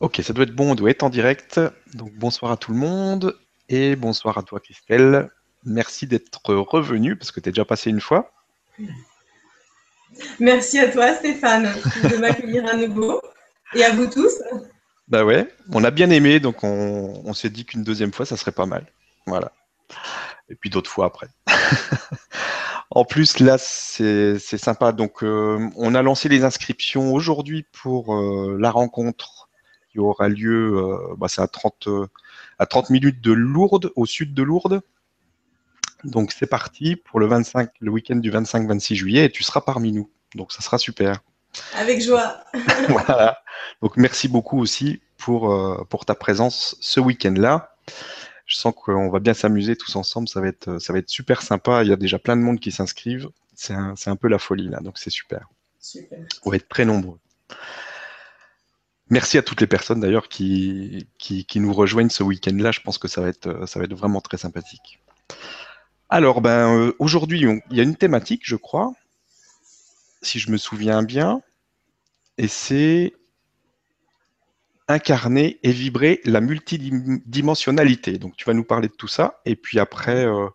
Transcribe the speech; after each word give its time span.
Ok, 0.00 0.22
ça 0.24 0.32
doit 0.32 0.44
être 0.44 0.54
bon, 0.54 0.72
on 0.72 0.74
doit 0.74 0.90
être 0.90 1.02
en 1.02 1.10
direct. 1.10 1.60
Donc 1.92 2.14
bonsoir 2.14 2.50
à 2.52 2.56
tout 2.56 2.72
le 2.72 2.78
monde 2.78 3.38
et 3.68 3.96
bonsoir 3.96 4.38
à 4.38 4.42
toi 4.42 4.58
Christelle. 4.58 5.28
Merci 5.66 6.06
d'être 6.06 6.40
revenu 6.42 7.16
parce 7.16 7.30
que 7.30 7.38
tu 7.38 7.50
es 7.50 7.52
déjà 7.52 7.66
passé 7.66 7.90
une 7.90 8.00
fois. 8.00 8.32
Merci 10.38 10.78
à 10.78 10.88
toi 10.88 11.14
Stéphane 11.14 11.64
de 12.10 12.16
m'accueillir 12.16 12.66
à 12.66 12.76
nouveau 12.76 13.20
et 13.74 13.84
à 13.84 13.90
vous 13.90 14.06
tous. 14.06 14.42
Bah 15.06 15.22
ouais, 15.22 15.46
on 15.70 15.84
a 15.84 15.90
bien 15.90 16.08
aimé 16.08 16.40
donc 16.40 16.64
on, 16.64 17.34
s'est 17.34 17.50
dit 17.50 17.66
qu'une 17.66 17.84
deuxième 17.84 18.12
fois 18.12 18.24
ça 18.24 18.38
serait 18.38 18.52
pas 18.52 18.64
mal. 18.64 18.86
Voilà. 19.26 19.52
Et 20.48 20.54
puis 20.54 20.70
d'autres 20.70 20.90
fois 20.90 21.06
après. 21.06 21.28
en 22.90 23.04
plus 23.04 23.38
là 23.38 23.58
c'est 23.58 24.38
sympa. 24.38 24.92
Donc 24.92 25.22
euh, 25.22 25.68
on 25.76 25.94
a 25.94 26.00
lancé 26.00 26.30
les 26.30 26.42
inscriptions 26.42 27.12
aujourd'hui 27.12 27.66
pour 27.70 28.14
euh, 28.14 28.56
la 28.58 28.70
rencontre 28.70 29.39
qui 29.90 29.98
aura 29.98 30.28
lieu, 30.28 30.76
euh, 30.76 31.14
bah, 31.16 31.28
c'est 31.28 31.42
à 31.42 31.48
30, 31.48 31.88
à 32.58 32.66
30 32.66 32.90
minutes 32.90 33.20
de 33.20 33.32
Lourdes, 33.32 33.90
au 33.96 34.06
sud 34.06 34.34
de 34.34 34.42
Lourdes. 34.42 34.82
Donc 36.04 36.32
c'est 36.32 36.46
parti 36.46 36.96
pour 36.96 37.20
le 37.20 37.26
25, 37.26 37.70
le 37.80 37.90
week-end 37.90 38.16
du 38.16 38.30
25-26 38.30 38.94
juillet 38.94 39.24
et 39.26 39.30
tu 39.30 39.42
seras 39.42 39.60
parmi 39.60 39.92
nous. 39.92 40.10
Donc 40.34 40.52
ça 40.52 40.62
sera 40.62 40.78
super. 40.78 41.20
Avec 41.74 42.02
joie. 42.02 42.42
voilà. 42.88 43.38
Donc 43.82 43.96
merci 43.96 44.28
beaucoup 44.28 44.60
aussi 44.60 45.00
pour, 45.18 45.52
euh, 45.52 45.84
pour 45.88 46.04
ta 46.04 46.14
présence 46.14 46.76
ce 46.80 47.00
week-end-là. 47.00 47.76
Je 48.46 48.56
sens 48.56 48.74
qu'on 48.74 49.10
va 49.10 49.20
bien 49.20 49.34
s'amuser 49.34 49.76
tous 49.76 49.94
ensemble. 49.96 50.28
Ça 50.28 50.40
va, 50.40 50.48
être, 50.48 50.78
ça 50.78 50.92
va 50.92 50.98
être 50.98 51.08
super 51.08 51.42
sympa. 51.42 51.84
Il 51.84 51.88
y 51.88 51.92
a 51.92 51.96
déjà 51.96 52.18
plein 52.18 52.36
de 52.36 52.42
monde 52.42 52.58
qui 52.58 52.72
s'inscrivent. 52.72 53.28
C'est 53.54 53.74
un, 53.74 53.94
un, 54.06 54.16
peu 54.16 54.28
la 54.28 54.38
folie 54.38 54.68
là. 54.68 54.80
Donc 54.80 54.98
c'est 54.98 55.10
super. 55.10 55.48
Super. 55.78 56.18
On 56.44 56.50
va 56.50 56.56
être 56.56 56.68
très 56.68 56.84
nombreux. 56.84 57.18
Merci 59.10 59.38
à 59.38 59.42
toutes 59.42 59.60
les 59.60 59.66
personnes 59.66 59.98
d'ailleurs 59.98 60.28
qui, 60.28 61.06
nous 61.56 61.72
rejoignent 61.72 62.10
ce 62.10 62.22
week-end-là. 62.22 62.70
Je 62.70 62.80
pense 62.80 62.96
que 62.96 63.08
ça 63.08 63.20
va, 63.20 63.28
être, 63.28 63.94
vraiment 63.94 64.20
très 64.20 64.36
sympathique. 64.36 65.00
Alors, 66.08 66.40
ben, 66.40 66.76
euh, 66.76 66.92
aujourd'hui, 67.00 67.40
il 67.70 67.76
y 67.76 67.80
a 67.80 67.82
une 67.82 67.96
thématique, 67.96 68.42
je 68.44 68.54
crois, 68.54 68.92
si 70.22 70.38
je 70.38 70.50
me 70.52 70.56
souviens 70.56 71.02
bien, 71.02 71.42
et 72.38 72.46
c'est 72.46 73.14
incarner 74.86 75.58
et 75.64 75.72
vibrer 75.72 76.20
la 76.24 76.40
multidimensionnalité. 76.40 78.18
Donc, 78.18 78.36
tu 78.36 78.44
vas 78.44 78.54
nous 78.54 78.64
parler 78.64 78.88
de 78.88 78.94
tout 78.94 79.08
ça, 79.08 79.40
et 79.44 79.56
puis 79.56 79.80
après, 79.80 80.24
euh, 80.24 80.48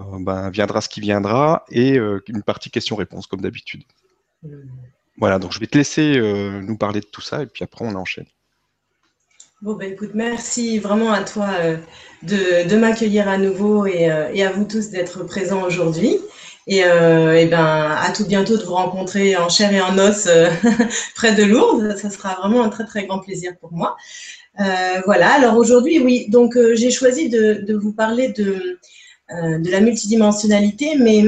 euh, 0.00 0.04
ben, 0.20 0.50
viendra 0.50 0.80
ce 0.80 0.88
qui 0.88 1.00
viendra, 1.00 1.64
et 1.70 1.98
une 2.26 2.42
partie 2.42 2.70
questions-réponses, 2.70 3.28
comme 3.28 3.42
d'habitude. 3.42 3.84
Voilà, 5.18 5.38
donc 5.38 5.52
je 5.52 5.60
vais 5.60 5.66
te 5.66 5.78
laisser 5.78 6.18
euh, 6.18 6.60
nous 6.60 6.76
parler 6.76 7.00
de 7.00 7.06
tout 7.06 7.22
ça 7.22 7.42
et 7.42 7.46
puis 7.46 7.64
après 7.64 7.84
on 7.84 7.94
enchaîne. 7.94 8.26
Bon, 9.62 9.72
ben 9.72 9.90
écoute, 9.90 10.10
merci 10.14 10.78
vraiment 10.78 11.10
à 11.10 11.22
toi 11.22 11.48
euh, 11.60 11.78
de, 12.22 12.76
m'accueillir 12.76 13.26
à 13.26 13.38
nouveau 13.38 13.86
euh, 13.86 14.30
et, 14.32 14.44
à 14.44 14.52
vous 14.52 14.64
tous 14.64 14.90
d'être 14.90 15.24
présents 15.24 15.62
aujourd'hui. 15.62 16.18
Et, 16.68 16.78
et, 16.78 17.46
ben, 17.46 17.96
à 17.96 18.12
tout 18.12 18.26
bientôt 18.26 18.56
de 18.56 18.64
vous 18.64 18.74
rencontrer 18.74 19.36
en 19.36 19.48
chair 19.48 19.72
et 19.72 19.80
en 19.80 19.96
os 19.98 20.28
près 21.14 21.32
de 21.32 21.44
Lourdes. 21.44 21.96
Ça 21.96 22.10
sera 22.10 22.34
vraiment 22.34 22.64
un 22.64 22.70
très 22.70 22.84
très 22.84 23.06
grand 23.06 23.20
plaisir 23.20 23.52
pour 23.60 23.72
moi. 23.72 23.96
voilà, 24.58 25.30
alors 25.34 25.56
aujourd'hui, 25.56 26.00
oui, 26.00 26.26
donc 26.28 26.58
j'ai 26.74 26.90
choisi 26.90 27.28
de, 27.28 27.64
de, 27.64 27.74
vous 27.76 27.92
parler 27.92 28.30
de, 28.30 28.80
de 29.30 29.70
la 29.70 29.78
multidimensionnalité, 29.78 30.96
mais 30.98 31.22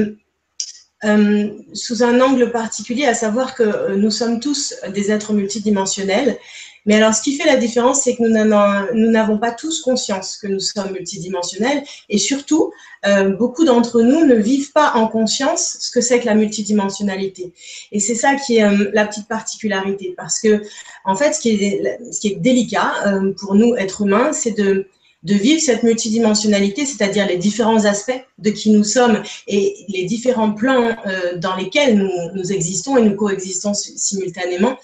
euh, 1.05 1.49
sous 1.73 2.03
un 2.03 2.19
angle 2.19 2.51
particulier, 2.51 3.05
à 3.05 3.13
savoir 3.13 3.55
que 3.55 3.63
euh, 3.63 3.95
nous 3.95 4.11
sommes 4.11 4.41
tous 4.41 4.75
des 4.93 5.11
êtres 5.11 5.31
multidimensionnels. 5.31 6.37
Mais 6.85 6.95
alors, 6.95 7.13
ce 7.13 7.21
qui 7.21 7.37
fait 7.37 7.45
la 7.45 7.55
différence, 7.55 8.01
c'est 8.01 8.15
que 8.15 8.23
nous 8.23 9.11
n'avons 9.11 9.37
pas 9.37 9.51
tous 9.51 9.81
conscience 9.81 10.37
que 10.37 10.47
nous 10.47 10.59
sommes 10.59 10.91
multidimensionnels. 10.91 11.83
Et 12.09 12.17
surtout, 12.17 12.73
euh, 13.05 13.29
beaucoup 13.29 13.63
d'entre 13.63 14.01
nous 14.01 14.25
ne 14.25 14.35
vivent 14.35 14.71
pas 14.71 14.93
en 14.95 15.07
conscience 15.07 15.77
ce 15.79 15.91
que 15.91 16.01
c'est 16.01 16.19
que 16.19 16.25
la 16.25 16.35
multidimensionnalité. 16.35 17.53
Et 17.91 17.99
c'est 17.99 18.15
ça 18.15 18.35
qui 18.35 18.57
est 18.57 18.93
la 18.93 19.05
petite 19.05 19.27
particularité. 19.27 20.13
Parce 20.17 20.39
que, 20.39 20.63
en 21.05 21.15
fait, 21.15 21.33
ce 21.33 21.41
qui 21.41 21.49
est, 21.51 21.99
ce 22.11 22.19
qui 22.19 22.29
est 22.29 22.35
délicat 22.35 22.93
pour 23.37 23.55
nous, 23.55 23.75
êtres 23.75 24.01
humains, 24.01 24.33
c'est 24.33 24.57
de 24.57 24.87
de 25.23 25.33
vivre 25.33 25.61
cette 25.61 25.83
multidimensionnalité, 25.83 26.85
c'est-à-dire 26.85 27.27
les 27.27 27.37
différents 27.37 27.85
aspects 27.85 28.23
de 28.37 28.49
qui 28.51 28.71
nous 28.71 28.83
sommes 28.85 29.21
et 29.47 29.75
les 29.89 30.05
différents 30.05 30.53
plans 30.53 30.95
euh, 31.05 31.37
dans 31.37 31.55
lesquels 31.55 31.97
nous, 31.97 32.51
existons 32.51 32.97
et 32.97 33.01
nous 33.01 33.15
coexistons 33.15 33.73
simultanément 33.73 34.77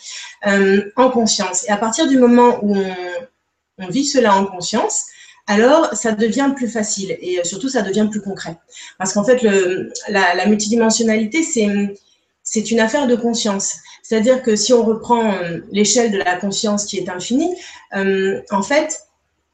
euh, 0.48 0.92
en 0.98 1.10
conscience. 1.10 1.66
Et 1.68 1.72
à 1.72 1.78
partir 1.78 2.08
du 2.08 2.18
moment 2.18 2.60
où 2.64 2.76
on, 3.78 3.88
vit 3.88 4.06
cela 4.06 4.36
en 4.36 4.46
conscience, 4.46 5.06
alors 5.48 5.94
ça 5.94 6.12
devient 6.12 6.52
plus 6.56 6.68
facile 6.68 7.18
et 7.22 7.40
surtout 7.44 7.70
ça 7.70 7.82
devient 7.82 8.08
plus 8.10 8.22
concret. 8.22 8.58
Parce 8.98 9.14
qu'en 9.14 9.24
fait, 9.24 9.42
la, 9.42 10.34
la 10.36 10.46
multidimensionnalité, 10.48 11.44
c'est 11.44 11.68
c'est 12.46 12.72
une 12.72 12.80
affaire 12.80 13.08
de 13.08 13.16
conscience. 13.16 13.80
C'est-à-dire 14.04 14.42
que 14.42 14.56
si 14.56 14.72
on 14.72 14.86
reprend 14.86 15.34
euh, 15.34 15.58
l'échelle 15.72 16.12
de 16.12 16.20
la 16.20 16.36
conscience 16.38 16.86
qui 16.86 16.98
est 16.98 17.10
infinie, 17.10 17.54
euh, 17.96 18.40
en 18.52 18.62
fait, 18.62 19.05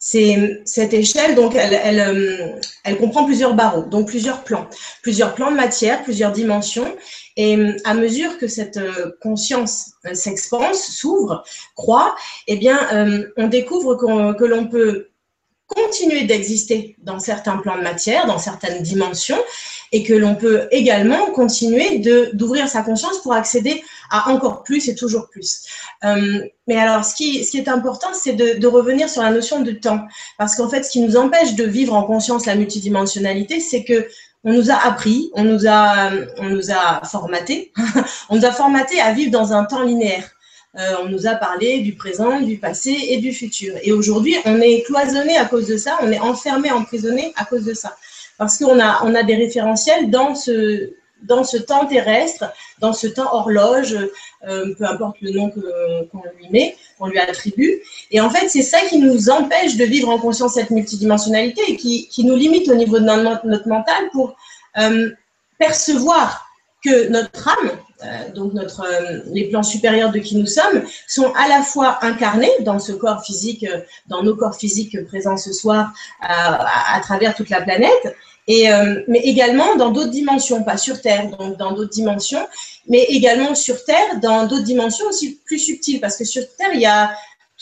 cette 0.01 0.93
échelle, 0.93 1.35
donc 1.35 1.53
elle, 1.55 1.73
elle, 1.73 1.99
euh, 1.99 2.47
elle, 2.83 2.97
comprend 2.97 3.23
plusieurs 3.23 3.53
barreaux, 3.53 3.83
donc 3.83 4.07
plusieurs 4.07 4.43
plans, 4.43 4.67
plusieurs 5.03 5.35
plans 5.35 5.51
de 5.51 5.55
matière, 5.55 6.03
plusieurs 6.03 6.31
dimensions. 6.31 6.95
Et 7.37 7.55
euh, 7.55 7.77
à 7.85 7.93
mesure 7.93 8.39
que 8.39 8.47
cette 8.47 8.77
euh, 8.77 9.11
conscience 9.21 9.91
s'expanse, 10.13 10.81
s'ouvre, 10.87 11.43
croît, 11.75 12.15
eh 12.47 12.57
bien, 12.57 13.29
on 13.37 13.47
découvre 13.47 13.95
que 13.95 14.45
l'on 14.45 14.67
peut 14.67 15.09
continuer 15.67 16.23
d'exister 16.23 16.95
dans 17.03 17.19
certains 17.19 17.57
plans 17.57 17.77
de 17.77 17.83
matière, 17.83 18.25
dans 18.25 18.39
certaines 18.39 18.81
dimensions, 18.81 19.41
et 19.91 20.03
que 20.03 20.13
l'on 20.13 20.35
peut 20.35 20.67
également 20.71 21.27
continuer 21.31 21.99
d'ouvrir 22.33 22.67
sa 22.69 22.81
conscience 22.81 23.19
pour 23.19 23.33
accéder 23.33 23.83
à 24.09 24.29
encore 24.29 24.63
plus 24.63 24.87
et 24.87 24.95
toujours 24.95 25.29
plus. 25.29 25.65
Euh, 26.03 26.43
mais 26.67 26.77
alors, 26.77 27.03
ce 27.03 27.15
qui, 27.15 27.39
est 27.39 27.67
important, 27.67 28.07
c'est 28.13 28.33
de, 28.33 28.57
de, 28.59 28.67
revenir 28.67 29.09
sur 29.09 29.21
la 29.21 29.31
notion 29.31 29.61
de 29.61 29.71
temps, 29.71 30.01
parce 30.37 30.55
qu'en 30.55 30.69
fait, 30.69 30.83
ce 30.83 30.91
qui 30.91 31.01
nous 31.01 31.17
empêche 31.17 31.55
de 31.55 31.65
vivre 31.65 31.93
en 31.93 32.03
conscience 32.03 32.45
la 32.45 32.55
multidimensionnalité, 32.55 33.59
c'est 33.59 33.83
que 33.83 34.07
on 34.43 34.53
nous 34.53 34.71
a 34.71 34.75
appris, 34.75 35.29
on 35.33 35.43
nous 35.43 35.67
a, 35.67 36.09
on 36.37 36.49
nous 36.49 36.71
a 36.71 37.03
formaté, 37.05 37.71
on 38.29 38.37
nous 38.37 38.45
a 38.45 38.51
formaté 38.51 38.99
à 38.99 39.13
vivre 39.13 39.31
dans 39.31 39.53
un 39.53 39.65
temps 39.65 39.83
linéaire. 39.83 40.31
Euh, 40.79 40.95
on 41.03 41.09
nous 41.09 41.27
a 41.27 41.35
parlé 41.35 41.79
du 41.79 41.95
présent, 41.95 42.39
du 42.39 42.57
passé 42.57 42.97
et 43.09 43.17
du 43.17 43.33
futur. 43.33 43.75
Et 43.83 43.91
aujourd'hui, 43.91 44.37
on 44.45 44.59
est 44.61 44.83
cloisonné 44.83 45.37
à 45.37 45.45
cause 45.45 45.67
de 45.67 45.75
ça, 45.75 45.99
on 46.01 46.11
est 46.11 46.19
enfermé, 46.19 46.71
emprisonné 46.71 47.33
à 47.35 47.43
cause 47.43 47.65
de 47.65 47.73
ça. 47.73 47.95
Parce 48.41 48.57
qu'on 48.57 48.79
a, 48.79 49.03
on 49.03 49.13
a 49.13 49.21
des 49.21 49.35
référentiels 49.35 50.09
dans 50.09 50.33
ce, 50.33 50.93
dans 51.21 51.43
ce 51.43 51.57
temps 51.57 51.85
terrestre, 51.85 52.45
dans 52.79 52.91
ce 52.91 53.05
temps 53.05 53.31
horloge, 53.31 53.95
euh, 54.47 54.73
peu 54.79 54.83
importe 54.83 55.17
le 55.21 55.29
nom 55.29 55.51
qu'on 55.51 56.23
lui 56.39 56.49
met, 56.49 56.75
qu'on 56.97 57.05
lui 57.05 57.19
attribue. 57.19 57.83
Et 58.09 58.19
en 58.19 58.31
fait, 58.31 58.49
c'est 58.49 58.63
ça 58.63 58.79
qui 58.89 58.97
nous 58.97 59.29
empêche 59.29 59.77
de 59.77 59.85
vivre 59.85 60.09
en 60.09 60.17
conscience 60.17 60.55
cette 60.55 60.71
multidimensionnalité 60.71 61.61
et 61.67 61.77
qui, 61.77 62.07
qui 62.07 62.23
nous 62.23 62.35
limite 62.35 62.67
au 62.67 62.73
niveau 62.73 62.97
de 62.97 63.03
notre, 63.03 63.45
notre 63.45 63.67
mental 63.67 64.09
pour 64.11 64.35
euh, 64.79 65.11
percevoir 65.59 66.47
que 66.83 67.09
notre 67.09 67.47
âme, 67.47 67.71
euh, 68.03 68.31
donc 68.33 68.53
notre, 68.53 68.87
les 69.27 69.49
plans 69.51 69.61
supérieurs 69.61 70.11
de 70.11 70.17
qui 70.17 70.35
nous 70.35 70.47
sommes, 70.47 70.81
sont 71.07 71.31
à 71.35 71.47
la 71.47 71.61
fois 71.61 71.99
incarnés 72.01 72.49
dans 72.61 72.79
ce 72.79 72.91
corps 72.91 73.23
physique, 73.23 73.67
dans 74.07 74.23
nos 74.23 74.35
corps 74.35 74.55
physiques 74.55 75.05
présents 75.05 75.37
ce 75.37 75.53
soir 75.53 75.93
à, 76.21 76.99
travers 77.03 77.35
toute 77.35 77.51
la 77.51 77.61
planète, 77.61 78.15
et, 78.47 78.67
mais 79.07 79.19
également 79.19 79.75
dans 79.75 79.91
d'autres 79.91 80.09
dimensions, 80.09 80.63
pas 80.63 80.77
sur 80.77 80.99
Terre, 81.01 81.29
donc 81.37 81.57
dans 81.57 81.73
d'autres 81.73 81.91
dimensions, 81.91 82.45
mais 82.87 83.03
également 83.03 83.55
sur 83.55 83.83
Terre, 83.85 84.19
dans 84.21 84.47
d'autres 84.47 84.63
dimensions 84.63 85.05
aussi 85.07 85.39
plus 85.45 85.59
subtiles, 85.59 86.01
parce 86.01 86.17
que 86.17 86.25
sur 86.25 86.43
Terre, 86.57 86.71
il 86.73 86.81
y 86.81 86.85
a 86.85 87.11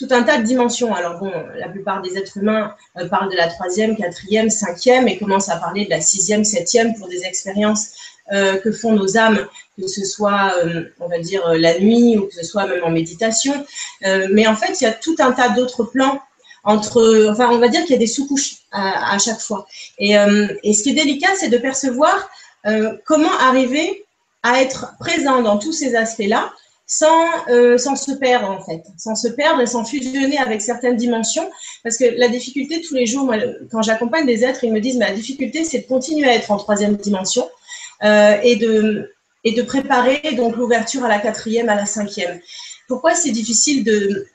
tout 0.00 0.08
un 0.10 0.22
tas 0.22 0.38
de 0.38 0.44
dimensions. 0.44 0.94
Alors 0.94 1.18
bon, 1.18 1.32
la 1.58 1.68
plupart 1.68 2.00
des 2.00 2.16
êtres 2.16 2.38
humains 2.38 2.74
parlent 3.10 3.30
de 3.30 3.36
la 3.36 3.48
troisième, 3.48 3.96
quatrième, 3.96 4.48
cinquième 4.48 5.06
et 5.06 5.18
commencent 5.18 5.50
à 5.50 5.56
parler 5.56 5.84
de 5.84 5.90
la 5.90 6.00
sixième, 6.00 6.44
septième 6.44 6.94
pour 6.94 7.08
des 7.08 7.24
expériences 7.24 7.90
euh, 8.32 8.58
que 8.58 8.70
font 8.70 8.92
nos 8.92 9.18
âmes, 9.18 9.44
que 9.76 9.88
ce 9.88 10.04
soit, 10.04 10.54
euh, 10.64 10.84
on 11.00 11.08
va 11.08 11.18
dire, 11.18 11.44
euh, 11.48 11.58
la 11.58 11.80
nuit 11.80 12.16
ou 12.16 12.26
que 12.28 12.34
ce 12.34 12.44
soit 12.44 12.64
même 12.66 12.84
en 12.84 12.90
méditation. 12.90 13.52
mais 14.30 14.46
en 14.46 14.54
fait, 14.54 14.80
il 14.80 14.84
y 14.84 14.86
a 14.86 14.92
tout 14.92 15.16
un 15.18 15.32
tas 15.32 15.48
d'autres 15.48 15.82
plans 15.82 16.20
entre, 16.62 17.28
enfin, 17.30 17.50
on 17.50 17.58
va 17.58 17.68
dire 17.68 17.82
qu'il 17.82 17.90
y 17.90 17.96
a 17.96 17.98
des 17.98 18.06
sous-couches 18.06 18.59
à, 18.72 19.18
chaque 19.18 19.40
fois. 19.40 19.66
Et, 19.98 20.12
et, 20.62 20.74
ce 20.74 20.82
qui 20.82 20.90
est 20.90 20.94
délicat, 20.94 21.34
c'est 21.36 21.48
de 21.48 21.58
percevoir 21.58 22.30
comment 23.04 23.32
arriver 23.40 24.04
à 24.42 24.62
être 24.62 24.94
présent 24.98 25.42
dans 25.42 25.58
tous 25.58 25.72
ces 25.72 25.96
aspects-là 25.96 26.52
sans, 26.86 27.46
sans 27.78 27.96
se 27.96 28.12
perdre 28.12 28.50
en 28.50 28.62
fait, 28.64 28.82
sans 28.96 29.14
se 29.14 29.28
perdre 29.28 29.60
et 29.60 29.66
sans 29.66 29.84
fusionner 29.84 30.38
avec 30.38 30.60
certaines 30.60 30.96
dimensions. 30.96 31.48
Parce 31.82 31.96
que 31.96 32.04
la 32.16 32.28
difficulté 32.28 32.80
tous 32.80 32.94
les 32.94 33.06
jours, 33.06 33.32
quand 33.70 33.82
j'accompagne 33.82 34.26
des 34.26 34.44
êtres, 34.44 34.64
ils 34.64 34.72
me 34.72 34.80
disent, 34.80 34.96
mais 34.96 35.08
la 35.08 35.14
difficulté, 35.14 35.64
c'est 35.64 35.80
de 35.80 35.86
continuer 35.86 36.28
à 36.28 36.34
être 36.34 36.50
en 36.50 36.56
troisième 36.56 36.96
dimension 36.96 37.48
euh, 38.02 38.38
et, 38.42 38.56
de, 38.56 39.12
et 39.44 39.52
de 39.52 39.60
préparer 39.60 40.22
donc 40.34 40.56
l'ouverture 40.56 41.04
à 41.04 41.08
la 41.08 41.18
quatrième, 41.18 41.68
à 41.68 41.74
la 41.74 41.84
cinquième. 41.84 42.40
Pourquoi 42.88 43.14
c'est 43.14 43.30
difficile 43.30 43.84
de, 43.84 44.26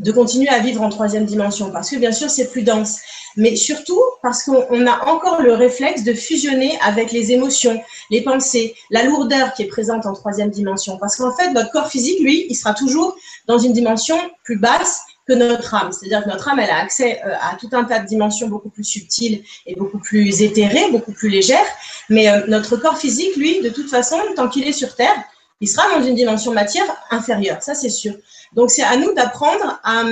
de 0.00 0.12
continuer 0.12 0.48
à 0.48 0.58
vivre 0.58 0.82
en 0.82 0.88
troisième 0.88 1.24
dimension 1.24 1.70
parce 1.70 1.90
que 1.90 1.96
bien 1.96 2.12
sûr 2.12 2.28
c'est 2.28 2.50
plus 2.50 2.62
dense, 2.62 2.98
mais 3.36 3.56
surtout 3.56 4.00
parce 4.22 4.42
qu'on 4.42 4.86
a 4.86 5.06
encore 5.06 5.42
le 5.42 5.54
réflexe 5.54 6.04
de 6.04 6.14
fusionner 6.14 6.78
avec 6.82 7.12
les 7.12 7.32
émotions, 7.32 7.82
les 8.10 8.22
pensées, 8.22 8.74
la 8.90 9.04
lourdeur 9.04 9.54
qui 9.54 9.62
est 9.62 9.66
présente 9.66 10.06
en 10.06 10.12
troisième 10.12 10.50
dimension. 10.50 10.98
Parce 10.98 11.16
qu'en 11.16 11.34
fait, 11.34 11.50
notre 11.50 11.70
corps 11.70 11.88
physique, 11.88 12.20
lui, 12.20 12.46
il 12.48 12.54
sera 12.54 12.74
toujours 12.74 13.16
dans 13.46 13.58
une 13.58 13.72
dimension 13.72 14.16
plus 14.44 14.58
basse 14.58 15.00
que 15.26 15.32
notre 15.32 15.74
âme. 15.74 15.90
C'est-à-dire 15.90 16.22
que 16.22 16.28
notre 16.28 16.48
âme, 16.48 16.60
elle 16.60 16.70
a 16.70 16.78
accès 16.78 17.20
euh, 17.24 17.34
à 17.40 17.56
tout 17.56 17.68
un 17.72 17.84
tas 17.84 17.98
de 17.98 18.06
dimensions 18.06 18.48
beaucoup 18.48 18.68
plus 18.68 18.84
subtiles 18.84 19.42
et 19.66 19.74
beaucoup 19.74 19.98
plus 19.98 20.42
éthérées, 20.42 20.90
beaucoup 20.90 21.12
plus 21.12 21.30
légères. 21.30 21.66
Mais 22.10 22.28
euh, 22.28 22.46
notre 22.46 22.76
corps 22.76 22.98
physique, 22.98 23.34
lui, 23.36 23.62
de 23.62 23.70
toute 23.70 23.88
façon, 23.88 24.16
tant 24.36 24.48
qu'il 24.48 24.68
est 24.68 24.72
sur 24.72 24.94
Terre, 24.94 25.16
il 25.60 25.68
sera 25.68 25.88
dans 25.98 26.04
une 26.04 26.14
dimension 26.14 26.52
matière 26.52 26.86
inférieure, 27.10 27.62
ça 27.62 27.74
c'est 27.74 27.90
sûr. 27.90 28.14
Donc 28.54 28.70
c'est 28.70 28.82
à 28.82 28.96
nous 28.96 29.12
d'apprendre 29.14 29.80
à, 29.82 30.04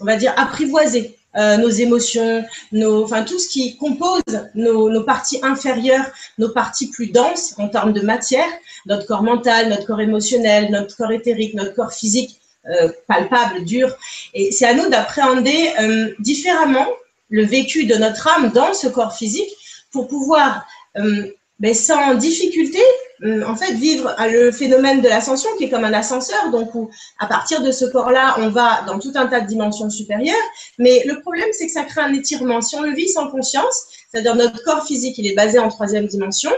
on 0.00 0.04
va 0.04 0.16
dire, 0.16 0.32
apprivoiser 0.36 1.18
euh, 1.36 1.56
nos 1.56 1.68
émotions, 1.68 2.44
nos, 2.72 3.04
enfin 3.04 3.22
tout 3.22 3.38
ce 3.38 3.48
qui 3.48 3.76
compose 3.76 4.22
nos, 4.54 5.02
parties 5.04 5.38
inférieures, 5.42 6.06
nos 6.38 6.48
parties 6.48 6.88
plus 6.88 7.08
denses 7.08 7.54
en 7.58 7.68
termes 7.68 7.92
de 7.92 8.00
matière, 8.00 8.48
notre 8.86 9.06
corps 9.06 9.22
mental, 9.22 9.68
notre 9.68 9.86
corps 9.86 10.00
émotionnel, 10.00 10.70
notre 10.70 10.96
corps 10.96 11.12
éthérique, 11.12 11.54
notre 11.54 11.74
corps 11.74 11.92
physique 11.92 12.40
euh, 12.70 12.90
palpable, 13.06 13.64
dur. 13.64 13.94
Et 14.34 14.50
c'est 14.52 14.66
à 14.66 14.74
nous 14.74 14.88
d'appréhender 14.88 15.70
euh, 15.80 16.12
différemment 16.18 16.86
le 17.28 17.44
vécu 17.44 17.84
de 17.84 17.94
notre 17.94 18.26
âme 18.26 18.50
dans 18.52 18.72
ce 18.72 18.88
corps 18.88 19.14
physique 19.14 19.50
pour 19.92 20.08
pouvoir, 20.08 20.66
ben, 20.94 21.74
sans 21.74 22.14
difficulté, 22.14 22.80
en 23.24 23.56
fait, 23.56 23.72
vivre 23.72 24.14
le 24.30 24.52
phénomène 24.52 25.00
de 25.00 25.08
l'ascension 25.08 25.50
qui 25.56 25.64
est 25.64 25.70
comme 25.70 25.84
un 25.84 25.92
ascenseur, 25.92 26.50
donc 26.50 26.74
où 26.74 26.90
à 27.18 27.26
partir 27.26 27.62
de 27.62 27.72
ce 27.72 27.84
corps-là, 27.84 28.36
on 28.38 28.48
va 28.48 28.82
dans 28.86 28.98
tout 28.98 29.12
un 29.14 29.26
tas 29.26 29.40
de 29.40 29.46
dimensions 29.46 29.90
supérieures. 29.90 30.36
Mais 30.78 31.02
le 31.04 31.20
problème, 31.20 31.48
c'est 31.52 31.66
que 31.66 31.72
ça 31.72 31.84
crée 31.84 32.02
un 32.02 32.12
étirement. 32.12 32.60
Si 32.60 32.76
on 32.76 32.82
le 32.82 32.94
vit 32.94 33.08
sans 33.08 33.28
conscience, 33.28 33.88
c'est-à-dire 34.10 34.34
notre 34.36 34.62
corps 34.62 34.86
physique, 34.86 35.18
il 35.18 35.26
est 35.26 35.34
basé 35.34 35.58
en 35.58 35.68
troisième 35.68 36.06
dimension, 36.06 36.52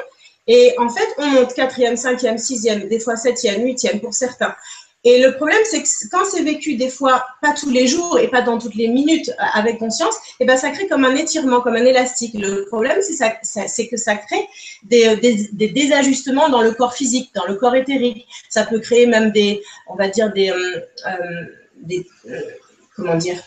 et 0.47 0.75
en 0.79 0.89
fait, 0.89 1.09
on 1.19 1.27
monte 1.27 1.55
quatrième, 1.55 1.97
cinquième, 1.97 2.39
sixième, 2.39 2.89
des 2.89 2.99
fois 2.99 3.17
septième, 3.17 3.63
huitième 3.63 4.01
pour 4.01 4.15
certains. 4.15 4.55
Et 5.03 5.23
le 5.23 5.35
problème, 5.35 5.61
c'est 5.65 5.83
que 5.83 5.89
quand 6.11 6.27
c'est 6.31 6.43
vécu 6.43 6.75
des 6.75 6.91
fois 6.91 7.25
pas 7.41 7.55
tous 7.55 7.71
les 7.71 7.87
jours 7.87 8.19
et 8.19 8.29
pas 8.29 8.43
dans 8.43 8.59
toutes 8.59 8.75
les 8.75 8.89
minutes 8.89 9.31
euh, 9.31 9.45
avec 9.55 9.79
conscience, 9.79 10.15
et 10.15 10.43
eh 10.43 10.45
ben 10.45 10.59
ça 10.59 10.71
crée 10.71 10.89
comme 10.89 11.07
un 11.07 11.15
étirement, 11.15 11.63
comme 11.63 11.75
un 11.75 11.85
élastique. 11.87 12.35
Le 12.35 12.67
problème, 12.67 12.99
c'est 13.01 13.89
que 13.89 13.97
ça 13.97 14.17
crée 14.17 14.47
des, 14.83 15.07
euh, 15.07 15.17
des, 15.17 15.69
désajustements 15.69 16.51
dans 16.51 16.61
le 16.61 16.73
corps 16.73 16.93
physique, 16.93 17.31
dans 17.35 17.47
le 17.47 17.55
corps 17.55 17.75
éthérique. 17.75 18.27
Ça 18.51 18.65
peut 18.65 18.79
créer 18.79 19.07
même 19.07 19.31
des, 19.31 19.63
on 19.89 19.95
va 19.95 20.09
dire 20.09 20.31
des, 20.35 20.51
euh, 20.51 22.41
comment 22.95 23.17
dire, 23.17 23.43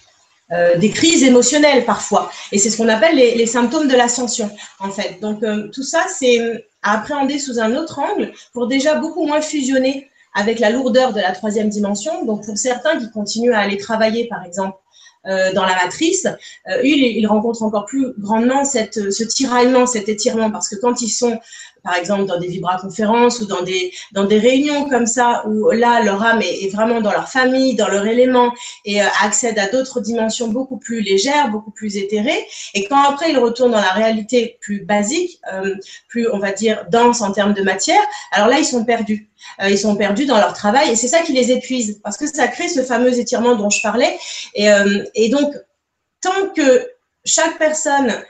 des 0.77 0.91
crises 0.91 1.23
émotionnelles 1.23 1.83
parfois. 1.83 2.31
Et 2.51 2.59
c'est 2.59 2.69
ce 2.69 2.77
qu'on 2.77 2.89
appelle 2.89 3.15
les, 3.15 3.33
les, 3.35 3.47
symptômes 3.47 3.88
de 3.88 3.95
l'ascension, 3.95 4.51
en 4.79 4.91
fait. 4.91 5.19
Donc 5.19 5.44
tout 5.71 5.81
ça, 5.81 6.06
c'est 6.07 6.67
à 6.83 6.99
appréhender 6.99 7.39
sous 7.39 7.59
un 7.59 7.75
autre 7.75 7.97
angle 7.97 8.33
pour 8.53 8.67
déjà 8.67 8.95
beaucoup 8.95 9.25
moins 9.25 9.41
fusionner 9.41 10.11
avec 10.33 10.59
la 10.59 10.69
lourdeur 10.69 11.13
de 11.13 11.19
la 11.19 11.31
troisième 11.31 11.69
dimension. 11.69 12.25
Donc, 12.25 12.45
pour 12.45 12.57
certains 12.57 12.97
qui 13.00 13.09
continuent 13.12 13.53
à 13.53 13.59
aller 13.59 13.77
travailler, 13.77 14.27
par 14.27 14.44
exemple, 14.44 14.77
euh, 15.25 15.53
dans 15.53 15.65
la 15.65 15.75
matrice, 15.75 16.27
euh, 16.68 16.81
ils, 16.83 17.25
rencontrent 17.27 17.63
encore 17.63 17.85
plus 17.85 18.13
grandement 18.18 18.65
cette, 18.65 19.12
ce 19.12 19.24
tiraillement, 19.24 19.85
cet 19.85 20.09
étirement, 20.09 20.51
parce 20.51 20.68
que 20.68 20.75
quand 20.75 21.01
ils 21.01 21.09
sont 21.09 21.39
par 21.83 21.95
exemple 21.95 22.25
dans 22.25 22.39
des 22.39 22.47
vibra-conférences 22.47 23.39
ou 23.41 23.45
dans 23.45 23.62
des, 23.62 23.94
dans 24.13 24.24
des 24.24 24.39
réunions 24.39 24.89
comme 24.89 25.06
ça, 25.06 25.44
où 25.47 25.69
là, 25.71 26.01
leur 26.01 26.24
âme 26.24 26.41
est, 26.41 26.71
vraiment 26.74 27.01
dans 27.01 27.12
leur 27.12 27.30
famille, 27.30 27.75
dans 27.75 27.89
leur 27.89 28.06
élément, 28.07 28.53
et 28.85 29.01
euh, 29.01 29.07
accède 29.21 29.59
à 29.59 29.68
d'autres 29.68 30.00
dimensions 30.00 30.47
beaucoup 30.47 30.77
plus 30.77 31.01
légères, 31.01 31.50
beaucoup 31.50 31.71
plus 31.71 31.97
éthérées. 31.97 32.45
Et 32.74 32.85
quand 32.85 33.01
après, 33.03 33.31
ils 33.31 33.38
retournent 33.38 33.71
dans 33.71 33.81
la 33.81 33.91
réalité 33.91 34.57
plus 34.62 34.85
basique, 34.85 35.39
euh, 35.51 35.75
plus, 36.07 36.30
on 36.31 36.39
va 36.39 36.51
dire, 36.51 36.85
dense 36.89 37.21
en 37.21 37.31
termes 37.31 37.53
de 37.53 37.63
matière, 37.63 38.01
alors 38.31 38.47
là, 38.47 38.59
ils 38.59 38.65
sont 38.65 38.85
perdus. 38.85 39.30
Euh, 39.62 39.69
ils 39.69 39.77
sont 39.77 39.95
perdus 39.95 40.25
dans 40.25 40.38
leur 40.38 40.53
travail 40.53 40.89
et 40.91 40.95
c'est 40.95 41.09
ça 41.09 41.19
qui 41.19 41.33
les 41.33 41.51
épuise 41.51 42.00
parce 42.01 42.15
que 42.18 42.27
ça 42.27 42.47
crée 42.47 42.69
ce 42.69 42.81
fameux 42.81 43.19
étirement 43.19 43.56
dont 43.56 43.69
je 43.69 43.81
parlais. 43.81 44.18
Et, 44.56 44.71
euh, 44.71 45.03
et 45.15 45.30
donc, 45.30 45.53
tant 46.21 46.50
que 46.56 46.89
chaque 47.25 47.57
personne 47.57 48.24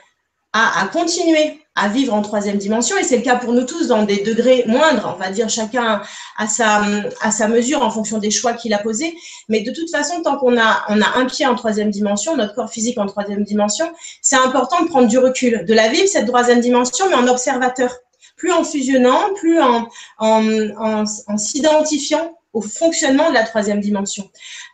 a, 0.52 0.82
a 0.82 0.88
continué 0.88 1.63
à 1.76 1.88
vivre 1.88 2.14
en 2.14 2.22
troisième 2.22 2.56
dimension, 2.56 2.96
et 2.96 3.02
c'est 3.02 3.16
le 3.16 3.22
cas 3.22 3.36
pour 3.36 3.52
nous 3.52 3.64
tous 3.64 3.88
dans 3.88 4.04
des 4.04 4.18
degrés 4.18 4.64
moindres, 4.68 5.12
on 5.16 5.18
va 5.18 5.30
dire 5.30 5.48
chacun 5.48 6.02
à 6.38 6.46
sa, 6.46 6.84
à 7.20 7.30
sa 7.32 7.48
mesure 7.48 7.82
en 7.82 7.90
fonction 7.90 8.18
des 8.18 8.30
choix 8.30 8.52
qu'il 8.52 8.72
a 8.74 8.78
posés. 8.78 9.16
Mais 9.48 9.60
de 9.60 9.72
toute 9.72 9.90
façon, 9.90 10.22
tant 10.22 10.36
qu'on 10.36 10.56
a, 10.56 10.84
on 10.88 11.00
a 11.02 11.18
un 11.18 11.24
pied 11.26 11.46
en 11.46 11.56
troisième 11.56 11.90
dimension, 11.90 12.36
notre 12.36 12.54
corps 12.54 12.70
physique 12.70 12.96
en 12.98 13.06
troisième 13.06 13.42
dimension, 13.42 13.92
c'est 14.22 14.36
important 14.36 14.82
de 14.84 14.88
prendre 14.88 15.08
du 15.08 15.18
recul, 15.18 15.64
de 15.64 15.74
la 15.74 15.88
vivre, 15.88 16.06
cette 16.06 16.26
troisième 16.26 16.60
dimension, 16.60 17.08
mais 17.08 17.16
en 17.16 17.26
observateur. 17.26 17.92
Plus 18.36 18.52
en 18.52 18.64
fusionnant, 18.64 19.32
plus 19.34 19.60
en, 19.60 19.88
en, 20.18 20.44
en, 20.78 21.04
en 21.26 21.38
s'identifiant 21.38 22.36
au 22.52 22.60
fonctionnement 22.60 23.30
de 23.30 23.34
la 23.34 23.42
troisième 23.42 23.80
dimension. 23.80 24.30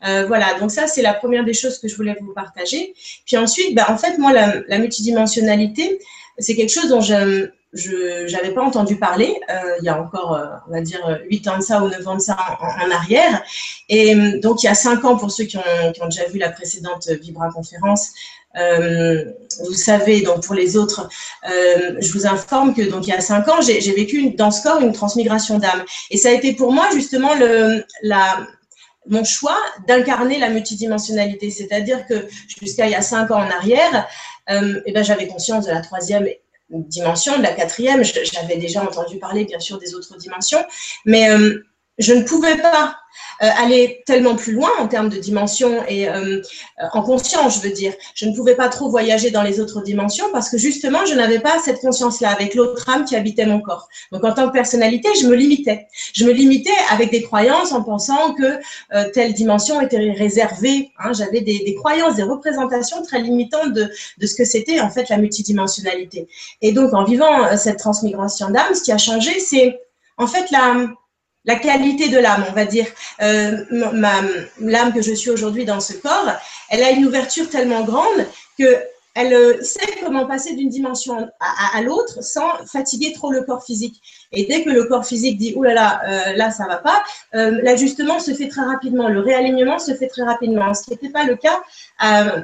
Euh, 0.06 0.26
voilà, 0.26 0.58
donc 0.58 0.70
ça, 0.70 0.86
c'est 0.86 1.02
la 1.02 1.14
première 1.14 1.44
des 1.44 1.54
choses 1.54 1.78
que 1.78 1.88
je 1.88 1.96
voulais 1.96 2.16
vous 2.20 2.34
partager. 2.34 2.94
Puis 3.26 3.36
ensuite, 3.36 3.74
bah, 3.74 3.86
en 3.88 3.96
fait, 3.96 4.18
moi, 4.18 4.32
la, 4.32 4.54
la 4.68 4.78
multidimensionnalité, 4.78 5.98
c'est 6.40 6.56
quelque 6.56 6.72
chose 6.72 6.88
dont 6.88 7.00
je 7.00 8.32
n'avais 8.32 8.52
pas 8.52 8.62
entendu 8.62 8.96
parler 8.96 9.38
euh, 9.50 9.76
il 9.80 9.84
y 9.84 9.88
a 9.88 10.00
encore, 10.00 10.34
euh, 10.34 10.46
on 10.68 10.72
va 10.72 10.80
dire, 10.80 11.20
8 11.30 11.48
ans 11.48 11.58
de 11.58 11.62
ça 11.62 11.82
ou 11.82 11.88
9 11.88 12.08
ans 12.08 12.16
de 12.16 12.20
ça 12.20 12.36
en, 12.60 12.90
arrière. 12.90 13.42
Et 13.88 14.14
euh, 14.14 14.40
donc, 14.40 14.62
il 14.62 14.66
y 14.66 14.68
a 14.68 14.74
5 14.74 15.04
ans, 15.04 15.16
pour 15.16 15.30
ceux 15.30 15.44
qui 15.44 15.56
ont, 15.56 16.06
déjà 16.06 16.26
vu 16.28 16.38
la 16.38 16.50
précédente 16.50 17.08
Vibra 17.08 17.50
conférence, 17.50 18.10
vous 18.54 19.74
savez, 19.74 20.22
donc 20.22 20.44
pour 20.44 20.56
les 20.56 20.76
autres, 20.76 21.08
je 21.44 22.12
vous 22.12 22.26
informe 22.26 22.74
que 22.74 22.82
donc 22.82 23.06
il 23.06 23.10
y 23.10 23.12
a 23.12 23.20
5 23.20 23.48
ans, 23.48 23.60
j'ai 23.60 23.92
vécu 23.92 24.30
dans 24.30 24.50
ce 24.50 24.62
corps 24.62 24.80
une 24.80 24.92
transmigration 24.92 25.58
d'âme. 25.58 25.84
Et 26.10 26.16
ça 26.16 26.30
a 26.30 26.32
été 26.32 26.54
pour 26.54 26.72
moi 26.72 26.88
justement 26.92 27.34
le, 27.34 27.84
mon 29.06 29.24
choix 29.24 29.56
d'incarner 29.86 30.38
la 30.38 30.48
multidimensionnalité. 30.48 31.50
C'est-à-dire 31.50 32.06
que 32.06 32.26
jusqu'à 32.60 32.86
il 32.86 32.92
y 32.92 32.94
a 32.94 33.02
5 33.02 33.30
ans 33.30 33.40
en 33.40 33.50
arrière, 33.50 34.08
euh, 34.48 34.80
eh 34.86 34.92
ben, 34.92 35.04
j'avais 35.04 35.26
conscience 35.26 35.66
de 35.66 35.70
la 35.70 35.80
troisième 35.80 36.28
dimension, 36.70 37.36
de 37.36 37.42
la 37.42 37.52
quatrième. 37.52 38.02
J'avais 38.04 38.56
déjà 38.56 38.82
entendu 38.82 39.18
parler, 39.18 39.44
bien 39.44 39.60
sûr, 39.60 39.78
des 39.78 39.94
autres 39.94 40.16
dimensions, 40.16 40.64
mais 41.04 41.30
euh, 41.30 41.64
je 42.00 42.12
ne 42.12 42.22
pouvais 42.22 42.56
pas 42.56 42.96
euh, 43.42 43.48
aller 43.58 44.02
tellement 44.04 44.36
plus 44.36 44.52
loin 44.52 44.68
en 44.78 44.86
termes 44.86 45.08
de 45.08 45.16
dimension 45.16 45.82
et 45.88 46.08
euh, 46.08 46.42
en 46.92 47.02
conscience, 47.02 47.56
je 47.56 47.68
veux 47.68 47.74
dire. 47.74 47.94
Je 48.14 48.26
ne 48.26 48.34
pouvais 48.34 48.54
pas 48.54 48.68
trop 48.68 48.90
voyager 48.90 49.30
dans 49.30 49.42
les 49.42 49.60
autres 49.60 49.82
dimensions 49.82 50.26
parce 50.30 50.50
que 50.50 50.58
justement, 50.58 51.06
je 51.06 51.14
n'avais 51.14 51.38
pas 51.38 51.58
cette 51.64 51.80
conscience-là 51.80 52.30
avec 52.30 52.54
l'autre 52.54 52.86
âme 52.90 53.06
qui 53.06 53.16
habitait 53.16 53.46
mon 53.46 53.62
corps. 53.62 53.88
Donc, 54.12 54.24
en 54.24 54.34
tant 54.34 54.48
que 54.48 54.52
personnalité, 54.52 55.08
je 55.18 55.26
me 55.26 55.34
limitais. 55.34 55.86
Je 56.12 56.26
me 56.26 56.32
limitais 56.32 56.70
avec 56.90 57.10
des 57.10 57.22
croyances 57.22 57.72
en 57.72 57.82
pensant 57.82 58.34
que 58.34 58.58
euh, 58.94 59.10
telle 59.14 59.32
dimension 59.32 59.80
était 59.80 60.12
réservée. 60.12 60.90
Hein. 60.98 61.14
J'avais 61.14 61.40
des, 61.40 61.60
des, 61.60 61.74
croyances, 61.74 62.16
des 62.16 62.24
représentations 62.24 63.02
très 63.02 63.20
limitantes 63.20 63.72
de, 63.72 63.90
de 64.18 64.26
ce 64.26 64.34
que 64.34 64.44
c'était 64.44 64.80
en 64.80 64.90
fait 64.90 65.08
la 65.08 65.16
multidimensionnalité. 65.16 66.28
Et 66.60 66.72
donc, 66.72 66.92
en 66.92 67.04
vivant 67.04 67.56
cette 67.56 67.78
transmigration 67.78 68.50
d'âme, 68.50 68.74
ce 68.74 68.82
qui 68.82 68.92
a 68.92 68.98
changé, 68.98 69.40
c'est 69.40 69.80
en 70.18 70.26
fait 70.26 70.50
la 70.50 70.88
la 71.44 71.56
qualité 71.56 72.08
de 72.08 72.18
l'âme, 72.18 72.44
on 72.48 72.52
va 72.52 72.64
dire. 72.64 72.86
Euh, 73.22 73.64
l'âme 74.60 74.92
que 74.92 75.02
je 75.02 75.12
suis 75.12 75.30
aujourd'hui 75.30 75.64
dans 75.64 75.80
ce 75.80 75.94
corps, 75.94 76.32
elle 76.70 76.82
a 76.82 76.90
une 76.90 77.06
ouverture 77.06 77.48
tellement 77.48 77.84
grande 77.84 78.26
que 78.58 78.78
elle 79.14 79.34
euh, 79.34 79.60
sait 79.62 79.80
comment 80.04 80.24
passer 80.24 80.54
d'une 80.54 80.68
dimension 80.68 81.28
à, 81.40 81.82
l'autre 81.82 82.22
sans 82.22 82.64
fatiguer 82.64 83.12
trop 83.12 83.32
le 83.32 83.42
corps 83.42 83.64
physique. 83.64 84.00
Et 84.30 84.44
dès 84.44 84.62
que 84.62 84.70
le 84.70 84.84
corps 84.84 85.04
physique 85.04 85.36
dit 85.36 85.52
oh 85.56 85.64
là 85.64 85.74
là, 85.74 86.00
euh, 86.06 86.36
là 86.36 86.52
ça 86.52 86.68
va 86.68 86.76
pas, 86.76 87.02
l'ajustement 87.32 88.20
se 88.20 88.32
fait 88.32 88.46
très 88.46 88.62
rapidement, 88.62 89.08
le 89.08 89.18
réalignement 89.18 89.80
se 89.80 89.94
fait 89.94 90.06
très 90.06 90.22
rapidement, 90.22 90.74
ce 90.74 90.84
qui 90.84 90.90
n'était 90.90 91.08
pas 91.08 91.24
le 91.24 91.34
cas 91.34 91.60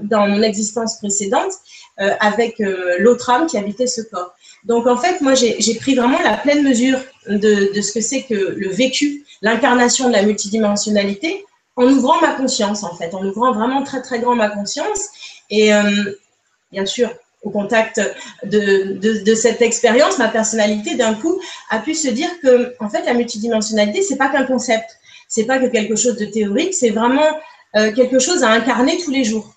dans 0.02 0.26
mon 0.26 0.42
existence 0.42 0.98
précédente 0.98 1.52
euh, 2.00 2.10
avec 2.20 2.62
l'autre 2.98 3.30
âme 3.30 3.46
qui 3.46 3.56
habitait 3.58 3.86
ce 3.86 4.02
corps. 4.02 4.34
Donc 4.64 4.86
en 4.86 4.96
fait, 4.96 5.20
moi 5.20 5.34
j'ai 5.34 5.74
pris 5.74 5.94
vraiment 5.94 6.20
la 6.20 6.36
pleine 6.36 6.62
mesure 6.62 6.98
de, 7.28 7.80
ce 7.80 7.92
que 7.92 8.00
c'est 8.00 8.22
que 8.22 8.34
le 8.34 8.68
vécu, 8.68 9.24
l'incarnation 9.42 10.08
de 10.08 10.12
la 10.12 10.22
multidimensionnalité, 10.22 11.44
en 11.76 11.84
ouvrant 11.84 12.20
ma 12.20 12.32
conscience 12.32 12.82
en 12.82 12.94
fait, 12.96 13.14
en 13.14 13.24
ouvrant 13.24 13.52
vraiment 13.52 13.82
très 13.82 14.02
très 14.02 14.18
grand 14.18 14.34
ma 14.34 14.48
conscience 14.48 15.08
et 15.50 15.70
bien 16.72 16.86
sûr, 16.86 17.10
au 17.46 17.50
contact 17.50 18.00
de, 18.44 19.34
cette 19.34 19.62
expérience, 19.62 20.18
ma 20.18 20.28
personnalité, 20.28 20.96
d'un 20.96 21.14
coup, 21.14 21.40
a 21.70 21.78
pu 21.78 21.94
se 21.94 22.08
dire 22.08 22.28
que, 22.42 22.74
en 22.80 22.90
fait, 22.90 23.04
la 23.04 23.14
multidimensionnalité, 23.14 24.02
c'est 24.02 24.16
pas 24.16 24.28
qu'un 24.28 24.44
concept, 24.44 24.98
c'est 25.28 25.44
pas 25.44 25.58
que 25.58 25.66
quelque 25.66 25.96
chose 25.96 26.16
de 26.16 26.26
théorique, 26.26 26.74
c'est 26.74 26.90
vraiment 26.90 27.28
euh, 27.76 27.92
quelque 27.92 28.18
chose 28.18 28.42
à 28.42 28.50
incarner 28.50 28.98
tous 28.98 29.10
les 29.10 29.24
jours. 29.24 29.55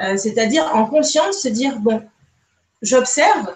Euh, 0.00 0.16
C'est-à-dire, 0.16 0.70
en 0.74 0.86
conscience, 0.86 1.38
se 1.38 1.48
dire, 1.48 1.78
bon, 1.78 2.02
j'observe, 2.82 3.54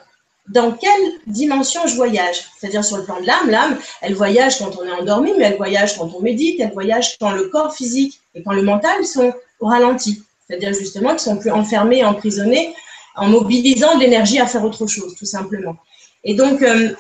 dans 0.49 0.73
quelle 0.73 1.12
dimension 1.26 1.87
je 1.87 1.95
voyage. 1.95 2.47
C'est-à-dire 2.59 2.85
sur 2.85 2.97
le 2.97 3.04
plan 3.04 3.21
de 3.21 3.26
l'âme, 3.26 3.50
l'âme, 3.50 3.78
elle 4.00 4.14
voyage 4.14 4.59
quand 4.59 4.76
on 4.78 4.85
est 4.85 4.92
endormi, 4.92 5.33
mais 5.37 5.45
elle 5.45 5.57
voyage 5.57 5.99
quand 5.99 6.11
on 6.14 6.21
médite, 6.21 6.61
elle 6.61 6.73
voyage 6.73 7.16
quand 7.18 7.33
le 7.33 7.49
corps 7.49 7.75
physique 7.75 8.21
et 8.35 8.42
quand 8.42 8.52
le 8.52 8.62
mental 8.62 9.04
sont 9.04 9.33
au 9.61 9.66
ralenti. 9.66 10.23
C'est-à-dire 10.47 10.73
justement 10.73 11.11
qu'ils 11.11 11.21
sont 11.21 11.37
plus 11.37 11.50
enfermés, 11.50 12.04
emprisonnés, 12.04 12.75
en 13.14 13.28
mobilisant 13.28 13.97
de 13.97 14.00
l'énergie 14.00 14.38
à 14.38 14.47
faire 14.47 14.64
autre 14.64 14.87
chose, 14.87 15.14
tout 15.16 15.26
simplement. 15.26 15.76
Et 16.25 16.35
donc, 16.35 16.62
euh, 16.62 16.92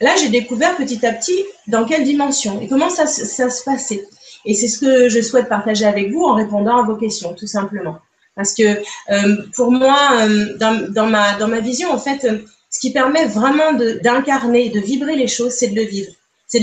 là, 0.00 0.14
j'ai 0.16 0.28
découvert 0.28 0.76
petit 0.76 1.04
à 1.06 1.12
petit 1.12 1.44
dans 1.68 1.84
quelle 1.84 2.04
dimension 2.04 2.60
et 2.60 2.68
comment 2.68 2.90
ça, 2.90 3.06
ça 3.06 3.48
se 3.48 3.64
passait. 3.64 4.06
Et 4.44 4.54
c'est 4.54 4.68
ce 4.68 4.78
que 4.78 5.08
je 5.08 5.20
souhaite 5.22 5.48
partager 5.48 5.86
avec 5.86 6.10
vous 6.12 6.24
en 6.24 6.34
répondant 6.34 6.82
à 6.82 6.82
vos 6.82 6.96
questions, 6.96 7.32
tout 7.34 7.46
simplement. 7.46 7.98
Parce 8.34 8.54
que 8.54 8.62
euh, 9.10 9.42
pour 9.54 9.70
moi, 9.70 9.98
euh, 10.22 10.56
dans, 10.58 11.06
ma, 11.06 11.60
vision, 11.60 11.90
en 11.90 11.98
fait, 11.98 12.26
ce 12.70 12.80
qui 12.80 12.92
permet 12.92 13.26
vraiment 13.26 13.74
d'incarner, 14.02 14.70
de, 14.70 14.80
vibrer 14.80 15.16
les 15.16 15.28
choses, 15.28 15.52
c'est 15.52 15.68
de 15.68 15.76
le 15.76 15.84
vivre. 15.84 16.12
C'est 16.46 16.60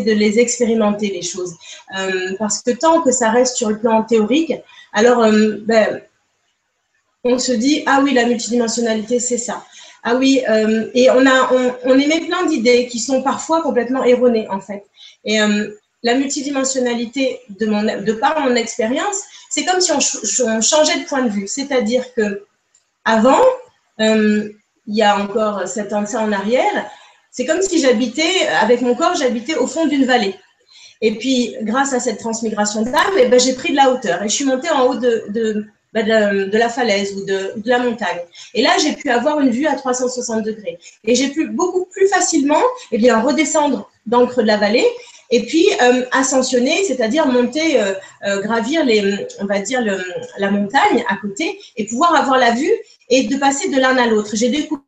de, 0.00 0.12
les 0.12 0.38
expérimenter, 0.38 1.08
les 1.08 1.22
choses. 1.22 1.54
Euh, 1.98 2.34
parce 2.38 2.62
que 2.62 2.70
tant 2.70 3.02
que 3.02 3.10
ça 3.10 3.30
reste 3.30 3.56
sur 3.56 3.70
le 3.70 3.78
plan 3.78 4.04
théorique, 4.04 4.52
alors 4.92 5.22
euh, 5.22 5.56
ben, 5.64 6.00
on 7.24 7.38
se 7.38 7.52
dit, 7.52 7.82
ah 7.86 8.00
oui, 8.04 8.12
la 8.14 8.26
multidimensionnalité, 8.26 9.18
c'est 9.18 9.38
ça. 9.38 9.64
Ah 10.04 10.14
oui, 10.14 10.42
euh, 10.48 10.88
et 10.94 11.10
on, 11.10 11.26
a, 11.26 11.50
on, 11.84 11.98
émet 11.98 12.20
plein 12.20 12.46
d'idées 12.46 12.86
qui 12.86 13.00
sont 13.00 13.22
parfois 13.22 13.62
complètement 13.62 14.04
erronées, 14.04 14.46
en 14.48 14.60
fait. 14.60 14.84
La 16.06 16.14
multidimensionnalité, 16.14 17.40
de, 17.48 18.12
par 18.12 18.38
mon 18.40 18.54
expérience, 18.54 19.18
c'est 19.50 19.64
comme 19.64 19.80
si 19.80 19.90
on, 19.90 20.60
changeait 20.60 21.00
de 21.00 21.06
point 21.08 21.22
de 21.22 21.30
vue. 21.30 21.48
C'est-à-dire 21.48 22.04
que 22.14 22.44
avant, 23.04 23.42
il 23.98 24.54
y 24.86 25.02
a 25.02 25.18
encore 25.20 25.66
sept 25.66 25.92
ans 25.92 26.02
de 26.02 26.06
ça 26.06 26.20
en 26.20 26.30
arrière, 26.30 26.76
c'est 27.32 27.44
comme 27.44 27.60
si 27.60 27.80
j'habitais, 27.80 28.46
avec 28.60 28.82
mon 28.82 28.94
corps, 28.94 29.16
j'habitais 29.16 29.56
au 29.56 29.66
fond 29.66 29.86
d'une 29.86 30.04
vallée. 30.04 30.36
Et 31.00 31.16
puis, 31.18 31.56
grâce 31.62 31.92
à 31.92 31.98
cette 31.98 32.20
transmigration 32.20 32.82
d'âme, 32.82 33.16
eh 33.18 33.26
ben, 33.26 33.40
j'ai 33.40 33.54
pris 33.54 33.72
de 33.72 33.76
la 33.76 33.90
hauteur 33.90 34.22
et 34.22 34.28
je 34.28 34.34
suis 34.34 34.44
montée 34.44 34.70
en 34.70 34.86
haut 34.86 34.94
de, 34.94 35.24
de, 35.30 36.56
la 36.56 36.68
falaise 36.68 37.16
ou 37.16 37.24
de, 37.26 37.52
la 37.64 37.80
montagne. 37.80 38.20
Et 38.54 38.62
là, 38.62 38.70
j'ai 38.80 38.92
pu 38.92 39.10
avoir 39.10 39.40
une 39.40 39.50
vue 39.50 39.66
à 39.66 39.74
360 39.74 40.44
degrés. 40.44 40.78
Et 41.02 41.16
j'ai 41.16 41.30
pu 41.30 41.48
beaucoup 41.48 41.86
plus 41.86 42.06
facilement 42.06 42.62
eh 42.92 43.12
redescendre 43.12 43.90
dans 44.06 44.20
le 44.20 44.28
creux 44.28 44.44
de 44.44 44.48
la 44.48 44.56
vallée 44.56 44.86
et 45.30 45.44
puis 45.44 45.66
euh, 45.82 46.04
ascensionner, 46.12 46.84
c'est-à-dire 46.84 47.26
monter, 47.26 47.80
euh, 47.80 47.94
euh, 48.24 48.40
gravir 48.40 48.84
les, 48.84 49.26
on 49.40 49.46
va 49.46 49.60
dire 49.60 49.82
la 50.38 50.50
montagne 50.50 51.04
à 51.08 51.16
côté 51.16 51.58
et 51.76 51.86
pouvoir 51.86 52.14
avoir 52.14 52.38
la 52.38 52.52
vue 52.52 52.72
et 53.08 53.24
de 53.24 53.36
passer 53.36 53.68
de 53.68 53.80
l'un 53.80 53.96
à 53.96 54.06
l'autre. 54.06 54.30
J'ai 54.34 54.50
découvert 54.50 54.82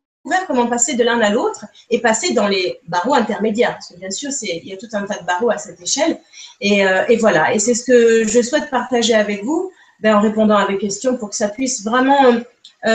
comment 0.47 0.67
passer 0.67 0.95
de 0.95 1.03
l'un 1.03 1.19
à 1.21 1.29
l'autre 1.29 1.65
et 1.89 1.99
passer 1.99 2.33
dans 2.33 2.47
les 2.47 2.79
barreaux 2.87 3.15
intermédiaires. 3.15 3.73
Parce 3.73 3.89
que 3.89 3.97
bien 3.97 4.11
sûr, 4.11 4.31
il 4.41 4.67
y 4.67 4.73
a 4.73 4.77
tout 4.77 4.87
un 4.93 5.03
tas 5.03 5.19
de 5.19 5.25
barreaux 5.25 5.49
à 5.49 5.57
cette 5.57 5.81
échelle. 5.81 6.19
Et, 6.61 6.83
voilà, 7.17 7.53
et 7.53 7.59
c'est 7.59 7.73
ce 7.73 7.83
que 7.83 8.27
je 8.27 8.41
souhaite 8.41 8.69
partager 8.69 9.13
avec 9.13 9.43
vous 9.43 9.71
ben, 10.01 10.15
en 10.15 10.21
répondant 10.21 10.55
à 10.55 10.65
vos 10.65 10.77
questions 10.77 11.17
pour 11.17 11.29
que 11.29 11.35
ça 11.35 11.49
puisse 11.49 11.83
vraiment 11.83 12.35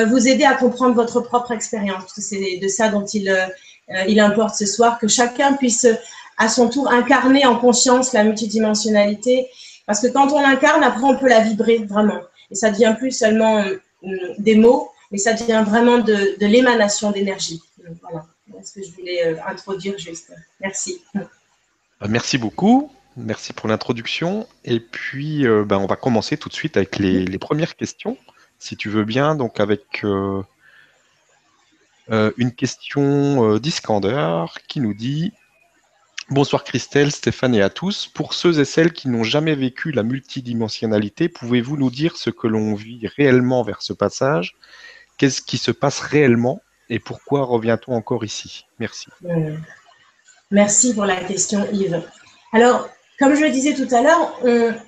vous 0.07 0.29
aider 0.29 0.45
à 0.45 0.55
comprendre 0.55 0.95
votre 0.95 1.21
propre 1.21 1.53
expérience. 1.53 2.13
C'est 2.17 2.59
de 2.61 2.69
ça 2.69 2.89
dont 2.89 3.05
il, 3.07 3.35
il 4.07 4.21
importe 4.21 4.55
ce 4.55 4.67
soir, 4.67 4.99
que 4.99 5.09
chacun 5.09 5.55
puisse 5.55 5.87
à 6.37 6.49
son 6.49 6.69
tour 6.69 6.91
incarner 6.91 7.47
en 7.47 7.57
conscience 7.57 8.13
la 8.13 8.25
multidimensionnalité. 8.25 9.49
Parce 9.87 10.01
que 10.01 10.07
quand 10.09 10.33
on 10.33 10.41
l'incarne, 10.41 10.83
après, 10.83 11.05
on 11.05 11.17
peut 11.17 11.29
la 11.29 11.41
vibrer 11.41 11.79
vraiment. 11.79 12.21
Et 12.51 12.55
ça 12.55 12.71
devient 12.71 12.95
plus 12.99 13.13
seulement 13.13 13.65
des 14.39 14.57
mots, 14.57 14.91
mais 15.11 15.19
ça 15.19 15.35
devient 15.35 15.65
vraiment 15.67 15.99
de, 15.99 16.37
l'émanation 16.41 17.11
d'énergie. 17.11 17.63
Voilà, 18.03 18.27
ce 18.63 18.75
que 18.75 18.87
je 18.87 18.93
voulais 18.93 19.27
euh, 19.27 19.37
introduire 19.47 19.99
juste. 19.99 20.33
Merci. 20.61 21.03
Bah, 21.15 22.09
merci 22.09 22.39
beaucoup. 22.39 22.91
Merci 23.17 23.53
pour 23.53 23.69
l'introduction. 23.69 24.47
Et 24.65 24.81
puis, 24.81 25.47
euh, 25.47 25.65
bah, 25.65 25.79
on 25.79 25.87
va 25.87 25.97
commencer 25.97 26.37
tout 26.37 26.49
de 26.49 26.55
suite 26.55 26.77
avec 26.77 26.99
les, 26.99 27.39
premières 27.39 27.77
questions, 27.77 28.17
si 28.59 28.77
tu 28.77 28.89
veux 28.89 29.05
bien. 29.05 29.35
Donc, 29.35 29.61
avec 29.61 30.05
euh, 30.05 30.43
une 32.37 32.53
question 32.53 33.57
d'Iskander 33.59 34.47
qui 34.69 34.81
nous 34.81 34.95
dit 34.95 35.33
Bonsoir 36.31 36.65
Christelle, 36.65 37.13
Stéphane 37.13 37.55
et 37.55 37.61
à 37.61 37.69
tous. 37.69 38.07
Pour 38.07 38.33
ceux 38.33 38.59
et 38.59 38.65
celles 38.65 38.95
qui 38.95 39.09
n'ont 39.09 39.25
jamais 39.25 39.55
vécu 39.55 39.93
la 39.93 40.03
multidimensionnalité, 40.03 41.29
pouvez-vous 41.29 41.77
nous 41.77 41.91
dire 41.91 42.17
ce 42.17 42.31
que 42.31 42.47
l'on 42.47 42.75
vit 42.75 43.07
réellement 43.19 43.63
vers 43.63 43.83
ce 43.83 43.93
passage? 43.93 44.57
Qu'est-ce 45.19 45.43
qui 45.43 45.59
se 45.59 45.71
passe 45.71 46.01
réellement? 46.01 46.63
Et 46.89 46.99
pourquoi 46.99 47.45
revient-on 47.45 47.93
encore 47.93 48.25
ici? 48.25 48.65
Merci. 48.79 49.09
Euh, 49.27 49.55
merci 50.51 50.95
pour 50.95 51.05
la 51.05 51.17
question 51.17 51.67
Yves. 51.73 52.03
Alors, 52.53 52.89
comme 53.19 53.35
je 53.35 53.43
le 53.43 53.51
disais 53.51 53.75
tout 53.75 53.95
à 53.95 54.01
l'heure, 54.01 54.41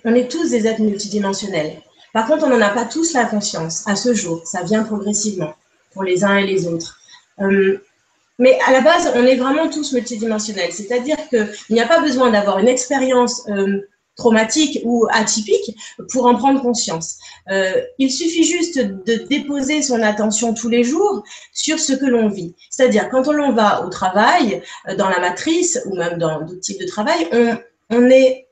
on, 0.04 0.14
est 0.14 0.30
tous 0.30 0.50
des 0.50 0.66
êtres 0.66 0.80
multidimensionnels. 0.80 1.82
Par 2.14 2.26
contre, 2.26 2.44
on 2.44 2.48
n'en 2.48 2.62
a 2.62 2.70
pas 2.70 2.86
tous 2.86 3.12
la 3.12 3.26
conscience 3.26 3.86
à 3.86 3.94
ce 3.94 4.14
jour. 4.14 4.40
Ça 4.46 4.62
vient 4.62 4.84
progressivement 4.84 5.54
pour 5.92 6.02
les 6.02 6.24
uns 6.24 6.38
et 6.38 6.46
les 6.46 6.66
autres. 6.66 6.98
Euh, 7.40 7.84
mais 8.38 8.58
à 8.66 8.72
la 8.72 8.80
base, 8.80 9.12
on 9.14 9.24
est 9.24 9.36
vraiment 9.36 9.68
tous 9.68 9.92
multidimensionnels. 9.92 10.72
C'est-à-dire 10.72 11.16
qu'il 11.28 11.48
n'y 11.70 11.80
a 11.80 11.86
pas 11.86 12.00
besoin 12.00 12.30
d'avoir 12.30 12.58
une 12.58 12.68
expérience 12.68 13.48
euh, 13.48 13.88
traumatique 14.16 14.80
ou 14.84 15.06
atypique 15.10 15.76
pour 16.10 16.26
en 16.26 16.34
prendre 16.34 16.60
conscience. 16.60 17.18
Euh, 17.50 17.80
il 17.98 18.10
suffit 18.10 18.44
juste 18.44 18.78
de 18.78 19.26
déposer 19.28 19.82
son 19.82 20.02
attention 20.02 20.54
tous 20.54 20.68
les 20.68 20.84
jours 20.84 21.22
sur 21.52 21.78
ce 21.78 21.92
que 21.92 22.06
l'on 22.06 22.28
vit. 22.28 22.54
C'est-à-dire 22.70 23.08
quand 23.10 23.28
on 23.28 23.52
va 23.52 23.84
au 23.84 23.88
travail, 23.88 24.62
euh, 24.88 24.96
dans 24.96 25.08
la 25.08 25.20
matrice 25.20 25.80
ou 25.86 25.96
même 25.96 26.18
dans 26.18 26.40
d'autres 26.40 26.60
types 26.60 26.80
de 26.80 26.86
travail, 26.86 27.28
on, 27.32 27.56
on 27.90 28.10
est 28.10 28.45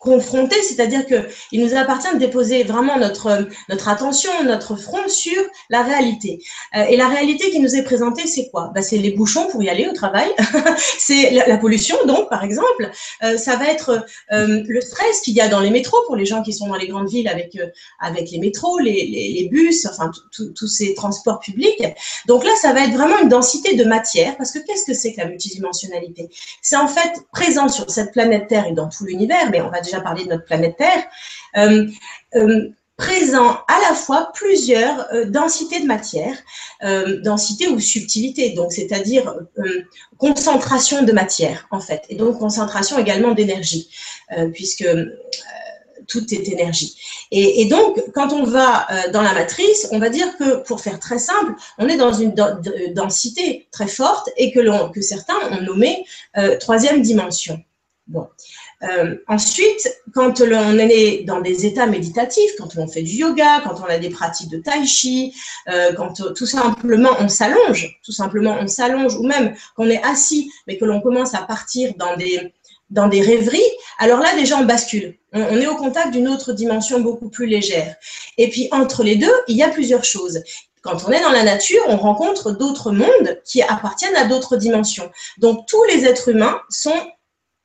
confronté, 0.00 0.56
c'est-à-dire 0.62 1.06
que 1.06 1.28
il 1.52 1.62
nous 1.62 1.76
appartient 1.76 2.12
de 2.14 2.18
déposer 2.18 2.64
vraiment 2.64 2.98
notre 2.98 3.46
notre 3.68 3.88
attention, 3.88 4.30
notre 4.44 4.74
front 4.74 5.06
sur 5.08 5.40
la 5.68 5.82
réalité. 5.82 6.42
Euh, 6.74 6.84
et 6.84 6.96
la 6.96 7.06
réalité 7.06 7.50
qui 7.50 7.60
nous 7.60 7.76
est 7.76 7.82
présentée, 7.82 8.26
c'est 8.26 8.48
quoi? 8.50 8.72
Bah, 8.74 8.80
c'est 8.80 8.96
les 8.96 9.10
bouchons 9.10 9.46
pour 9.48 9.62
y 9.62 9.68
aller 9.68 9.86
au 9.86 9.92
travail, 9.92 10.28
c'est 10.98 11.30
la, 11.30 11.58
pollution 11.58 11.96
donc 12.06 12.30
par 12.30 12.42
exemple, 12.44 12.90
euh, 13.22 13.36
ça 13.36 13.56
va 13.56 13.68
être 13.68 14.02
euh, 14.32 14.62
le 14.66 14.80
stress 14.80 15.20
qu'il 15.20 15.34
y 15.34 15.42
a 15.42 15.48
dans 15.48 15.60
les 15.60 15.68
métros 15.68 15.98
pour 16.06 16.16
les 16.16 16.24
gens 16.24 16.42
qui 16.42 16.54
sont 16.54 16.68
dans 16.68 16.76
les 16.76 16.88
grandes 16.88 17.10
villes 17.10 17.28
avec 17.28 17.58
avec 18.00 18.30
les 18.30 18.38
métros, 18.38 18.78
les, 18.78 19.04
les, 19.04 19.32
les 19.34 19.48
bus, 19.50 19.84
enfin 19.84 20.10
tous 20.32 20.66
ces 20.66 20.94
transports 20.94 21.40
publics. 21.40 21.84
Donc 22.26 22.44
là, 22.44 22.52
ça 22.56 22.72
va 22.72 22.84
être 22.84 22.92
vraiment 22.92 23.18
une 23.18 23.28
densité 23.28 23.76
de 23.76 23.84
matière 23.84 24.36
parce 24.38 24.50
que 24.52 24.60
qu'est-ce 24.60 24.86
que 24.86 24.94
c'est 24.94 25.12
que 25.12 25.20
la 25.20 25.26
multidimensionnalité? 25.26 26.30
C'est 26.62 26.76
en 26.76 26.88
fait 26.88 27.12
présent 27.32 27.68
sur 27.68 27.90
cette 27.90 28.12
planète 28.12 28.48
Terre 28.48 28.66
et 28.66 28.72
dans 28.72 28.88
tout 28.88 29.04
l'univers, 29.04 29.50
mais 29.50 29.60
on 29.60 29.68
va 29.68 29.80
déjà 29.90 30.00
parlé 30.00 30.24
de 30.24 30.30
notre 30.30 30.44
planète 30.44 30.76
Terre, 30.76 31.04
euh, 31.56 31.86
euh, 32.36 32.68
présent 32.96 33.58
à 33.66 33.80
la 33.88 33.94
fois 33.94 34.30
plusieurs 34.34 35.12
euh, 35.12 35.24
densités 35.24 35.80
de 35.80 35.86
matière, 35.86 36.36
densité 37.22 37.68
ou 37.68 37.78
subtilité, 37.78 38.50
donc 38.50 38.72
c'est-à-dire 38.72 39.34
concentration 40.16 41.02
de 41.02 41.12
matière 41.12 41.66
en 41.70 41.80
fait, 41.80 42.02
et 42.08 42.14
donc 42.14 42.38
concentration 42.38 42.98
également 42.98 43.32
d'énergie, 43.32 43.90
puisque 44.54 44.86
tout 46.08 46.34
est 46.34 46.48
énergie. 46.48 46.96
Et, 47.30 47.66
donc, 47.66 48.02
quand 48.14 48.32
on 48.32 48.44
va 48.44 48.86
dans 49.12 49.20
la 49.20 49.34
matrice, 49.34 49.88
on 49.92 49.98
va 49.98 50.08
dire 50.08 50.38
que, 50.38 50.62
pour 50.62 50.80
faire 50.80 50.98
très 50.98 51.18
simple, 51.18 51.52
on 51.76 51.86
est 51.86 51.98
dans 51.98 52.14
une 52.14 52.34
densité 52.94 53.68
très 53.70 53.88
forte 53.88 54.30
et 54.38 54.52
que, 54.52 54.60
certains 55.02 55.38
ont 55.52 55.60
nommé 55.60 56.06
troisième 56.60 57.02
dimension. 57.02 57.62
Bon. 58.06 58.26
Euh, 58.82 59.16
ensuite, 59.28 59.88
quand 60.14 60.40
on 60.40 60.78
est 60.78 61.24
dans 61.24 61.40
des 61.40 61.66
états 61.66 61.86
méditatifs, 61.86 62.52
quand 62.58 62.76
on 62.76 62.88
fait 62.88 63.02
du 63.02 63.16
yoga, 63.16 63.60
quand 63.62 63.80
on 63.80 63.84
a 63.84 63.98
des 63.98 64.08
pratiques 64.10 64.50
de 64.50 64.58
tai 64.58 64.86
chi, 64.86 65.34
euh, 65.68 65.92
quand 65.92 66.14
tout 66.34 66.46
simplement 66.46 67.10
on 67.18 67.28
s'allonge, 67.28 68.00
tout 68.02 68.12
simplement 68.12 68.56
on 68.60 68.66
s'allonge, 68.66 69.16
ou 69.16 69.26
même 69.26 69.54
qu'on 69.76 69.88
est 69.90 70.02
assis, 70.02 70.50
mais 70.66 70.78
que 70.78 70.84
l'on 70.84 71.00
commence 71.00 71.34
à 71.34 71.42
partir 71.42 71.92
dans 71.96 72.16
des 72.16 72.52
dans 72.88 73.06
des 73.06 73.20
rêveries, 73.20 73.60
alors 73.98 74.18
là 74.18 74.34
déjà 74.34 74.56
on 74.56 74.64
bascule. 74.64 75.16
On 75.32 75.56
est 75.58 75.68
au 75.68 75.76
contact 75.76 76.10
d'une 76.10 76.26
autre 76.26 76.52
dimension 76.52 77.00
beaucoup 77.00 77.28
plus 77.28 77.46
légère. 77.46 77.94
Et 78.36 78.50
puis 78.50 78.68
entre 78.72 79.04
les 79.04 79.14
deux, 79.14 79.32
il 79.46 79.56
y 79.56 79.62
a 79.62 79.68
plusieurs 79.68 80.02
choses. 80.02 80.42
Quand 80.82 81.04
on 81.06 81.12
est 81.12 81.20
dans 81.20 81.30
la 81.30 81.44
nature, 81.44 81.82
on 81.86 81.96
rencontre 81.96 82.50
d'autres 82.50 82.90
mondes 82.90 83.40
qui 83.44 83.62
appartiennent 83.62 84.16
à 84.16 84.24
d'autres 84.24 84.56
dimensions. 84.56 85.08
Donc 85.38 85.68
tous 85.68 85.84
les 85.84 86.04
êtres 86.04 86.30
humains 86.30 86.60
sont 86.68 87.00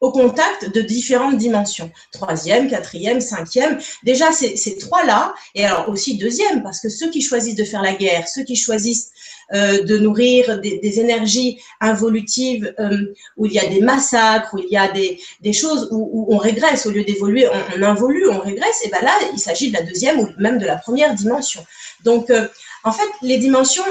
au 0.02 0.12
contact 0.12 0.74
de 0.74 0.82
différentes 0.82 1.38
dimensions. 1.38 1.92
Troisième, 2.12 2.70
quatrième, 2.70 3.22
cinquième. 3.22 3.80
Déjà, 4.04 4.32
ces, 4.32 4.56
ces 4.56 4.78
trois-là, 4.78 5.34
et 5.56 5.66
alors 5.66 5.90
aussi 5.90 6.18
deuxième, 6.18 6.64
parce 6.64 6.80
que 6.80 6.90
ceux 6.90 7.10
qui 7.10 7.22
choisissent 7.22 7.56
de 7.56 7.64
faire 7.64 7.82
la 7.82 7.94
guerre, 7.94 8.28
ceux 8.28 8.44
qui 8.44 8.56
choisissent 8.56 9.12
euh, 9.54 9.84
de 9.84 10.00
nourrir 10.00 10.60
des, 10.60 11.00
énergies 11.00 11.62
involutives, 11.80 12.74
euh, 12.80 13.14
où 13.38 13.46
il 13.46 13.54
y 13.54 13.60
a 13.60 13.68
des 13.68 13.80
massacres, 13.80 14.56
où 14.56 14.58
il 14.58 14.72
y 14.72 14.78
a 14.78 14.92
des, 14.92 15.54
choses 15.54 15.88
où, 15.92 16.28
on 16.34 16.38
régresse, 16.38 16.88
au 16.88 16.92
lieu 16.92 17.04
d'évoluer, 17.04 17.48
on, 17.48 17.80
on, 17.80 17.84
involue, 17.84 18.28
on 18.28 18.40
régresse, 18.40 18.82
et 18.84 18.90
bien 18.90 19.02
là, 19.02 19.12
il 19.34 19.40
s'agit 19.40 19.70
de 19.70 19.78
la 19.78 19.84
deuxième 19.84 20.20
ou 20.20 20.28
même 20.40 20.58
de 20.58 20.66
la 20.66 20.78
première 20.78 21.14
dimension. 21.14 21.64
Donc, 22.04 22.32
euh, 22.32 22.48
en 22.84 22.92
fait, 22.92 23.08
les 23.22 23.38
dimensions, 23.38 23.86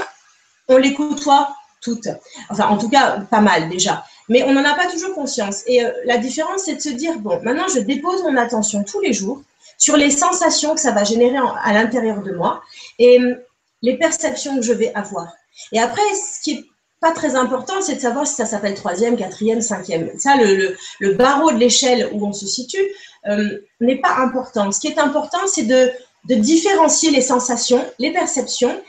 on 0.68 0.76
les 0.76 0.92
côtoie 0.92 1.54
toutes. 1.80 2.08
Enfin, 2.49 2.66
en 2.66 2.78
tout 2.78 2.88
cas, 2.88 3.20
pas 3.30 3.40
mal 3.40 3.68
déjà. 3.68 4.04
Mais 4.28 4.43
on 4.45 4.52
n'en 4.52 4.64
a 4.64 4.75
pas 4.75 4.87
toujours 4.87 5.14
conscience. 5.14 5.62
Et 5.66 5.85
euh, 5.85 5.90
la 6.04 6.19
différence, 6.19 6.62
c'est 6.64 6.76
de 6.76 6.81
se 6.81 6.88
dire, 6.88 7.19
bon, 7.19 7.40
maintenant, 7.43 7.69
je 7.75 7.81
dépose 7.81 8.23
mon 8.23 8.37
attention 8.37 8.83
tous 8.85 9.00
les 9.00 9.12
jours 9.12 9.43
sur 9.78 9.97
les 9.97 10.11
sensations 10.11 10.75
que 10.75 10.81
ça 10.81 10.93
va 10.93 11.04
générer 11.04 11.38
à 11.62 11.73
l'intérieur 11.73 12.23
de 12.23 12.33
moi 12.33 12.62
et 12.99 13.19
hum, 13.19 13.37
les 13.83 13.99
perceptions 13.99 14.57
que 14.57 14.62
je 14.62 14.73
vais 14.73 14.93
avoir. 14.95 15.33
Et 15.73 15.78
après, 15.78 16.02
ce 16.14 16.40
qui 16.43 16.52
est 16.52 16.64
pas 17.00 17.12
très 17.12 17.37
important, 17.37 17.83
c'est 17.83 17.97
de 17.97 18.00
savoir 18.00 18.26
si 18.26 18.35
ça 18.35 18.47
s'appelle 18.47 18.75
troisième, 18.75 19.16
quatrième, 19.16 19.61
cinquième. 19.61 20.11
Ça, 20.19 20.37
le, 20.37 21.12
barreau 21.14 21.52
de 21.52 21.59
l'échelle 21.59 22.09
où 22.12 22.26
on 22.26 22.33
se 22.33 22.47
situe 22.47 22.87
hum, 23.26 23.59
n'est 23.81 24.00
pas 24.00 24.16
important. 24.16 24.73
Ce 24.73 24.81
qui 24.81 24.88
est 24.88 24.99
important, 24.99 25.47
c'est 25.47 25.64
de 25.64 25.90
différencier 26.35 27.11
les 27.11 27.21
sensations, 27.21 27.85
les 27.99 28.12
perceptions 28.12 28.81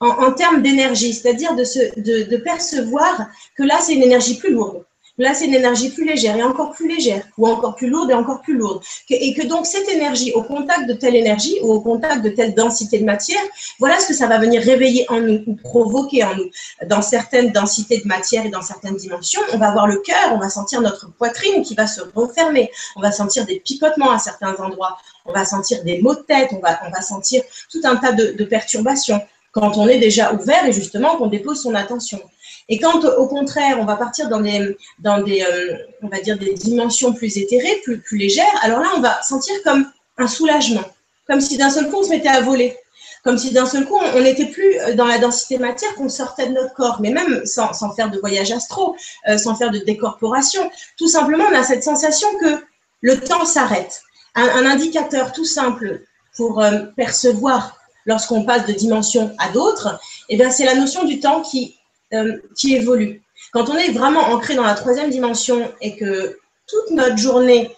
en, 0.00 0.32
termes 0.32 0.62
d'énergie, 0.62 1.12
c'est-à-dire 1.12 1.54
de, 1.56 1.64
de, 2.00 2.30
de, 2.30 2.36
percevoir 2.36 3.28
que 3.56 3.64
là, 3.64 3.78
c'est 3.80 3.94
une 3.94 4.02
énergie 4.02 4.36
plus 4.38 4.52
lourde. 4.52 4.84
Là, 5.20 5.34
c'est 5.34 5.46
une 5.46 5.54
énergie 5.54 5.90
plus 5.90 6.04
légère 6.04 6.36
et 6.36 6.44
encore 6.44 6.70
plus 6.70 6.86
légère, 6.86 7.24
ou 7.36 7.48
encore 7.48 7.74
plus 7.74 7.88
lourde 7.88 8.08
et 8.12 8.14
encore 8.14 8.40
plus 8.40 8.56
lourde. 8.56 8.80
Et 9.10 9.34
que 9.34 9.44
donc 9.44 9.66
cette 9.66 9.88
énergie, 9.88 10.30
au 10.32 10.44
contact 10.44 10.88
de 10.88 10.92
telle 10.92 11.16
énergie 11.16 11.58
ou 11.62 11.72
au 11.72 11.80
contact 11.80 12.22
de 12.22 12.28
telle 12.28 12.54
densité 12.54 13.00
de 13.00 13.04
matière, 13.04 13.42
voilà 13.80 13.98
ce 13.98 14.06
que 14.06 14.14
ça 14.14 14.28
va 14.28 14.38
venir 14.38 14.62
réveiller 14.62 15.06
en 15.08 15.20
nous 15.20 15.42
ou 15.48 15.56
provoquer 15.56 16.22
en 16.22 16.36
nous. 16.36 16.48
Dans 16.86 17.02
certaines 17.02 17.50
densités 17.50 17.98
de 17.98 18.06
matière 18.06 18.46
et 18.46 18.48
dans 18.48 18.62
certaines 18.62 18.94
dimensions, 18.94 19.40
on 19.52 19.58
va 19.58 19.70
avoir 19.70 19.88
le 19.88 19.96
cœur, 19.96 20.32
on 20.32 20.38
va 20.38 20.50
sentir 20.50 20.80
notre 20.80 21.10
poitrine 21.14 21.64
qui 21.64 21.74
va 21.74 21.88
se 21.88 22.00
refermer, 22.14 22.70
on 22.94 23.00
va 23.00 23.10
sentir 23.10 23.44
des 23.44 23.58
picotements 23.58 24.12
à 24.12 24.20
certains 24.20 24.54
endroits, 24.54 24.98
on 25.26 25.32
va 25.32 25.44
sentir 25.44 25.82
des 25.82 26.00
maux 26.00 26.14
de 26.14 26.20
tête, 26.20 26.50
on 26.52 26.60
va, 26.60 26.78
on 26.86 26.90
va 26.90 27.02
sentir 27.02 27.42
tout 27.72 27.80
un 27.82 27.96
tas 27.96 28.12
de 28.12 28.44
perturbations 28.44 29.20
quand 29.60 29.76
on 29.76 29.88
est 29.88 29.98
déjà 29.98 30.32
ouvert 30.32 30.64
et 30.66 30.72
justement 30.72 31.16
qu'on 31.16 31.26
dépose 31.26 31.62
son 31.62 31.74
attention. 31.74 32.20
Et 32.68 32.78
quand 32.78 33.04
au 33.04 33.26
contraire, 33.26 33.78
on 33.80 33.84
va 33.84 33.96
partir 33.96 34.28
dans 34.28 34.40
des, 34.40 34.76
dans 34.98 35.22
des 35.22 35.42
euh, 35.42 35.76
on 36.02 36.08
va 36.08 36.20
dire 36.20 36.38
des 36.38 36.54
dimensions 36.54 37.12
plus 37.12 37.38
éthérées, 37.38 37.80
plus, 37.84 38.02
légères, 38.12 38.44
alors 38.62 38.80
là, 38.80 38.88
on 38.96 39.00
va 39.00 39.22
sentir 39.22 39.54
comme 39.64 39.90
un 40.18 40.28
soulagement, 40.28 40.84
comme 41.26 41.40
si 41.40 41.56
d'un 41.56 41.70
seul 41.70 41.88
coup, 41.88 41.96
on 42.00 42.02
se 42.02 42.10
mettait 42.10 42.28
à 42.28 42.42
voler, 42.42 42.76
comme 43.24 43.38
si 43.38 43.52
d'un 43.52 43.66
seul 43.66 43.86
coup, 43.86 43.98
on 44.14 44.20
n'était 44.20 44.46
plus 44.46 44.76
dans 44.96 45.06
la 45.06 45.18
densité 45.18 45.58
matière, 45.58 45.94
qu'on 45.94 46.08
sortait 46.08 46.48
de 46.48 46.52
notre 46.52 46.74
corps, 46.74 46.98
mais 47.00 47.10
même 47.10 47.44
sans, 47.46 47.72
sans 47.72 47.94
faire 47.94 48.10
de 48.10 48.18
voyage 48.18 48.52
astro, 48.52 48.96
euh, 49.28 49.38
sans 49.38 49.54
faire 49.54 49.70
de 49.70 49.78
décorporation. 49.78 50.70
Tout 50.98 51.08
simplement, 51.08 51.44
on 51.50 51.54
a 51.54 51.62
cette 51.62 51.84
sensation 51.84 52.28
que 52.40 52.62
le 53.00 53.18
temps 53.18 53.44
s'arrête. 53.46 54.02
Un, 54.34 54.48
un, 54.48 54.66
indicateur 54.66 55.32
tout 55.32 55.44
simple 55.44 56.02
pour 56.36 56.62
euh, 56.62 56.82
percevoir 56.96 57.77
lorsqu'on 58.08 58.42
passe 58.42 58.66
de 58.66 58.72
dimension 58.72 59.32
à 59.38 59.50
d'autres, 59.50 60.00
eh 60.30 60.50
c'est 60.50 60.64
la 60.64 60.74
notion 60.74 61.04
du 61.04 61.20
temps 61.20 61.42
qui, 61.42 61.76
euh, 62.12 62.38
qui 62.56 62.74
évolue. 62.74 63.22
Quand 63.52 63.68
on 63.68 63.76
est 63.76 63.92
vraiment 63.92 64.22
ancré 64.32 64.54
dans 64.56 64.64
la 64.64 64.74
troisième 64.74 65.10
dimension 65.10 65.70
et 65.80 65.94
que 65.94 66.38
toute 66.66 66.90
notre 66.90 67.18
journée 67.18 67.70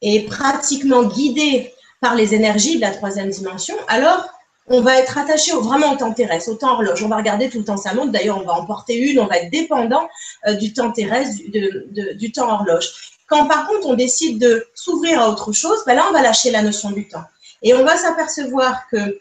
est 0.00 0.26
pratiquement 0.26 1.02
guidée 1.02 1.72
par 2.00 2.14
les 2.14 2.34
énergies 2.34 2.76
de 2.76 2.82
la 2.82 2.92
troisième 2.92 3.30
dimension, 3.30 3.74
alors 3.88 4.26
on 4.66 4.80
va 4.80 4.96
être 4.98 5.18
attaché 5.18 5.52
vraiment 5.52 5.92
au 5.92 5.96
temps 5.96 6.12
terrestre, 6.12 6.50
au 6.50 6.54
temps 6.54 6.72
horloge. 6.72 7.02
On 7.02 7.08
va 7.08 7.16
regarder 7.16 7.50
tout 7.50 7.58
le 7.58 7.64
temps 7.64 7.76
sa 7.76 7.92
montre. 7.92 8.12
D'ailleurs, 8.12 8.38
on 8.38 8.46
va 8.46 8.54
en 8.54 8.64
porter 8.64 8.96
une. 8.96 9.20
On 9.20 9.26
va 9.26 9.38
être 9.38 9.50
dépendant 9.50 10.08
euh, 10.46 10.54
du 10.54 10.72
temps 10.72 10.90
terrestre, 10.90 11.36
du, 11.48 12.14
du, 12.14 12.32
temps 12.32 12.50
horloge. 12.50 12.88
Quand 13.26 13.46
par 13.46 13.66
contre 13.66 13.86
on 13.88 13.94
décide 13.94 14.38
de 14.38 14.66
s'ouvrir 14.74 15.20
à 15.20 15.28
autre 15.28 15.52
chose, 15.52 15.82
ben 15.86 15.94
là 15.94 16.06
on 16.08 16.12
va 16.12 16.22
lâcher 16.22 16.50
la 16.50 16.62
notion 16.62 16.92
du 16.92 17.08
temps. 17.08 17.24
Et 17.62 17.74
on 17.74 17.84
va 17.84 17.96
s'apercevoir 17.96 18.88
que 18.90 19.20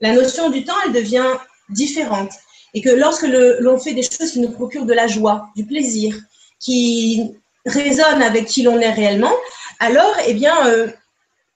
la 0.00 0.12
notion 0.12 0.50
du 0.50 0.64
temps, 0.64 0.74
elle 0.84 0.92
devient 0.92 1.26
différente. 1.70 2.32
Et 2.74 2.82
que 2.82 2.90
lorsque 2.90 3.26
l'on 3.26 3.78
fait 3.78 3.94
des 3.94 4.02
choses 4.02 4.32
qui 4.32 4.40
nous 4.40 4.50
procurent 4.50 4.86
de 4.86 4.92
la 4.92 5.06
joie, 5.06 5.48
du 5.56 5.64
plaisir, 5.64 6.14
qui 6.60 7.34
résonnent 7.64 8.22
avec 8.22 8.46
qui 8.46 8.62
l'on 8.62 8.78
est 8.80 8.92
réellement, 8.92 9.32
alors, 9.80 10.14
eh 10.26 10.34
bien, 10.34 10.54
euh, 10.66 10.88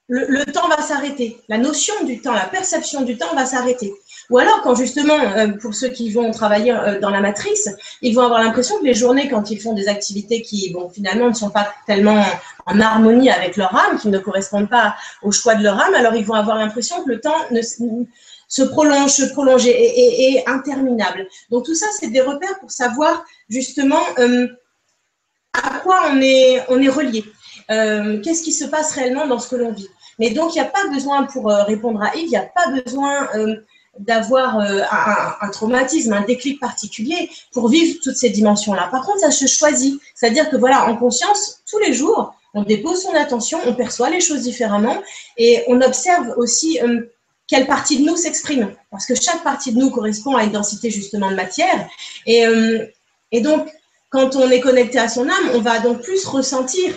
le, 0.09 0.44
temps 0.44 0.68
va 0.68 0.82
s'arrêter. 0.82 1.40
La 1.49 1.56
notion 1.56 1.94
du 2.04 2.21
temps, 2.21 2.34
la 2.34 2.47
perception 2.47 3.02
du 3.02 3.17
temps 3.17 3.34
va 3.34 3.47
s'arrêter. 3.47 3.95
Ou 4.28 4.38
alors, 4.38 4.60
quand 4.62 4.75
justement, 4.75 5.19
euh, 5.19 5.49
pour 5.49 5.75
ceux 5.75 5.88
qui 5.88 6.10
vont 6.10 6.30
travailler 6.30 6.73
euh, 6.73 7.00
dans 7.00 7.10
la 7.10 7.21
matrice, 7.21 7.69
ils 8.02 8.15
vont 8.15 8.23
avoir 8.23 8.43
l'impression 8.43 8.78
que 8.78 8.84
les 8.84 8.95
journées, 8.95 9.28
quand 9.28 9.50
ils 9.50 9.60
font 9.60 9.73
des 9.73 9.88
activités 9.88 10.43
qui, 10.43 10.71
bon, 10.73 10.88
finalement, 10.88 11.28
ne 11.28 11.34
sont 11.34 11.50
pas 11.50 11.73
tellement 11.86 12.25
en 12.67 12.80
harmonie 12.80 13.30
avec 13.30 13.56
leur 13.56 13.75
âme, 13.75 13.99
qui 13.99 14.08
ne 14.08 14.19
correspondent 14.19 14.69
pas 14.69 14.97
au 15.23 15.32
choix 15.32 15.54
de 15.54 15.62
leur 15.62 15.78
âme, 15.80 15.95
alors 15.95 16.15
ils 16.15 16.25
vont 16.25 16.34
avoir 16.34 16.56
l'impression 16.58 17.02
que 17.04 17.08
le 17.08 17.21
temps 17.21 17.34
ne, 17.50 17.60
se 18.50 18.63
prolonge, 18.63 19.10
se 19.10 19.25
prolonge 19.32 19.67
et, 19.67 20.34
est 20.34 20.49
interminable. 20.49 21.26
Donc 21.50 21.65
tout 21.65 21.75
ça, 21.75 21.86
c'est 21.99 22.08
des 22.08 22.21
repères 22.21 22.58
pour 22.58 22.71
savoir 22.71 23.25
justement 23.49 24.02
euh, 24.19 24.49
à 25.54 25.78
quoi 25.78 26.02
on 26.13 26.21
est, 26.21 26.63
on 26.69 26.82
est 26.82 26.89
relié. 26.89 27.25
Euh, 27.71 28.21
qu'est-ce 28.21 28.43
qui 28.43 28.52
se 28.52 28.65
passe 28.65 28.93
réellement 28.93 29.26
dans 29.28 29.39
ce 29.39 29.49
que 29.49 29.56
l'on 29.56 29.73
vit. 29.73 29.89
Mais 30.19 30.30
donc, 30.30 30.54
il 30.54 30.60
n'y 30.60 30.67
a 30.67 30.71
pas 30.71 30.86
besoin, 30.93 31.25
pour 31.25 31.50
euh, 31.50 31.63
répondre 31.63 32.02
à 32.02 32.15
Yves, 32.17 32.25
il 32.25 32.30
n'y 32.30 32.36
a 32.36 32.43
pas 32.43 32.71
besoin 32.71 33.28
d'avoir 33.99 34.58
un, 34.58 35.49
traumatisme, 35.50 36.13
un 36.13 36.23
déclic 36.23 36.58
particulier 36.60 37.30
pour 37.52 37.69
vivre 37.69 38.00
toutes 38.02 38.17
ces 38.17 38.30
dimensions-là. 38.30 38.89
Par 38.91 39.04
contre, 39.04 39.21
ça 39.21 39.30
se 39.30 39.47
choisit. 39.47 40.00
C'est-à-dire 40.15 40.50
que 40.50 40.56
voilà, 40.56 40.86
en 40.86 40.97
conscience, 40.97 41.63
tous 41.71 41.78
les 41.78 41.93
jours, 41.93 42.34
on 42.54 42.63
dépose 42.63 43.02
son 43.02 43.15
attention, 43.15 43.60
on 43.67 43.75
perçoit 43.75 44.10
les 44.10 44.21
choses 44.21 44.43
différemment 44.43 44.97
et 45.36 45.63
on 45.69 45.80
observe 45.80 46.34
aussi 46.36 46.80
quelle 47.50 47.67
partie 47.67 47.99
de 47.99 48.04
nous 48.04 48.17
s'exprime. 48.17 48.73
Parce 48.93 49.06
que 49.06 49.15
chaque 49.17 49.43
partie 49.43 49.73
de 49.73 49.78
nous 49.78 49.91
correspond 49.91 50.36
à 50.36 50.45
une 50.45 50.52
densité 50.52 50.89
justement 50.89 51.30
de 51.30 51.34
matière. 51.34 51.89
Et, 52.25 52.47
euh, 52.47 52.86
et 53.32 53.41
donc, 53.41 53.69
quand 54.08 54.36
on 54.36 54.49
est 54.50 54.60
connecté 54.60 55.00
à 55.00 55.08
son 55.08 55.28
âme, 55.28 55.50
on 55.54 55.60
va 55.60 55.80
donc 55.80 56.00
plus 56.00 56.25
ressentir 56.26 56.95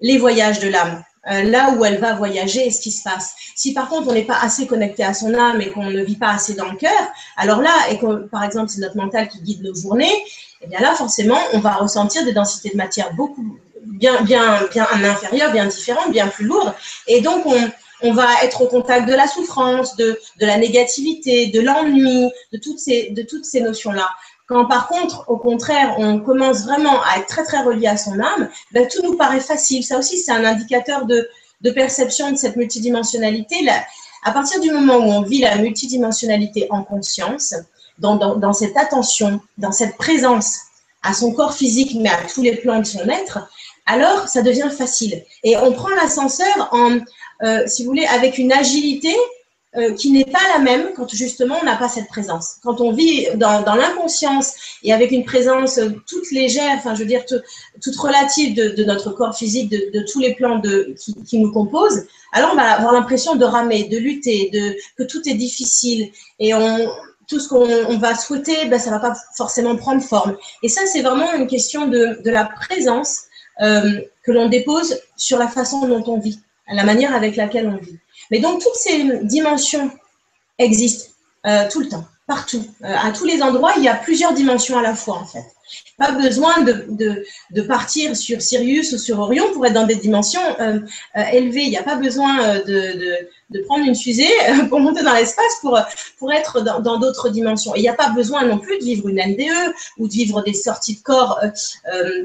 les 0.00 0.18
voyages 0.18 0.60
de 0.60 0.68
l'âme, 0.68 1.02
euh, 1.30 1.42
là 1.42 1.70
où 1.70 1.84
elle 1.84 1.98
va 1.98 2.14
voyager 2.14 2.66
et 2.66 2.70
ce 2.70 2.80
qui 2.80 2.92
se 2.92 3.02
passe. 3.02 3.34
Si 3.56 3.72
par 3.72 3.88
contre 3.88 4.08
on 4.08 4.12
n'est 4.12 4.24
pas 4.24 4.38
assez 4.40 4.66
connecté 4.66 5.02
à 5.02 5.14
son 5.14 5.34
âme 5.34 5.60
et 5.60 5.70
qu'on 5.70 5.90
ne 5.90 6.02
vit 6.02 6.16
pas 6.16 6.30
assez 6.30 6.54
dans 6.54 6.70
le 6.70 6.76
cœur, 6.76 7.08
alors 7.36 7.62
là, 7.62 7.72
et 7.90 7.98
que 7.98 8.26
par 8.26 8.44
exemple 8.44 8.68
c'est 8.68 8.80
notre 8.80 8.96
mental 8.96 9.28
qui 9.28 9.40
guide 9.40 9.62
nos 9.62 9.74
journées, 9.74 10.12
et 10.12 10.64
eh 10.64 10.66
bien 10.66 10.80
là 10.80 10.94
forcément 10.94 11.38
on 11.54 11.60
va 11.60 11.74
ressentir 11.74 12.24
des 12.24 12.32
densités 12.32 12.70
de 12.70 12.76
matière 12.76 13.14
beaucoup 13.14 13.58
bien 13.82 14.20
bien 14.22 14.60
bien 14.70 14.86
inférieures, 15.04 15.52
bien 15.52 15.66
différentes, 15.66 16.10
bien 16.10 16.28
plus 16.28 16.44
lourdes, 16.44 16.74
et 17.06 17.20
donc 17.22 17.46
on, 17.46 17.70
on 18.02 18.12
va 18.12 18.26
être 18.42 18.62
au 18.62 18.66
contact 18.66 19.08
de 19.08 19.14
la 19.14 19.26
souffrance, 19.26 19.96
de, 19.96 20.18
la 20.40 20.58
négativité, 20.58 21.46
de 21.46 21.60
l'ennui, 21.60 22.30
de 22.52 22.58
toutes 22.58 22.78
ces, 22.78 23.10
de 23.10 23.26
ces 23.42 23.60
notions-là. 23.60 24.08
Quand 24.46 24.66
par 24.66 24.86
contre, 24.86 25.24
au 25.28 25.38
contraire, 25.38 25.96
on 25.98 26.20
commence 26.20 26.64
vraiment 26.64 27.02
à 27.02 27.18
être 27.18 27.26
très 27.26 27.44
très 27.44 27.62
relié 27.62 27.88
à 27.88 27.96
son 27.96 28.18
âme, 28.20 28.48
ben, 28.72 28.86
tout 28.86 29.02
nous 29.02 29.16
paraît 29.16 29.40
facile. 29.40 29.82
Ça 29.82 29.98
aussi, 29.98 30.18
c'est 30.18 30.32
un 30.32 30.44
indicateur 30.44 31.04
de, 31.06 31.28
perception 31.74 32.30
de 32.30 32.36
cette 32.36 32.54
multidimensionnalité. 32.54 33.62
Là, 33.62 33.84
à 34.22 34.30
partir 34.30 34.60
du 34.60 34.70
moment 34.70 34.98
où 34.98 35.10
on 35.10 35.22
vit 35.22 35.40
la 35.40 35.56
multidimensionnalité 35.56 36.68
en 36.70 36.84
conscience, 36.84 37.54
dans, 37.98 38.14
dans, 38.16 38.52
cette 38.52 38.76
attention, 38.76 39.40
dans 39.58 39.72
cette 39.72 39.96
présence 39.96 40.58
à 41.02 41.12
son 41.12 41.32
corps 41.32 41.54
physique, 41.54 41.96
mais 42.00 42.10
à 42.10 42.18
tous 42.32 42.42
les 42.42 42.54
plans 42.56 42.78
de 42.78 42.84
son 42.84 43.08
être, 43.08 43.48
alors 43.84 44.28
ça 44.28 44.42
devient 44.42 44.68
facile. 44.70 45.24
Et 45.42 45.56
on 45.56 45.72
prend 45.72 45.88
l'ascenseur 45.90 46.68
en, 46.70 46.98
euh, 47.42 47.62
si 47.66 47.84
vous 47.84 47.90
voulez, 47.90 48.06
avec 48.06 48.38
une 48.38 48.52
agilité 48.52 49.14
euh, 49.76 49.92
qui 49.94 50.10
n'est 50.10 50.24
pas 50.24 50.38
la 50.54 50.60
même 50.60 50.92
quand 50.96 51.08
justement 51.14 51.56
on 51.60 51.64
n'a 51.64 51.76
pas 51.76 51.88
cette 51.88 52.08
présence. 52.08 52.56
Quand 52.62 52.80
on 52.80 52.92
vit 52.92 53.26
dans, 53.34 53.62
l'inconscience 53.74 54.54
et 54.82 54.92
avec 54.92 55.10
une 55.10 55.24
présence 55.24 55.78
toute 56.06 56.30
légère, 56.30 56.76
enfin 56.78 56.94
je 56.94 57.00
veux 57.00 57.06
dire 57.06 57.24
toute 57.26 57.96
relative 57.96 58.54
de, 58.54 58.84
notre 58.84 59.10
corps 59.10 59.36
physique, 59.36 59.70
de, 59.70 60.04
tous 60.10 60.18
les 60.18 60.34
plans 60.34 60.60
de, 60.60 60.94
qui, 60.98 61.38
nous 61.38 61.52
composent, 61.52 62.06
alors 62.32 62.50
on 62.52 62.56
va 62.56 62.72
avoir 62.72 62.94
l'impression 62.94 63.36
de 63.36 63.44
ramer, 63.44 63.84
de 63.84 63.98
lutter, 63.98 64.48
de, 64.50 64.76
que 64.96 65.02
tout 65.02 65.28
est 65.28 65.34
difficile 65.34 66.10
et 66.38 66.52
tout 67.28 67.40
ce 67.40 67.48
qu'on 67.48 67.98
va 67.98 68.14
souhaiter, 68.14 68.66
ben, 68.66 68.78
ça 68.78 68.90
va 68.90 68.98
pas 68.98 69.14
forcément 69.36 69.76
prendre 69.76 70.02
forme. 70.02 70.36
Et 70.62 70.68
ça, 70.68 70.82
c'est 70.86 71.02
vraiment 71.02 71.32
une 71.34 71.46
question 71.46 71.88
de, 71.88 72.18
la 72.24 72.44
présence 72.44 73.22
euh, 73.60 74.00
que 74.22 74.32
l'on 74.32 74.48
dépose 74.48 74.98
sur 75.16 75.38
la 75.38 75.48
façon 75.48 75.86
dont 75.86 76.04
on 76.06 76.18
vit 76.18 76.40
la 76.74 76.84
manière 76.84 77.14
avec 77.14 77.36
laquelle 77.36 77.68
on 77.68 77.76
vit. 77.76 77.98
Mais 78.30 78.40
donc, 78.40 78.60
toutes 78.60 78.74
ces 78.74 79.24
dimensions 79.24 79.90
existent 80.58 81.12
euh, 81.46 81.68
tout 81.70 81.80
le 81.80 81.88
temps, 81.88 82.04
partout. 82.26 82.64
Euh, 82.84 82.94
à 82.96 83.12
tous 83.12 83.24
les 83.24 83.42
endroits, 83.42 83.72
il 83.76 83.84
y 83.84 83.88
a 83.88 83.94
plusieurs 83.94 84.32
dimensions 84.32 84.78
à 84.78 84.82
la 84.82 84.94
fois, 84.94 85.14
en 85.14 85.26
fait. 85.26 85.44
Pas 85.98 86.12
besoin 86.12 86.62
de, 86.62 86.86
de, 86.90 87.24
de 87.50 87.62
partir 87.62 88.16
sur 88.16 88.40
Sirius 88.40 88.92
ou 88.92 88.98
sur 88.98 89.18
Orion 89.18 89.52
pour 89.52 89.66
être 89.66 89.72
dans 89.72 89.86
des 89.86 89.96
dimensions 89.96 90.40
euh, 90.60 90.78
élevées. 91.32 91.62
Il 91.62 91.70
n'y 91.70 91.76
a 91.76 91.82
pas 91.82 91.96
besoin 91.96 92.58
de, 92.58 93.26
de, 93.50 93.60
prendre 93.64 93.84
une 93.84 93.96
fusée 93.96 94.28
pour 94.68 94.78
monter 94.78 95.02
dans 95.02 95.14
l'espace 95.14 95.58
pour, 95.60 95.78
pour 96.18 96.32
être 96.32 96.62
dans 96.62 96.98
d'autres 96.98 97.30
dimensions. 97.30 97.74
il 97.74 97.82
n'y 97.82 97.88
a 97.88 97.94
pas 97.94 98.10
besoin 98.10 98.44
non 98.44 98.58
plus 98.58 98.78
de 98.78 98.84
vivre 98.84 99.08
une 99.08 99.16
NDE 99.16 99.74
ou 99.98 100.06
de 100.06 100.12
vivre 100.12 100.42
des 100.42 100.54
sorties 100.54 100.96
de 100.96 101.02
corps 101.02 101.40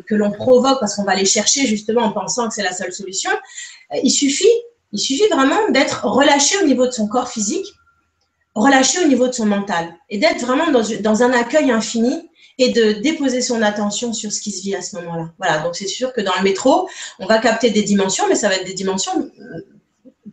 que 0.07 0.15
l'on 0.15 0.31
provoque 0.31 0.79
parce 0.79 0.95
qu'on 0.95 1.03
va 1.03 1.15
les 1.15 1.25
chercher 1.25 1.65
justement 1.65 2.01
en 2.01 2.11
pensant 2.11 2.47
que 2.47 2.53
c'est 2.53 2.63
la 2.63 2.73
seule 2.73 2.93
solution. 2.93 3.31
Il 4.03 4.11
suffit, 4.11 4.53
il 4.91 4.99
suffit 4.99 5.27
vraiment 5.31 5.69
d'être 5.69 6.05
relâché 6.05 6.57
au 6.61 6.67
niveau 6.67 6.85
de 6.85 6.91
son 6.91 7.07
corps 7.07 7.29
physique 7.29 7.73
relâcher 8.55 9.03
au 9.03 9.07
niveau 9.07 9.27
de 9.27 9.33
son 9.33 9.45
mental 9.45 9.95
et 10.09 10.17
d'être 10.17 10.45
vraiment 10.45 10.71
dans, 10.71 10.83
dans, 11.01 11.23
un 11.23 11.31
accueil 11.31 11.71
infini 11.71 12.29
et 12.57 12.71
de 12.71 12.93
déposer 13.01 13.41
son 13.41 13.61
attention 13.61 14.13
sur 14.13 14.31
ce 14.31 14.41
qui 14.41 14.51
se 14.51 14.61
vit 14.61 14.75
à 14.75 14.81
ce 14.81 14.95
moment-là. 14.97 15.31
Voilà, 15.37 15.59
donc 15.59 15.75
c'est 15.75 15.87
sûr 15.87 16.13
que 16.13 16.21
dans 16.21 16.35
le 16.37 16.43
métro, 16.43 16.89
on 17.19 17.25
va 17.25 17.39
capter 17.39 17.69
des 17.69 17.83
dimensions, 17.83 18.25
mais 18.27 18.35
ça 18.35 18.49
va 18.49 18.55
être 18.55 18.65
des 18.65 18.73
dimensions 18.73 19.19
euh, 19.19 19.61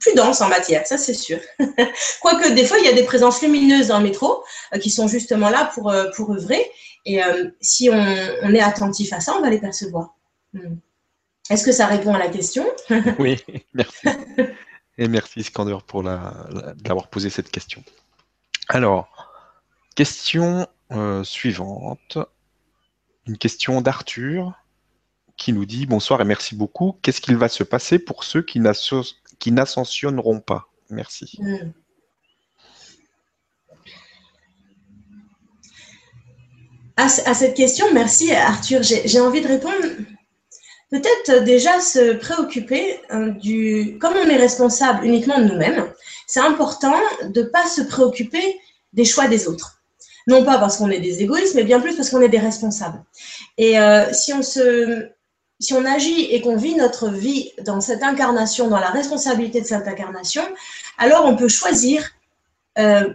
plus 0.01 0.15
denses 0.15 0.41
en 0.41 0.49
matière, 0.49 0.87
ça 0.87 0.99
c'est 0.99 1.15
sûr. 1.15 1.39
Quoique 2.21 2.51
des 2.51 2.65
fois, 2.65 2.79
il 2.79 2.85
y 2.85 2.89
a 2.89 2.93
des 2.93 3.05
présences 3.05 3.41
lumineuses 3.41 3.89
dans 3.89 3.99
le 3.99 4.05
métro 4.05 4.43
euh, 4.75 4.79
qui 4.79 4.91
sont 4.91 5.09
justement 5.09 5.49
là 5.49 5.71
pour, 5.75 5.91
euh, 5.91 6.11
pour 6.17 6.33
œuvrer. 6.33 6.65
Et 7.07 7.21
si 7.63 7.89
on, 7.89 8.17
on, 8.43 8.55
est 8.55 8.61
attentif 8.61 9.15
à 9.15 9.21
ça, 9.21 9.35
on 9.35 9.41
va 9.41 9.49
les 9.49 9.61
percevoir. 9.61 10.15
Hmm. 10.53 10.75
Est-ce 11.49 11.65
que 11.65 11.73
ça 11.73 11.87
répond 11.87 12.13
à 12.13 12.19
la 12.19 12.29
question? 12.29 12.67
Oui, 13.19 13.39
merci. 13.73 14.07
Et 14.99 15.09
merci 15.09 15.43
Skander 15.45 15.79
pour 15.87 16.03
d'avoir 16.03 17.09
posé 17.09 17.31
cette 17.31 17.51
question. 17.51 17.83
Alors, 18.69 19.09
question 19.95 20.67
euh, 20.93 21.25
suivante. 21.25 22.19
Une 23.27 23.39
question 23.39 23.81
d'Arthur 23.81 24.53
qui 25.37 25.53
nous 25.53 25.65
dit 25.65 25.87
Bonsoir 25.87 26.21
et 26.21 26.25
merci 26.25 26.55
beaucoup. 26.55 26.99
Qu'est-ce 27.03 27.21
qu'il 27.21 27.37
va 27.37 27.49
se 27.49 27.65
passer 27.65 27.99
pour 27.99 28.25
ceux 28.25 28.43
qui 28.43 28.61
n'ascensionneront 28.61 30.41
pas? 30.41 30.69
Merci. 30.91 31.39
Hmm. 31.41 31.73
À, 36.97 37.09
cette 37.09 37.55
question, 37.55 37.87
merci 37.95 38.33
Arthur. 38.33 38.83
J'ai 38.83 39.21
envie 39.21 39.41
de 39.41 39.47
répondre 39.47 39.87
peut-être 40.91 41.45
déjà 41.45 41.81
se 41.81 42.15
préoccuper 42.15 43.01
hein, 43.11 43.29
du, 43.29 43.99
comme 44.01 44.15
on 44.15 44.29
est 44.29 44.37
responsable 44.37 45.05
uniquement 45.05 45.39
de 45.39 45.45
nous-mêmes, 45.45 45.93
c'est 46.29 46.41
important 46.41 46.95
de 47.25 47.43
ne 47.43 47.47
pas 47.47 47.67
se 47.67 47.81
préoccuper 47.81 48.61
des 48.93 49.07
choix 49.07 49.27
des 49.27 49.49
autres. 49.49 49.81
Non 50.29 50.45
pas 50.45 50.59
parce 50.59 50.77
qu'on 50.77 50.91
est 50.91 51.01
des 51.01 51.23
égoïstes, 51.23 51.55
mais 51.55 51.65
bien 51.65 51.81
plus 51.81 51.97
parce 51.97 52.11
qu'on 52.11 52.21
est 52.21 52.29
des 52.29 52.39
responsables. 52.39 53.03
Et 53.57 53.81
euh, 53.81 54.13
si 54.13 54.35
on 54.35 54.43
se, 54.43 55.09
si 55.59 55.73
on 55.73 55.85
agit 55.87 56.27
et 56.27 56.43
qu'on 56.43 56.57
vit 56.57 56.75
notre 56.75 57.09
vie 57.09 57.51
dans 57.65 57.81
cette 57.81 58.03
incarnation, 58.03 58.69
dans 58.69 58.79
la 58.79 58.91
responsabilité 58.91 59.63
de 59.63 59.67
cette 59.67 59.89
incarnation, 59.89 60.43
alors 60.99 61.25
on 61.25 61.35
peut 61.35 61.49
choisir 61.49 62.07
euh, 62.79 63.09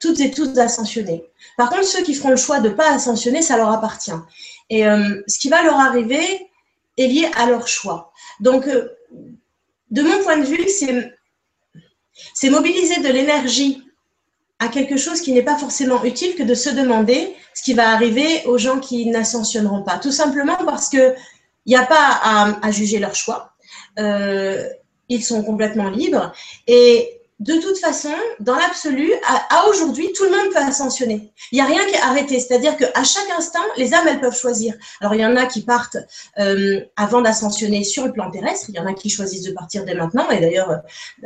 toutes 0.00 0.18
et 0.18 0.32
tous 0.32 0.48
d'ascensionner. 0.48 1.30
Par 1.56 1.70
contre, 1.70 1.84
ceux 1.84 2.02
qui 2.02 2.14
feront 2.14 2.30
le 2.30 2.36
choix 2.36 2.58
de 2.58 2.70
ne 2.70 2.74
pas 2.74 2.92
ascensionner, 2.92 3.40
ça 3.40 3.56
leur 3.56 3.70
appartient. 3.70 4.10
Et 4.68 4.84
euh, 4.84 5.22
ce 5.28 5.38
qui 5.38 5.48
va 5.48 5.62
leur 5.62 5.78
arriver, 5.78 6.50
est 6.96 7.06
lié 7.06 7.30
à 7.36 7.46
leur 7.46 7.68
choix. 7.68 8.12
Donc, 8.40 8.66
de 8.66 10.02
mon 10.02 10.22
point 10.24 10.38
de 10.38 10.44
vue, 10.44 10.68
c'est 10.68 11.12
mobiliser 12.50 13.00
de 13.00 13.08
l'énergie 13.08 13.82
à 14.58 14.68
quelque 14.68 14.96
chose 14.96 15.20
qui 15.20 15.32
n'est 15.32 15.42
pas 15.42 15.56
forcément 15.56 16.02
utile 16.04 16.34
que 16.34 16.42
de 16.42 16.54
se 16.54 16.70
demander 16.70 17.34
ce 17.54 17.62
qui 17.62 17.74
va 17.74 17.90
arriver 17.90 18.44
aux 18.46 18.58
gens 18.58 18.80
qui 18.80 19.06
n'ascensionneront 19.06 19.82
pas. 19.82 19.98
Tout 19.98 20.12
simplement 20.12 20.56
parce 20.64 20.88
qu'il 20.88 21.14
n'y 21.66 21.76
a 21.76 21.86
pas 21.86 22.56
à, 22.60 22.70
juger 22.70 22.98
leur 22.98 23.14
choix. 23.14 23.52
Euh, 23.98 24.68
ils 25.08 25.24
sont 25.24 25.42
complètement 25.42 25.90
libres. 25.90 26.32
Et 26.66 27.17
de 27.40 27.54
toute 27.54 27.78
façon, 27.78 28.12
dans 28.40 28.56
l'absolu, 28.56 29.12
à, 29.24 29.68
aujourd'hui, 29.68 30.12
tout 30.12 30.24
le 30.24 30.30
monde 30.30 30.52
peut 30.52 30.58
ascensionner. 30.58 31.32
Il 31.52 31.56
n'y 31.56 31.60
a 31.60 31.66
rien 31.66 31.84
qui 31.86 31.94
est 31.94 32.00
arrêté. 32.00 32.40
C'est-à-dire 32.40 32.76
qu'à 32.76 33.04
chaque 33.04 33.30
instant, 33.36 33.60
les 33.76 33.94
âmes, 33.94 34.08
elles 34.08 34.20
peuvent 34.20 34.36
choisir. 34.36 34.74
Alors, 35.00 35.14
il 35.14 35.20
y 35.20 35.26
en 35.26 35.36
a 35.36 35.46
qui 35.46 35.62
partent 35.62 35.98
euh, 36.38 36.80
avant 36.96 37.20
d'ascensionner 37.20 37.84
sur 37.84 38.06
le 38.06 38.12
plan 38.12 38.30
terrestre. 38.30 38.66
Il 38.70 38.74
y 38.74 38.80
en 38.80 38.86
a 38.86 38.92
qui 38.92 39.08
choisissent 39.08 39.44
de 39.44 39.52
partir 39.52 39.84
dès 39.84 39.94
maintenant. 39.94 40.28
Et 40.30 40.40
d'ailleurs, 40.40 40.70
euh, 40.70 40.76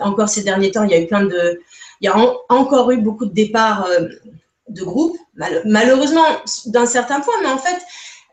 encore 0.01 0.29
ces 0.29 0.43
derniers 0.43 0.71
temps, 0.71 0.85
il 0.85 0.91
y 0.91 0.95
a 0.95 1.01
eu 1.01 1.07
plein 1.07 1.25
de... 1.25 1.63
Il 2.03 2.07
y 2.07 2.09
a 2.09 2.17
encore 2.51 2.91
eu 2.91 2.99
beaucoup 2.99 3.25
de 3.25 3.33
départs 3.33 3.87
euh, 3.87 4.09
de 4.69 4.83
groupes, 4.83 5.17
malheureusement 5.65 6.25
d'un 6.67 6.87
certain 6.87 7.21
point. 7.21 7.35
Mais 7.43 7.49
en 7.49 7.59
fait, 7.59 7.79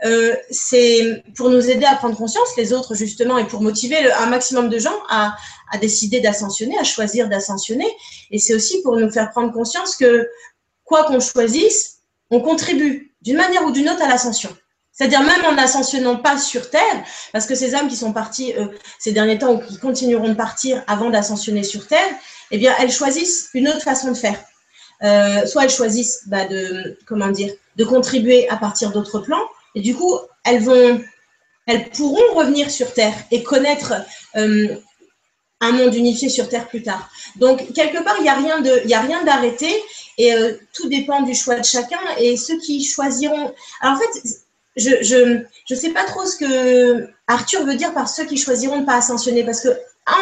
euh, 0.06 0.36
c'est 0.50 1.24
pour 1.36 1.50
nous 1.50 1.70
aider 1.70 1.86
à 1.86 1.96
prendre 1.96 2.16
conscience, 2.16 2.56
les 2.58 2.72
autres 2.72 2.96
justement, 2.96 3.38
et 3.38 3.46
pour 3.46 3.62
motiver 3.62 4.12
un 4.12 4.28
maximum 4.28 4.70
de 4.70 4.80
gens 4.80 4.96
à, 5.10 5.36
décider 5.82 6.20
d'ascensionner, 6.22 6.78
à 6.80 6.84
choisir 6.84 7.28
d'ascensionner. 7.28 7.88
Et 8.32 8.40
c'est 8.40 8.54
aussi 8.54 8.82
pour 8.82 8.96
nous 8.96 9.10
faire 9.12 9.30
prendre 9.32 9.52
conscience 9.52 9.96
que 9.96 10.28
quoi 10.84 11.04
qu'on 11.04 11.20
choisisse, 11.20 12.00
on 12.32 12.42
contribue 12.42 13.14
d'une 13.22 13.38
manière 13.38 13.66
ou 13.66 13.72
d'une 13.72 13.90
autre 13.90 14.02
à 14.02 14.08
l'ascension. 14.08 14.56
C'est-à-dire 14.92 15.22
même 15.22 15.46
en 15.46 15.54
n'ascensionnant 15.54 16.18
pas 16.18 16.38
sur 16.38 16.70
Terre, 16.70 17.04
parce 17.32 17.46
que 17.46 17.56
ces 17.56 17.76
âmes 17.76 17.88
qui 17.88 17.96
sont 17.96 18.12
parties 18.12 18.54
euh, 18.58 18.68
ces 18.98 19.12
derniers 19.12 19.38
temps 19.38 19.54
ou 19.54 19.60
qui 19.60 19.78
continueront 19.78 20.30
de 20.30 20.34
partir 20.34 20.84
avant 20.88 21.10
d'ascensionner 21.10 21.64
sur 21.64 21.88
Terre, 21.88 22.10
eh 22.52 22.58
bien, 22.58 22.74
elles 22.80 22.92
choisissent 22.92 23.50
une 23.54 23.70
autre 23.70 23.82
façon 23.82 24.12
de 24.12 24.18
faire. 24.18 24.40
Euh, 25.02 25.46
soit 25.46 25.64
elles 25.64 25.70
choisissent 25.70 26.24
bah, 26.28 26.46
de, 26.46 26.98
comment 27.06 27.30
dire, 27.30 27.54
de 27.78 27.86
contribuer 27.86 28.50
à 28.50 28.58
partir 28.58 28.92
d'autres 28.92 29.20
plans, 29.20 29.48
et 29.76 29.82
du 29.82 29.96
coup, 29.96 30.18
elles 30.44 30.64
vont, 30.64 31.02
elles 31.68 31.90
pourront 31.90 32.34
revenir 32.36 32.72
sur 32.72 32.94
Terre 32.94 33.14
et 33.32 33.44
connaître 33.44 33.94
euh, 34.36 34.76
un 35.62 35.72
monde 35.74 35.94
unifié 35.96 36.30
sur 36.30 36.50
Terre 36.50 36.68
plus 36.68 36.84
tard. 36.84 37.10
Donc, 37.36 37.74
quelque 37.74 38.04
part, 38.04 38.16
il 38.20 38.24
n'y 38.24 38.94
a 38.94 39.02
rien 39.02 39.24
d'arrêté 39.24 39.70
et 40.18 40.34
euh, 40.34 40.54
tout 40.74 40.90
dépend 40.90 41.22
du 41.22 41.36
choix 41.36 41.60
de 41.60 41.66
chacun 41.66 42.00
et 42.18 42.38
ceux 42.38 42.58
qui 42.60 42.84
choisiront. 42.84 43.54
Alors, 43.82 43.98
en 43.98 44.00
fait, 44.00 44.40
je, 44.76 45.44
je 45.66 45.76
sais 45.76 45.92
pas 45.92 46.06
trop 46.06 46.26
ce 46.26 46.38
que 46.38 47.10
Arthur 47.28 47.66
veut 47.66 47.76
dire 47.76 47.94
par 47.94 48.08
ceux 48.08 48.26
qui 48.26 48.38
choisiront 48.38 48.82
de 48.82 48.86
pas 48.86 48.96
ascensionner 48.96 49.44
parce 49.44 49.62
que 49.62 49.70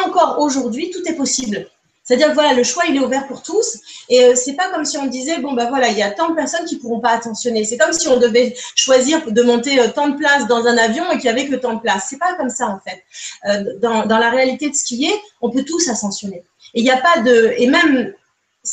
encore 0.04 0.38
aujourd'hui, 0.40 0.90
tout 0.90 1.02
est 1.06 1.14
possible. 1.14 1.68
C'est-à-dire 2.08 2.28
que 2.28 2.34
voilà, 2.34 2.54
le 2.54 2.64
choix, 2.64 2.84
il 2.88 2.96
est 2.96 3.00
ouvert 3.00 3.26
pour 3.26 3.42
tous. 3.42 3.80
Et 4.08 4.24
euh, 4.24 4.34
c'est 4.34 4.54
pas 4.54 4.70
comme 4.70 4.86
si 4.86 4.96
on 4.96 5.04
disait, 5.04 5.40
bon, 5.40 5.52
bah 5.52 5.66
voilà, 5.68 5.88
il 5.90 5.98
y 5.98 6.02
a 6.02 6.10
tant 6.10 6.30
de 6.30 6.34
personnes 6.34 6.64
qui 6.64 6.76
pourront 6.76 7.00
pas 7.00 7.10
attentionner. 7.10 7.64
C'est 7.64 7.76
comme 7.76 7.92
si 7.92 8.08
on 8.08 8.16
devait 8.16 8.56
choisir 8.74 9.30
de 9.30 9.42
monter 9.42 9.78
euh, 9.78 9.88
tant 9.94 10.08
de 10.08 10.16
places 10.16 10.46
dans 10.46 10.66
un 10.66 10.78
avion 10.78 11.04
et 11.10 11.16
qu'il 11.16 11.26
y 11.26 11.28
avait 11.28 11.46
que 11.46 11.54
tant 11.54 11.74
de 11.74 11.80
places. 11.80 12.06
C'est 12.08 12.18
pas 12.18 12.34
comme 12.36 12.48
ça, 12.48 12.68
en 12.68 12.80
fait. 12.80 13.02
Euh, 13.46 13.78
dans, 13.78 14.06
la 14.06 14.30
réalité 14.30 14.70
de 14.70 14.74
ce 14.74 14.84
qui 14.84 15.04
est, 15.04 15.20
on 15.42 15.50
peut 15.50 15.64
tous 15.64 15.86
ascensionner. 15.90 16.44
Et 16.72 16.80
il 16.80 16.84
n'y 16.84 16.90
a 16.90 16.96
pas 16.96 17.20
de, 17.20 17.52
et 17.58 17.66
même, 17.66 18.14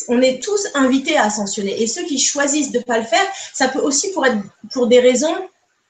on 0.08 0.22
est 0.22 0.42
tous 0.42 0.70
invités 0.74 1.18
à 1.18 1.26
ascensionner. 1.26 1.82
Et 1.82 1.88
ceux 1.88 2.04
qui 2.04 2.20
choisissent 2.20 2.72
de 2.72 2.80
pas 2.80 3.00
le 3.00 3.06
faire, 3.06 3.26
ça 3.54 3.68
peut 3.68 3.80
aussi 3.80 4.14
pour 4.14 4.26
pour 4.72 4.88
des 4.88 5.02
raisons 5.02 5.36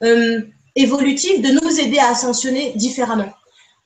euh, 0.04 0.42
évolutives, 0.76 1.44
de 1.44 1.60
nous 1.64 1.80
aider 1.80 2.00
à 2.00 2.10
ascensionner 2.10 2.74
différemment. 2.76 3.32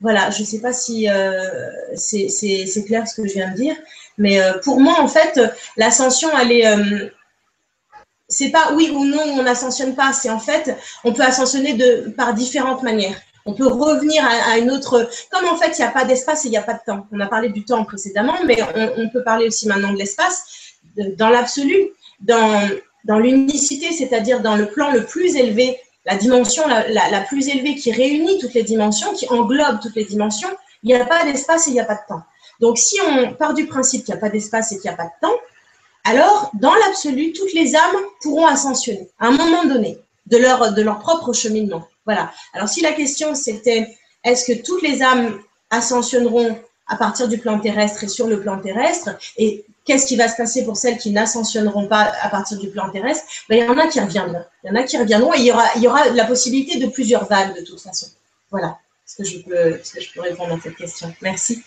Voilà, 0.01 0.29
je 0.29 0.41
ne 0.41 0.45
sais 0.45 0.61
pas 0.61 0.71
si 0.71 1.09
euh, 1.09 1.69
c'est 1.95 2.83
clair 2.85 3.05
ce 3.07 3.21
que 3.21 3.27
je 3.27 3.33
viens 3.33 3.51
de 3.51 3.55
dire, 3.55 3.75
mais 4.17 4.41
euh, 4.41 4.53
pour 4.63 4.79
moi, 4.79 4.95
en 4.99 5.09
fait, 5.09 5.39
l'ascension, 5.75 6.29
elle 6.39 6.51
est. 6.51 6.67
Euh, 6.67 7.09
c'est 8.29 8.49
pas 8.49 8.73
oui 8.75 8.91
ou 8.93 9.05
non, 9.05 9.21
on 9.21 9.43
n'ascensionne 9.43 9.95
pas, 9.95 10.13
c'est 10.13 10.29
en 10.29 10.39
fait, 10.39 10.77
on 11.03 11.13
peut 11.13 11.23
ascensionner 11.23 11.77
par 12.15 12.33
différentes 12.33 12.83
manières. 12.83 13.19
On 13.45 13.53
peut 13.53 13.67
revenir 13.67 14.23
à, 14.23 14.59
une 14.59 14.69
autre. 14.69 15.09
Comme 15.31 15.47
en 15.49 15.57
fait, 15.57 15.77
il 15.77 15.81
n'y 15.81 15.87
a 15.87 15.91
pas 15.91 16.05
d'espace 16.05 16.45
et 16.45 16.49
il 16.49 16.51
n'y 16.51 16.57
a 16.57 16.61
pas 16.61 16.73
de 16.73 16.81
temps. 16.85 17.07
On 17.11 17.19
a 17.19 17.25
parlé 17.25 17.49
du 17.49 17.65
temps 17.65 17.83
précédemment, 17.83 18.35
mais 18.45 18.59
on, 18.97 19.09
peut 19.09 19.23
parler 19.23 19.47
aussi 19.47 19.67
maintenant 19.67 19.91
de 19.91 19.97
l'espace. 19.97 20.43
Dans 21.17 21.29
l'absolu, 21.29 21.89
dans 22.19 23.17
l'unicité, 23.17 23.91
c'est-à-dire 23.91 24.41
dans 24.41 24.55
le 24.55 24.67
plan 24.67 24.91
le 24.91 25.03
plus 25.03 25.35
élevé 25.35 25.79
la 26.09 26.15
dimension 26.15 26.63
la, 26.67 27.21
plus 27.21 27.47
élevée 27.49 27.75
qui 27.75 27.91
réunit 27.91 28.39
toutes 28.39 28.53
les 28.55 28.63
dimensions, 28.63 29.13
qui 29.13 29.29
englobe 29.29 29.79
toutes 29.79 29.95
les 29.95 30.05
dimensions, 30.05 30.49
il 30.83 30.87
n'y 30.87 30.95
a 30.95 31.05
pas 31.05 31.23
d'espace 31.23 31.67
et 31.67 31.71
il 31.71 31.73
n'y 31.73 31.79
a 31.79 31.85
pas 31.85 31.95
de 31.95 32.07
temps. 32.07 32.23
Donc, 32.59 32.77
si 32.77 32.99
on 33.01 33.33
part 33.33 33.53
du 33.53 33.67
principe 33.67 34.03
qu'il 34.03 34.13
n'y 34.13 34.17
a 34.17 34.21
pas 34.21 34.29
d'espace 34.29 34.71
et 34.71 34.79
qu'il 34.79 34.89
n'y 34.89 34.93
a 34.93 34.97
pas 34.97 35.05
de 35.05 35.21
temps, 35.21 35.35
alors, 36.03 36.49
dans 36.55 36.73
l'absolu, 36.73 37.33
toutes 37.33 37.53
les 37.53 37.75
âmes 37.75 38.01
pourront 38.21 38.47
ascensionner 38.47 39.07
à 39.19 39.27
un 39.27 39.31
moment 39.31 39.65
donné 39.65 39.99
de 40.25 40.37
leur, 40.37 40.73
de 40.73 40.81
leur 40.81 40.99
propre 40.99 41.31
cheminement. 41.33 41.87
Voilà. 42.05 42.31
Alors, 42.53 42.67
si 42.67 42.81
la 42.81 42.93
question 42.93 43.35
c'était 43.35 43.95
est-ce 44.23 44.51
que 44.51 44.61
toutes 44.63 44.81
les 44.81 45.03
âmes 45.03 45.39
ascensionneront 45.69 46.57
à 46.87 46.95
partir 46.95 47.27
du 47.27 47.37
plan 47.37 47.59
terrestre 47.59 48.03
et 48.03 48.07
sur 48.07 48.27
le 48.27 48.41
plan 48.41 48.59
terrestre 48.59 49.11
et 49.37 49.63
qu'est-ce 49.89 50.05
qui 50.05 50.17
va 50.17 50.27
se 50.27 50.37
passer 50.37 50.63
pour 50.63 50.77
celles 50.77 50.99
qui 50.99 51.09
n'ascensionneront 51.09 51.87
pas 51.87 52.13
à 52.21 52.29
partir 52.29 52.59
du 52.59 52.69
plan 52.69 52.91
terrestre? 52.91 53.25
Ben, 53.49 53.55
Il 53.57 53.65
y 53.65 53.67
en 53.67 53.77
a 53.79 53.87
qui 53.87 53.99
reviendront. 53.99 54.45
Il 54.63 54.67
y 54.67 54.71
en 54.71 54.75
a 54.75 54.83
qui 54.83 54.97
reviendront 54.99 55.33
et 55.33 55.39
il 55.39 55.45
y 55.45 55.51
aura, 55.51 55.65
il 55.77 55.81
y 55.81 55.87
aura 55.87 56.09
la 56.09 56.25
possibilité 56.25 56.77
de 56.77 56.85
plusieurs 56.85 57.25
vagues 57.25 57.59
de 57.59 57.65
toute 57.65 57.81
façon. 57.81 58.05
Voilà 58.51 58.77
ce 59.07 59.15
que 59.15 59.23
je 59.23 59.39
peux, 59.39 59.79
ce 59.83 59.95
que 59.95 60.01
je 60.01 60.13
peux 60.13 60.21
répondre 60.21 60.53
à 60.53 60.59
cette 60.61 60.75
question? 60.75 61.11
Merci. 61.23 61.63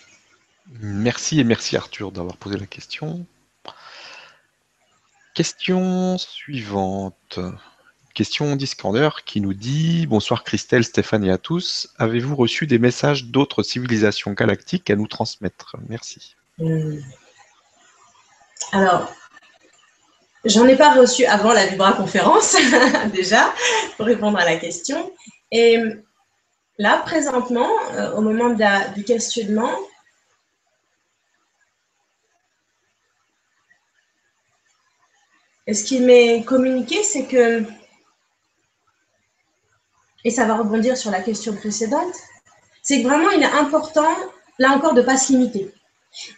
Merci 0.79 1.41
et 1.41 1.43
merci 1.43 1.75
Arthur 1.75 2.13
d'avoir 2.13 2.37
posé 2.37 2.57
la 2.57 2.65
question. 2.65 3.25
Question 5.33 6.17
suivante. 6.17 7.39
Question 8.13 8.55
d'Iskander 8.55 9.09
qui 9.25 9.41
nous 9.41 9.53
dit 9.53 10.07
Bonsoir 10.07 10.45
Christelle, 10.45 10.85
Stéphane 10.85 11.25
et 11.25 11.31
à 11.31 11.37
tous. 11.37 11.89
Avez-vous 11.97 12.37
reçu 12.37 12.67
des 12.67 12.79
messages 12.79 13.25
d'autres 13.25 13.63
civilisations 13.63 14.31
galactiques 14.31 14.89
à 14.89 14.95
nous 14.95 15.07
transmettre? 15.07 15.75
Merci. 15.89 16.37
Hmm. 16.57 16.99
Alors, 18.73 19.13
j'en 20.45 20.67
ai 20.67 20.75
pas 20.75 20.95
reçu 20.95 21.25
avant 21.25 21.53
la 21.53 21.67
Vibra 21.67 21.93
conférence, 21.93 22.55
déjà, 23.13 23.53
pour 23.97 24.07
répondre 24.07 24.39
à 24.39 24.45
la 24.45 24.57
question. 24.57 25.13
Et 25.51 25.77
là, 26.79 27.03
présentement, 27.05 27.69
euh, 27.91 28.15
au 28.15 28.21
moment 28.21 28.49
du 28.95 29.03
questionnement, 29.03 29.69
ce 35.71 35.83
qui 35.83 35.99
m'est 35.99 36.43
communiqué, 36.43 37.03
c'est 37.03 37.27
que, 37.27 37.63
et 40.23 40.31
ça 40.31 40.45
va 40.45 40.55
rebondir 40.55 40.97
sur 40.97 41.11
la 41.11 41.21
question 41.21 41.55
précédente, 41.55 42.15
c'est 42.81 43.03
que 43.03 43.07
vraiment 43.07 43.29
il 43.29 43.43
est 43.43 43.45
important, 43.45 44.15
là 44.57 44.71
encore, 44.71 44.95
de 44.95 45.01
ne 45.01 45.05
pas 45.05 45.17
se 45.17 45.31
limiter. 45.31 45.71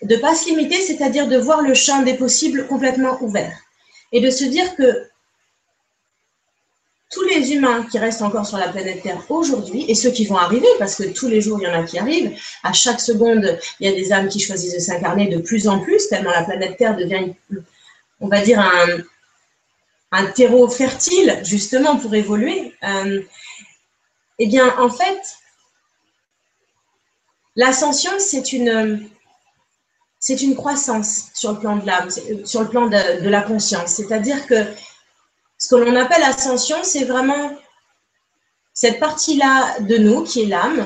De 0.01 0.15
ne 0.15 0.21
pas 0.21 0.35
se 0.35 0.49
limiter, 0.49 0.81
c'est-à-dire 0.81 1.27
de 1.27 1.37
voir 1.37 1.61
le 1.61 1.73
champ 1.73 2.01
des 2.01 2.15
possibles 2.15 2.67
complètement 2.67 3.21
ouvert. 3.21 3.57
Et 4.11 4.21
de 4.21 4.29
se 4.29 4.45
dire 4.45 4.75
que 4.75 5.09
tous 7.15 7.23
les 7.23 7.53
humains 7.53 7.83
qui 7.83 7.97
restent 7.97 8.21
encore 8.21 8.45
sur 8.45 8.57
la 8.57 8.67
planète 8.67 9.01
Terre 9.01 9.23
aujourd'hui, 9.29 9.85
et 9.87 9.95
ceux 9.95 10.11
qui 10.11 10.25
vont 10.25 10.37
arriver, 10.37 10.67
parce 10.79 10.95
que 10.95 11.03
tous 11.03 11.27
les 11.27 11.39
jours, 11.39 11.59
il 11.61 11.63
y 11.63 11.67
en 11.67 11.79
a 11.79 11.83
qui 11.83 11.97
arrivent, 11.97 12.37
à 12.63 12.73
chaque 12.73 12.99
seconde, 12.99 13.57
il 13.79 13.89
y 13.89 13.89
a 13.89 13.95
des 13.95 14.11
âmes 14.11 14.27
qui 14.27 14.39
choisissent 14.39 14.73
de 14.73 14.79
s'incarner 14.79 15.27
de 15.27 15.37
plus 15.37 15.67
en 15.67 15.79
plus, 15.79 16.07
tellement 16.09 16.31
la 16.31 16.43
planète 16.43 16.77
Terre 16.77 16.95
devient, 16.95 17.33
on 18.19 18.27
va 18.27 18.41
dire, 18.41 18.59
un, 20.11 20.25
terreau 20.27 20.67
fertile, 20.69 21.41
justement, 21.43 21.97
pour 21.97 22.13
évoluer. 22.15 22.73
Euh, 22.83 23.21
eh 24.39 24.47
bien, 24.47 24.77
en 24.79 24.89
fait, 24.89 25.37
l'ascension, 27.55 28.11
c'est 28.19 28.51
une, 28.53 29.09
c'est 30.27 30.41
une 30.41 30.55
croissance 30.55 31.25
sur 31.35 31.51
le 31.51 31.59
plan 31.59 31.75
de 31.75 31.85
l'âme, 31.85 32.09
sur 32.45 32.63
le 32.63 32.67
plan 32.67 32.87
de 32.87 33.29
la 33.29 33.43
conscience. 33.43 33.91
C'est-à-dire 33.91 34.47
que 34.47 34.55
ce 35.59 35.67
que 35.67 35.75
l'on 35.75 35.95
appelle 35.95 36.23
ascension, 36.23 36.77
c'est 36.81 37.03
vraiment 37.03 37.51
cette 38.73 38.99
partie-là 38.99 39.81
de 39.81 39.97
nous 39.97 40.23
qui 40.23 40.41
est 40.41 40.45
l'âme, 40.47 40.83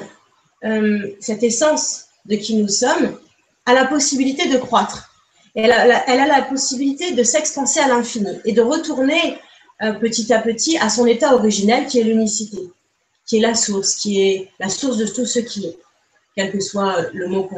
euh, 0.65 1.15
cette 1.21 1.41
essence 1.43 2.07
de 2.25 2.35
qui 2.35 2.57
nous 2.57 2.67
sommes, 2.67 3.17
a 3.65 3.73
la 3.73 3.85
possibilité 3.85 4.49
de 4.49 4.57
croître. 4.57 5.09
Elle 5.55 5.71
a, 5.71 6.27
la, 6.27 6.41
possibilité 6.41 7.13
de 7.13 7.23
s'expanser 7.23 7.79
à 7.79 7.87
l'infini 7.87 8.41
et 8.43 8.51
de 8.51 8.61
retourner 8.61 9.39
euh, 9.81 9.93
petit 9.93 10.33
à 10.33 10.41
petit 10.41 10.77
à 10.79 10.89
son 10.89 11.05
état 11.05 11.33
originel 11.33 11.87
qui 11.87 12.01
est 12.01 12.03
l'unicité, 12.03 12.59
qui 13.25 13.37
est 13.37 13.41
la 13.41 13.55
source, 13.55 13.95
qui 13.95 14.21
est 14.21 14.51
la 14.59 14.67
source 14.67 14.97
de 14.97 15.07
tout 15.07 15.25
ce 15.25 15.39
qui 15.39 15.67
est, 15.67 15.77
quel 16.35 16.51
que 16.51 16.59
soit 16.59 17.05
le 17.13 17.29
mot 17.29 17.49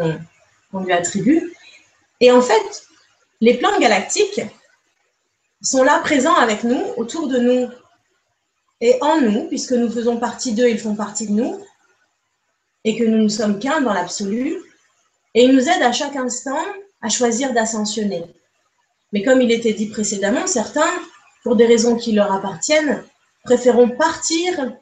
qu'on 0.71 0.83
lui 0.83 0.93
attribue. 0.93 1.51
Et 2.21 2.31
en 2.31 2.41
fait, 2.41 2.83
les 3.41 3.55
plans 3.55 3.77
galactiques, 3.79 4.41
sont 5.61 5.83
là 5.83 5.99
présents 5.99 6.35
avec 6.35 6.63
nous, 6.63 6.81
autour 6.97 7.27
de 7.27 7.37
nous 7.37 7.69
et 8.79 8.97
en 9.01 9.21
nous, 9.21 9.47
puisque 9.47 9.73
nous 9.73 9.91
faisons 9.91 10.17
partie 10.17 10.53
d'eux, 10.53 10.67
ils 10.67 10.79
font 10.79 10.95
partie 10.95 11.27
de 11.27 11.33
nous, 11.33 11.63
et 12.83 12.97
que 12.97 13.03
nous 13.03 13.21
ne 13.21 13.27
sommes 13.27 13.59
qu'un 13.59 13.81
dans 13.81 13.93
l'absolu, 13.93 14.57
et 15.35 15.43
ils 15.43 15.53
nous 15.53 15.69
aident 15.69 15.83
à 15.83 15.91
chaque 15.91 16.15
instant 16.15 16.57
à 17.01 17.09
choisir 17.09 17.53
d'ascensionner. 17.53 18.23
Mais 19.13 19.23
comme 19.23 19.41
il 19.41 19.51
était 19.51 19.73
dit 19.73 19.87
précédemment, 19.87 20.47
certains, 20.47 20.91
pour 21.43 21.55
des 21.55 21.65
raisons 21.65 21.95
qui 21.95 22.11
leur 22.11 22.31
appartiennent, 22.31 23.03
préféreront 23.43 23.89
partir 23.89 24.73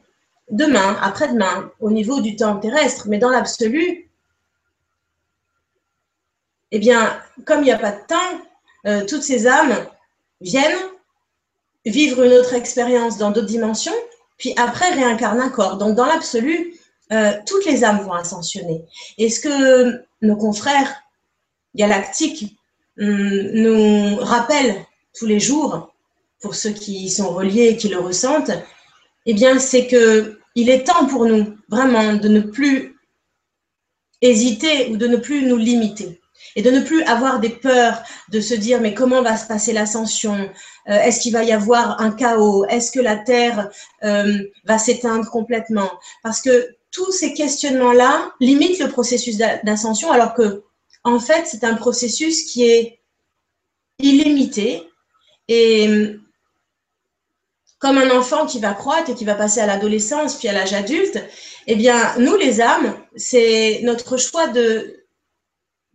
demain, 0.50 0.96
après-demain, 1.02 1.70
au 1.80 1.90
niveau 1.90 2.20
du 2.20 2.36
temps 2.36 2.58
terrestre, 2.58 3.06
mais 3.08 3.18
dans 3.18 3.30
l'absolu, 3.30 4.09
eh 6.72 6.78
bien, 6.78 7.20
comme 7.44 7.60
il 7.60 7.64
n'y 7.64 7.72
a 7.72 7.78
pas 7.78 7.92
de 7.92 8.06
temps, 8.06 8.40
euh, 8.86 9.04
toutes 9.06 9.22
ces 9.22 9.46
âmes 9.46 9.76
viennent 10.40 10.78
vivre 11.84 12.22
une 12.22 12.32
autre 12.32 12.54
expérience 12.54 13.18
dans 13.18 13.30
d'autres 13.30 13.46
dimensions, 13.46 13.94
puis 14.38 14.54
après 14.56 14.90
réincarnent 14.90 15.40
un 15.40 15.48
corps. 15.48 15.76
Donc 15.76 15.96
dans 15.96 16.06
l'absolu, 16.06 16.74
euh, 17.12 17.32
toutes 17.46 17.66
les 17.66 17.84
âmes 17.84 18.00
vont 18.00 18.12
ascensionner. 18.12 18.84
Et 19.18 19.30
ce 19.30 19.40
que 19.40 20.04
nos 20.22 20.36
confrères 20.36 21.02
galactiques 21.74 22.56
hum, 22.98 23.50
nous 23.52 24.16
rappellent 24.16 24.84
tous 25.18 25.26
les 25.26 25.40
jours, 25.40 25.92
pour 26.40 26.54
ceux 26.54 26.70
qui 26.70 27.04
y 27.04 27.10
sont 27.10 27.30
reliés 27.30 27.68
et 27.68 27.76
qui 27.76 27.88
le 27.88 27.98
ressentent, 27.98 28.52
eh 29.26 29.34
bien, 29.34 29.58
c'est 29.58 29.86
que 29.86 30.38
il 30.54 30.68
est 30.70 30.84
temps 30.84 31.06
pour 31.06 31.26
nous 31.26 31.56
vraiment 31.68 32.14
de 32.14 32.28
ne 32.28 32.40
plus 32.40 32.96
hésiter 34.20 34.88
ou 34.90 34.96
de 34.96 35.06
ne 35.06 35.16
plus 35.16 35.46
nous 35.46 35.56
limiter 35.56 36.20
et 36.56 36.62
de 36.62 36.70
ne 36.70 36.80
plus 36.80 37.02
avoir 37.04 37.40
des 37.40 37.50
peurs, 37.50 38.02
de 38.28 38.40
se 38.40 38.54
dire 38.54 38.80
mais 38.80 38.94
comment 38.94 39.22
va 39.22 39.36
se 39.36 39.46
passer 39.46 39.72
l'ascension? 39.72 40.50
Euh, 40.88 40.92
Est-ce 40.92 41.20
qu'il 41.20 41.32
va 41.32 41.44
y 41.44 41.52
avoir 41.52 42.00
un 42.00 42.10
chaos? 42.10 42.64
Est-ce 42.66 42.90
que 42.90 43.00
la 43.00 43.16
Terre 43.16 43.70
euh, 44.04 44.38
va 44.64 44.78
s'éteindre 44.78 45.30
complètement? 45.30 45.90
Parce 46.22 46.40
que 46.40 46.68
tous 46.90 47.12
ces 47.12 47.34
questionnements-là 47.34 48.32
limitent 48.40 48.80
le 48.80 48.88
processus 48.88 49.36
d'ascension, 49.36 50.10
alors 50.10 50.34
que 50.34 50.64
en 51.04 51.20
fait 51.20 51.46
c'est 51.46 51.64
un 51.64 51.74
processus 51.74 52.44
qui 52.44 52.68
est 52.68 53.00
illimité 54.00 54.82
et 55.48 56.16
comme 57.78 57.96
un 57.96 58.10
enfant 58.10 58.46
qui 58.46 58.60
va 58.60 58.74
croître 58.74 59.10
et 59.10 59.14
qui 59.14 59.24
va 59.24 59.34
passer 59.34 59.60
à 59.60 59.66
l'adolescence 59.66 60.36
puis 60.36 60.48
à 60.48 60.52
l'âge 60.52 60.74
adulte, 60.74 61.22
eh 61.66 61.76
bien 61.76 62.14
nous 62.18 62.36
les 62.36 62.60
âmes, 62.60 62.94
c'est 63.16 63.80
notre 63.82 64.16
choix 64.16 64.48
de 64.48 64.99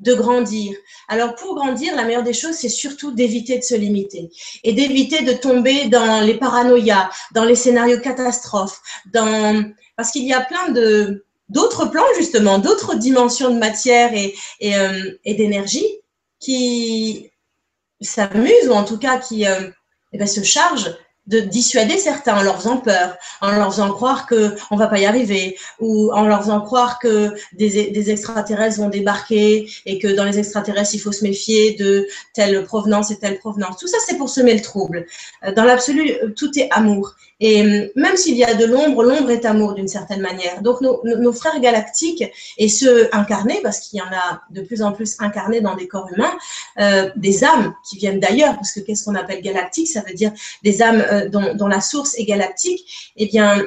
de 0.05 0.13
grandir. 0.13 0.77
Alors 1.07 1.35
pour 1.35 1.55
grandir, 1.55 1.95
la 1.95 2.03
meilleure 2.03 2.23
des 2.23 2.33
choses, 2.33 2.55
c'est 2.55 2.69
surtout 2.69 3.11
d'éviter 3.11 3.57
de 3.57 3.63
se 3.63 3.75
limiter 3.75 4.29
et 4.63 4.73
d'éviter 4.73 5.23
de 5.23 5.33
tomber 5.33 5.87
dans 5.87 6.21
les 6.21 6.35
paranoïas, 6.35 7.09
dans 7.33 7.43
les 7.43 7.55
scénarios 7.55 7.99
catastrophes, 7.99 8.79
dans 9.11 9.63
parce 9.97 10.11
qu'il 10.11 10.25
y 10.25 10.33
a 10.33 10.41
plein 10.41 10.69
de 10.69 11.25
d'autres 11.49 11.85
plans 11.85 12.03
justement, 12.17 12.59
d'autres 12.59 12.95
dimensions 12.95 13.53
de 13.53 13.59
matière 13.59 14.13
et, 14.13 14.35
et, 14.59 14.75
euh, 14.75 15.11
d'énergie 15.25 15.85
qui 16.39 17.31
s'amusent 18.01 18.67
ou 18.69 18.73
en 18.73 18.83
tout 18.83 18.97
cas 18.97 19.19
qui 19.19 19.47
euh, 19.47 19.69
eh 20.13 20.17
ben, 20.17 20.27
se 20.27 20.43
chargent 20.43 20.95
de 21.27 21.39
dissuader 21.39 21.97
certains 21.97 22.37
en 22.37 22.43
leur 22.43 22.57
faisant 22.57 22.77
peur, 22.77 23.17
en 23.41 23.51
leur 23.51 23.71
faisant 23.71 23.91
croire 23.91 24.27
que 24.27 24.55
on 24.71 24.75
va 24.75 24.87
pas 24.87 24.99
y 24.99 25.05
arriver, 25.05 25.57
ou 25.79 26.11
en 26.11 26.27
leur 26.27 26.41
faisant 26.41 26.61
croire 26.61 26.99
que 26.99 27.33
des, 27.53 27.91
des, 27.91 28.11
extraterrestres 28.11 28.77
vont 28.77 28.89
débarquer 28.89 29.67
et 29.85 29.97
que 29.99 30.07
dans 30.07 30.23
les 30.23 30.37
extraterrestres 30.37 30.93
il 30.93 30.99
faut 30.99 31.11
se 31.11 31.23
méfier 31.23 31.73
de 31.73 32.07
telle 32.33 32.63
provenance 32.65 33.11
et 33.11 33.17
telle 33.17 33.39
provenance. 33.39 33.77
Tout 33.77 33.87
ça 33.87 33.97
c'est 34.05 34.17
pour 34.17 34.29
semer 34.29 34.53
le 34.53 34.61
trouble. 34.61 35.05
Euh, 35.43 35.53
dans 35.53 35.63
l'absolu, 35.63 36.11
euh, 36.11 36.29
tout 36.35 36.57
est 36.57 36.69
amour. 36.71 37.15
Et 37.41 37.63
euh, 37.63 37.87
même 37.95 38.15
s'il 38.15 38.35
y 38.35 38.43
a 38.43 38.53
de 38.53 38.65
l'ombre, 38.65 39.03
l'ombre 39.03 39.29
est 39.29 39.45
amour 39.45 39.73
d'une 39.73 39.87
certaine 39.87 40.21
manière. 40.21 40.61
Donc 40.61 40.79
nos, 40.81 41.01
nos, 41.03 41.33
frères 41.33 41.59
galactiques 41.59 42.23
et 42.57 42.69
ceux 42.69 43.09
incarnés, 43.13 43.59
parce 43.61 43.79
qu'il 43.79 43.99
y 43.99 44.01
en 44.01 44.05
a 44.05 44.41
de 44.51 44.61
plus 44.61 44.81
en 44.81 44.93
plus 44.93 45.17
incarnés 45.19 45.59
dans 45.59 45.75
des 45.75 45.87
corps 45.87 46.09
humains, 46.15 46.33
des 47.17 47.43
âmes 47.43 47.73
qui 47.87 47.97
viennent 47.97 48.21
d'ailleurs, 48.21 48.55
parce 48.55 48.71
que 48.71 48.79
qu'est-ce 48.79 49.03
qu'on 49.03 49.15
appelle 49.15 49.41
galactique? 49.41 49.89
Ça 49.89 50.01
veut 50.07 50.13
dire 50.13 50.31
des 50.63 50.81
âmes 50.81 51.03
dont, 51.29 51.67
la 51.67 51.81
source 51.81 52.17
est 52.17 52.25
galactique, 52.25 53.13
eh 53.15 53.25
bien, 53.25 53.63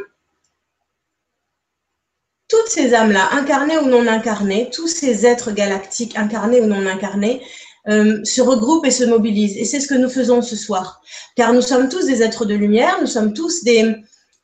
toutes 2.48 2.68
ces 2.68 2.94
âmes-là, 2.94 3.28
incarnées 3.32 3.78
ou 3.78 3.86
non 3.86 4.06
incarnées, 4.06 4.70
tous 4.72 4.88
ces 4.88 5.26
êtres 5.26 5.52
galactiques, 5.52 6.16
incarnés 6.16 6.60
ou 6.60 6.66
non 6.66 6.86
incarnés, 6.86 7.42
euh, 7.88 8.22
se 8.24 8.40
regroupent 8.40 8.86
et 8.86 8.90
se 8.90 9.04
mobilisent. 9.04 9.56
Et 9.56 9.64
c'est 9.64 9.80
ce 9.80 9.86
que 9.86 9.94
nous 9.94 10.10
faisons 10.10 10.42
ce 10.42 10.56
soir. 10.56 11.00
Car 11.36 11.52
nous 11.52 11.62
sommes 11.62 11.88
tous 11.88 12.06
des 12.06 12.22
êtres 12.22 12.44
de 12.44 12.54
lumière, 12.54 12.98
nous 13.00 13.06
sommes 13.06 13.32
tous 13.32 13.64
des, 13.64 13.94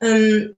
euh, 0.03 0.55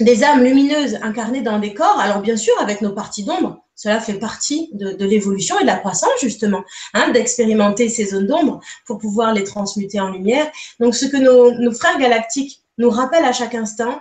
des 0.00 0.24
âmes 0.24 0.42
lumineuses 0.42 0.98
incarnées 1.02 1.42
dans 1.42 1.58
des 1.58 1.74
corps, 1.74 1.98
alors 2.00 2.20
bien 2.20 2.36
sûr 2.36 2.54
avec 2.60 2.80
nos 2.80 2.92
parties 2.92 3.24
d'ombre, 3.24 3.63
cela 3.76 4.00
fait 4.00 4.14
partie 4.14 4.70
de, 4.72 5.04
l'évolution 5.04 5.58
et 5.58 5.62
de 5.62 5.66
la 5.66 5.76
croissance, 5.76 6.12
justement, 6.20 6.64
hein, 6.94 7.10
d'expérimenter 7.10 7.88
ces 7.88 8.06
zones 8.06 8.26
d'ombre 8.26 8.60
pour 8.86 8.98
pouvoir 8.98 9.34
les 9.34 9.44
transmuter 9.44 10.00
en 10.00 10.10
lumière. 10.10 10.50
Donc, 10.80 10.94
ce 10.94 11.06
que 11.06 11.16
nos, 11.16 11.72
frères 11.72 11.98
galactiques 11.98 12.62
nous 12.78 12.90
rappellent 12.90 13.24
à 13.24 13.32
chaque 13.32 13.54
instant, 13.54 14.00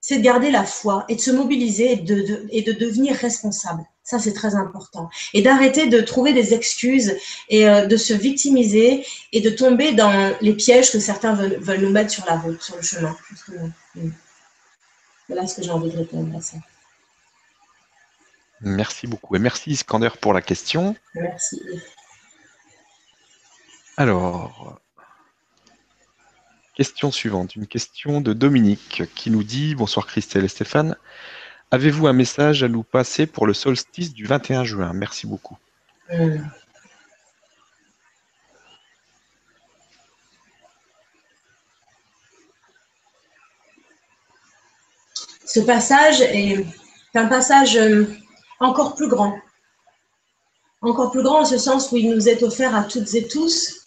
c'est 0.00 0.18
de 0.18 0.22
garder 0.22 0.50
la 0.50 0.64
foi 0.64 1.04
et 1.08 1.16
de 1.16 1.20
se 1.20 1.30
mobiliser 1.30 1.92
et 1.92 1.96
de, 1.96 2.46
et 2.50 2.62
de 2.62 2.72
devenir 2.72 3.14
responsable. 3.16 3.84
Ça, 4.02 4.18
c'est 4.18 4.32
très 4.32 4.54
important. 4.54 5.10
Et 5.34 5.42
d'arrêter 5.42 5.86
de 5.86 6.00
trouver 6.00 6.32
des 6.32 6.54
excuses 6.54 7.14
et 7.50 7.68
euh, 7.68 7.86
de 7.86 7.96
se 7.98 8.14
victimiser 8.14 9.06
et 9.32 9.40
de 9.40 9.50
tomber 9.50 9.92
dans 9.92 10.34
les 10.40 10.54
pièges 10.54 10.90
que 10.90 10.98
certains 10.98 11.34
veulent, 11.34 11.80
nous 11.80 11.90
mettre 11.90 12.10
sur 12.10 12.24
la 12.24 12.36
route, 12.36 12.62
sur 12.62 12.76
le 12.76 12.82
chemin. 12.82 13.14
Voilà 15.28 15.46
ce 15.46 15.54
que 15.54 15.62
j'ai 15.62 15.70
envie 15.70 15.90
de 15.90 15.98
répondre 15.98 16.34
à 16.36 16.40
ça. 16.40 16.56
Merci 18.60 19.06
beaucoup. 19.06 19.36
Et 19.36 19.38
merci 19.38 19.70
Iskander 19.70 20.10
pour 20.20 20.32
la 20.34 20.42
question. 20.42 20.94
Merci. 21.14 21.60
Alors, 23.96 24.80
question 26.74 27.10
suivante. 27.10 27.56
Une 27.56 27.66
question 27.66 28.20
de 28.20 28.32
Dominique 28.32 29.02
qui 29.14 29.30
nous 29.30 29.42
dit 29.42 29.74
Bonsoir 29.74 30.06
Christelle 30.06 30.44
et 30.44 30.48
Stéphane. 30.48 30.96
Avez-vous 31.70 32.06
un 32.06 32.12
message 32.12 32.62
à 32.62 32.68
nous 32.68 32.82
passer 32.82 33.26
pour 33.26 33.46
le 33.46 33.54
solstice 33.54 34.12
du 34.12 34.26
21 34.26 34.64
juin? 34.64 34.92
Merci 34.92 35.26
beaucoup. 35.26 35.56
Hmm. 36.12 36.38
Ce 45.46 45.60
passage 45.60 46.20
est 46.20 46.64
un 47.14 47.26
passage 47.26 47.76
euh, 47.76 48.06
encore 48.60 48.94
plus 48.94 49.08
grand. 49.08 49.38
Encore 50.82 51.10
plus 51.10 51.22
grand 51.22 51.40
en 51.40 51.44
ce 51.44 51.58
sens 51.58 51.90
où 51.92 51.96
il 51.96 52.10
nous 52.10 52.28
est 52.28 52.42
offert 52.42 52.74
à 52.74 52.84
toutes 52.84 53.14
et 53.14 53.26
tous 53.26 53.80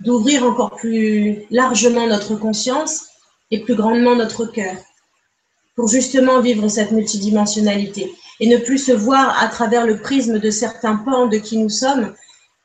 d'ouvrir 0.00 0.44
encore 0.44 0.74
plus 0.76 1.44
largement 1.50 2.06
notre 2.06 2.34
conscience 2.34 3.06
et 3.50 3.60
plus 3.60 3.76
grandement 3.76 4.16
notre 4.16 4.46
cœur 4.46 4.76
pour 5.76 5.88
justement 5.88 6.40
vivre 6.40 6.66
cette 6.68 6.92
multidimensionnalité 6.92 8.12
et 8.40 8.48
ne 8.48 8.56
plus 8.56 8.78
se 8.78 8.92
voir 8.92 9.40
à 9.42 9.48
travers 9.48 9.86
le 9.86 9.98
prisme 10.00 10.38
de 10.38 10.50
certains 10.50 10.96
pans 10.96 11.26
de 11.26 11.38
qui 11.38 11.56
nous 11.56 11.68
sommes, 11.68 12.14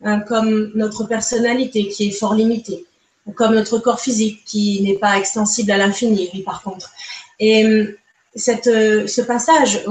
hein, 0.03 0.19
comme 0.21 0.71
notre 0.75 1.05
personnalité 1.05 1.87
qui 1.89 2.09
est 2.09 2.11
fort 2.11 2.33
limitée, 2.33 2.85
comme 3.35 3.53
notre 3.53 3.77
corps 3.77 3.99
physique 3.99 4.43
qui 4.45 4.81
n'est 4.81 4.97
pas 4.97 5.17
extensible 5.17 5.71
à 5.71 5.77
l'infini, 5.77 6.29
lui 6.33 6.41
par 6.41 6.63
contre. 6.63 6.91
Et 7.39 7.65
euh, 7.65 7.97
cette, 8.35 8.67
euh, 8.67 9.05
ce 9.07 9.21
passage 9.21 9.83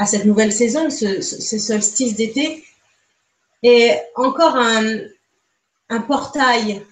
à 0.00 0.06
cette 0.06 0.24
nouvelle 0.24 0.50
saison, 0.50 0.88
ce, 0.88 1.20
ce 1.20 1.58
solstice 1.58 2.16
d'été, 2.16 2.64
est 3.62 4.02
encore 4.16 4.56
un, 4.56 6.00
portail 6.06 6.82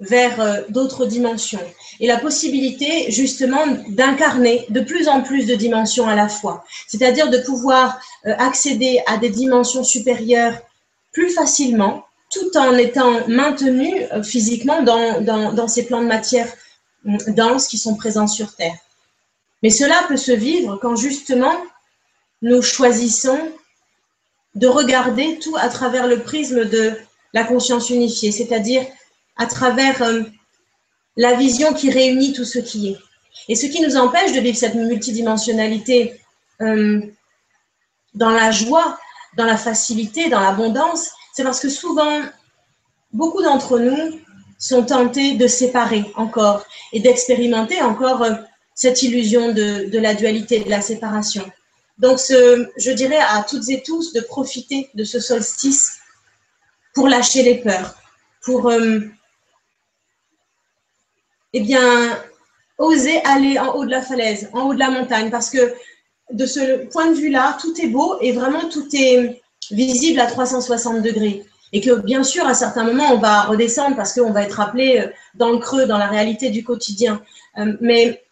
vers 0.00 0.40
euh, 0.40 0.62
d'autres 0.68 1.06
dimensions. 1.06 1.62
Et 2.00 2.08
la 2.08 2.18
possibilité 2.18 3.12
justement 3.12 3.64
d'incarner 3.90 4.66
de 4.70 4.80
plus 4.80 5.06
en 5.06 5.22
plus 5.22 5.46
de 5.46 5.54
dimensions 5.54 6.08
à 6.08 6.16
la 6.16 6.28
fois, 6.28 6.64
c'est-à-dire 6.88 7.30
de 7.30 7.38
pouvoir 7.38 8.00
euh, 8.26 8.34
accéder 8.38 9.00
à 9.06 9.18
des 9.18 9.30
dimensions 9.30 9.84
supérieures 9.84 10.58
plus 11.12 11.30
facilement 11.30 12.04
tout 12.32 12.56
en 12.56 12.76
étant 12.76 13.28
maintenu 13.28 14.02
euh, 14.12 14.22
physiquement 14.24 14.82
dans, 14.82 15.20
dans, 15.20 15.52
dans, 15.52 15.68
ces 15.68 15.86
plans 15.86 16.02
de 16.02 16.08
matière 16.08 16.48
denses 17.28 17.68
qui 17.68 17.78
sont 17.78 17.94
présents 17.94 18.26
sur 18.26 18.56
Terre. 18.56 18.78
Mais 19.62 19.70
cela 19.70 20.02
peut 20.08 20.16
se 20.16 20.32
vivre 20.32 20.78
quand 20.82 20.96
justement 20.96 21.54
nous 22.42 22.60
choisissons 22.60 23.38
de 24.54 24.66
regarder 24.66 25.38
tout 25.38 25.56
à 25.56 25.68
travers 25.68 26.06
le 26.06 26.22
prisme 26.22 26.64
de 26.64 26.92
la 27.32 27.44
conscience 27.44 27.88
unifiée, 27.88 28.32
c'est-à-dire 28.32 28.84
à 29.36 29.46
travers 29.46 30.02
euh, 30.02 30.22
la 31.16 31.34
vision 31.34 31.72
qui 31.72 31.90
réunit 31.90 32.32
tout 32.32 32.44
ce 32.44 32.58
qui 32.58 32.90
est. 32.90 32.98
Et 33.48 33.54
ce 33.54 33.66
qui 33.66 33.80
nous 33.80 33.96
empêche 33.96 34.32
de 34.32 34.40
vivre 34.40 34.58
cette 34.58 34.74
multidimensionnalité 34.74 36.20
euh, 36.60 37.00
dans 38.14 38.30
la 38.30 38.50
joie, 38.50 38.98
dans 39.36 39.46
la 39.46 39.56
facilité, 39.56 40.28
dans 40.28 40.40
l'abondance, 40.40 41.10
c'est 41.32 41.44
parce 41.44 41.60
que 41.60 41.70
souvent, 41.70 42.20
beaucoup 43.12 43.42
d'entre 43.42 43.78
nous 43.78 44.20
sont 44.58 44.84
tentés 44.84 45.34
de 45.34 45.46
séparer 45.46 46.04
encore 46.16 46.64
et 46.92 47.00
d'expérimenter 47.00 47.80
encore 47.80 48.22
euh, 48.22 48.34
cette 48.74 49.02
illusion 49.02 49.52
de, 49.52 49.90
de, 49.90 49.98
la 49.98 50.14
dualité, 50.14 50.60
de 50.60 50.70
la 50.70 50.82
séparation. 50.82 51.50
Donc, 52.02 52.18
je 52.18 52.90
dirais 52.90 53.20
à 53.20 53.44
toutes 53.48 53.68
et 53.68 53.80
tous 53.80 54.12
de 54.12 54.20
profiter 54.20 54.90
de 54.94 55.04
ce 55.04 55.20
solstice 55.20 56.00
pour 56.94 57.06
lâcher 57.06 57.44
les 57.44 57.58
peurs, 57.58 57.94
pour 58.42 58.68
euh, 58.68 58.98
eh 61.52 61.60
bien, 61.60 62.20
oser 62.78 63.22
aller 63.22 63.56
en 63.56 63.76
haut 63.76 63.84
de 63.84 63.90
la 63.92 64.02
falaise, 64.02 64.50
en 64.52 64.62
haut 64.62 64.74
de 64.74 64.80
la 64.80 64.90
montagne, 64.90 65.30
parce 65.30 65.48
que 65.48 65.74
de 66.32 66.44
ce 66.44 66.86
point 66.86 67.08
de 67.08 67.14
vue-là, 67.14 67.56
tout 67.60 67.80
est 67.80 67.86
beau 67.86 68.18
et 68.20 68.32
vraiment 68.32 68.68
tout 68.68 68.88
est 68.94 69.40
visible 69.70 70.18
à 70.18 70.26
360 70.26 71.02
degrés. 71.02 71.44
Et 71.72 71.80
que 71.80 72.00
bien 72.00 72.24
sûr, 72.24 72.44
à 72.48 72.54
certains 72.54 72.82
moments, 72.82 73.12
on 73.12 73.18
va 73.18 73.42
redescendre 73.42 73.94
parce 73.94 74.12
qu'on 74.12 74.32
va 74.32 74.42
être 74.42 74.58
appelé 74.58 74.98
euh, 74.98 75.06
dans 75.36 75.50
le 75.50 75.58
creux, 75.58 75.86
dans 75.86 75.98
la 75.98 76.08
réalité 76.08 76.50
du 76.50 76.64
quotidien. 76.64 77.22
Euh, 77.58 77.76
mais 77.80 78.24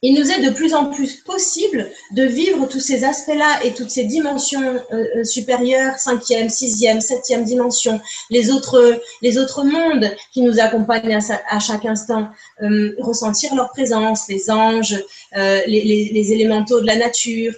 il 0.00 0.14
nous 0.14 0.30
est 0.30 0.42
de 0.42 0.50
plus 0.50 0.74
en 0.74 0.86
plus 0.86 1.16
possible 1.22 1.90
de 2.12 2.22
vivre 2.22 2.68
tous 2.68 2.78
ces 2.78 3.02
aspects-là 3.02 3.64
et 3.64 3.74
toutes 3.74 3.90
ces 3.90 4.04
dimensions 4.04 4.80
euh, 4.92 5.04
euh, 5.16 5.24
supérieures, 5.24 5.98
cinquième, 5.98 6.48
sixième, 6.48 7.00
septième 7.00 7.44
dimension, 7.44 8.00
les 8.30 8.50
autres, 8.50 9.00
les 9.22 9.38
autres 9.38 9.64
mondes 9.64 10.14
qui 10.32 10.42
nous 10.42 10.60
accompagnent 10.60 11.18
à, 11.48 11.58
chaque 11.58 11.84
instant, 11.84 12.28
euh, 12.62 12.94
ressentir 13.00 13.54
leur 13.56 13.70
présence, 13.70 14.28
les 14.28 14.50
anges, 14.50 15.02
les, 15.34 16.32
élémentaux 16.32 16.80
de 16.80 16.86
la 16.86 16.96
nature, 16.96 17.54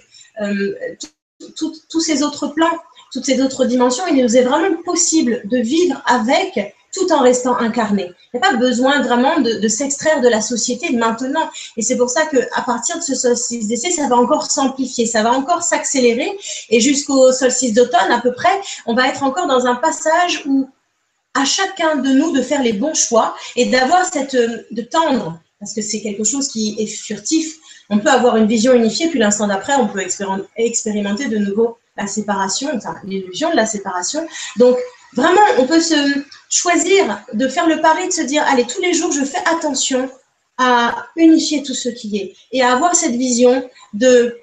tous 1.55 1.99
ces 1.99 2.23
autres 2.23 2.47
plans, 2.47 2.77
toutes 3.13 3.25
ces 3.25 3.41
autres 3.41 3.65
dimensions. 3.65 4.03
Il 4.07 4.23
nous 4.23 4.35
est 4.35 4.43
vraiment 4.43 4.81
possible 4.83 5.43
de 5.45 5.57
vivre 5.57 6.01
avec 6.07 6.73
tout 6.91 7.11
en 7.11 7.19
restant 7.19 7.57
incarné. 7.57 8.13
Il 8.33 8.39
n'y 8.39 8.45
a 8.45 8.51
pas 8.51 8.57
besoin 8.57 9.01
vraiment 9.01 9.39
de, 9.39 9.67
s'extraire 9.67 10.21
de 10.21 10.27
la 10.27 10.41
société 10.41 10.95
maintenant. 10.95 11.49
Et 11.77 11.81
c'est 11.81 11.97
pour 11.97 12.09
ça 12.09 12.25
qu'à 12.25 12.61
partir 12.65 12.97
de 12.97 13.03
ce 13.03 13.15
solstice 13.15 13.67
d'essai, 13.67 13.91
ça 13.91 14.07
va 14.07 14.17
encore 14.17 14.49
s'amplifier, 14.49 15.05
ça 15.05 15.23
va 15.23 15.31
encore 15.31 15.63
s'accélérer. 15.63 16.31
Et 16.69 16.79
jusqu'au 16.79 17.31
solstice 17.31 17.73
d'automne, 17.73 18.11
à 18.11 18.19
peu 18.19 18.33
près, 18.33 18.59
on 18.85 18.93
va 18.93 19.07
être 19.07 19.23
encore 19.23 19.47
dans 19.47 19.65
un 19.65 19.75
passage 19.75 20.43
où 20.45 20.69
à 21.33 21.45
chacun 21.45 21.95
de 21.95 22.09
nous 22.09 22.31
de 22.31 22.41
faire 22.41 22.61
les 22.61 22.73
bons 22.73 22.93
choix 22.93 23.35
et 23.55 23.65
d'avoir 23.65 24.05
cette, 24.05 24.35
de 24.35 24.81
tendre, 24.81 25.39
parce 25.59 25.73
que 25.73 25.81
c'est 25.81 26.01
quelque 26.01 26.25
chose 26.25 26.47
qui 26.49 26.75
est 26.77 26.87
furtif. 26.87 27.55
On 27.89 27.99
peut 27.99 28.09
avoir 28.09 28.37
une 28.37 28.47
vision 28.47 28.73
unifiée, 28.73 29.07
puis 29.09 29.19
l'instant 29.19 29.47
d'après, 29.47 29.75
on 29.75 29.87
peut 29.87 30.01
expérimenter 30.57 31.27
de 31.27 31.37
nouveau 31.37 31.77
la 31.97 32.07
séparation, 32.07 32.69
enfin, 32.73 32.95
l'illusion 33.03 33.51
de 33.51 33.55
la 33.55 33.65
séparation. 33.65 34.25
Donc, 34.57 34.77
Vraiment, 35.13 35.41
on 35.57 35.67
peut 35.67 35.81
se 35.81 36.23
choisir 36.49 37.21
de 37.33 37.47
faire 37.47 37.67
le 37.67 37.81
pari 37.81 38.07
de 38.07 38.13
se 38.13 38.21
dire, 38.21 38.43
allez, 38.47 38.65
tous 38.65 38.81
les 38.81 38.93
jours, 38.93 39.11
je 39.11 39.23
fais 39.23 39.43
attention 39.45 40.09
à 40.57 41.07
unifier 41.15 41.63
tout 41.63 41.73
ce 41.73 41.89
qui 41.89 42.17
est 42.17 42.35
et 42.51 42.61
à 42.61 42.73
avoir 42.73 42.95
cette 42.95 43.15
vision 43.15 43.69
de 43.93 44.37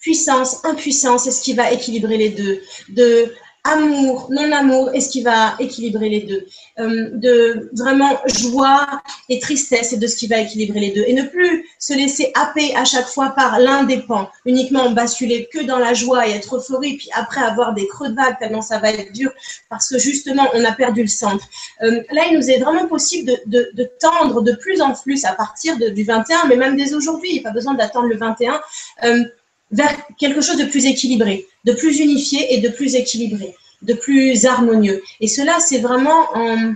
puissance, 0.00 0.64
impuissance, 0.64 1.26
et 1.26 1.30
ce 1.30 1.40
qui 1.40 1.54
va 1.54 1.72
équilibrer 1.72 2.18
les 2.18 2.28
deux, 2.28 2.60
de 2.90 3.32
amour, 3.64 4.28
non-amour, 4.30 4.90
est-ce 4.92 5.08
qui 5.08 5.22
va 5.22 5.54
équilibrer 5.58 6.10
les 6.10 6.20
deux 6.20 6.46
euh, 6.78 7.10
De 7.14 7.70
vraiment 7.72 8.20
joie 8.26 8.86
et 9.30 9.38
tristesse, 9.38 9.94
et 9.94 9.96
de 9.96 10.06
ce 10.06 10.16
qui 10.16 10.26
va 10.26 10.38
équilibrer 10.38 10.80
les 10.80 10.90
deux. 10.90 11.04
Et 11.06 11.14
ne 11.14 11.22
plus 11.22 11.66
se 11.78 11.94
laisser 11.94 12.30
happer 12.34 12.76
à 12.76 12.84
chaque 12.84 13.06
fois 13.06 13.30
par 13.30 13.58
l'un 13.58 13.84
des 13.84 14.02
pans, 14.02 14.28
uniquement 14.44 14.90
basculer 14.90 15.48
que 15.50 15.64
dans 15.64 15.78
la 15.78 15.94
joie 15.94 16.28
et 16.28 16.32
être 16.32 16.56
euphorie, 16.56 16.98
puis 16.98 17.08
après 17.14 17.40
avoir 17.40 17.72
des 17.72 17.88
creux 17.88 18.10
de 18.10 18.14
vague 18.14 18.38
tellement 18.38 18.62
ça 18.62 18.78
va 18.78 18.90
être 18.90 19.12
dur, 19.12 19.32
parce 19.70 19.88
que 19.88 19.98
justement, 19.98 20.46
on 20.54 20.62
a 20.64 20.72
perdu 20.72 21.02
le 21.02 21.08
centre. 21.08 21.46
Euh, 21.82 22.02
là, 22.12 22.22
il 22.30 22.36
nous 22.36 22.50
est 22.50 22.58
vraiment 22.58 22.86
possible 22.86 23.32
de, 23.46 23.90
tendre 23.98 24.42
de 24.42 24.52
plus 24.52 24.80
en 24.82 24.92
plus 24.92 25.24
à 25.24 25.32
partir 25.32 25.76
du 25.78 26.04
21, 26.04 26.46
mais 26.48 26.56
même 26.56 26.76
dès 26.76 26.92
aujourd'hui, 26.94 27.30
il 27.30 27.34
n'y 27.34 27.40
a 27.40 27.42
pas 27.44 27.54
besoin 27.54 27.74
d'attendre 27.74 28.08
le 28.08 28.16
21. 28.16 28.60
Euh, 29.04 29.24
vers 29.70 29.94
quelque 30.18 30.40
chose 30.40 30.56
de 30.56 30.64
plus 30.64 30.86
équilibré, 30.86 31.46
de 31.64 31.72
plus 31.72 31.98
unifié 31.98 32.54
et 32.54 32.60
de 32.60 32.68
plus 32.68 32.94
équilibré, 32.94 33.54
de 33.82 33.94
plus 33.94 34.46
harmonieux. 34.46 35.02
Et 35.20 35.28
cela, 35.28 35.58
c'est 35.60 35.78
vraiment 35.78 36.28
en, 36.34 36.74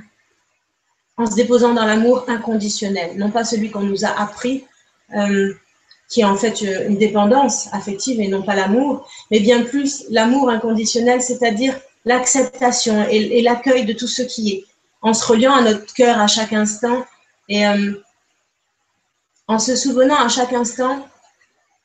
en, 1.17 1.27
se 1.27 1.35
déposant 1.35 1.75
dans 1.75 1.85
l'amour 1.85 2.25
inconditionnel, 2.29 3.17
non 3.17 3.31
pas 3.31 3.45
celui 3.45 3.71
qu'on 3.71 3.83
nous 3.83 4.05
a 4.05 4.09
appris, 4.09 4.65
euh, 5.17 5.55
qui 6.09 6.23
est 6.23 6.25
en 6.25 6.37
fait 6.37 6.63
une 6.63 6.97
dépendance 6.97 7.69
affective 7.73 8.21
et 8.21 8.29
non 8.29 8.43
pas 8.43 8.55
l'amour, 8.55 9.09
mais 9.31 9.41
bien 9.41 9.63
plus 9.63 10.05
l'amour 10.11 10.49
inconditionnel, 10.49 11.21
c'est-à-dire 11.21 11.79
l'acceptation 12.05 13.07
et, 13.11 13.39
et 13.39 13.43
l'accueil 13.43 13.85
de 13.85 13.93
tout 13.93 14.07
ce 14.07 14.23
qui 14.23 14.53
est, 14.53 14.65
en 15.03 15.15
se 15.15 15.25
reliant 15.27 15.55
à 15.55 15.63
notre 15.63 15.93
cœur 15.95 16.19
à 16.19 16.27
chaque 16.27 16.53
instant 16.53 17.05
et 17.49 17.67
euh, 17.67 17.93
en 19.47 19.59
se 19.59 19.77
souvenant 19.77 20.17
à 20.17 20.29
chaque 20.29 20.53
instant 20.53 21.07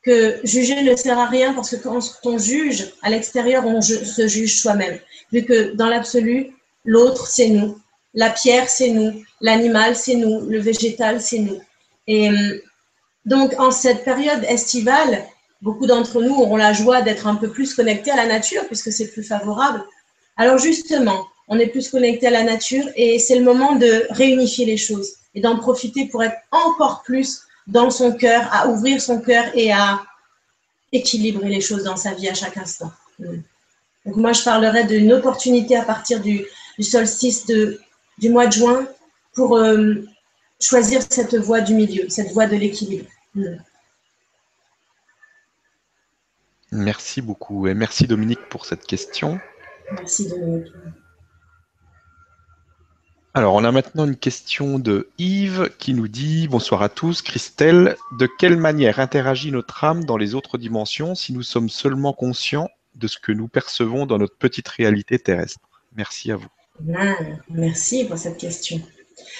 que 0.04 0.38
juger 0.44 0.82
ne 0.82 0.94
sert 0.96 1.18
à 1.18 1.26
rien 1.26 1.54
parce 1.54 1.70
que 1.70 1.76
quand 1.76 1.98
on 2.24 2.38
juge 2.38 2.92
à 3.02 3.10
l'extérieur, 3.10 3.66
on 3.66 3.80
se 3.80 4.26
juge 4.28 4.60
soi-même. 4.60 4.98
Vu 5.32 5.44
que 5.44 5.74
dans 5.74 5.88
l'absolu, 5.88 6.54
l'autre, 6.84 7.26
c'est 7.26 7.48
nous. 7.48 7.78
La 8.12 8.30
pierre, 8.30 8.68
c'est 8.68 8.90
nous. 8.90 9.24
L'animal, 9.40 9.96
c'est 9.96 10.14
nous. 10.14 10.48
Le 10.48 10.58
végétal, 10.60 11.20
c'est 11.20 11.38
nous. 11.38 11.60
Et 12.06 12.30
euh, 12.30 12.62
donc, 13.24 13.58
en 13.58 13.70
cette 13.70 14.04
période 14.04 14.44
estivale, 14.44 15.24
beaucoup 15.62 15.86
d'entre 15.86 16.20
nous 16.22 16.34
auront 16.34 16.56
la 16.56 16.72
joie 16.72 17.00
d'être 17.00 17.26
un 17.26 17.36
peu 17.36 17.50
plus 17.50 17.74
connectés 17.74 18.10
à 18.10 18.16
la 18.16 18.26
nature 18.26 18.66
puisque 18.66 18.92
c'est 18.92 19.10
plus 19.10 19.24
favorable. 19.24 19.82
Alors 20.36 20.58
justement, 20.58 21.26
on 21.48 21.58
est 21.58 21.68
plus 21.68 21.88
connecté 21.88 22.26
à 22.26 22.30
la 22.30 22.42
nature 22.42 22.84
et 22.96 23.18
c'est 23.18 23.38
le 23.38 23.44
moment 23.44 23.76
de 23.76 24.06
réunifier 24.10 24.66
les 24.66 24.76
choses 24.76 25.14
et 25.34 25.40
d'en 25.40 25.56
profiter 25.56 26.06
pour 26.06 26.22
être 26.22 26.36
encore 26.52 27.02
plus 27.02 27.40
dans 27.66 27.90
son 27.90 28.12
cœur, 28.12 28.48
à 28.52 28.68
ouvrir 28.68 29.00
son 29.00 29.20
cœur 29.20 29.44
et 29.54 29.72
à 29.72 30.02
équilibrer 30.92 31.48
les 31.48 31.60
choses 31.60 31.84
dans 31.84 31.96
sa 31.96 32.14
vie 32.14 32.28
à 32.28 32.34
chaque 32.34 32.56
instant. 32.56 32.92
Mm. 33.18 33.38
Donc 34.06 34.16
moi, 34.16 34.32
je 34.32 34.42
parlerai 34.42 34.84
d'une 34.84 35.12
opportunité 35.12 35.76
à 35.76 35.82
partir 35.82 36.20
du, 36.20 36.44
solstice 36.80 37.46
de, 37.46 37.80
du 38.18 38.28
mois 38.30 38.46
de 38.46 38.52
juin 38.52 38.86
pour 39.32 39.56
euh, 39.56 39.94
choisir 40.60 41.00
cette 41.08 41.34
voie 41.34 41.60
du 41.60 41.74
milieu, 41.74 42.08
cette 42.08 42.32
voie 42.32 42.46
de 42.46 42.56
l'équilibre. 42.56 43.08
Mm. 43.34 43.56
Merci 46.72 47.22
beaucoup 47.22 47.68
et 47.68 47.74
merci 47.74 48.06
Dominique 48.06 48.48
pour 48.48 48.66
cette 48.66 48.84
question. 48.84 49.38
Merci 49.92 50.28
Dominique. 50.28 50.72
Alors, 53.36 53.54
on 53.54 53.64
a 53.64 53.72
maintenant 53.72 54.04
une 54.04 54.14
question 54.14 54.78
de 54.78 55.08
Yves 55.18 55.68
qui 55.80 55.92
nous 55.92 56.06
dit 56.06 56.46
Bonsoir 56.46 56.82
à 56.82 56.88
tous. 56.88 57.20
Christelle, 57.20 57.96
de 58.16 58.28
quelle 58.38 58.56
manière 58.56 59.00
interagit 59.00 59.50
notre 59.50 59.82
âme 59.82 60.04
dans 60.04 60.16
les 60.16 60.36
autres 60.36 60.56
dimensions 60.56 61.16
si 61.16 61.32
nous 61.32 61.42
sommes 61.42 61.68
seulement 61.68 62.12
conscients 62.12 62.68
de 62.94 63.08
ce 63.08 63.18
que 63.18 63.32
nous 63.32 63.48
percevons 63.48 64.06
dans 64.06 64.18
notre 64.18 64.36
petite 64.36 64.68
réalité 64.68 65.18
terrestre? 65.18 65.58
Merci 65.96 66.30
à 66.30 66.36
vous. 66.36 66.46
merci 67.50 68.04
pour 68.04 68.18
cette 68.18 68.38
question. 68.38 68.80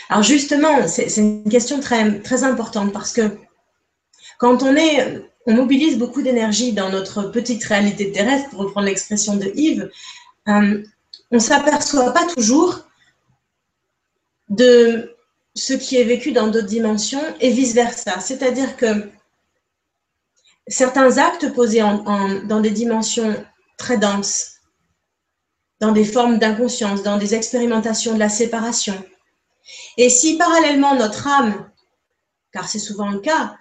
Alors 0.08 0.24
justement, 0.24 0.88
c'est 0.88 1.16
une 1.16 1.48
question 1.48 1.78
très, 1.78 2.18
très 2.18 2.42
importante 2.42 2.92
parce 2.92 3.12
que 3.12 3.38
quand 4.38 4.64
on 4.64 4.74
est, 4.74 5.22
on 5.46 5.54
mobilise 5.54 5.98
beaucoup 5.98 6.22
d'énergie 6.22 6.72
dans 6.72 6.90
notre 6.90 7.30
petite 7.30 7.62
réalité 7.62 8.10
terrestre, 8.10 8.50
pour 8.50 8.58
reprendre 8.58 8.88
l'expression 8.88 9.36
de 9.36 9.52
Yves, 9.54 9.88
euh, 10.48 10.82
on 11.30 11.36
ne 11.36 11.38
s'aperçoit 11.38 12.12
pas 12.12 12.26
toujours 12.34 12.83
de 14.54 15.16
ce 15.54 15.72
qui 15.72 15.96
est 15.96 16.04
vécu 16.04 16.32
dans 16.32 16.48
d'autres 16.48 16.66
dimensions 16.66 17.22
et 17.40 17.50
vice-versa. 17.50 18.20
C'est-à-dire 18.20 18.76
que 18.76 19.08
certains 20.66 21.18
actes 21.18 21.52
posés 21.52 21.80
dans 21.80 22.60
des 22.60 22.70
dimensions 22.70 23.34
très 23.78 23.98
denses, 23.98 24.54
dans 25.80 25.92
des 25.92 26.04
formes 26.04 26.38
d'inconscience, 26.38 27.02
dans 27.02 27.18
des 27.18 27.34
expérimentations 27.34 28.14
de 28.14 28.18
la 28.18 28.28
séparation. 28.28 29.02
Et 29.96 30.08
si 30.08 30.36
parallèlement 30.36 30.94
notre 30.94 31.26
âme, 31.26 31.70
car 32.52 32.68
c'est 32.68 32.78
souvent 32.78 33.10
le 33.10 33.20
cas, 33.20 33.56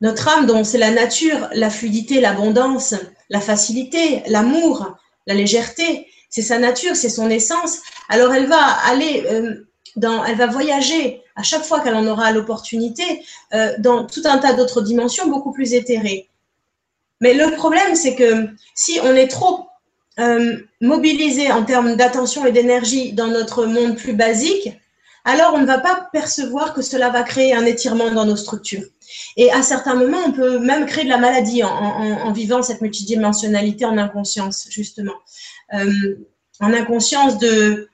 notre 0.00 0.28
âme 0.28 0.46
dont 0.46 0.64
c'est 0.64 0.78
la 0.78 0.90
nature, 0.90 1.48
la 1.52 1.70
fluidité, 1.70 2.20
l'abondance, 2.20 2.94
la 3.30 3.40
facilité, 3.40 4.22
l'amour, 4.28 4.96
la 5.26 5.34
légèreté, 5.34 6.06
c'est 6.30 6.42
sa 6.42 6.58
nature, 6.58 6.94
c'est 6.94 7.08
son 7.08 7.30
essence, 7.30 7.80
alors 8.08 8.32
elle 8.34 8.46
va 8.46 8.62
aller 8.86 9.24
euh, 9.30 9.67
elle 9.96 10.36
va 10.36 10.46
voyager 10.46 11.22
à 11.36 11.42
chaque 11.42 11.64
fois 11.64 11.80
qu'elle 11.80 11.94
en 11.94 12.06
aura 12.06 12.32
l'opportunité 12.32 13.24
euh, 13.54 13.72
dans 13.78 14.06
tout 14.06 14.22
un 14.24 14.38
tas 14.38 14.54
d'autres 14.54 14.82
dimensions 14.82 15.28
beaucoup 15.28 15.52
plus 15.52 15.72
éthérées. 15.74 16.28
Mais 17.20 17.34
le 17.34 17.54
problème, 17.56 17.94
c'est 17.94 18.14
que 18.14 18.48
si 18.74 19.00
on 19.02 19.14
est 19.14 19.28
trop 19.28 19.66
euh, 20.18 20.56
mobilisé 20.80 21.50
en 21.52 21.64
termes 21.64 21.96
d'attention 21.96 22.44
et 22.46 22.52
d'énergie 22.52 23.12
dans 23.12 23.28
notre 23.28 23.66
monde 23.66 23.96
plus 23.96 24.14
basique, 24.14 24.70
alors 25.24 25.52
on 25.54 25.58
ne 25.58 25.66
va 25.66 25.78
pas 25.78 26.08
percevoir 26.12 26.74
que 26.74 26.82
cela 26.82 27.10
va 27.10 27.22
créer 27.22 27.54
un 27.54 27.66
étirement 27.66 28.10
dans 28.10 28.24
nos 28.24 28.36
structures. 28.36 28.84
Et 29.36 29.50
à 29.50 29.62
certains 29.62 29.94
moments, 29.94 30.24
on 30.26 30.32
peut 30.32 30.58
même 30.58 30.86
créer 30.86 31.04
de 31.04 31.08
la 31.08 31.18
maladie 31.18 31.62
en, 31.62 32.32
vivant 32.32 32.62
cette 32.62 32.80
multidimensionnalité 32.80 33.84
en 33.84 33.98
inconscience, 33.98 34.66
justement. 34.70 35.14
Euh, 35.74 36.16
en 36.60 36.72
inconscience 36.72 37.38
de 37.38 37.87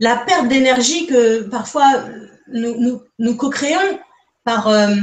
la 0.00 0.16
perte 0.16 0.48
d'énergie 0.48 1.06
que 1.06 1.42
parfois 1.42 2.04
nous, 2.48 3.02
nous, 3.18 3.36
co-créons 3.36 3.98
par, 4.44 4.68
euh, 4.68 4.94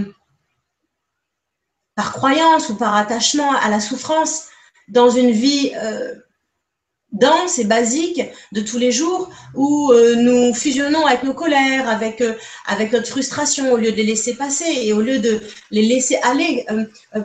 par 1.96 2.14
croyance 2.14 2.70
ou 2.70 2.76
par 2.76 2.96
attachement 2.96 3.52
à 3.54 3.70
la 3.70 3.80
souffrance 3.80 4.48
dans 4.88 5.10
une 5.10 5.32
vie 5.32 5.72
euh, 5.76 6.16
dense 7.12 7.60
et 7.60 7.66
basique 7.66 8.22
de 8.52 8.62
tous 8.62 8.78
les 8.78 8.92
jours 8.92 9.30
où 9.54 9.92
euh, 9.92 10.16
nous 10.16 10.54
fusionnons 10.54 11.06
avec 11.06 11.24
nos 11.24 11.34
colères, 11.34 11.90
avec, 11.90 12.24
avec 12.66 12.92
notre 12.92 13.08
frustration 13.08 13.72
au 13.72 13.78
lieu 13.78 13.92
de 13.92 13.98
les 13.98 14.04
laisser 14.04 14.36
passer 14.36 14.66
et 14.82 14.94
au 14.94 15.02
lieu 15.02 15.20
de 15.20 15.42
les 15.72 15.84
laisser 15.84 16.18
aller 16.24 16.66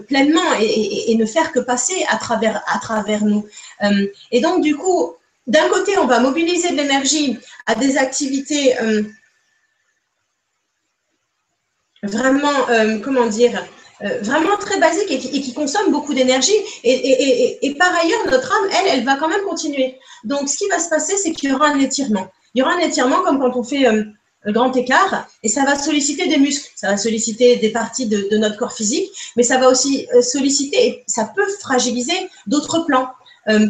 pleinement 0.08 0.54
et, 0.60 1.14
ne 1.14 1.26
faire 1.26 1.52
que 1.52 1.60
passer 1.60 2.04
à 2.08 2.16
travers, 2.16 2.62
à 2.66 2.78
travers 2.78 3.24
nous. 3.24 3.46
et 4.30 4.40
donc, 4.40 4.62
du 4.62 4.76
coup, 4.76 5.14
d'un 5.50 5.68
côté, 5.68 5.98
on 5.98 6.06
va 6.06 6.20
mobiliser 6.20 6.70
de 6.70 6.76
l'énergie 6.76 7.38
à 7.66 7.74
des 7.74 7.98
activités 7.98 8.74
vraiment, 12.02 12.66
comment 13.02 13.26
dire, 13.26 13.62
euh, 14.02 14.18
vraiment 14.22 14.56
très 14.56 14.80
basique 14.80 15.10
et 15.10 15.18
qui, 15.18 15.52
consomme 15.52 15.92
beaucoup 15.92 16.14
d'énergie. 16.14 16.54
Et, 16.84 17.74
par 17.78 17.94
ailleurs, 17.94 18.26
notre 18.30 18.50
âme, 18.50 18.70
elle, 18.78 18.98
elle 18.98 19.04
va 19.04 19.16
quand 19.16 19.28
même 19.28 19.42
continuer. 19.42 19.98
Donc, 20.24 20.48
ce 20.48 20.56
qui 20.56 20.68
va 20.68 20.78
se 20.78 20.88
passer, 20.88 21.16
c'est 21.18 21.32
qu'il 21.32 21.50
y 21.50 21.52
aura 21.52 21.68
un 21.68 21.78
étirement. 21.78 22.28
Il 22.54 22.60
y 22.60 22.62
aura 22.62 22.72
un 22.72 22.78
étirement 22.78 23.20
comme 23.22 23.38
quand 23.38 23.54
on 23.56 23.62
fait 23.62 23.86
euh, 23.86 24.04
un 24.46 24.52
grand 24.52 24.74
écart 24.74 25.28
et 25.42 25.48
ça 25.48 25.64
va 25.64 25.78
solliciter 25.78 26.28
des 26.28 26.38
muscles, 26.38 26.70
ça 26.74 26.88
va 26.90 26.96
solliciter 26.96 27.56
des 27.56 27.68
parties 27.68 28.06
de, 28.06 28.36
notre 28.38 28.56
corps 28.56 28.72
physique, 28.72 29.10
mais 29.36 29.42
ça 29.42 29.58
va 29.58 29.68
aussi 29.68 30.08
euh, 30.14 30.22
solliciter 30.22 30.86
et 30.86 31.04
ça 31.06 31.30
peut 31.36 31.46
fragiliser 31.60 32.30
d'autres 32.46 32.86
plans, 32.86 33.10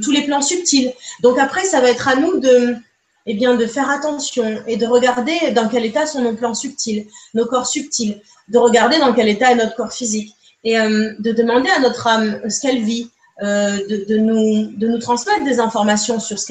tous 0.02 0.10
les 0.10 0.22
plans 0.22 0.42
subtils. 0.42 0.92
Donc 1.22 1.38
après, 1.38 1.64
ça 1.64 1.80
va 1.80 1.90
être 1.90 2.08
à 2.08 2.16
nous 2.16 2.38
de, 2.38 2.76
eh 3.26 3.34
bien, 3.34 3.54
de 3.54 3.66
faire 3.66 3.90
attention 3.90 4.62
et 4.66 4.76
de 4.76 4.86
regarder 4.86 5.52
dans 5.54 5.68
quel 5.68 5.84
état 5.84 6.06
sont 6.06 6.22
nos 6.22 6.34
plans 6.34 6.54
subtils, 6.54 7.06
nos 7.34 7.46
corps 7.46 7.66
subtils, 7.66 8.20
de 8.48 8.58
regarder 8.58 8.98
dans 8.98 9.12
quel 9.12 9.28
état 9.28 9.52
est 9.52 9.56
notre 9.56 9.76
corps 9.76 9.92
physique 9.92 10.34
et 10.64 10.78
euh, 10.78 11.14
de 11.18 11.32
demander 11.32 11.70
à 11.70 11.80
notre 11.80 12.06
âme 12.06 12.40
ce 12.48 12.60
qu'elle 12.60 12.82
vit, 12.82 13.10
euh, 13.42 13.78
de, 13.88 14.16
nous, 14.18 14.76
de 14.76 14.88
nous 14.88 14.98
transmettre 14.98 15.44
des 15.44 15.60
informations 15.60 16.18
sur 16.20 16.38
ce 16.38 16.46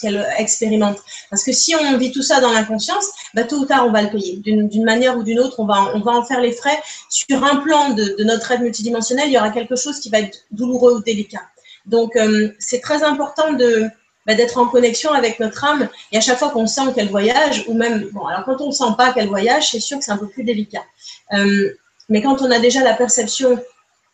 qu'elle 0.00 0.26
expérimente. 0.38 0.98
Parce 1.30 1.44
que 1.44 1.52
si 1.52 1.74
on 1.76 1.96
vit 1.96 2.10
tout 2.10 2.22
ça 2.22 2.40
dans 2.40 2.52
l'inconscience, 2.52 3.06
bah, 3.34 3.44
tôt 3.44 3.58
ou 3.58 3.64
tard 3.66 3.86
on 3.86 3.92
va 3.92 4.02
le 4.02 4.10
payer. 4.10 4.36
D'une 4.38 4.84
manière 4.84 5.16
ou 5.16 5.22
d'une 5.22 5.38
autre, 5.38 5.60
on 5.60 5.66
va, 5.66 5.92
on 5.94 6.00
va 6.00 6.12
en 6.12 6.24
faire 6.24 6.40
les 6.40 6.52
frais. 6.52 6.80
Sur 7.08 7.44
un 7.44 7.56
plan 7.56 7.90
de, 7.90 8.16
de, 8.18 8.24
notre 8.24 8.50
aide 8.50 8.62
multidimensionnelle, 8.62 9.28
il 9.28 9.34
y 9.34 9.38
aura 9.38 9.50
quelque 9.50 9.76
chose 9.76 10.00
qui 10.00 10.10
va 10.10 10.20
être 10.20 10.38
douloureux 10.50 10.94
ou 10.94 11.02
délicat. 11.02 11.42
Donc 11.86 12.16
euh, 12.16 12.50
c'est 12.58 12.80
très 12.80 13.02
important 13.02 13.52
de, 13.52 13.88
bah, 14.26 14.34
d'être 14.34 14.58
en 14.58 14.66
connexion 14.66 15.12
avec 15.12 15.38
notre 15.38 15.64
âme. 15.64 15.88
Et 16.12 16.16
à 16.16 16.20
chaque 16.20 16.38
fois 16.38 16.50
qu'on 16.50 16.66
sent 16.66 16.92
qu'elle 16.94 17.10
voyage, 17.10 17.64
ou 17.68 17.74
même, 17.74 18.08
bon, 18.12 18.26
alors 18.26 18.44
quand 18.44 18.60
on 18.60 18.68
ne 18.68 18.72
sent 18.72 18.94
pas 18.96 19.12
qu'elle 19.12 19.28
voyage, 19.28 19.70
c'est 19.70 19.80
sûr 19.80 19.98
que 19.98 20.04
c'est 20.04 20.12
un 20.12 20.18
peu 20.18 20.28
plus 20.28 20.44
délicat. 20.44 20.84
Euh, 21.32 21.76
mais 22.08 22.22
quand 22.22 22.40
on 22.42 22.50
a 22.50 22.58
déjà 22.58 22.82
la 22.82 22.94
perception 22.94 23.62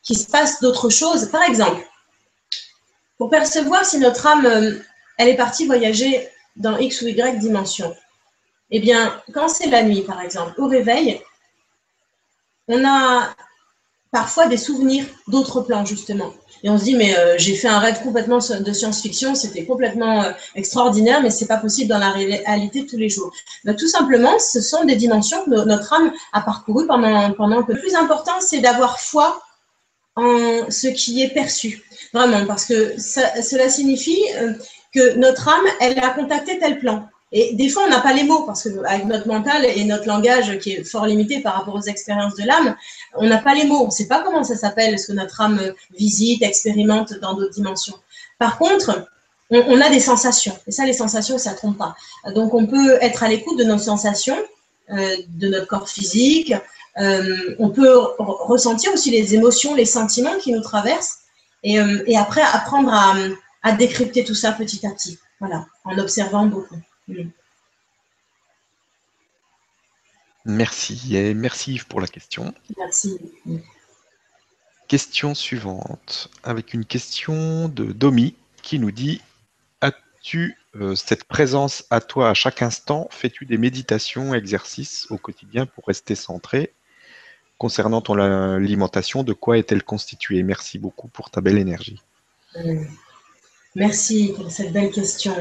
qu'il 0.02 0.18
se 0.18 0.26
passe 0.26 0.60
d'autres 0.60 0.90
choses, 0.90 1.30
par 1.30 1.42
exemple, 1.42 1.86
pour 3.18 3.30
percevoir 3.30 3.84
si 3.84 3.98
notre 3.98 4.26
âme, 4.26 4.46
euh, 4.46 4.78
elle 5.18 5.28
est 5.28 5.36
partie 5.36 5.66
voyager 5.66 6.28
dans 6.56 6.78
X 6.78 7.02
ou 7.02 7.08
Y 7.08 7.38
dimension, 7.38 7.94
eh 8.70 8.80
bien, 8.80 9.20
quand 9.34 9.48
c'est 9.48 9.68
la 9.68 9.82
nuit, 9.82 10.02
par 10.02 10.20
exemple, 10.22 10.54
au 10.60 10.66
réveil, 10.66 11.20
on 12.68 12.84
a 12.84 13.34
parfois 14.10 14.46
des 14.46 14.56
souvenirs 14.56 15.04
d'autres 15.28 15.60
plans, 15.60 15.84
justement. 15.84 16.32
Et 16.62 16.70
on 16.70 16.78
se 16.78 16.84
dit, 16.84 16.94
mais 16.94 17.16
euh, 17.16 17.36
j'ai 17.38 17.54
fait 17.54 17.68
un 17.68 17.78
rêve 17.78 18.02
complètement 18.02 18.38
de 18.38 18.72
science-fiction, 18.72 19.34
c'était 19.34 19.64
complètement 19.64 20.22
euh, 20.22 20.32
extraordinaire, 20.54 21.22
mais 21.22 21.30
c'est 21.30 21.46
pas 21.46 21.56
possible 21.56 21.88
dans 21.88 21.98
la 21.98 22.10
réalité 22.10 22.82
de 22.82 22.86
tous 22.86 22.98
les 22.98 23.08
jours. 23.08 23.32
Bah, 23.64 23.74
tout 23.74 23.88
simplement, 23.88 24.38
ce 24.38 24.60
sont 24.60 24.84
des 24.84 24.96
dimensions 24.96 25.44
que 25.44 25.50
notre 25.50 25.92
âme 25.92 26.12
a 26.32 26.42
parcourues 26.42 26.86
pendant, 26.86 27.32
pendant 27.32 27.62
que 27.62 27.72
le 27.72 27.80
plus 27.80 27.94
important, 27.94 28.40
c'est 28.40 28.60
d'avoir 28.60 29.00
foi 29.00 29.42
en 30.16 30.70
ce 30.70 30.88
qui 30.88 31.22
est 31.22 31.32
perçu. 31.32 31.82
Vraiment, 32.12 32.44
parce 32.46 32.64
que 32.64 32.96
cela 32.98 33.68
signifie 33.68 34.22
euh, 34.36 34.52
que 34.94 35.14
notre 35.16 35.48
âme, 35.48 35.66
elle 35.80 35.98
a 35.98 36.10
contacté 36.10 36.58
tel 36.58 36.78
plan. 36.78 37.08
Et 37.32 37.54
des 37.54 37.68
fois, 37.68 37.84
on 37.86 37.90
n'a 37.90 38.00
pas 38.00 38.12
les 38.12 38.24
mots 38.24 38.42
parce 38.42 38.64
qu'avec 38.64 39.06
notre 39.06 39.28
mental 39.28 39.64
et 39.64 39.84
notre 39.84 40.06
langage 40.06 40.58
qui 40.58 40.72
est 40.72 40.84
fort 40.84 41.06
limité 41.06 41.40
par 41.40 41.54
rapport 41.54 41.76
aux 41.76 41.82
expériences 41.82 42.34
de 42.34 42.44
l'âme, 42.44 42.76
on 43.14 43.26
n'a 43.26 43.38
pas 43.38 43.54
les 43.54 43.64
mots. 43.64 43.82
On 43.82 43.86
ne 43.86 43.92
sait 43.92 44.08
pas 44.08 44.22
comment 44.22 44.42
ça 44.42 44.56
s'appelle, 44.56 44.98
ce 44.98 45.08
que 45.08 45.12
notre 45.12 45.40
âme 45.40 45.60
visite, 45.96 46.42
expérimente 46.42 47.14
dans 47.20 47.34
d'autres 47.34 47.54
dimensions. 47.54 47.94
Par 48.38 48.58
contre, 48.58 49.06
on, 49.50 49.80
a 49.80 49.90
des 49.90 50.00
sensations. 50.00 50.56
Et 50.66 50.72
ça, 50.72 50.84
les 50.84 50.92
sensations, 50.92 51.38
ça 51.38 51.52
ne 51.52 51.56
trompe 51.56 51.78
pas. 51.78 51.94
Donc, 52.34 52.54
on 52.54 52.66
peut 52.66 52.98
être 53.00 53.22
à 53.22 53.28
l'écoute 53.28 53.58
de 53.58 53.64
nos 53.64 53.78
sensations, 53.78 54.38
euh, 54.92 55.16
de 55.28 55.48
notre 55.48 55.66
corps 55.66 55.88
physique. 55.88 56.52
Euh, 56.98 57.54
on 57.58 57.70
peut 57.70 57.96
ressentir 58.18 58.92
aussi 58.92 59.10
les 59.10 59.34
émotions, 59.34 59.74
les 59.74 59.84
sentiments 59.84 60.36
qui 60.38 60.52
nous 60.52 60.62
traversent. 60.62 61.18
Et, 61.62 61.80
euh, 61.80 62.02
et 62.06 62.16
après, 62.16 62.42
apprendre 62.42 62.92
à, 62.92 63.14
à 63.62 63.72
décrypter 63.72 64.24
tout 64.24 64.34
ça 64.34 64.52
petit 64.52 64.84
à 64.86 64.90
petit. 64.90 65.18
Voilà, 65.40 65.66
en 65.84 65.96
observant 65.98 66.46
beaucoup. 66.46 66.76
Merci 70.44 71.16
et 71.16 71.34
merci 71.34 71.74
Yves 71.74 71.86
pour 71.86 72.00
la 72.00 72.06
question. 72.06 72.54
Merci. 72.78 73.18
Question 74.88 75.34
suivante, 75.34 76.30
avec 76.42 76.74
une 76.74 76.84
question 76.84 77.68
de 77.68 77.92
Domi 77.92 78.34
qui 78.62 78.78
nous 78.78 78.90
dit 78.90 79.20
As-tu 79.80 80.56
euh, 80.74 80.94
cette 80.94 81.24
présence 81.24 81.84
à 81.90 82.00
toi 82.00 82.30
à 82.30 82.34
chaque 82.34 82.62
instant? 82.62 83.08
Fais-tu 83.10 83.44
des 83.46 83.58
méditations, 83.58 84.34
exercices 84.34 85.06
au 85.10 85.18
quotidien 85.18 85.66
pour 85.66 85.86
rester 85.86 86.14
centré? 86.14 86.72
Concernant 87.58 88.00
ton 88.00 88.18
alimentation, 88.18 89.22
de 89.22 89.34
quoi 89.34 89.58
est-elle 89.58 89.82
constituée? 89.82 90.42
Merci 90.42 90.78
beaucoup 90.78 91.08
pour 91.08 91.30
ta 91.30 91.42
belle 91.42 91.58
énergie. 91.58 92.00
Euh, 92.56 92.82
merci 93.76 94.32
pour 94.34 94.50
cette 94.50 94.72
belle 94.72 94.90
question. 94.90 95.34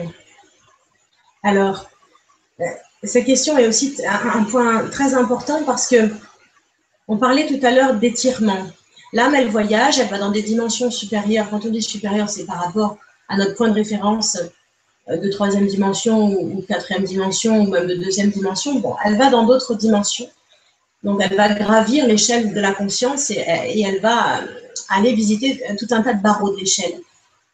Alors, 1.44 1.90
euh, 2.60 2.66
cette 3.04 3.26
question 3.26 3.58
est 3.58 3.68
aussi 3.68 3.96
un 4.06 4.44
point 4.44 4.88
très 4.90 5.14
important 5.14 5.64
parce 5.64 5.88
que 5.88 6.10
on 7.08 7.18
parlait 7.18 7.48
tout 7.48 7.66
à 7.66 7.72
l'heure 7.72 7.96
d'étirement. 7.96 8.68
L'âme, 9.14 9.34
elle 9.34 9.50
voyage, 9.50 10.00
elle 10.00 10.10
va 10.10 10.20
dans 10.20 10.32
des 10.32 10.44
dimensions 10.44 10.92
supérieures. 10.92 11.50
Quand 11.50 11.66
on 11.66 11.70
dit 11.70 11.82
supérieure, 11.82 12.30
c'est 12.30 12.46
par 12.46 12.64
rapport 12.64 12.98
à 13.30 13.38
notre 13.38 13.56
point 13.56 13.70
de 13.70 13.74
référence 13.74 14.38
euh, 15.10 15.18
de 15.18 15.30
troisième 15.30 15.66
dimension 15.66 16.28
ou 16.28 16.64
quatrième 16.68 17.04
dimension 17.04 17.62
ou 17.62 17.68
même 17.70 17.88
de 17.88 17.96
deuxième 17.96 18.30
dimension. 18.30 18.76
Bon, 18.80 18.96
elle 19.04 19.18
va 19.18 19.30
dans 19.30 19.46
d'autres 19.46 19.76
dimensions. 19.76 20.30
Donc, 21.04 21.22
elle 21.24 21.36
va 21.36 21.54
gravir 21.54 22.06
l'échelle 22.06 22.54
de 22.54 22.60
la 22.60 22.74
conscience 22.74 23.30
et, 23.32 23.46
et, 23.74 23.82
elle 23.82 24.02
va 24.02 24.42
aller 24.90 25.14
visiter 25.14 25.64
tout 25.80 25.88
un 25.92 26.02
tas 26.02 26.14
de 26.14 26.22
barreaux 26.22 26.52
de 26.52 26.58
l'échelle. 26.58 27.00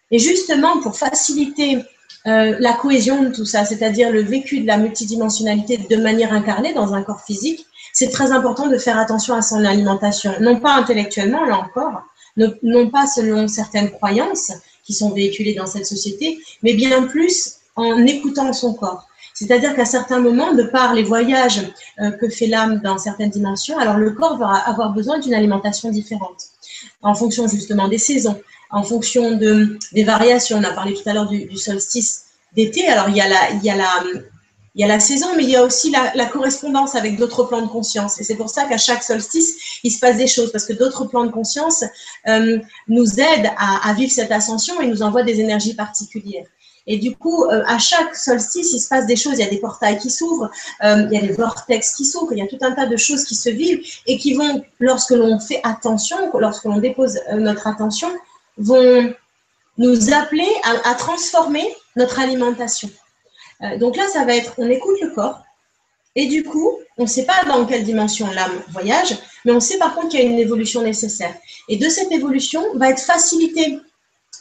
Et 0.09 0.17
justement, 0.17 0.81
pour 0.81 0.97
faciliter 0.97 1.85
euh, 2.27 2.55
la 2.59 2.73
cohésion 2.73 3.21
de 3.23 3.29
tout 3.29 3.45
ça, 3.45 3.65
c'est-à-dire 3.65 4.11
le 4.11 4.21
vécu 4.21 4.59
de 4.61 4.67
la 4.67 4.77
multidimensionnalité 4.77 5.77
de 5.77 5.95
manière 5.95 6.33
incarnée 6.33 6.73
dans 6.73 6.93
un 6.93 7.03
corps 7.03 7.21
physique, 7.21 7.65
c'est 7.93 8.09
très 8.09 8.31
important 8.31 8.67
de 8.67 8.77
faire 8.77 8.97
attention 8.97 9.35
à 9.35 9.41
son 9.41 9.63
alimentation, 9.63 10.33
non 10.41 10.59
pas 10.59 10.73
intellectuellement, 10.73 11.45
là 11.45 11.57
encore, 11.57 12.01
non 12.63 12.89
pas 12.89 13.07
selon 13.07 13.47
certaines 13.47 13.91
croyances 13.91 14.51
qui 14.83 14.93
sont 14.93 15.11
véhiculées 15.11 15.53
dans 15.53 15.65
cette 15.65 15.85
société, 15.85 16.39
mais 16.63 16.73
bien 16.73 17.03
plus 17.03 17.57
en 17.75 18.05
écoutant 18.05 18.51
son 18.53 18.73
corps. 18.73 19.07
C'est-à-dire 19.33 19.75
qu'à 19.75 19.85
certains 19.85 20.19
moments, 20.19 20.53
de 20.53 20.63
par 20.63 20.93
les 20.93 21.03
voyages 21.03 21.61
euh, 21.99 22.11
que 22.11 22.29
fait 22.29 22.47
l'âme 22.47 22.79
dans 22.81 22.97
certaines 22.97 23.29
dimensions, 23.29 23.77
alors 23.77 23.97
le 23.97 24.11
corps 24.11 24.37
va 24.37 24.47
avoir 24.47 24.93
besoin 24.93 25.19
d'une 25.19 25.33
alimentation 25.33 25.89
différente, 25.89 26.45
en 27.01 27.13
fonction 27.13 27.47
justement 27.47 27.89
des 27.89 27.97
saisons, 27.97 28.39
en 28.75 28.83
fonction 28.83 29.37
de, 29.37 29.79
des 29.93 30.03
variations. 30.03 30.57
On 30.57 30.63
a 30.63 30.73
parlé 30.73 30.93
tout 30.93 31.09
à 31.09 31.13
l'heure 31.13 31.27
du, 31.27 31.57
solstice 31.57 32.25
d'été. 32.53 32.87
Alors 32.87 33.09
il 33.09 33.15
y 33.15 33.21
a 33.21 33.27
la, 33.27 33.51
il 33.51 33.63
y 33.63 33.69
a 33.69 33.75
la, 33.75 34.03
il 34.75 34.81
y 34.81 34.83
a 34.83 34.87
la 34.87 34.99
saison, 34.99 35.27
mais 35.37 35.43
il 35.43 35.49
y 35.49 35.55
a 35.55 35.63
aussi 35.63 35.91
la, 35.91 36.25
correspondance 36.25 36.93
avec 36.95 37.17
d'autres 37.17 37.45
plans 37.45 37.61
de 37.61 37.67
conscience. 37.67 38.19
Et 38.19 38.25
c'est 38.25 38.35
pour 38.35 38.49
ça 38.49 38.65
qu'à 38.65 38.77
chaque 38.77 39.01
solstice, 39.01 39.79
il 39.83 39.91
se 39.91 39.99
passe 39.99 40.17
des 40.17 40.27
choses, 40.27 40.51
parce 40.51 40.65
que 40.65 40.73
d'autres 40.73 41.05
plans 41.05 41.23
de 41.23 41.31
conscience 41.31 41.85
euh, 42.27 42.59
nous 42.89 43.13
aident 43.13 43.51
à, 43.57 43.93
vivre 43.93 44.11
cette 44.11 44.31
ascension 44.31 44.81
et 44.81 44.87
nous 44.87 45.01
envoient 45.01 45.23
des 45.23 45.39
énergies 45.39 45.73
particulières. 45.73 46.45
Et 46.87 46.97
du 46.97 47.15
coup, 47.15 47.45
euh, 47.45 47.63
à 47.65 47.79
chaque 47.79 48.13
solstice, 48.13 48.73
il 48.73 48.79
se 48.79 48.89
passe 48.89 49.07
des 49.07 49.15
choses. 49.15 49.35
Il 49.35 49.39
y 49.39 49.47
a 49.47 49.49
des 49.49 49.61
portails 49.61 49.97
qui 49.97 50.11
s'ouvrent, 50.11 50.51
euh, 50.83 51.07
il 51.09 51.13
y 51.13 51.17
a 51.17 51.25
des 51.25 51.33
vortex 51.33 51.93
qui 51.95 52.05
s'ouvrent, 52.05 52.33
il 52.33 52.39
y 52.39 52.41
a 52.41 52.47
tout 52.47 52.59
un 52.61 52.73
tas 52.73 52.85
de 52.85 52.97
choses 52.97 53.23
qui 53.23 53.35
se 53.35 53.49
vivent 53.49 53.79
et 54.05 54.17
qui 54.17 54.33
vont, 54.33 54.61
lorsque 54.79 55.11
l'on 55.11 55.39
fait 55.39 55.61
attention, 55.63 56.17
lorsque 56.37 56.65
l'on 56.65 56.79
dépose 56.79 57.17
notre 57.31 57.65
attention, 57.65 58.09
vont 58.57 59.13
nous 59.77 60.13
appeler 60.13 60.47
à, 60.63 60.93
transformer 60.95 61.65
notre 61.95 62.19
alimentation. 62.19 62.89
donc 63.79 63.97
là, 63.97 64.07
ça 64.07 64.23
va 64.23 64.35
être, 64.35 64.53
on 64.57 64.69
écoute 64.69 64.99
le 65.01 65.09
corps, 65.09 65.41
et 66.15 66.27
du 66.27 66.43
coup, 66.43 66.79
on 66.97 67.03
ne 67.03 67.07
sait 67.07 67.25
pas 67.25 67.43
dans 67.45 67.65
quelle 67.65 67.83
dimension 67.83 68.31
l'âme 68.31 68.61
voyage, 68.69 69.17
mais 69.43 69.51
on 69.51 69.59
sait 69.59 69.77
par 69.77 69.93
contre 69.93 70.09
qu'il 70.09 70.21
y 70.21 70.23
a 70.23 70.25
une 70.25 70.39
évolution 70.39 70.81
nécessaire. 70.81 71.35
Et 71.67 71.75
de 71.75 71.89
cette 71.89 72.11
évolution 72.11 72.63
va 72.75 72.89
être 72.89 73.01
facilitée 73.01 73.79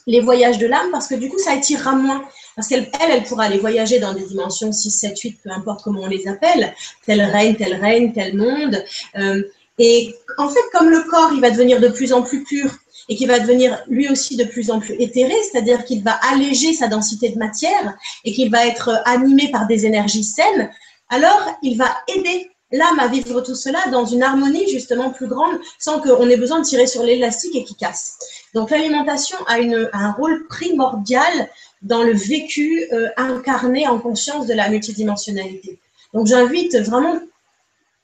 les 0.07 0.21
voyages 0.21 0.59
de 0.59 0.67
l'âme 0.67 0.91
parce 0.93 1.09
que 1.09 1.15
du 1.15 1.29
coup, 1.29 1.39
ça 1.39 1.55
étirera 1.55 1.93
moins. 1.97 2.25
Parce 2.55 2.69
qu'elle, 2.69 2.91
elle, 3.01 3.11
elle 3.11 3.23
pourra 3.25 3.45
aller 3.45 3.59
voyager 3.59 3.99
dans 3.99 4.15
des 4.15 4.23
dimensions 4.23 4.71
6, 4.71 4.91
7, 4.91 5.19
8, 5.19 5.39
peu 5.43 5.51
importe 5.51 5.83
comment 5.83 6.03
on 6.03 6.07
les 6.07 6.29
appelle, 6.29 6.75
tel 7.05 7.21
règne, 7.23 7.57
tel 7.57 7.75
règne, 7.75 8.12
tel 8.12 8.37
monde. 8.37 8.85
Euh, 9.19 9.43
et 9.79 10.15
en 10.39 10.49
fait, 10.49 10.61
comme 10.73 10.89
le 10.89 11.03
corps, 11.03 11.33
il 11.35 11.41
va 11.41 11.51
devenir 11.51 11.81
de 11.81 11.89
plus 11.89 12.12
en 12.12 12.23
plus 12.23 12.45
pur 12.45 12.71
et 13.09 13.17
qu'il 13.17 13.29
va 13.29 13.39
devenir 13.39 13.83
lui 13.89 14.09
aussi 14.09 14.37
de 14.37 14.45
plus 14.45 14.71
en 14.71 14.81
plus 14.81 14.95
éthéré, 14.99 15.35
c'est-à-dire 15.51 15.85
qu'il 15.85 16.03
va 16.03 16.19
alléger 16.33 16.73
sa 16.73 16.89
densité 16.89 17.31
de 17.31 17.39
matière 17.39 17.95
et 18.25 18.33
qu'il 18.33 18.51
va 18.51 18.67
être 18.67 19.03
animé 19.05 19.51
par 19.51 19.67
des 19.67 19.87
énergies 19.87 20.25
saines, 20.25 20.71
alors 21.09 21.59
il 21.63 21.77
va 21.77 21.97
aider 22.09 22.51
l'âme 22.73 22.99
à 22.99 23.07
vivre 23.07 23.41
tout 23.41 23.55
cela 23.55 23.79
dans 23.91 24.05
une 24.05 24.23
harmonie 24.23 24.69
justement 24.69 25.11
plus 25.11 25.29
grande 25.29 25.59
sans 25.79 26.01
qu'on 26.01 26.29
ait 26.29 26.37
besoin 26.37 26.61
de 26.61 26.65
tirer 26.65 26.87
sur 26.87 27.03
l'élastique 27.03 27.55
et 27.55 27.65
qui 27.65 27.75
casse. 27.77 28.19
Donc 28.55 28.71
l'alimentation 28.71 29.39
a, 29.47 29.59
un 29.93 30.13
rôle 30.13 30.47
primordial 30.49 31.49
dans 31.83 32.03
le 32.03 32.13
vécu 32.13 32.87
euh, 32.93 33.09
incarné 33.17 33.87
en 33.87 33.99
conscience 33.99 34.47
de 34.47 34.55
la 34.55 34.69
multidimensionnalité. 34.69 35.79
Donc 36.15 36.27
j'invite 36.27 36.77
vraiment 36.77 37.21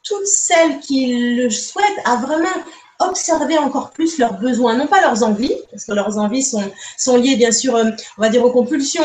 toutes 0.02 0.26
celles 0.26 0.80
qui 0.80 1.36
le 1.36 1.50
souhaitent 1.50 2.00
à 2.04 2.16
vraiment 2.16 2.48
observer 3.00 3.58
encore 3.58 3.90
plus 3.90 4.18
leurs 4.18 4.34
besoins, 4.38 4.76
non 4.76 4.86
pas 4.86 5.00
leurs 5.00 5.22
envies, 5.22 5.54
parce 5.70 5.84
que 5.84 5.92
leurs 5.92 6.18
envies 6.18 6.42
sont, 6.42 6.62
sont 6.96 7.16
liées 7.16 7.36
bien 7.36 7.50
sûr, 7.50 7.74
euh, 7.74 7.90
on 8.18 8.22
va 8.22 8.28
dire, 8.28 8.44
aux 8.44 8.52
compulsions, 8.52 9.02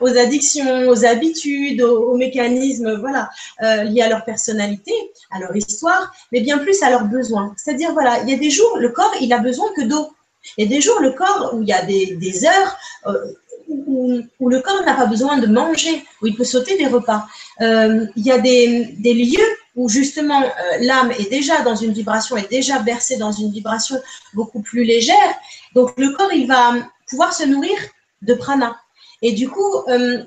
aux 0.00 0.16
addictions, 0.16 0.88
aux 0.88 1.04
habitudes, 1.04 1.82
aux, 1.82 2.16
mécanismes, 2.16 2.98
voilà, 3.00 3.30
euh, 3.62 3.84
liés 3.84 4.02
à 4.02 4.08
leur 4.08 4.24
personnalité, 4.24 4.92
à 5.30 5.40
leur 5.40 5.56
histoire, 5.56 6.12
mais 6.32 6.40
bien 6.40 6.58
plus 6.58 6.82
à 6.82 6.90
leurs 6.90 7.06
besoins. 7.06 7.54
C'est-à-dire, 7.56 7.92
voilà, 7.92 8.20
il 8.22 8.30
y 8.30 8.34
a 8.34 8.38
des 8.38 8.50
jours, 8.50 8.76
le 8.78 8.90
corps, 8.90 9.14
il 9.20 9.32
a 9.32 9.38
besoin 9.38 9.66
que 9.76 9.82
d'eau. 9.82 10.12
Il 10.58 10.64
y 10.64 10.66
a 10.66 10.70
des 10.70 10.82
jours, 10.82 11.00
le 11.00 11.12
corps, 11.12 11.52
où 11.54 11.62
il 11.62 11.68
y 11.68 11.72
a 11.72 11.82
des, 11.82 12.16
des 12.16 12.44
heures, 12.44 12.76
euh, 13.06 13.32
où, 13.68 14.20
où, 14.38 14.48
le 14.50 14.60
corps 14.60 14.82
n'a 14.84 14.94
pas 14.94 15.06
besoin 15.06 15.38
de 15.38 15.46
manger, 15.46 16.04
où 16.20 16.26
il 16.26 16.36
peut 16.36 16.44
sauter 16.44 16.76
des 16.76 16.86
repas. 16.86 17.26
il 17.60 18.10
y 18.16 18.30
a 18.30 18.38
des, 18.38 18.94
des 18.98 19.14
lieux 19.14 19.56
où 19.76 19.88
justement 19.88 20.42
euh, 20.42 20.48
l'âme 20.80 21.12
est 21.12 21.30
déjà 21.30 21.62
dans 21.62 21.74
une 21.74 21.92
vibration, 21.92 22.36
est 22.36 22.50
déjà 22.50 22.78
bercée 22.78 23.16
dans 23.16 23.32
une 23.32 23.50
vibration 23.50 24.00
beaucoup 24.32 24.62
plus 24.62 24.84
légère. 24.84 25.34
Donc 25.74 25.92
le 25.96 26.10
corps, 26.10 26.32
il 26.32 26.46
va 26.46 26.74
pouvoir 27.08 27.32
se 27.32 27.44
nourrir 27.44 27.76
de 28.22 28.34
prana. 28.34 28.76
Et 29.22 29.32
du 29.32 29.48
coup, 29.48 29.74
euh, 29.88 30.22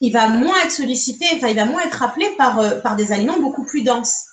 il 0.00 0.12
va 0.12 0.28
moins 0.28 0.60
être 0.64 0.70
sollicité, 0.70 1.26
enfin, 1.34 1.48
il 1.48 1.56
va 1.56 1.64
moins 1.64 1.82
être 1.82 2.02
appelé 2.02 2.30
par, 2.36 2.60
euh, 2.60 2.80
par 2.80 2.96
des 2.96 3.12
aliments 3.12 3.38
beaucoup 3.38 3.64
plus 3.64 3.82
denses. 3.82 4.24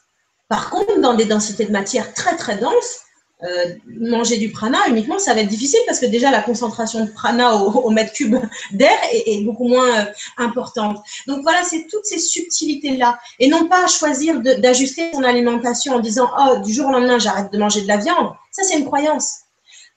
Par 0.50 0.70
contre, 0.70 1.00
dans 1.00 1.14
des 1.14 1.26
densités 1.26 1.66
de 1.66 1.72
matière 1.72 2.14
très 2.14 2.36
très 2.36 2.58
denses, 2.58 3.00
euh, 3.44 3.74
manger 3.88 4.38
du 4.38 4.52
prana 4.52 4.78
uniquement, 4.88 5.20
ça 5.20 5.34
va 5.34 5.42
être 5.42 5.50
difficile 5.50 5.80
parce 5.86 6.00
que 6.00 6.06
déjà 6.06 6.32
la 6.32 6.42
concentration 6.42 7.04
de 7.04 7.12
prana 7.12 7.56
au, 7.56 7.90
mètre 7.90 8.14
cube 8.14 8.36
d'air 8.72 8.98
est, 9.12 9.44
beaucoup 9.44 9.68
moins 9.68 10.00
euh, 10.00 10.06
importante. 10.38 11.04
Donc 11.28 11.42
voilà, 11.42 11.64
c'est 11.64 11.88
toutes 11.90 12.06
ces 12.06 12.20
subtilités-là. 12.20 13.20
Et 13.40 13.50
non 13.50 13.68
pas 13.68 13.88
choisir 13.88 14.40
d'ajuster 14.40 15.12
son 15.14 15.24
alimentation 15.24 15.96
en 15.96 16.00
disant 16.00 16.30
Oh, 16.40 16.60
du 16.60 16.72
jour 16.72 16.88
au 16.88 16.92
lendemain, 16.92 17.20
j'arrête 17.20 17.52
de 17.52 17.58
manger 17.58 17.82
de 17.82 17.88
la 17.88 17.98
viande. 17.98 18.32
Ça, 18.52 18.64
c'est 18.64 18.78
une 18.78 18.86
croyance. 18.86 19.40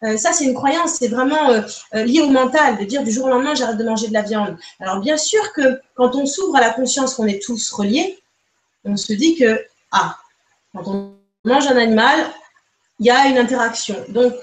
Euh, 0.02 0.16
ça, 0.16 0.32
c'est 0.32 0.44
une 0.44 0.54
croyance, 0.54 0.94
c'est 0.98 1.08
vraiment 1.08 1.48
lié 1.94 2.20
au 2.20 2.30
mental, 2.30 2.78
de 2.78 2.84
dire 2.84 3.04
du 3.04 3.12
jour 3.12 3.26
au 3.26 3.28
lendemain, 3.28 3.54
j'arrête 3.54 3.78
de 3.78 3.84
manger 3.84 4.08
de 4.08 4.12
la 4.12 4.22
viande. 4.22 4.58
Alors, 4.80 5.00
bien 5.00 5.16
sûr 5.16 5.52
que 5.52 5.80
quand 5.94 6.16
on 6.16 6.26
s'ouvre 6.26 6.56
à 6.56 6.60
la 6.60 6.70
conscience 6.70 7.14
qu'on 7.14 7.26
est 7.26 7.40
tous 7.40 7.70
reliés, 7.70 8.18
on 8.84 8.96
se 8.96 9.12
dit 9.12 9.36
que, 9.36 9.64
ah, 9.92 10.16
quand 10.74 10.88
on 10.88 11.14
mange 11.44 11.66
un 11.68 11.76
animal, 11.76 12.26
il 12.98 13.06
y 13.06 13.10
a 13.10 13.26
une 13.26 13.38
interaction. 13.38 13.96
Donc, 14.08 14.34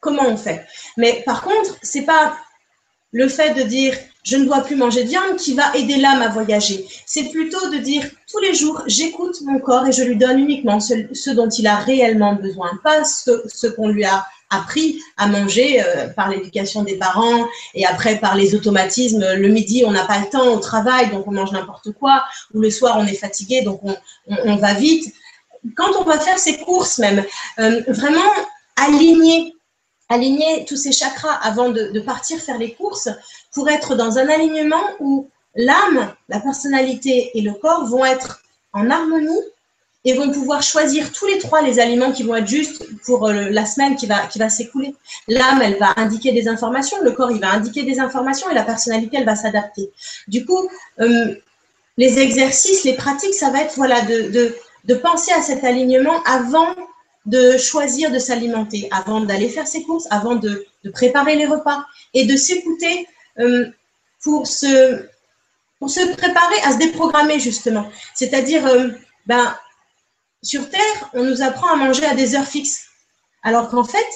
comment 0.00 0.26
on 0.26 0.36
fait? 0.36 0.66
Mais 0.96 1.22
par 1.26 1.42
contre, 1.42 1.76
c'est 1.82 2.02
pas 2.02 2.36
le 3.12 3.28
fait 3.28 3.54
de 3.54 3.62
dire 3.62 3.94
je 4.22 4.36
ne 4.36 4.44
dois 4.44 4.62
plus 4.62 4.74
manger 4.74 5.04
de 5.04 5.08
viande 5.08 5.36
qui 5.38 5.54
va 5.54 5.74
aider 5.76 5.96
l'âme 5.98 6.20
à 6.20 6.28
voyager. 6.28 6.84
C'est 7.06 7.30
plutôt 7.30 7.70
de 7.70 7.76
dire 7.76 8.02
tous 8.28 8.40
les 8.40 8.54
jours, 8.54 8.82
j'écoute 8.86 9.40
mon 9.42 9.60
corps 9.60 9.86
et 9.86 9.92
je 9.92 10.02
lui 10.02 10.16
donne 10.16 10.40
uniquement 10.40 10.80
ce, 10.80 11.30
dont 11.30 11.48
il 11.48 11.66
a 11.68 11.76
réellement 11.76 12.34
besoin, 12.34 12.72
pas 12.82 13.04
ce, 13.04 13.68
qu'on 13.68 13.88
lui 13.88 14.04
a 14.04 14.26
appris 14.50 15.00
à 15.16 15.28
manger 15.28 15.80
euh, 15.80 16.08
par 16.08 16.28
l'éducation 16.28 16.82
des 16.82 16.96
parents 16.96 17.46
et 17.74 17.86
après 17.86 18.18
par 18.18 18.34
les 18.34 18.56
automatismes. 18.56 19.24
Le 19.34 19.48
midi, 19.48 19.84
on 19.86 19.92
n'a 19.92 20.04
pas 20.04 20.18
le 20.18 20.28
temps 20.28 20.52
au 20.52 20.58
travail, 20.58 21.10
donc 21.10 21.28
on 21.28 21.32
mange 21.32 21.52
n'importe 21.52 21.92
quoi, 21.92 22.24
ou 22.52 22.60
le 22.60 22.70
soir, 22.70 22.96
on 22.98 23.06
est 23.06 23.14
fatigué, 23.14 23.62
donc 23.62 23.80
on 24.26 24.56
va 24.56 24.74
vite 24.74 25.14
quand 25.74 25.96
on 25.98 26.04
va 26.04 26.18
faire 26.18 26.38
ses 26.38 26.58
courses 26.58 26.98
même, 26.98 27.24
euh, 27.58 27.82
vraiment 27.88 28.32
aligner, 28.76 29.54
aligner 30.08 30.64
tous 30.66 30.76
ces 30.76 30.92
chakras 30.92 31.34
avant 31.42 31.70
de, 31.70 32.00
partir 32.00 32.38
faire 32.38 32.58
les 32.58 32.74
courses 32.74 33.08
pour 33.52 33.68
être 33.68 33.94
dans 33.94 34.18
un 34.18 34.28
alignement 34.28 34.84
où 35.00 35.30
l'âme, 35.54 36.14
la 36.28 36.40
personnalité 36.40 37.30
et 37.34 37.40
le 37.40 37.54
corps 37.54 37.86
vont 37.86 38.04
être 38.04 38.42
en 38.72 38.90
harmonie 38.90 39.40
et 40.04 40.12
vont 40.12 40.30
pouvoir 40.30 40.62
choisir 40.62 41.10
tous 41.10 41.26
les 41.26 41.38
trois 41.38 41.62
les 41.62 41.80
aliments 41.80 42.12
qui 42.12 42.22
vont 42.22 42.36
être 42.36 42.46
justes 42.46 42.86
pour 43.04 43.26
euh, 43.26 43.48
la 43.50 43.66
semaine 43.66 43.96
qui 43.96 44.06
va, 44.06 44.26
qui 44.26 44.38
va 44.38 44.48
s'écouler. 44.48 44.94
L'âme, 45.26 45.60
elle 45.62 45.78
va 45.78 45.94
indiquer 45.96 46.30
des 46.30 46.46
informations, 46.46 46.98
le 47.02 47.10
corps, 47.10 47.32
il 47.32 47.40
va 47.40 47.50
indiquer 47.50 47.82
des 47.82 47.98
informations 47.98 48.48
et 48.48 48.54
la 48.54 48.62
personnalité, 48.62 49.16
elle 49.16 49.24
va 49.24 49.34
s'adapter. 49.34 49.90
Du 50.28 50.44
coup, 50.44 50.68
euh, 51.00 51.34
les 51.96 52.20
exercices, 52.20 52.84
les 52.84 52.92
pratiques, 52.92 53.34
ça 53.34 53.50
va 53.50 53.62
être 53.62 53.74
voilà, 53.74 54.02
de, 54.02 54.30
de 54.30 54.54
penser 54.94 55.32
à 55.32 55.42
cet 55.42 55.64
alignement 55.64 56.22
avant 56.24 56.74
de 57.26 57.56
choisir 57.56 58.12
de 58.12 58.18
s'alimenter, 58.18 58.88
avant 58.92 59.20
d'aller 59.20 59.48
faire 59.48 59.66
ses 59.66 59.82
courses, 59.82 60.06
avant 60.10 60.36
de, 60.36 60.66
préparer 60.94 61.34
les 61.34 61.46
repas 61.46 61.84
et 62.14 62.26
de 62.26 62.36
s'écouter 62.36 63.08
euh, 63.40 63.66
pour, 64.22 64.46
se, 64.46 65.02
préparer 65.80 66.60
à 66.62 66.72
se 66.72 66.78
déprogrammer 66.78 67.40
justement. 67.40 67.90
C'est-à-dire, 68.14 68.64
euh, 68.66 68.90
ben, 69.26 69.56
sur 70.42 70.70
Terre, 70.70 71.10
on 71.12 71.24
nous 71.24 71.42
apprend 71.42 71.66
à 71.72 71.76
manger 71.76 72.06
à 72.06 72.14
des 72.14 72.36
heures 72.36 72.46
fixes. 72.46 72.86
Alors 73.42 73.68
qu'en 73.68 73.82
fait, 73.82 74.06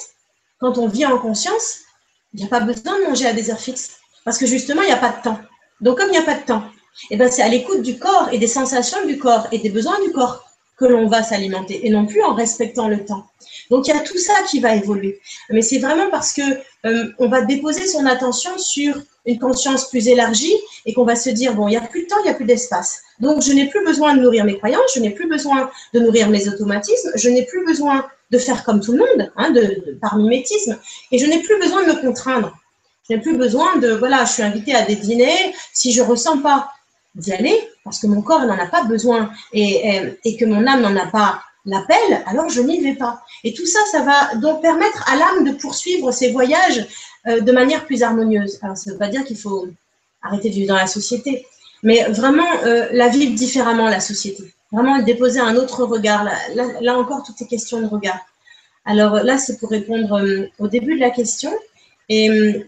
quand 0.59 0.77
on 0.77 0.87
vit 0.87 1.05
en 1.05 1.17
conscience, 1.17 1.79
il 2.33 2.39
n'y 2.39 2.45
a 2.45 2.49
pas 2.49 2.61
besoin 2.61 2.97
de 2.99 3.03
manger 3.03 3.25
à 3.25 3.33
des 3.33 3.51
heures 3.51 3.59
fixes. 3.59 3.97
Parce 4.23 4.37
que 4.37 4.45
justement, 4.45 4.81
il 4.83 4.87
n'y 4.87 4.93
a 4.93 4.97
pas 4.97 5.11
de 5.11 5.21
temps. 5.21 5.39
Donc, 5.81 5.97
comme 5.97 6.07
il 6.07 6.11
n'y 6.11 6.17
a 6.17 6.23
pas 6.23 6.35
de 6.35 6.45
temps, 6.45 6.63
eh 7.09 7.17
ben, 7.17 7.29
c'est 7.29 7.41
à 7.41 7.49
l'écoute 7.49 7.81
du 7.81 7.97
corps 7.99 8.29
et 8.31 8.37
des 8.37 8.47
sensations 8.47 9.05
du 9.05 9.17
corps 9.17 9.47
et 9.51 9.57
des 9.57 9.69
besoins 9.69 9.99
du 10.05 10.11
corps 10.13 10.50
que 10.81 10.85
l'on 10.85 11.07
va 11.07 11.21
s'alimenter 11.21 11.85
et 11.85 11.91
non 11.91 12.07
plus 12.07 12.23
en 12.23 12.33
respectant 12.33 12.87
le 12.87 13.05
temps. 13.05 13.27
Donc 13.69 13.87
il 13.87 13.93
y 13.93 13.97
a 13.97 13.99
tout 13.99 14.17
ça 14.17 14.33
qui 14.49 14.59
va 14.59 14.75
évoluer. 14.75 15.21
Mais 15.51 15.61
c'est 15.61 15.77
vraiment 15.77 16.09
parce 16.09 16.33
que 16.33 16.41
euh, 16.85 17.05
on 17.19 17.27
va 17.27 17.41
déposer 17.41 17.85
son 17.85 18.07
attention 18.07 18.57
sur 18.57 18.95
une 19.27 19.37
conscience 19.37 19.89
plus 19.89 20.07
élargie 20.07 20.55
et 20.87 20.93
qu'on 20.93 21.05
va 21.05 21.15
se 21.15 21.29
dire 21.29 21.53
bon, 21.53 21.67
il 21.67 21.71
n'y 21.71 21.77
a 21.77 21.81
plus 21.81 22.03
de 22.03 22.07
temps, 22.07 22.17
il 22.21 22.23
n'y 22.23 22.31
a 22.31 22.33
plus 22.33 22.45
d'espace. 22.45 22.99
Donc 23.19 23.43
je 23.43 23.53
n'ai 23.53 23.69
plus 23.69 23.85
besoin 23.85 24.15
de 24.15 24.21
nourrir 24.21 24.43
mes 24.43 24.57
croyances, 24.57 24.91
je 24.95 24.99
n'ai 24.99 25.11
plus 25.11 25.29
besoin 25.29 25.69
de 25.93 25.99
nourrir 25.99 26.27
mes 26.29 26.49
automatismes, 26.49 27.11
je 27.13 27.29
n'ai 27.29 27.45
plus 27.45 27.63
besoin 27.63 28.07
de 28.31 28.39
faire 28.39 28.63
comme 28.63 28.81
tout 28.81 28.93
le 28.93 28.99
monde, 28.99 29.31
hein, 29.35 29.51
de, 29.51 29.97
par 30.01 30.17
mimétisme, 30.17 30.79
et 31.11 31.19
je 31.19 31.27
n'ai 31.27 31.43
plus 31.43 31.59
besoin 31.59 31.83
de 31.83 31.91
me 31.93 32.01
contraindre. 32.01 32.57
Je 33.07 33.13
n'ai 33.13 33.21
plus 33.21 33.37
besoin 33.37 33.77
de, 33.77 33.91
voilà, 33.91 34.25
je 34.25 34.31
suis 34.31 34.43
invitée 34.43 34.73
à 34.73 34.83
des 34.83 34.95
dîners. 34.95 35.53
Si 35.73 35.91
je 35.91 36.01
ressens 36.01 36.39
pas 36.39 36.71
d'y 37.15 37.33
aller, 37.33 37.55
parce 37.83 37.99
que 37.99 38.07
mon 38.07 38.21
corps 38.21 38.45
n'en 38.45 38.57
a 38.57 38.67
pas 38.67 38.83
besoin 38.83 39.31
et, 39.53 40.37
que 40.39 40.45
mon 40.45 40.65
âme 40.67 40.81
n'en 40.81 40.95
a 40.95 41.07
pas 41.07 41.41
l'appel, 41.65 42.23
alors 42.25 42.49
je 42.49 42.61
n'y 42.61 42.81
vais 42.81 42.95
pas. 42.95 43.21
Et 43.43 43.53
tout 43.53 43.65
ça, 43.65 43.79
ça 43.91 44.01
va 44.01 44.35
donc 44.35 44.61
permettre 44.61 45.07
à 45.09 45.15
l'âme 45.15 45.43
de 45.45 45.51
poursuivre 45.51 46.11
ses 46.11 46.31
voyages 46.31 46.87
euh, 47.27 47.39
de 47.39 47.51
manière 47.51 47.85
plus 47.85 48.01
harmonieuse. 48.01 48.59
Alors, 48.63 48.77
ça 48.77 48.89
ne 48.89 48.93
veut 48.93 48.99
pas 48.99 49.09
dire 49.09 49.23
qu'il 49.23 49.37
faut 49.37 49.67
arrêter 50.23 50.49
de 50.49 50.55
vivre 50.55 50.69
dans 50.69 50.79
la 50.79 50.87
société, 50.87 51.45
mais 51.83 52.03
vraiment 52.09 52.47
euh, 52.65 52.87
la 52.91 53.09
vivre 53.09 53.35
différemment, 53.35 53.89
la 53.89 53.99
société. 53.99 54.53
Vraiment 54.71 54.99
déposer 54.99 55.39
un 55.39 55.55
autre 55.55 55.83
regard. 55.83 56.27
Là, 56.55 56.97
encore, 56.97 57.23
tout 57.23 57.33
est 57.39 57.47
question 57.47 57.81
de 57.81 57.87
regard. 57.87 58.19
Alors 58.85 59.15
là, 59.23 59.37
c'est 59.37 59.59
pour 59.59 59.69
répondre 59.69 60.19
euh, 60.19 60.47
au 60.57 60.67
début 60.67 60.95
de 60.95 60.99
la 60.99 61.11
question. 61.11 61.51
Et 62.09 62.65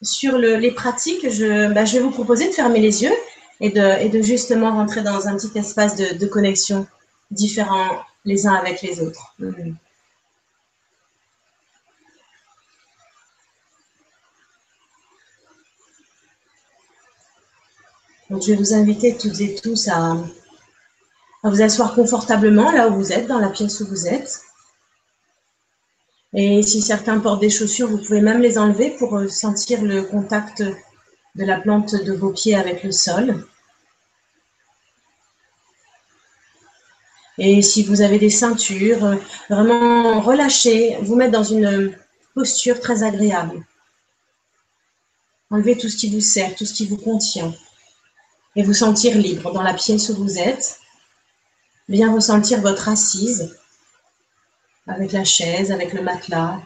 sur 0.00 0.38
les 0.38 0.70
pratiques, 0.70 1.24
bah, 1.24 1.84
je, 1.84 1.94
vais 1.94 2.00
vous 2.00 2.10
proposer 2.10 2.48
de 2.48 2.54
fermer 2.54 2.80
les 2.80 3.02
yeux 3.02 3.12
et 3.60 3.70
de, 3.70 4.22
justement 4.22 4.72
rentrer 4.72 5.02
dans 5.02 5.28
un 5.28 5.36
petit 5.36 5.58
espace 5.58 5.96
de, 5.96 6.26
connexion 6.26 6.86
différent 7.30 8.00
les 8.24 8.46
uns 8.46 8.54
avec 8.54 8.82
les 8.82 9.00
autres. 9.00 9.34
Mhm. 9.38 9.76
Je 18.30 18.50
vais 18.50 18.56
vous 18.56 18.74
inviter 18.74 19.16
toutes 19.16 19.40
et 19.40 19.54
tous 19.54 19.86
à, 19.88 20.16
à 21.44 21.50
vous 21.50 21.62
asseoir 21.62 21.94
confortablement 21.94 22.72
là 22.72 22.88
où 22.88 22.94
vous 22.94 23.12
êtes, 23.12 23.28
dans 23.28 23.38
la 23.38 23.50
pièce 23.50 23.80
où 23.80 23.86
vous 23.86 24.08
êtes. 24.08 24.40
Et 26.32 26.62
si 26.62 26.82
certains 26.82 27.20
portent 27.20 27.40
des 27.40 27.50
chaussures, 27.50 27.88
vous 27.88 27.98
pouvez 27.98 28.20
même 28.20 28.40
les 28.40 28.58
enlever 28.58 28.90
pour 28.98 29.16
euh, 29.16 29.28
sentir 29.28 29.82
le 29.82 30.02
contact 30.02 30.64
de 31.34 31.44
la 31.44 31.60
plante 31.60 31.94
de 31.94 32.12
vos 32.12 32.30
pieds 32.30 32.54
avec 32.54 32.82
le 32.82 32.92
sol. 32.92 33.46
Et 37.38 37.62
si 37.62 37.82
vous 37.82 38.00
avez 38.00 38.18
des 38.18 38.30
ceintures, 38.30 39.18
vraiment 39.50 40.20
relâchez, 40.20 40.96
vous 41.02 41.16
mettre 41.16 41.32
dans 41.32 41.42
une 41.42 41.96
posture 42.34 42.80
très 42.80 43.02
agréable. 43.02 43.64
Enlevez 45.50 45.76
tout 45.76 45.88
ce 45.88 45.96
qui 45.96 46.10
vous 46.10 46.20
sert, 46.20 46.54
tout 46.54 46.64
ce 46.64 46.74
qui 46.74 46.86
vous 46.86 46.96
contient. 46.96 47.52
Et 48.56 48.62
vous 48.62 48.74
sentir 48.74 49.18
libre 49.18 49.52
dans 49.52 49.62
la 49.62 49.74
pièce 49.74 50.08
où 50.10 50.14
vous 50.14 50.38
êtes. 50.38 50.78
Bien 51.88 52.12
ressentir 52.12 52.60
votre 52.60 52.88
assise 52.88 53.56
avec 54.86 55.12
la 55.12 55.24
chaise, 55.24 55.72
avec 55.72 55.92
le 55.92 56.02
matelas, 56.02 56.60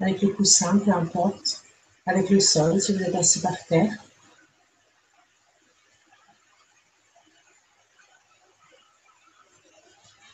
avec 0.00 0.20
le 0.20 0.28
coussin, 0.28 0.78
peu 0.78 0.90
importe, 0.90 1.63
avec 2.06 2.30
le 2.30 2.40
sol 2.40 2.80
si 2.80 2.92
vous 2.92 3.02
êtes 3.02 3.14
assis 3.14 3.40
par 3.40 3.56
terre. 3.66 3.92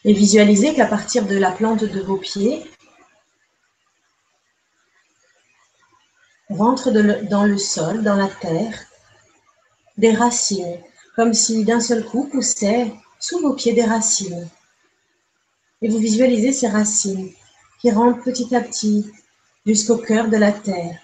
Et 0.05 0.13
visualisez 0.13 0.75
qu'à 0.75 0.87
partir 0.87 1.27
de 1.27 1.37
la 1.37 1.53
plante 1.53 1.85
de 1.85 2.01
vos 2.01 2.17
pieds, 2.17 2.65
rentre 6.49 6.91
dans 6.91 7.45
le 7.45 7.59
sol, 7.59 8.03
dans 8.03 8.17
la 8.17 8.29
terre, 8.29 8.75
des 9.99 10.13
racines, 10.13 10.79
comme 11.15 11.35
si 11.35 11.65
d'un 11.65 11.81
seul 11.81 12.05
coup 12.05 12.29
poussaient 12.29 12.93
sous 13.19 13.41
vos 13.41 13.53
pieds 13.53 13.75
des 13.75 13.85
racines 13.85 14.49
et 15.83 15.89
vous 15.89 15.99
visualisez 15.99 16.53
ces 16.53 16.69
racines 16.69 17.31
qui 17.81 17.91
rentrent 17.91 18.23
petit 18.23 18.55
à 18.55 18.61
petit 18.61 19.11
jusqu'au 19.65 19.97
cœur 19.97 20.29
de 20.29 20.37
la 20.37 20.53
terre. 20.53 20.99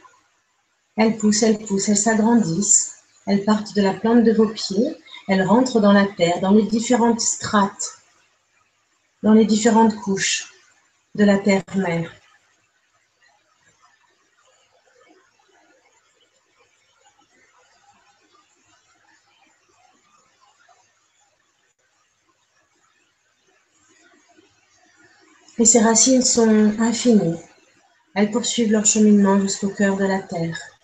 Elles 0.96 1.16
poussent, 1.18 1.42
elles 1.42 1.58
poussent, 1.58 1.88
elles 1.90 1.96
s'agrandissent, 1.96 2.96
elles 3.26 3.44
partent 3.44 3.74
de 3.74 3.82
la 3.82 3.92
plante 3.92 4.24
de 4.24 4.32
vos 4.32 4.48
pieds, 4.48 4.96
elles 5.28 5.42
rentrent 5.42 5.80
dans 5.80 5.92
la 5.92 6.06
terre, 6.06 6.40
dans 6.40 6.52
les 6.52 6.62
différentes 6.62 7.20
strates, 7.20 7.98
dans 9.22 9.34
les 9.34 9.44
différentes 9.44 9.94
couches 9.96 10.52
de 11.14 11.24
la 11.24 11.38
terre-mère. 11.38 12.10
Et 25.58 25.64
ces 25.64 25.80
racines 25.80 26.22
sont 26.22 26.74
infinies. 26.80 27.40
Elles 28.14 28.30
poursuivent 28.30 28.72
leur 28.72 28.84
cheminement 28.84 29.40
jusqu'au 29.40 29.70
cœur 29.70 29.96
de 29.96 30.04
la 30.04 30.20
terre. 30.20 30.75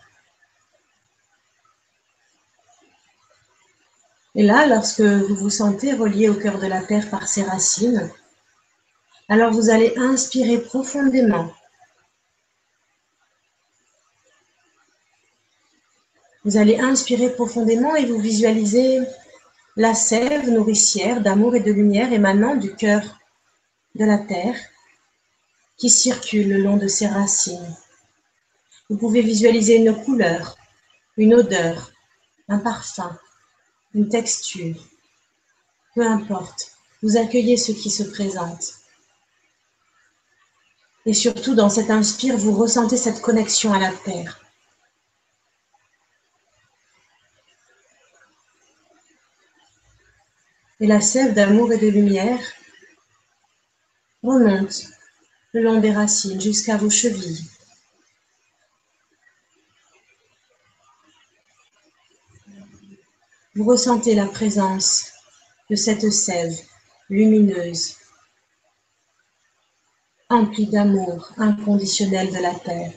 Et 4.34 4.42
là, 4.42 4.66
lorsque 4.66 5.00
vous 5.00 5.34
vous 5.34 5.50
sentez 5.50 5.92
relié 5.92 6.28
au 6.28 6.34
cœur 6.34 6.58
de 6.58 6.66
la 6.66 6.82
terre 6.82 7.10
par 7.10 7.28
ces 7.28 7.42
racines, 7.42 8.10
alors 9.28 9.52
vous 9.52 9.68
allez 9.68 9.92
inspirer 9.96 10.58
profondément. 10.58 11.52
Vous 16.44 16.56
allez 16.56 16.78
inspirer 16.80 17.30
profondément 17.30 17.94
et 17.94 18.06
vous 18.06 18.18
visualisez 18.18 19.00
la 19.76 19.94
sève 19.94 20.50
nourricière 20.50 21.20
d'amour 21.20 21.54
et 21.54 21.60
de 21.60 21.72
lumière 21.72 22.12
émanant 22.12 22.56
du 22.56 22.74
cœur 22.74 23.02
de 23.94 24.04
la 24.04 24.18
terre 24.18 24.56
qui 25.76 25.90
circule 25.90 26.48
le 26.48 26.58
long 26.58 26.76
de 26.78 26.88
ses 26.88 27.06
racines. 27.06 27.76
Vous 28.88 28.96
pouvez 28.96 29.22
visualiser 29.22 29.76
une 29.76 29.94
couleur, 29.94 30.56
une 31.16 31.34
odeur, 31.34 31.92
un 32.48 32.58
parfum, 32.58 33.18
une 33.94 34.08
texture. 34.08 34.76
Peu 35.94 36.06
importe, 36.06 36.72
vous 37.02 37.16
accueillez 37.16 37.56
ce 37.56 37.72
qui 37.72 37.90
se 37.90 38.02
présente. 38.02 38.74
Et 41.04 41.14
surtout, 41.14 41.54
dans 41.54 41.68
cet 41.68 41.90
inspire, 41.90 42.36
vous 42.36 42.54
ressentez 42.54 42.96
cette 42.96 43.20
connexion 43.20 43.72
à 43.72 43.78
la 43.78 43.92
terre. 43.92 44.40
Et 50.80 50.86
la 50.86 51.00
sève 51.00 51.34
d'amour 51.34 51.72
et 51.72 51.78
de 51.78 51.88
lumière 51.88 52.40
remonte 54.22 54.84
le 55.52 55.62
long 55.62 55.80
des 55.80 55.92
racines 55.92 56.40
jusqu'à 56.40 56.76
vos 56.76 56.90
chevilles. 56.90 57.51
Vous 63.54 63.64
ressentez 63.64 64.14
la 64.14 64.26
présence 64.26 65.12
de 65.68 65.76
cette 65.76 66.10
sève 66.10 66.58
lumineuse, 67.10 67.96
emplie 70.30 70.66
d'amour 70.66 71.32
inconditionnel 71.36 72.32
de 72.32 72.38
la 72.38 72.54
terre. 72.54 72.92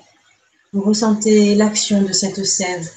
Vous 0.72 0.82
ressentez 0.82 1.56
l'action 1.56 2.04
de 2.04 2.14
cette 2.14 2.46
sève 2.46 2.90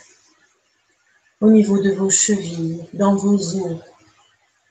au 1.40 1.50
niveau 1.50 1.82
de 1.82 1.90
vos 1.90 2.10
chevilles, 2.10 2.88
dans 2.92 3.16
vos 3.16 3.56
os, 3.56 3.80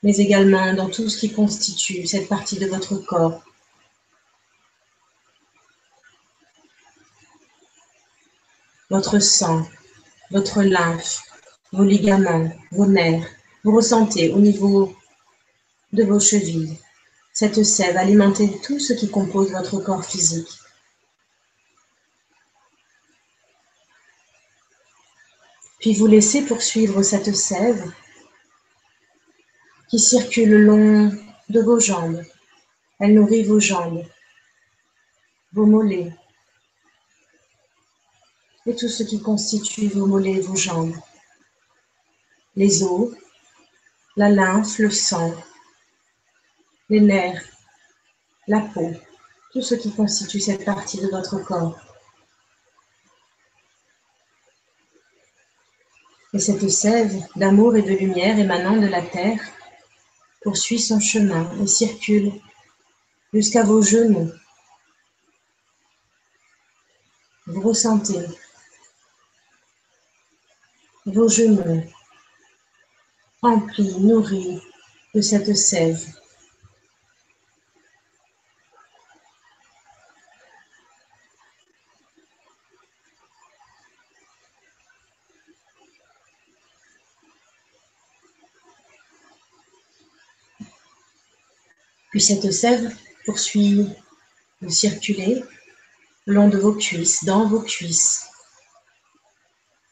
mais 0.02 0.16
également 0.16 0.72
dans 0.72 0.88
tout 0.88 1.10
ce 1.10 1.18
qui 1.18 1.32
constitue 1.32 2.06
cette 2.06 2.28
partie 2.28 2.58
de 2.58 2.66
votre 2.66 2.96
corps 2.96 3.42
votre 8.90 9.18
sang, 9.18 9.66
votre 10.30 10.62
lymphe, 10.62 11.27
vos 11.72 11.84
ligaments, 11.84 12.50
vos 12.70 12.86
nerfs. 12.86 13.26
Vous 13.64 13.74
ressentez 13.74 14.32
au 14.32 14.38
niveau 14.38 14.94
de 15.92 16.04
vos 16.04 16.20
chevilles 16.20 16.78
cette 17.32 17.62
sève 17.62 17.96
alimenter 17.96 18.58
tout 18.64 18.80
ce 18.80 18.92
qui 18.92 19.08
compose 19.08 19.52
votre 19.52 19.78
corps 19.78 20.04
physique. 20.04 20.58
Puis 25.78 25.94
vous 25.94 26.08
laissez 26.08 26.42
poursuivre 26.42 27.02
cette 27.02 27.32
sève 27.36 27.92
qui 29.88 30.00
circule 30.00 30.50
le 30.50 30.64
long 30.64 31.12
de 31.48 31.60
vos 31.60 31.78
jambes. 31.78 32.22
Elle 32.98 33.14
nourrit 33.14 33.44
vos 33.44 33.60
jambes, 33.60 34.04
vos 35.52 35.66
mollets, 35.66 36.12
et 38.66 38.74
tout 38.74 38.88
ce 38.88 39.04
qui 39.04 39.22
constitue 39.22 39.86
vos 39.86 40.06
mollets 40.06 40.38
et 40.38 40.40
vos 40.40 40.56
jambes. 40.56 40.96
Les 42.58 42.82
os, 42.82 43.14
la 44.16 44.28
lymphe, 44.28 44.80
le 44.80 44.90
sang, 44.90 45.32
les 46.88 47.00
nerfs, 47.00 47.44
la 48.48 48.62
peau, 48.62 48.90
tout 49.52 49.62
ce 49.62 49.76
qui 49.76 49.94
constitue 49.94 50.40
cette 50.40 50.64
partie 50.64 51.00
de 51.00 51.06
votre 51.06 51.38
corps. 51.44 51.78
Et 56.32 56.40
cette 56.40 56.68
sève 56.68 57.14
d'amour 57.36 57.76
et 57.76 57.82
de 57.82 57.94
lumière 57.94 58.36
émanant 58.40 58.76
de 58.76 58.88
la 58.88 59.02
terre 59.02 59.40
poursuit 60.42 60.80
son 60.80 60.98
chemin 60.98 61.48
et 61.62 61.68
circule 61.68 62.32
jusqu'à 63.32 63.62
vos 63.62 63.82
genoux. 63.82 64.32
Vous 67.46 67.60
ressentez 67.60 68.26
vos 71.06 71.28
genoux, 71.28 71.84
remplis, 73.42 73.98
nourris 74.00 74.60
de 75.14 75.20
cette 75.20 75.56
sève. 75.56 76.04
Puis 92.10 92.20
cette 92.20 92.50
sève 92.50 92.96
poursuit 93.24 93.86
de 94.62 94.68
circuler 94.68 95.44
le 96.26 96.34
long 96.34 96.48
de 96.48 96.58
vos 96.58 96.74
cuisses, 96.74 97.24
dans 97.24 97.46
vos 97.46 97.60
cuisses. 97.60 98.26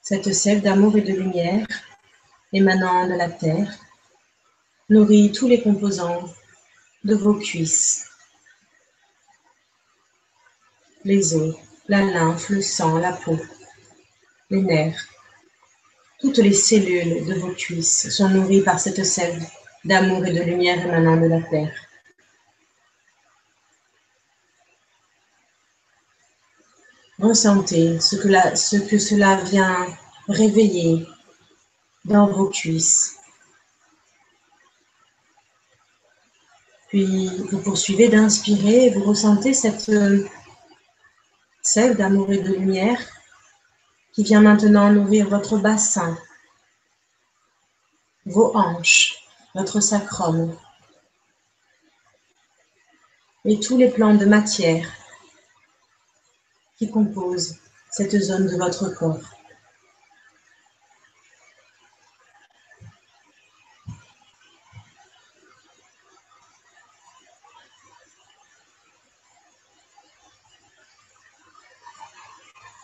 Cette 0.02 0.32
sève 0.32 0.62
d'amour 0.62 0.96
et 0.96 1.02
de 1.02 1.12
lumière 1.12 1.66
émanant 2.52 3.06
de 3.06 3.14
la 3.14 3.28
terre 3.28 3.72
nourrit 4.88 5.32
tous 5.32 5.48
les 5.48 5.62
composants 5.62 6.28
de 7.04 7.14
vos 7.14 7.34
cuisses. 7.34 8.08
Les 11.04 11.34
os, 11.34 11.56
la 11.88 12.02
lymphe, 12.02 12.48
le 12.50 12.62
sang, 12.62 12.98
la 12.98 13.12
peau, 13.12 13.38
les 14.50 14.62
nerfs. 14.62 15.08
Toutes 16.20 16.38
les 16.38 16.52
cellules 16.52 17.24
de 17.26 17.34
vos 17.34 17.52
cuisses 17.52 18.10
sont 18.10 18.28
nourries 18.28 18.62
par 18.62 18.80
cette 18.80 19.04
sève 19.04 19.44
d'amour 19.84 20.24
et 20.24 20.32
de 20.32 20.42
lumière 20.42 20.84
émanant 20.84 21.16
de 21.16 21.26
la 21.26 21.42
terre. 21.42 21.74
Ressentez 27.18 27.98
ce 28.00 28.16
que, 28.16 28.56
ce 28.56 28.76
que 28.76 28.98
cela 28.98 29.36
vient 29.36 29.86
réveiller 30.28 31.06
dans 32.06 32.26
vos 32.28 32.48
cuisses. 32.48 33.16
Puis 36.88 37.28
vous 37.50 37.58
poursuivez 37.58 38.08
d'inspirer, 38.08 38.90
vous 38.90 39.04
ressentez 39.04 39.52
cette 39.52 39.90
sève 41.62 41.96
d'amour 41.96 42.30
et 42.32 42.38
de 42.38 42.54
lumière 42.54 43.00
qui 44.12 44.22
vient 44.22 44.40
maintenant 44.40 44.90
nourrir 44.90 45.28
votre 45.28 45.58
bassin, 45.58 46.16
vos 48.24 48.56
hanches, 48.56 49.16
votre 49.54 49.80
sacrum 49.80 50.56
et 53.44 53.58
tous 53.58 53.76
les 53.76 53.90
plans 53.90 54.14
de 54.14 54.24
matière 54.24 54.88
qui 56.78 56.88
composent 56.90 57.56
cette 57.90 58.18
zone 58.20 58.46
de 58.46 58.56
votre 58.56 58.90
corps. 58.94 59.35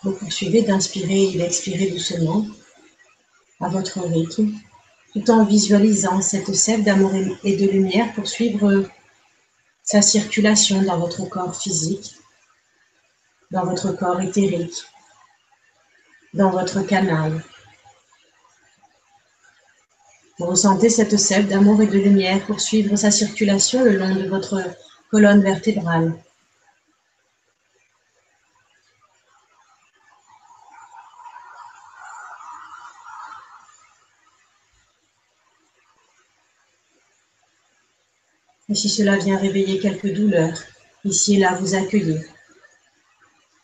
Vous 0.03 0.13
poursuivez 0.13 0.63
d'inspirer 0.63 1.25
et 1.25 1.39
d'expirer 1.39 1.91
doucement 1.91 2.47
à 3.61 3.69
votre 3.69 4.01
rythme, 4.01 4.53
tout 5.13 5.31
en 5.31 5.45
visualisant 5.45 6.21
cette 6.21 6.55
sève 6.55 6.83
d'amour 6.83 7.13
et 7.45 7.57
de 7.57 7.71
lumière 7.71 8.13
poursuivre 8.15 8.85
sa 9.83 10.03
circulation 10.03 10.83
dans 10.83 10.99
votre 10.99 11.29
corps 11.29 11.55
physique 11.55 12.17
dans 13.53 13.67
votre 13.67 13.93
corps 13.93 14.21
éthérique, 14.21 14.83
dans 16.33 16.51
votre 16.51 16.81
canal. 16.81 17.45
Vous 20.39 20.47
ressentez 20.47 20.89
cette 20.89 21.19
sève 21.19 21.47
d'amour 21.47 21.83
et 21.83 21.87
de 21.87 21.99
lumière 21.99 22.45
poursuivre 22.47 22.97
sa 22.97 23.11
circulation 23.11 23.85
le 23.85 23.99
long 23.99 24.15
de 24.15 24.27
votre 24.27 24.59
colonne 25.11 25.43
vertébrale. 25.43 26.15
Et 38.73 38.75
si 38.75 38.89
cela 38.89 39.19
vient 39.19 39.37
réveiller 39.37 39.79
quelques 39.79 40.15
douleurs, 40.15 40.59
ici 41.05 41.35
et 41.35 41.39
là, 41.41 41.55
vous 41.57 41.75
accueillez. 41.75 42.27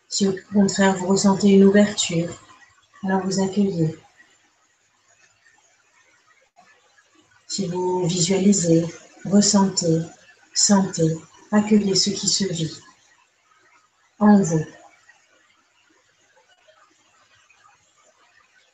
Si 0.07 0.29
au 0.29 0.37
contraire 0.53 0.99
vous 0.99 1.07
ressentez 1.07 1.49
une 1.49 1.65
ouverture, 1.65 2.29
alors 3.03 3.25
vous 3.25 3.43
accueillez. 3.43 3.97
Si 7.47 7.65
vous 7.69 8.07
visualisez, 8.07 8.85
ressentez, 9.25 10.03
sentez, 10.53 11.17
accueillez 11.53 11.95
ce 11.95 12.11
qui 12.11 12.29
se 12.29 12.45
vit 12.45 12.79
en 14.19 14.43
vous. 14.43 14.67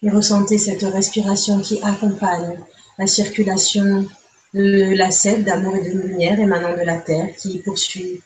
Et 0.03 0.11
ressentez 0.11 0.59
cette 0.59 0.83
respiration 0.83 1.61
qui 1.61 1.81
accompagne 1.81 2.59
la 2.99 3.07
circulation 3.07 4.09
de 4.55 4.95
la 4.95 5.11
sève 5.11 5.43
d'amour 5.43 5.75
et 5.75 5.83
de 5.83 5.99
lumière 5.99 6.39
émanant 6.39 6.77
de 6.77 6.83
la 6.83 6.99
terre 6.99 7.35
qui 7.37 7.59
poursuit 7.59 8.23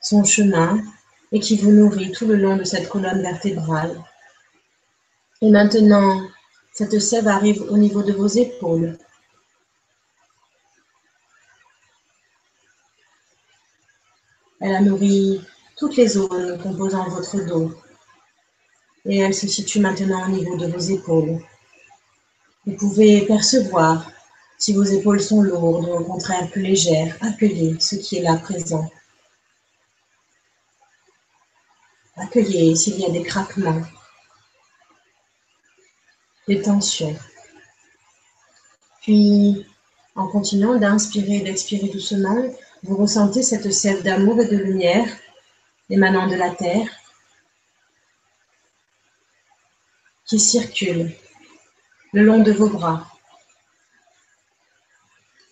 son 0.00 0.24
chemin 0.24 0.82
et 1.30 1.40
qui 1.40 1.58
vous 1.58 1.72
nourrit 1.72 2.10
tout 2.10 2.26
le 2.26 2.36
long 2.36 2.56
de 2.56 2.64
cette 2.64 2.88
colonne 2.88 3.20
vertébrale. 3.20 4.02
Et 5.42 5.50
maintenant, 5.50 6.22
cette 6.72 6.98
sève 6.98 7.28
arrive 7.28 7.62
au 7.62 7.76
niveau 7.76 8.02
de 8.02 8.14
vos 8.14 8.26
épaules. 8.26 8.96
Elle 14.60 14.74
a 14.74 14.80
nourri 14.80 15.42
toutes 15.76 15.96
les 15.96 16.08
zones 16.08 16.58
composant 16.62 17.10
votre 17.10 17.44
dos. 17.44 17.72
Et 19.04 19.18
elle 19.18 19.34
se 19.34 19.46
situe 19.46 19.80
maintenant 19.80 20.24
au 20.26 20.30
niveau 20.30 20.56
de 20.56 20.66
vos 20.66 20.78
épaules. 20.78 21.40
Vous 22.64 22.76
pouvez 22.76 23.26
percevoir 23.26 24.10
si 24.58 24.72
vos 24.72 24.84
épaules 24.84 25.20
sont 25.20 25.42
lourdes 25.42 25.86
ou 25.86 25.92
au 25.92 26.04
contraire 26.04 26.50
plus 26.50 26.62
légères. 26.62 27.16
Accueillez 27.20 27.78
ce 27.80 27.96
qui 27.96 28.16
est 28.16 28.22
là 28.22 28.36
présent. 28.36 28.90
Accueillez 32.16 32.76
s'il 32.76 33.00
y 33.00 33.06
a 33.06 33.10
des 33.10 33.22
craquements, 33.22 33.82
des 36.46 36.62
tensions. 36.62 37.16
Puis, 39.02 39.66
en 40.14 40.28
continuant 40.28 40.76
d'inspirer 40.76 41.36
et 41.36 41.40
d'expirer 41.40 41.88
doucement, 41.88 42.42
vous 42.84 42.96
ressentez 42.96 43.42
cette 43.42 43.72
sève 43.72 44.02
d'amour 44.02 44.40
et 44.40 44.48
de 44.48 44.56
lumière 44.56 45.08
émanant 45.90 46.28
de 46.28 46.36
la 46.36 46.50
terre 46.50 46.88
qui 50.24 50.38
circule 50.38 51.14
le 52.12 52.24
long 52.24 52.42
de 52.42 52.52
vos 52.52 52.68
bras, 52.68 53.06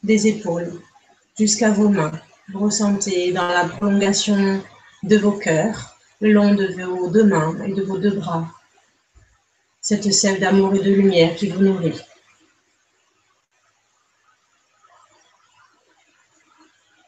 des 0.03 0.26
épaules 0.26 0.80
jusqu'à 1.38 1.70
vos 1.70 1.88
mains. 1.88 2.12
Vous 2.53 2.61
ressentez 2.61 3.32
dans 3.32 3.48
la 3.48 3.64
prolongation 3.64 4.62
de 5.03 5.16
vos 5.16 5.32
cœurs 5.32 5.96
le 6.20 6.32
long 6.32 6.55
de 6.55 6.66
vos 6.84 7.09
deux 7.09 7.24
mains 7.24 7.57
et 7.64 7.72
de 7.72 7.82
vos 7.82 7.98
deux 7.98 8.16
bras. 8.16 8.48
Cette 9.80 10.12
sève 10.12 10.40
d'amour 10.40 10.74
et 10.74 10.80
de 10.80 10.92
lumière 10.92 11.34
qui 11.34 11.48
vous 11.48 11.62
nourrit. 11.62 12.00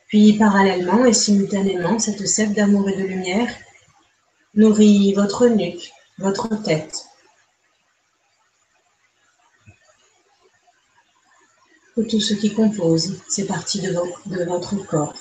Puis 0.08 0.34
parallèlement 0.34 1.04
et 1.04 1.12
simultanément, 1.12 1.98
cette 1.98 2.26
sève 2.26 2.52
d'amour 2.52 2.88
et 2.88 2.96
de 2.96 3.02
lumière 3.02 3.48
nourrit 4.54 5.12
votre 5.14 5.48
nuque, 5.48 5.90
votre 6.18 6.62
tête. 6.62 7.04
Tout 12.02 12.20
ce 12.20 12.34
qui 12.34 12.52
compose 12.52 13.20
ces 13.28 13.46
parties 13.46 13.80
de, 13.80 13.92
de 14.26 14.44
votre 14.44 14.74
corps. 14.86 15.14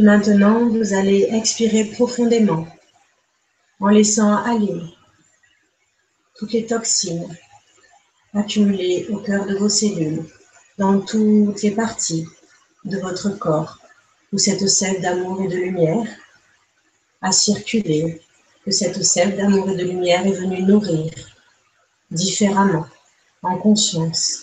maintenant, 0.00 0.66
vous 0.68 0.94
allez 0.94 1.28
expirer 1.30 1.84
profondément 1.84 2.66
en 3.80 3.88
laissant 3.88 4.36
aller 4.36 4.82
toutes 6.40 6.52
les 6.52 6.64
toxines 6.64 7.36
accumulées 8.32 9.06
au 9.10 9.18
cœur 9.18 9.44
de 9.44 9.56
vos 9.56 9.68
cellules, 9.68 10.24
dans 10.78 10.98
toutes 10.98 11.60
les 11.60 11.72
parties 11.72 12.26
de 12.86 12.98
votre 12.98 13.28
corps 13.38 13.78
où 14.32 14.38
cette 14.38 14.66
sève 14.66 15.02
d'amour 15.02 15.42
et 15.42 15.48
de 15.48 15.56
lumière 15.56 16.06
à 17.20 17.30
circuler, 17.30 18.22
que 18.64 18.70
cette 18.70 19.04
sève 19.04 19.36
d'amour 19.36 19.68
et 19.68 19.76
de 19.76 19.84
lumière 19.84 20.26
est 20.26 20.32
venue 20.32 20.62
nourrir 20.62 21.12
différemment, 22.10 22.86
en 23.42 23.58
conscience, 23.58 24.42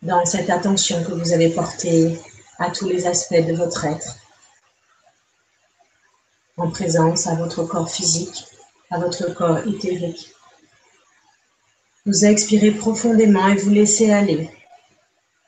dans 0.00 0.24
cette 0.24 0.48
attention 0.48 1.04
que 1.04 1.12
vous 1.12 1.32
avez 1.32 1.50
portée 1.50 2.18
à 2.58 2.70
tous 2.70 2.88
les 2.88 3.06
aspects 3.06 3.46
de 3.46 3.54
votre 3.54 3.84
être, 3.84 4.16
en 6.56 6.70
présence 6.70 7.26
à 7.26 7.34
votre 7.34 7.64
corps 7.64 7.90
physique, 7.90 8.46
à 8.92 8.98
votre 8.98 9.34
corps 9.34 9.66
éthérique. 9.66 10.32
Vous 12.04 12.24
expirez 12.24 12.72
profondément 12.72 13.48
et 13.48 13.56
vous 13.56 13.70
laissez 13.70 14.10
aller, 14.10 14.50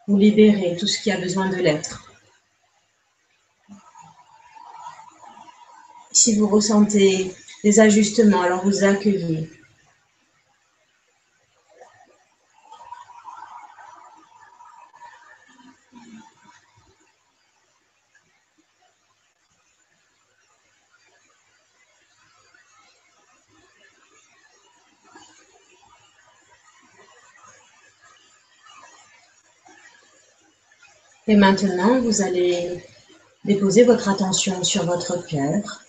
vous 0.07 0.17
libérez 0.17 0.77
tout 0.77 0.87
ce 0.87 1.01
qui 1.01 1.11
a 1.11 1.19
besoin 1.19 1.49
de 1.51 1.57
l'être. 1.57 2.11
Si 6.13 6.37
vous 6.37 6.47
ressentez 6.47 7.35
des 7.63 7.81
ajustements, 7.81 8.43
alors 8.43 8.65
vous 8.65 8.85
accueillez 8.85 9.51
Et 31.27 31.37
maintenant, 31.37 32.01
vous 32.01 32.21
allez 32.21 32.85
déposer 33.45 33.85
votre 33.85 34.09
attention 34.09 34.63
sur 34.63 34.85
votre 34.85 35.27
cœur 35.27 35.83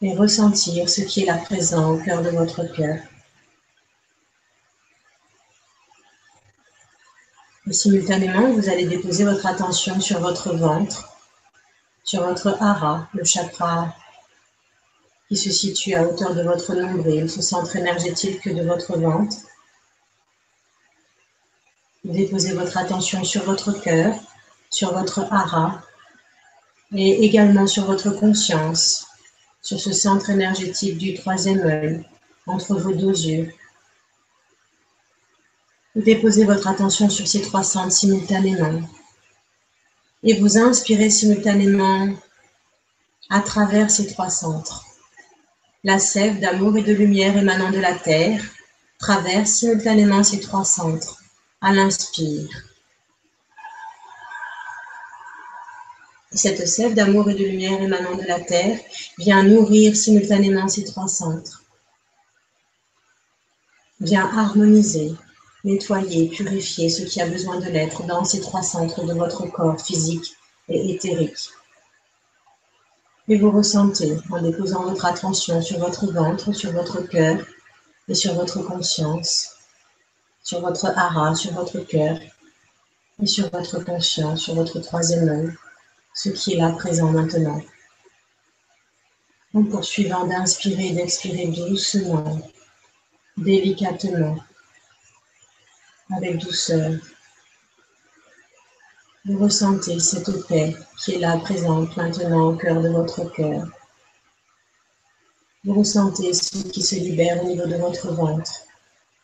et 0.00 0.14
ressentir 0.14 0.88
ce 0.88 1.00
qui 1.00 1.22
est 1.22 1.26
là 1.26 1.38
présent 1.38 1.90
au 1.90 1.98
cœur 1.98 2.22
de 2.22 2.30
votre 2.30 2.64
cœur. 2.72 2.98
Et 7.66 7.72
simultanément, 7.72 8.52
vous 8.52 8.68
allez 8.68 8.86
déposer 8.86 9.24
votre 9.24 9.46
attention 9.46 10.00
sur 10.00 10.20
votre 10.20 10.54
ventre, 10.54 11.18
sur 12.04 12.22
votre 12.24 12.56
hara, 12.62 13.08
le 13.14 13.24
chakra 13.24 13.94
qui 15.28 15.36
se 15.36 15.50
situe 15.50 15.94
à 15.94 16.04
hauteur 16.04 16.34
de 16.34 16.42
votre 16.42 16.72
nombril, 16.74 17.28
ce 17.28 17.42
centre 17.42 17.74
énergétique 17.74 18.48
de 18.48 18.62
votre 18.62 18.96
ventre. 18.96 19.36
Déposez 22.08 22.54
votre 22.54 22.78
attention 22.78 23.22
sur 23.22 23.44
votre 23.44 23.70
cœur, 23.82 24.14
sur 24.70 24.94
votre 24.94 25.30
hara 25.30 25.82
et 26.96 27.22
également 27.22 27.66
sur 27.66 27.84
votre 27.84 28.08
conscience, 28.08 29.06
sur 29.60 29.78
ce 29.78 29.92
centre 29.92 30.30
énergétique 30.30 30.96
du 30.96 31.12
troisième 31.12 31.60
œil, 31.66 32.02
entre 32.46 32.76
vos 32.76 32.94
deux 32.94 33.12
yeux. 33.12 33.52
Déposez 35.96 36.46
votre 36.46 36.66
attention 36.66 37.10
sur 37.10 37.28
ces 37.28 37.42
trois 37.42 37.62
centres 37.62 37.92
simultanément 37.92 38.80
et 40.22 40.40
vous 40.40 40.56
inspirez 40.56 41.10
simultanément 41.10 42.08
à 43.28 43.40
travers 43.40 43.90
ces 43.90 44.06
trois 44.06 44.30
centres. 44.30 44.86
La 45.84 45.98
sève 45.98 46.40
d'amour 46.40 46.78
et 46.78 46.82
de 46.82 46.94
lumière 46.94 47.36
émanant 47.36 47.70
de 47.70 47.78
la 47.78 47.92
terre 47.92 48.42
traverse 48.98 49.50
simultanément 49.50 50.24
ces 50.24 50.40
trois 50.40 50.64
centres 50.64 51.17
à 51.60 51.72
l'inspire. 51.72 52.48
Cette 56.30 56.68
sève 56.68 56.94
d'amour 56.94 57.30
et 57.30 57.34
de 57.34 57.44
lumière 57.44 57.82
émanant 57.82 58.14
de 58.14 58.22
la 58.22 58.38
terre 58.38 58.78
vient 59.18 59.42
nourrir 59.42 59.96
simultanément 59.96 60.68
ces 60.68 60.84
trois 60.84 61.08
centres. 61.08 61.64
Vient 64.00 64.26
harmoniser, 64.26 65.14
nettoyer, 65.64 66.28
purifier 66.28 66.90
ce 66.90 67.02
qui 67.02 67.20
a 67.20 67.26
besoin 67.26 67.58
de 67.58 67.66
l'être 67.66 68.04
dans 68.04 68.24
ces 68.24 68.40
trois 68.40 68.62
centres 68.62 69.04
de 69.04 69.14
votre 69.14 69.46
corps 69.46 69.80
physique 69.80 70.36
et 70.68 70.94
éthérique. 70.94 71.48
Et 73.26 73.36
vous 73.36 73.50
ressentez 73.50 74.16
en 74.30 74.40
déposant 74.40 74.84
votre 74.84 75.06
attention 75.06 75.60
sur 75.60 75.80
votre 75.80 76.12
ventre, 76.12 76.52
sur 76.52 76.70
votre 76.72 77.00
cœur 77.00 77.44
et 78.06 78.14
sur 78.14 78.34
votre 78.34 78.62
conscience 78.62 79.57
sur 80.42 80.60
votre 80.60 80.86
hara, 80.86 81.34
sur 81.34 81.52
votre 81.52 81.78
cœur 81.80 82.18
et 83.22 83.26
sur 83.26 83.50
votre 83.50 83.84
conscience, 83.84 84.42
sur 84.42 84.54
votre 84.54 84.78
troisième 84.80 85.28
œil, 85.28 85.52
ce 86.14 86.30
qui 86.30 86.54
est 86.54 86.58
là 86.58 86.70
présent 86.72 87.10
maintenant. 87.10 87.60
En 89.54 89.64
poursuivant 89.64 90.26
d'inspirer 90.26 90.88
et 90.88 90.92
d'expirer 90.92 91.46
doucement, 91.46 92.40
délicatement, 93.36 94.36
avec 96.10 96.38
douceur, 96.38 96.92
vous 99.24 99.38
ressentez 99.38 99.98
cette 100.00 100.46
paix 100.46 100.74
qui 100.98 101.14
est 101.14 101.18
là 101.18 101.36
présente 101.38 101.96
maintenant 101.96 102.48
au 102.48 102.56
cœur 102.56 102.80
de 102.80 102.88
votre 102.88 103.24
cœur. 103.32 103.66
Vous 105.64 105.74
ressentez 105.74 106.32
ce 106.32 106.62
qui 106.68 106.82
se 106.82 106.94
libère 106.94 107.44
au 107.44 107.48
niveau 107.48 107.66
de 107.66 107.76
votre 107.76 108.12
ventre 108.14 108.67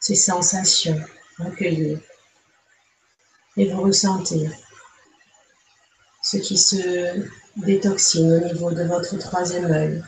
ces 0.04 0.16
sensations 0.16 1.00
recueillies. 1.38 1.98
Et 3.56 3.72
vous 3.72 3.80
ressentez 3.80 4.50
ce 6.22 6.36
qui 6.36 6.58
se 6.58 7.26
détoxine 7.56 8.32
au 8.34 8.40
niveau 8.40 8.70
de 8.70 8.84
votre 8.84 9.16
troisième 9.16 9.64
œil, 9.64 10.04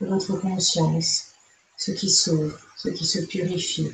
de 0.00 0.06
votre 0.06 0.34
conscience, 0.38 1.32
ce 1.76 1.90
qui 1.90 2.08
s'ouvre, 2.08 2.58
ce 2.74 2.88
qui 2.88 3.04
se 3.04 3.18
purifie. 3.18 3.92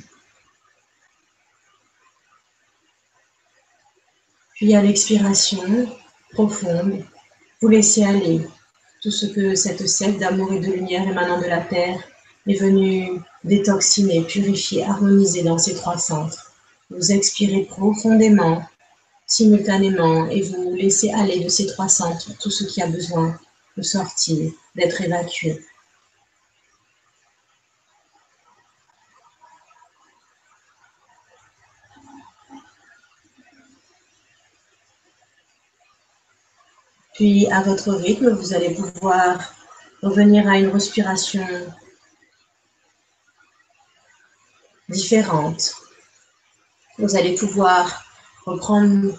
Puis 4.53 4.73
à 4.73 4.81
l'expiration 4.81 5.89
profonde, 6.31 7.03
vous 7.59 7.67
laissez 7.67 8.05
aller 8.05 8.47
tout 9.01 9.11
ce 9.11 9.25
que 9.25 9.53
cette 9.53 9.85
sève 9.85 10.17
d'amour 10.17 10.53
et 10.53 10.61
de 10.61 10.71
lumière 10.71 11.05
émanant 11.05 11.41
de 11.41 11.47
la 11.47 11.59
terre 11.59 11.99
est 12.47 12.55
venue 12.55 13.19
détoxiner, 13.45 14.23
purifier, 14.23 14.83
harmoniser 14.83 15.43
dans 15.43 15.57
ces 15.57 15.75
trois 15.75 15.97
centres. 15.97 16.51
Vous 16.89 17.11
expirez 17.11 17.63
profondément, 17.65 18.63
simultanément, 19.27 20.27
et 20.27 20.41
vous 20.41 20.73
laissez 20.73 21.11
aller 21.11 21.43
de 21.43 21.49
ces 21.49 21.67
trois 21.67 21.87
centres 21.87 22.31
tout 22.39 22.51
ce 22.51 22.63
qui 22.63 22.81
a 22.81 22.87
besoin 22.87 23.37
de 23.77 23.83
sortir, 23.83 24.51
d'être 24.75 25.01
évacué. 25.01 25.63
Puis, 37.13 37.47
à 37.49 37.61
votre 37.61 37.93
rythme, 37.93 38.29
vous 38.31 38.53
allez 38.53 38.71
pouvoir 38.71 39.53
revenir 40.01 40.47
à 40.49 40.57
une 40.57 40.67
respiration 40.67 41.47
différentes. 44.89 45.73
Vous 46.97 47.15
allez 47.15 47.35
pouvoir 47.35 48.05
reprendre 48.45 49.17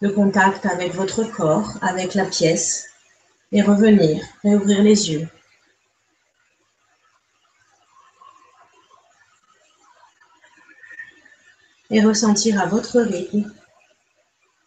le 0.00 0.10
contact 0.10 0.64
avec 0.66 0.94
votre 0.94 1.24
corps, 1.24 1.72
avec 1.82 2.14
la 2.14 2.24
pièce, 2.24 2.86
et 3.52 3.62
revenir, 3.62 4.24
réouvrir 4.42 4.82
les 4.82 5.10
yeux. 5.10 5.28
Et 11.90 12.00
ressentir 12.00 12.60
à 12.60 12.66
votre 12.66 13.00
rythme 13.00 13.52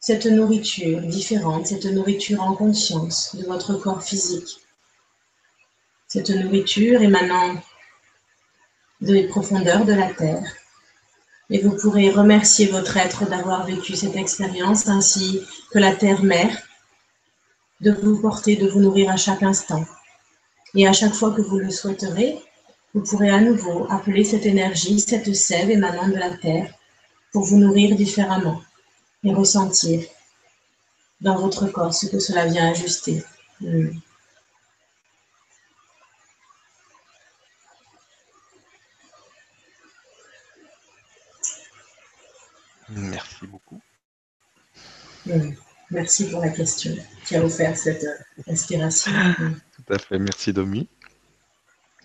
cette 0.01 0.25
nourriture 0.25 0.99
différente, 0.99 1.67
cette 1.67 1.85
nourriture 1.85 2.41
en 2.41 2.53
conscience 2.53 3.33
de 3.37 3.45
votre 3.45 3.75
corps 3.75 4.03
physique. 4.03 4.59
Cette 6.09 6.29
nourriture 6.29 7.01
émanant 7.01 7.55
des 9.03 9.27
profondeurs 9.27 9.85
de 9.85 9.93
la 9.93 10.13
Terre. 10.13 10.43
Et 11.49 11.59
vous 11.61 11.75
pourrez 11.75 12.09
remercier 12.09 12.67
votre 12.67 12.95
être 12.97 13.29
d'avoir 13.29 13.65
vécu 13.65 13.95
cette 13.95 14.15
expérience 14.15 14.87
ainsi 14.87 15.41
que 15.71 15.79
la 15.79 15.93
Terre-Mère 15.93 16.57
de 17.81 17.91
vous 17.91 18.21
porter, 18.21 18.55
de 18.55 18.67
vous 18.67 18.79
nourrir 18.79 19.11
à 19.11 19.17
chaque 19.17 19.43
instant. 19.43 19.85
Et 20.73 20.87
à 20.87 20.93
chaque 20.93 21.13
fois 21.13 21.31
que 21.31 21.41
vous 21.41 21.59
le 21.59 21.69
souhaiterez, 21.69 22.39
vous 22.93 23.01
pourrez 23.01 23.29
à 23.29 23.41
nouveau 23.41 23.87
appeler 23.89 24.23
cette 24.23 24.45
énergie, 24.45 24.99
cette 25.01 25.35
sève 25.35 25.69
émanant 25.69 26.07
de 26.07 26.15
la 26.15 26.29
Terre 26.37 26.73
pour 27.33 27.43
vous 27.43 27.57
nourrir 27.57 27.95
différemment 27.95 28.61
et 29.23 29.33
ressentir 29.33 30.01
dans 31.19 31.37
votre 31.37 31.67
corps 31.67 31.93
ce 31.93 32.05
que 32.05 32.19
cela 32.19 32.45
vient 32.45 32.71
ajuster. 32.71 33.21
Merci 42.95 43.47
beaucoup. 43.47 43.81
Merci 45.91 46.29
pour 46.29 46.41
la 46.41 46.49
question 46.49 46.95
qui 47.25 47.35
a 47.35 47.43
offert 47.43 47.77
cette 47.77 48.03
euh, 48.03 48.51
inspiration. 48.51 49.11
Tout 49.75 49.93
à 49.93 49.99
fait. 49.99 50.19
Merci, 50.19 50.51
Domi. 50.51 50.89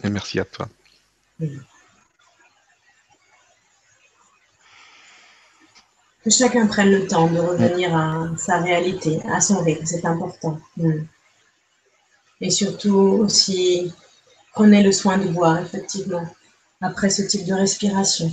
Et 0.05 0.11
merci 0.11 0.39
à 0.39 0.45
toi. 0.45 0.69
Que 6.25 6.31
chacun 6.31 6.67
prenne 6.67 6.91
le 6.91 7.07
temps 7.07 7.29
de 7.29 7.39
revenir 7.39 7.95
à 7.97 8.29
sa 8.37 8.59
réalité, 8.61 9.21
à 9.31 9.41
son 9.41 9.63
rythme, 9.63 9.87
c'est 9.87 10.05
important. 10.05 10.61
Mm. 10.77 11.05
Et 12.41 12.51
surtout 12.51 12.95
aussi, 12.95 13.93
prenez 14.53 14.83
le 14.83 14.93
soin 14.93 15.19
de 15.19 15.29
boire, 15.29 15.59
effectivement, 15.59 16.29
après 16.81 17.11
ce 17.11 17.23
type 17.23 17.47
de 17.47 17.55
respiration, 17.55 18.31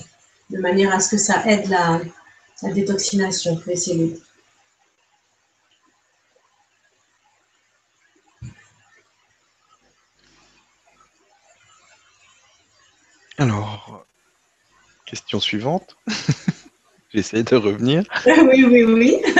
de 0.51 0.59
manière 0.59 0.93
à 0.93 0.99
ce 0.99 1.09
que 1.09 1.17
ça 1.17 1.43
aide 1.47 1.67
la, 1.69 2.01
la 2.61 2.71
détoxination 2.71 3.61
des 3.65 3.75
cellules. 3.75 4.19
Alors, 13.37 14.05
question 15.05 15.39
suivante. 15.39 15.97
J'essaie 17.13 17.43
de 17.43 17.55
revenir. 17.55 18.03
Oui, 18.25 18.63
oui, 18.63 18.83
oui. 18.83 19.21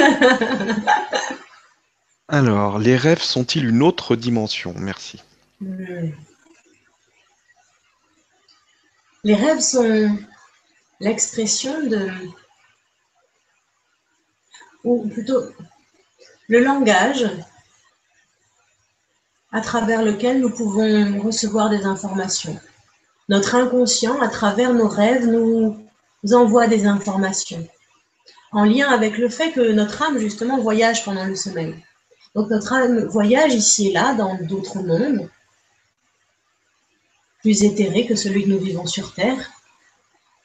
Alors, 2.28 2.80
les 2.80 2.97
rêves 2.97 3.22
sont-ils 3.22 3.70
une 3.70 3.84
autre 3.84 4.16
dimension? 4.16 4.74
Merci. 4.78 5.22
Hmm. 5.61 6.09
Les 9.24 9.36
rêves 9.36 9.59
sont 9.59 10.18
l'expression 10.99 11.88
de, 11.88 12.09
ou 14.86 15.07
plutôt 15.09 15.43
le 16.47 16.59
langage 16.59 17.25
à 19.51 19.61
travers 19.61 20.01
lequel 20.01 20.39
nous 20.39 20.49
pouvons 20.49 21.19
recevoir 21.21 21.69
des 21.69 21.83
informations. 21.86 22.57
Notre 23.27 23.55
inconscient, 23.55 24.21
à 24.21 24.29
travers 24.29 24.73
nos 24.73 24.88
rêves, 24.88 25.27
nous 25.27 25.88
envoie 26.31 26.67
des 26.67 26.86
informations 26.86 27.67
en 28.55 28.63
lien 28.63 28.89
avec 28.89 29.17
le 29.17 29.27
fait 29.27 29.51
que 29.51 29.73
notre 29.73 30.01
âme, 30.01 30.17
justement, 30.17 30.59
voyage 30.59 31.03
pendant 31.03 31.25
le 31.25 31.36
sommeil. 31.36 31.75
Donc 32.36 32.49
notre 32.49 32.71
âme 32.71 33.03
voyage 33.05 33.53
ici 33.53 33.89
et 33.89 33.91
là 33.91 34.13
dans 34.13 34.36
d'autres 34.43 34.79
mondes, 34.79 35.29
plus 37.41 37.63
éthérés 37.63 38.05
que 38.05 38.15
celui 38.15 38.43
que 38.43 38.49
nous 38.49 38.59
vivons 38.59 38.86
sur 38.86 39.13
Terre. 39.13 39.51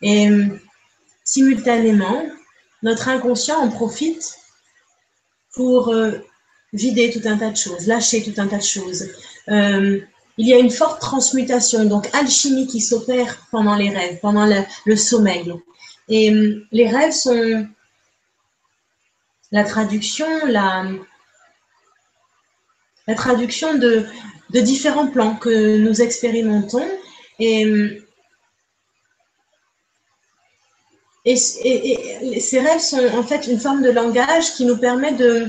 Et 0.03 0.29
simultanément, 1.23 2.25
notre 2.83 3.09
inconscient 3.09 3.59
en 3.59 3.69
profite 3.69 4.37
pour 5.55 5.89
euh, 5.89 6.13
vider 6.73 7.11
tout 7.11 7.27
un 7.29 7.37
tas 7.37 7.51
de 7.51 7.57
choses, 7.57 7.87
lâcher 7.87 8.23
tout 8.23 8.41
un 8.41 8.47
tas 8.47 8.59
de 8.59 8.63
choses. 8.63 9.09
Euh, 9.49 10.01
il 10.39 10.49
y 10.49 10.55
a 10.55 10.59
une 10.59 10.71
forte 10.71 11.01
transmutation, 11.01 11.85
donc 11.85 12.09
alchimie 12.15 12.67
qui 12.67 12.81
s'opère 12.81 13.47
pendant 13.51 13.75
les 13.75 13.91
rêves, 13.91 14.19
pendant 14.21 14.47
le, 14.87 14.97
sommeil. 14.97 15.53
Et 16.09 16.33
euh, 16.33 16.67
les 16.73 16.89
rêves 16.89 17.13
sont 17.13 17.67
la 19.53 19.65
traduction, 19.65 20.29
la, 20.47 20.87
traduction 23.17 23.77
de, 23.77 24.07
de 24.51 24.61
différents 24.61 25.09
plans 25.09 25.35
que 25.35 25.77
nous 25.79 26.01
expérimentons. 26.01 26.89
Et 27.41 28.01
Et, 31.25 31.37
ces 31.37 32.61
rêves 32.61 32.81
sont 32.81 33.05
en 33.15 33.23
fait 33.23 33.47
une 33.47 33.59
forme 33.59 33.83
de 33.83 33.91
langage 33.91 34.55
qui 34.55 34.65
nous 34.65 34.77
permet 34.77 35.13
de, 35.13 35.49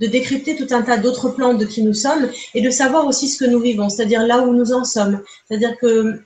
décrypter 0.00 0.54
tout 0.54 0.66
un 0.74 0.82
tas 0.82 0.98
d'autres 0.98 1.30
plans 1.30 1.54
de 1.54 1.64
qui 1.64 1.82
nous 1.82 1.94
sommes 1.94 2.28
et 2.52 2.60
de 2.60 2.68
savoir 2.68 3.06
aussi 3.06 3.26
ce 3.26 3.38
que 3.42 3.48
nous 3.48 3.60
vivons, 3.60 3.88
c'est-à-dire 3.88 4.26
là 4.26 4.40
où 4.40 4.52
nous 4.52 4.72
en 4.72 4.84
sommes. 4.84 5.22
C'est-à-dire 5.48 5.78
que 5.78 6.20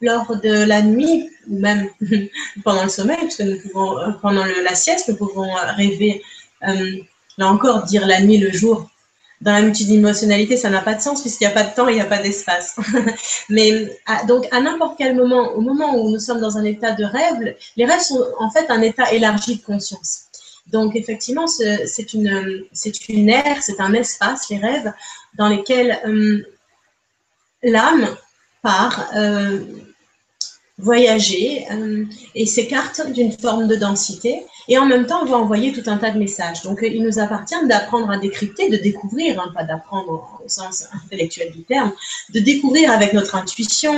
lors 0.00 0.36
de 0.40 0.64
la 0.64 0.82
nuit, 0.82 1.30
même 1.46 1.88
pendant 2.64 2.82
le 2.82 2.88
sommeil, 2.88 3.18
parce 3.20 3.36
que 3.36 3.42
nous 3.44 3.60
pouvons, 3.60 4.14
pendant 4.20 4.44
la 4.44 4.74
sieste, 4.74 5.08
nous 5.08 5.16
pouvons 5.16 5.48
rêver, 5.76 6.22
euh, 6.66 6.96
là 7.38 7.48
encore, 7.52 7.84
dire 7.84 8.06
la 8.06 8.20
nuit, 8.20 8.38
le 8.38 8.50
jour, 8.50 8.90
dans 9.40 9.52
la 9.52 9.62
multidimensionnalité, 9.62 10.56
ça 10.56 10.68
n'a 10.68 10.82
pas 10.82 10.94
de 10.94 11.00
sens 11.00 11.22
puisqu'il 11.22 11.46
n'y 11.46 11.52
a 11.52 11.54
pas 11.54 11.62
de 11.62 11.74
temps, 11.74 11.88
il 11.88 11.94
n'y 11.94 12.00
a 12.00 12.06
pas 12.06 12.18
d'espace. 12.18 12.76
Mais 13.48 13.98
donc, 14.28 14.46
à 14.50 14.60
n'importe 14.60 14.98
quel 14.98 15.16
moment, 15.16 15.52
au 15.52 15.62
moment 15.62 15.96
où 15.96 16.10
nous 16.10 16.18
sommes 16.18 16.40
dans 16.40 16.58
un 16.58 16.64
état 16.64 16.92
de 16.92 17.04
rêve, 17.04 17.54
les 17.76 17.86
rêves 17.86 18.00
sont 18.00 18.22
en 18.38 18.50
fait 18.50 18.70
un 18.70 18.82
état 18.82 19.10
élargi 19.12 19.56
de 19.56 19.62
conscience. 19.62 20.26
Donc, 20.66 20.94
effectivement, 20.94 21.46
c'est 21.46 22.12
une, 22.12 22.64
c'est 22.72 23.08
une 23.08 23.30
ère, 23.30 23.62
c'est 23.62 23.80
un 23.80 23.94
espace, 23.94 24.48
les 24.50 24.58
rêves, 24.58 24.92
dans 25.36 25.48
lesquels 25.48 25.98
euh, 26.06 26.44
l'âme 27.62 28.08
part 28.62 29.10
euh, 29.16 29.64
voyager 30.80 31.66
euh, 31.70 32.04
et 32.34 32.46
s'écarte 32.46 33.00
d'une 33.12 33.32
forme 33.32 33.68
de 33.68 33.76
densité. 33.76 34.42
Et 34.68 34.78
en 34.78 34.86
même 34.86 35.06
temps, 35.06 35.22
on 35.22 35.26
va 35.26 35.36
envoyer 35.36 35.72
tout 35.72 35.88
un 35.88 35.98
tas 35.98 36.10
de 36.10 36.18
messages. 36.18 36.62
Donc, 36.62 36.80
il 36.82 37.02
nous 37.02 37.18
appartient 37.18 37.66
d'apprendre 37.66 38.10
à 38.10 38.18
décrypter, 38.18 38.68
de 38.68 38.76
découvrir, 38.76 39.40
hein, 39.40 39.52
pas 39.54 39.64
d'apprendre 39.64 40.40
au 40.44 40.48
sens 40.48 40.86
intellectuel 41.04 41.52
du 41.52 41.62
terme, 41.64 41.92
de 42.32 42.40
découvrir 42.40 42.90
avec 42.90 43.12
notre 43.12 43.34
intuition, 43.34 43.94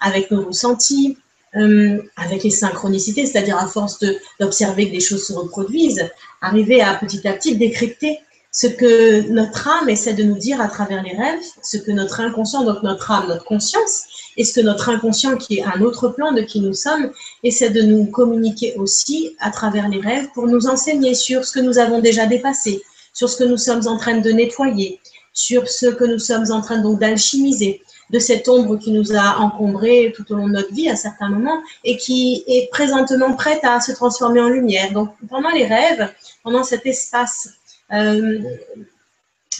avec 0.00 0.30
nos 0.30 0.46
ressentis, 0.46 1.16
euh, 1.56 2.02
avec 2.16 2.44
les 2.44 2.50
synchronicités, 2.50 3.26
c'est-à-dire 3.26 3.58
à 3.58 3.66
force 3.66 3.98
d'observer 4.40 4.88
que 4.88 4.92
des 4.92 5.00
choses 5.00 5.26
se 5.26 5.32
reproduisent, 5.32 6.10
arriver 6.40 6.80
à 6.80 6.94
petit 6.94 7.26
à 7.28 7.32
petit 7.34 7.56
décrypter 7.56 8.20
ce 8.52 8.66
que 8.66 9.28
notre 9.30 9.66
âme 9.66 9.88
essaie 9.88 10.12
de 10.12 10.24
nous 10.24 10.36
dire 10.36 10.60
à 10.60 10.68
travers 10.68 11.02
les 11.02 11.16
rêves, 11.16 11.42
ce 11.62 11.78
que 11.78 11.90
notre 11.90 12.20
inconscient, 12.20 12.64
donc 12.64 12.82
notre 12.82 13.10
âme, 13.10 13.28
notre 13.28 13.44
conscience, 13.44 14.04
et 14.36 14.44
ce 14.44 14.60
que 14.60 14.64
notre 14.64 14.90
inconscient, 14.90 15.36
qui 15.38 15.58
est 15.58 15.64
un 15.64 15.80
autre 15.80 16.08
plan 16.08 16.32
de 16.32 16.42
qui 16.42 16.60
nous 16.60 16.74
sommes, 16.74 17.10
essaie 17.42 17.70
de 17.70 17.80
nous 17.80 18.04
communiquer 18.06 18.74
aussi 18.76 19.36
à 19.40 19.50
travers 19.50 19.88
les 19.88 20.00
rêves 20.00 20.28
pour 20.34 20.46
nous 20.46 20.66
enseigner 20.66 21.14
sur 21.14 21.46
ce 21.46 21.52
que 21.52 21.60
nous 21.60 21.78
avons 21.78 22.00
déjà 22.00 22.26
dépassé, 22.26 22.82
sur 23.14 23.30
ce 23.30 23.38
que 23.38 23.44
nous 23.44 23.56
sommes 23.56 23.86
en 23.88 23.96
train 23.96 24.18
de 24.18 24.30
nettoyer, 24.30 25.00
sur 25.32 25.66
ce 25.68 25.86
que 25.86 26.04
nous 26.04 26.18
sommes 26.18 26.50
en 26.52 26.60
train 26.60 26.78
donc 26.78 27.00
d'alchimiser, 27.00 27.80
de 28.10 28.18
cette 28.18 28.46
ombre 28.48 28.76
qui 28.76 28.90
nous 28.90 29.16
a 29.16 29.38
encombrés 29.38 30.12
tout 30.14 30.30
au 30.30 30.36
long 30.36 30.46
de 30.46 30.52
notre 30.52 30.74
vie 30.74 30.90
à 30.90 30.96
certains 30.96 31.30
moments 31.30 31.62
et 31.84 31.96
qui 31.96 32.44
est 32.46 32.68
présentement 32.70 33.34
prête 33.34 33.64
à 33.64 33.80
se 33.80 33.92
transformer 33.92 34.40
en 34.40 34.50
lumière. 34.50 34.92
Donc 34.92 35.08
pendant 35.30 35.48
les 35.48 35.64
rêves, 35.64 36.12
pendant 36.44 36.62
cet 36.64 36.84
espace 36.84 37.48
euh, 37.92 38.38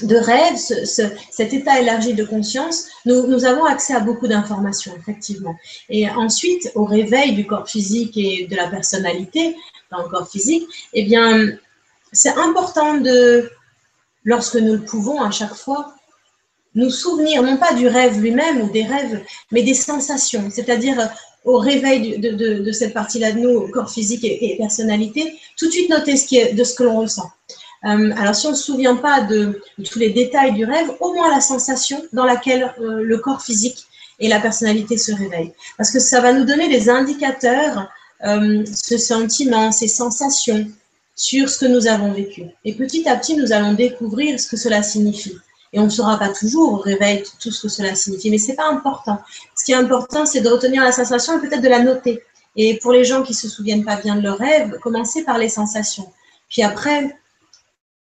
de 0.02 0.16
rêve, 0.16 0.56
cet 0.56 1.52
état 1.52 1.80
élargi 1.80 2.14
de 2.14 2.24
conscience, 2.24 2.86
nous, 3.04 3.44
avons 3.44 3.64
accès 3.64 3.94
à 3.94 4.00
beaucoup 4.00 4.26
d'informations, 4.26 4.92
effectivement. 4.96 5.54
Et 5.90 6.08
ensuite, 6.08 6.70
au 6.74 6.84
réveil 6.84 7.34
du 7.34 7.46
corps 7.46 7.68
physique 7.68 8.16
et 8.16 8.46
de 8.46 8.56
la 8.56 8.68
personnalité 8.68 9.56
dans 9.90 10.02
le 10.02 10.08
corps 10.08 10.28
physique, 10.28 10.64
eh 10.94 11.04
bien, 11.04 11.50
c'est 12.10 12.36
important 12.36 12.94
de, 12.94 13.50
lorsque 14.24 14.56
nous 14.56 14.74
le 14.74 14.82
pouvons 14.82 15.20
à 15.20 15.30
chaque 15.30 15.54
fois, 15.54 15.94
nous 16.74 16.90
souvenir, 16.90 17.42
non 17.42 17.58
pas 17.58 17.74
du 17.74 17.86
rêve 17.86 18.18
lui-même 18.18 18.62
ou 18.62 18.70
des 18.70 18.84
rêves, 18.84 19.22
mais 19.50 19.62
des 19.62 19.74
sensations, 19.74 20.48
c'est-à-dire 20.50 21.10
au 21.44 21.58
réveil 21.58 22.18
de, 22.18 22.72
cette 22.72 22.94
partie-là 22.94 23.32
de 23.32 23.40
nous, 23.40 23.68
corps 23.68 23.90
physique 23.90 24.24
et, 24.24 24.56
personnalité, 24.56 25.38
tout 25.58 25.66
de 25.66 25.72
suite 25.72 25.90
noter 25.90 26.16
ce 26.16 26.26
qui 26.26 26.38
est, 26.38 26.54
de 26.54 26.64
ce 26.64 26.74
que 26.74 26.84
l'on 26.84 27.00
ressent. 27.00 27.30
Euh, 27.84 28.12
alors, 28.16 28.34
si 28.34 28.46
on 28.46 28.50
ne 28.50 28.56
se 28.56 28.64
souvient 28.64 28.96
pas 28.96 29.22
de, 29.22 29.60
tous 29.90 29.98
les 29.98 30.10
détails 30.10 30.52
du 30.52 30.64
rêve, 30.64 30.92
au 31.00 31.12
moins 31.12 31.30
la 31.30 31.40
sensation 31.40 32.02
dans 32.12 32.24
laquelle 32.24 32.74
euh, 32.80 33.02
le 33.02 33.18
corps 33.18 33.42
physique 33.42 33.86
et 34.20 34.28
la 34.28 34.40
personnalité 34.40 34.96
se 34.96 35.12
réveillent. 35.12 35.52
Parce 35.76 35.90
que 35.90 35.98
ça 35.98 36.20
va 36.20 36.32
nous 36.32 36.44
donner 36.44 36.68
des 36.68 36.88
indicateurs, 36.88 37.88
euh, 38.24 38.64
ce 38.72 38.98
sentiment, 38.98 39.72
ces 39.72 39.88
sensations 39.88 40.66
sur 41.16 41.48
ce 41.48 41.58
que 41.58 41.66
nous 41.66 41.88
avons 41.88 42.12
vécu. 42.12 42.44
Et 42.64 42.74
petit 42.74 43.08
à 43.08 43.16
petit, 43.16 43.36
nous 43.36 43.52
allons 43.52 43.72
découvrir 43.72 44.38
ce 44.38 44.48
que 44.48 44.56
cela 44.56 44.82
signifie. 44.82 45.36
Et 45.72 45.80
on 45.80 45.84
ne 45.84 45.90
saura 45.90 46.18
pas 46.18 46.28
toujours 46.28 46.74
au 46.74 46.76
réveil 46.76 47.24
tout 47.40 47.50
ce 47.50 47.62
que 47.62 47.68
cela 47.68 47.94
signifie, 47.94 48.30
mais 48.30 48.38
c'est 48.38 48.54
pas 48.54 48.68
important. 48.68 49.18
Ce 49.56 49.64
qui 49.64 49.72
est 49.72 49.76
important, 49.76 50.26
c'est 50.26 50.42
de 50.42 50.48
retenir 50.48 50.84
la 50.84 50.92
sensation 50.92 51.38
et 51.38 51.40
peut-être 51.40 51.62
de 51.62 51.68
la 51.68 51.82
noter. 51.82 52.22
Et 52.56 52.78
pour 52.78 52.92
les 52.92 53.04
gens 53.04 53.22
qui 53.22 53.34
se 53.34 53.48
souviennent 53.48 53.84
pas 53.84 53.96
bien 53.96 54.16
de 54.16 54.20
leur 54.20 54.38
rêve, 54.38 54.78
commencer 54.82 55.24
par 55.24 55.38
les 55.38 55.48
sensations. 55.48 56.12
Puis 56.50 56.62
après, 56.62 57.16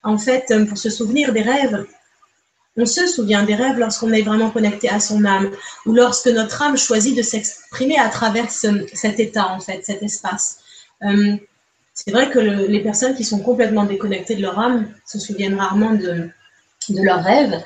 en 0.04 0.18
fait, 0.18 0.46
euh, 0.52 0.66
pour 0.66 0.78
se 0.78 0.90
souvenir 0.90 1.34
des 1.34 1.42
rêves, 1.42 1.86
on 2.76 2.86
se 2.86 3.08
souvient 3.08 3.44
des 3.44 3.56
rêves 3.56 3.78
lorsqu'on 3.78 4.12
est 4.12 4.24
vraiment 4.24 4.50
connecté 4.50 4.90
à 4.90 5.00
son 5.00 5.24
âme 5.26 5.52
ou 5.86 5.94
lorsque 5.94 6.28
notre 6.28 6.62
âme 6.62 6.78
choisit 6.78 7.16
de 7.16 7.22
s'exprimer 7.22 7.98
à 7.98 8.10
travers 8.10 8.50
cet 8.50 9.20
état, 9.20 9.50
en 9.50 9.60
fait, 9.60 9.86
cet 9.86 10.02
espace. 10.02 10.60
Euh, 11.04 11.36
c'est 11.94 12.12
vrai 12.12 12.32
que 12.32 12.40
les 12.40 12.80
personnes 12.82 13.14
qui 13.14 13.24
sont 13.24 13.40
complètement 13.40 13.86
déconnectées 13.86 14.36
de 14.36 14.42
leur 14.42 14.58
âme 14.58 14.92
se 15.06 15.20
souviennent 15.20 15.56
rarement 15.56 15.94
de, 15.94 16.30
leurs 16.90 17.24
rêves, 17.24 17.62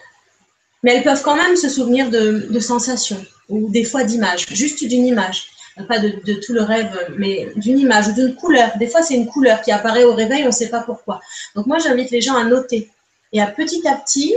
mais 0.83 0.95
elles 0.95 1.03
peuvent 1.03 1.23
quand 1.23 1.35
même 1.35 1.55
se 1.55 1.69
souvenir 1.69 2.09
de, 2.09 2.47
de 2.49 2.59
sensations 2.59 3.25
ou 3.47 3.69
des 3.69 3.85
fois 3.85 4.03
d'images, 4.03 4.45
juste 4.49 4.85
d'une 4.85 5.05
image. 5.05 5.47
Pas 5.83 5.99
de, 5.99 6.33
tout 6.33 6.53
le 6.53 6.61
rêve, 6.61 6.89
mais 7.17 7.49
d'une 7.55 7.79
image 7.79 8.07
ou 8.09 8.13
d'une 8.13 8.35
couleur. 8.35 8.71
Des 8.77 8.87
fois, 8.87 9.01
c'est 9.01 9.15
une 9.15 9.27
couleur 9.27 9.61
qui 9.61 9.71
apparaît 9.71 10.03
au 10.03 10.13
réveil, 10.13 10.43
on 10.43 10.47
ne 10.47 10.51
sait 10.51 10.69
pas 10.69 10.81
pourquoi. 10.81 11.19
Donc 11.55 11.65
moi, 11.65 11.77
j'invite 11.79 12.11
les 12.11 12.21
gens 12.21 12.35
à 12.35 12.43
noter. 12.43 12.89
Et 13.33 13.41
à 13.41 13.47
petit 13.47 13.87
à 13.87 13.95
petit, 13.95 14.33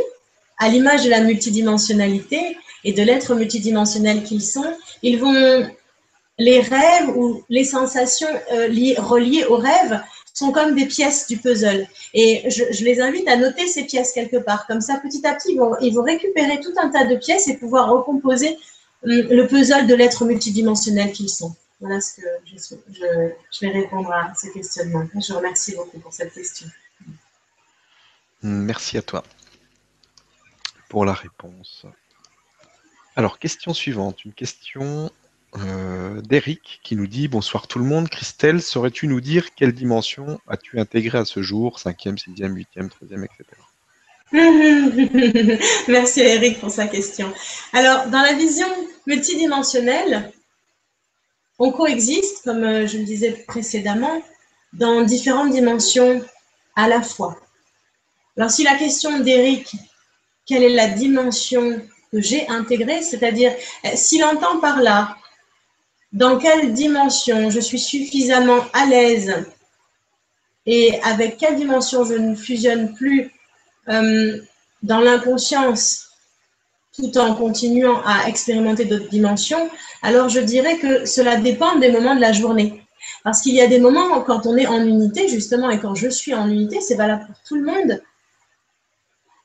à 0.59 0.68
l'image 0.68 1.05
de 1.05 1.11
la 1.11 1.20
multidimensionnalité 1.20 2.57
et 2.84 2.93
de 2.93 3.03
l'être 3.03 3.34
multidimensionnel 3.34 4.22
qu'ils 4.22 4.43
sont, 4.43 4.72
ils 5.03 5.18
vont 5.18 5.66
les 6.38 6.61
rêves 6.61 7.16
ou 7.16 7.43
les 7.49 7.64
sensations 7.64 8.28
euh, 8.53 8.68
reliées 8.99 9.45
aux 9.45 9.57
rêves 9.57 10.01
sont 10.32 10.53
comme 10.53 10.74
des 10.74 10.86
pièces 10.86 11.26
du 11.26 11.36
puzzle. 11.36 11.86
Et 12.14 12.49
je, 12.51 12.84
les 12.84 13.01
invite 13.01 13.28
à 13.28 13.36
noter 13.36 13.66
ces 13.66 13.84
pièces 13.84 14.12
quelque 14.12 14.38
part. 14.38 14.66
Comme 14.66 14.80
ça, 14.80 14.99
petit 15.03 15.26
à 15.26 15.34
petit, 15.34 15.53
ils 15.53 15.93
vont, 15.95 16.03
récupérer 16.03 16.61
tout 16.61 16.72
un 16.78 16.88
tas 16.88 17.05
de 17.05 17.16
pièces 17.16 17.49
et 17.49 17.57
pouvoir 17.59 17.91
recomposer 17.91 18.57
le 19.03 19.47
puzzle 19.47 19.87
de 19.87 19.95
l'être 19.95 20.25
multidimensionnel 20.25 21.13
qu'ils 21.13 21.31
sont. 21.31 21.55
Voilà 21.81 22.01
ce 22.01 22.21
que 22.21 22.27
je, 22.45 22.59
je, 23.51 23.61
vais 23.61 23.73
répondre 23.73 24.13
à 24.13 24.33
ce 24.35 24.49
questionnement. 24.53 25.09
Je 25.15 25.33
remercie 25.33 25.75
beaucoup 25.75 25.99
pour 25.99 26.13
cette 26.13 26.35
question. 26.35 26.67
Merci 28.43 28.99
à 28.99 29.03
toi 29.03 29.25
pour 30.91 31.07
la 31.07 31.15
réponse. 31.15 31.87
Alors, 33.17 33.39
question 33.39 33.73
suivante. 33.73 34.25
Une 34.25 34.35
question 34.35 35.11
euh, 35.57 36.21
d'Eric 36.21 36.81
qui 36.83 36.97
nous 36.97 37.07
dit 37.07 37.29
Bonsoir 37.29 37.67
tout 37.67 37.79
le 37.79 37.85
monde. 37.85 38.09
Christelle, 38.11 38.61
saurais-tu 38.61 39.07
nous 39.07 39.21
dire 39.23 39.55
quelle 39.55 39.73
dimension 39.73 40.39
as-tu 40.49 40.79
intégré 40.81 41.19
à 41.19 41.25
ce 41.25 41.41
jour 41.43 41.79
5e, 41.79 42.19
6e, 42.19 42.53
8e, 42.53 42.89
3e, 42.89 43.25
etc. 43.25 43.45
Merci 45.89 46.21
Eric 46.21 46.61
pour 46.61 46.71
sa 46.71 46.87
question. 46.87 47.33
Alors, 47.73 48.07
dans 48.09 48.23
la 48.23 48.35
vision 48.35 48.69
multidimensionnelle, 49.07 50.33
on 51.59 51.73
coexiste, 51.73 52.43
comme 52.45 52.65
euh, 52.65 52.87
je 52.87 52.99
le 52.99 53.05
disais 53.05 53.33
précédemment, 53.47 54.23
dans 54.73 55.03
différentes 55.03 55.51
dimensions 55.51 56.25
à 56.77 56.89
la 56.89 57.03
fois. 57.03 57.37
Alors, 58.37 58.51
si 58.51 58.65
la 58.65 58.77
question 58.77 59.21
d'Eric, 59.21 59.75
quelle 60.47 60.63
est 60.63 60.75
la 60.75 60.89
dimension 60.89 61.83
que 62.11 62.21
j'ai 62.21 62.49
intégrée, 62.49 63.03
c'est-à-dire 63.03 63.53
euh, 63.85 63.91
s'il 63.95 64.25
entend 64.25 64.59
par 64.61 64.81
là 64.81 65.17
dans 66.13 66.39
quelle 66.39 66.73
dimension 66.73 67.51
je 67.51 67.61
suis 67.61 67.79
suffisamment 67.79 68.65
à 68.73 68.87
l'aise 68.87 69.47
et 70.67 71.01
avec 71.03 71.37
quelle 71.39 71.57
dimension 71.57 72.05
je 72.05 72.15
ne 72.15 72.35
fusionne 72.35 72.95
plus 72.95 73.33
euh, 73.89 74.41
dans 74.83 75.01
l'inconscience 75.01 76.10
tout 76.95 77.16
en 77.18 77.34
continuant 77.34 78.01
à 78.05 78.28
expérimenter 78.28 78.84
d'autres 78.84 79.09
dimensions, 79.09 79.70
alors 80.03 80.28
je 80.28 80.41
dirais 80.41 80.78
que 80.78 81.07
cela 81.07 81.36
dépend 81.36 81.76
des 81.78 81.91
moments 81.91 82.14
de 82.14 82.20
la 82.20 82.32
journée. 82.32 82.82
Parce 83.24 83.41
qu'il 83.41 83.55
y 83.55 83.61
a 83.61 83.66
des 83.66 83.78
moments 83.78 84.20
quand 84.22 84.47
on 84.47 84.57
est 84.57 84.66
en 84.66 84.82
unité, 84.84 85.28
justement, 85.28 85.70
et 85.70 85.78
quand 85.78 85.95
je 85.95 86.09
suis 86.09 86.34
en 86.34 86.49
unité, 86.49 86.80
c'est 86.80 86.97
valable 86.97 87.26
pour 87.26 87.36
tout 87.47 87.57
le 87.57 87.64
monde, 87.64 88.01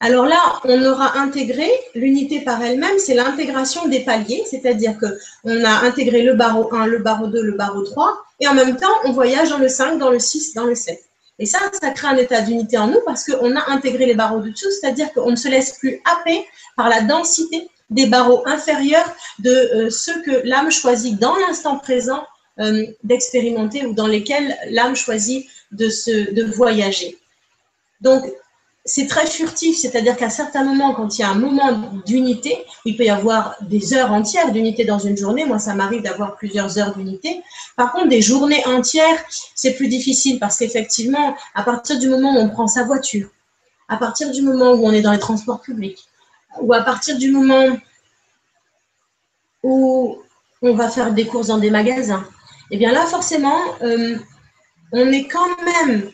alors 0.01 0.25
là, 0.25 0.59
on 0.65 0.85
aura 0.85 1.17
intégré 1.17 1.69
l'unité 1.95 2.41
par 2.41 2.61
elle-même, 2.61 2.99
c'est 2.99 3.13
l'intégration 3.13 3.87
des 3.87 4.01
paliers, 4.01 4.43
c'est-à-dire 4.49 4.97
qu'on 4.99 5.63
a 5.63 5.85
intégré 5.85 6.21
le 6.21 6.33
barreau 6.33 6.73
1, 6.73 6.85
le 6.87 6.99
barreau 6.99 7.27
2, 7.27 7.41
le 7.41 7.53
barreau 7.53 7.81
3, 7.81 8.17
et 8.41 8.47
en 8.47 8.53
même 8.53 8.75
temps, 8.75 8.93
on 9.05 9.13
voyage 9.13 9.49
dans 9.49 9.57
le 9.57 9.69
5, 9.69 9.97
dans 9.97 10.11
le 10.11 10.19
6, 10.19 10.53
dans 10.53 10.65
le 10.65 10.75
7. 10.75 11.04
Et 11.37 11.45
ça, 11.45 11.59
ça 11.79 11.91
crée 11.91 12.07
un 12.07 12.17
état 12.17 12.41
d'unité 12.41 12.77
en 12.77 12.87
nous 12.87 13.01
parce 13.05 13.25
qu'on 13.25 13.55
a 13.55 13.69
intégré 13.69 14.05
les 14.05 14.15
barreaux 14.15 14.39
de 14.39 14.49
dessous, 14.49 14.71
c'est-à-dire 14.71 15.11
qu'on 15.13 15.31
ne 15.31 15.35
se 15.35 15.49
laisse 15.49 15.77
plus 15.77 16.01
happer 16.05 16.45
par 16.77 16.89
la 16.89 17.01
densité 17.01 17.69
des 17.89 18.07
barreaux 18.07 18.43
inférieurs 18.47 19.13
de 19.39 19.49
euh, 19.49 19.89
ceux 19.89 20.21
que 20.21 20.41
l'âme 20.45 20.71
choisit 20.71 21.19
dans 21.19 21.35
l'instant 21.35 21.77
présent 21.77 22.25
euh, 22.59 22.85
d'expérimenter 23.03 23.85
ou 23.85 23.93
dans 23.93 24.07
lesquels 24.07 24.57
l'âme 24.69 24.95
choisit 24.95 25.47
de, 25.71 25.89
se, 25.89 26.31
de 26.31 26.43
voyager. 26.43 27.17
Donc, 28.01 28.23
c'est 28.87 29.07
très 29.07 29.25
furtif, 29.25 29.77
c'est-à-dire 29.77 30.15
qu'à 30.15 30.29
certains 30.29 30.63
moments, 30.63 30.93
quand 30.93 31.17
il 31.17 31.21
y 31.21 31.23
a 31.23 31.29
un 31.29 31.35
moment 31.35 31.71
d'unité, 32.05 32.63
il 32.85 32.95
peut 32.95 33.05
y 33.05 33.09
avoir 33.09 33.55
des 33.61 33.95
heures 33.95 34.11
entières 34.11 34.51
d'unité 34.51 34.85
dans 34.85 34.99
une 34.99 35.17
journée. 35.17 35.43
Moi, 35.43 35.57
ça 35.57 35.73
m'arrive 35.73 36.03
d'avoir 36.03 36.35
plusieurs 36.35 36.77
heures 36.77 36.95
d'unité. 36.95 37.41
Par 37.75 37.91
contre, 37.91 38.09
des 38.09 38.21
journées 38.21 38.63
entières, 38.67 39.17
c'est 39.55 39.73
plus 39.73 39.87
difficile 39.87 40.37
parce 40.39 40.57
qu'effectivement, 40.57 41.35
à 41.55 41.63
partir 41.63 41.97
du 41.97 42.07
moment 42.09 42.35
où 42.35 42.37
on 42.37 42.49
prend 42.49 42.67
sa 42.67 42.83
voiture, 42.83 43.29
à 43.89 43.97
partir 43.97 44.29
du 44.29 44.43
moment 44.43 44.73
où 44.73 44.85
on 44.85 44.91
est 44.91 45.01
dans 45.01 45.11
les 45.11 45.19
transports 45.19 45.61
publics, 45.61 46.05
ou 46.61 46.71
à 46.71 46.81
partir 46.81 47.17
du 47.17 47.31
moment 47.31 47.75
où 49.63 50.15
on 50.61 50.75
va 50.75 50.89
faire 50.89 51.11
des 51.11 51.25
courses 51.25 51.47
dans 51.47 51.57
des 51.57 51.71
magasins, 51.71 52.23
eh 52.69 52.77
bien 52.77 52.91
là, 52.91 53.07
forcément, 53.07 53.59
euh, 53.81 54.15
on 54.91 55.11
est 55.11 55.27
quand 55.27 55.49
même 55.63 56.11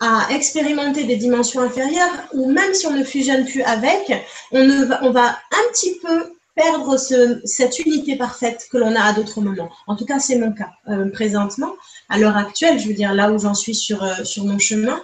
à 0.00 0.28
expérimenter 0.30 1.04
des 1.04 1.16
dimensions 1.16 1.60
inférieures, 1.60 2.28
ou 2.32 2.50
même 2.50 2.72
si 2.72 2.86
on 2.86 2.92
ne 2.92 3.04
fusionne 3.04 3.44
plus 3.44 3.62
avec, 3.62 4.12
on, 4.52 5.10
va, 5.10 5.30
un 5.30 5.72
petit 5.72 5.98
peu 5.98 6.32
perdre 6.54 6.96
ce, 6.96 7.40
cette 7.44 7.78
unité 7.80 8.16
parfaite 8.16 8.68
que 8.70 8.78
l'on 8.78 8.94
a 8.94 9.02
à 9.02 9.12
d'autres 9.12 9.40
moments. 9.40 9.70
En 9.86 9.96
tout 9.96 10.04
cas, 10.04 10.18
c'est 10.18 10.36
mon 10.38 10.52
cas 10.52 10.70
euh, 10.88 11.10
présentement, 11.10 11.74
à 12.08 12.18
l'heure 12.18 12.36
actuelle, 12.36 12.78
je 12.78 12.88
veux 12.88 12.94
dire 12.94 13.12
là 13.12 13.32
où 13.32 13.38
j'en 13.38 13.54
suis 13.54 13.74
sur, 13.74 14.02
euh, 14.04 14.14
mon 14.38 14.58
chemin. 14.58 15.00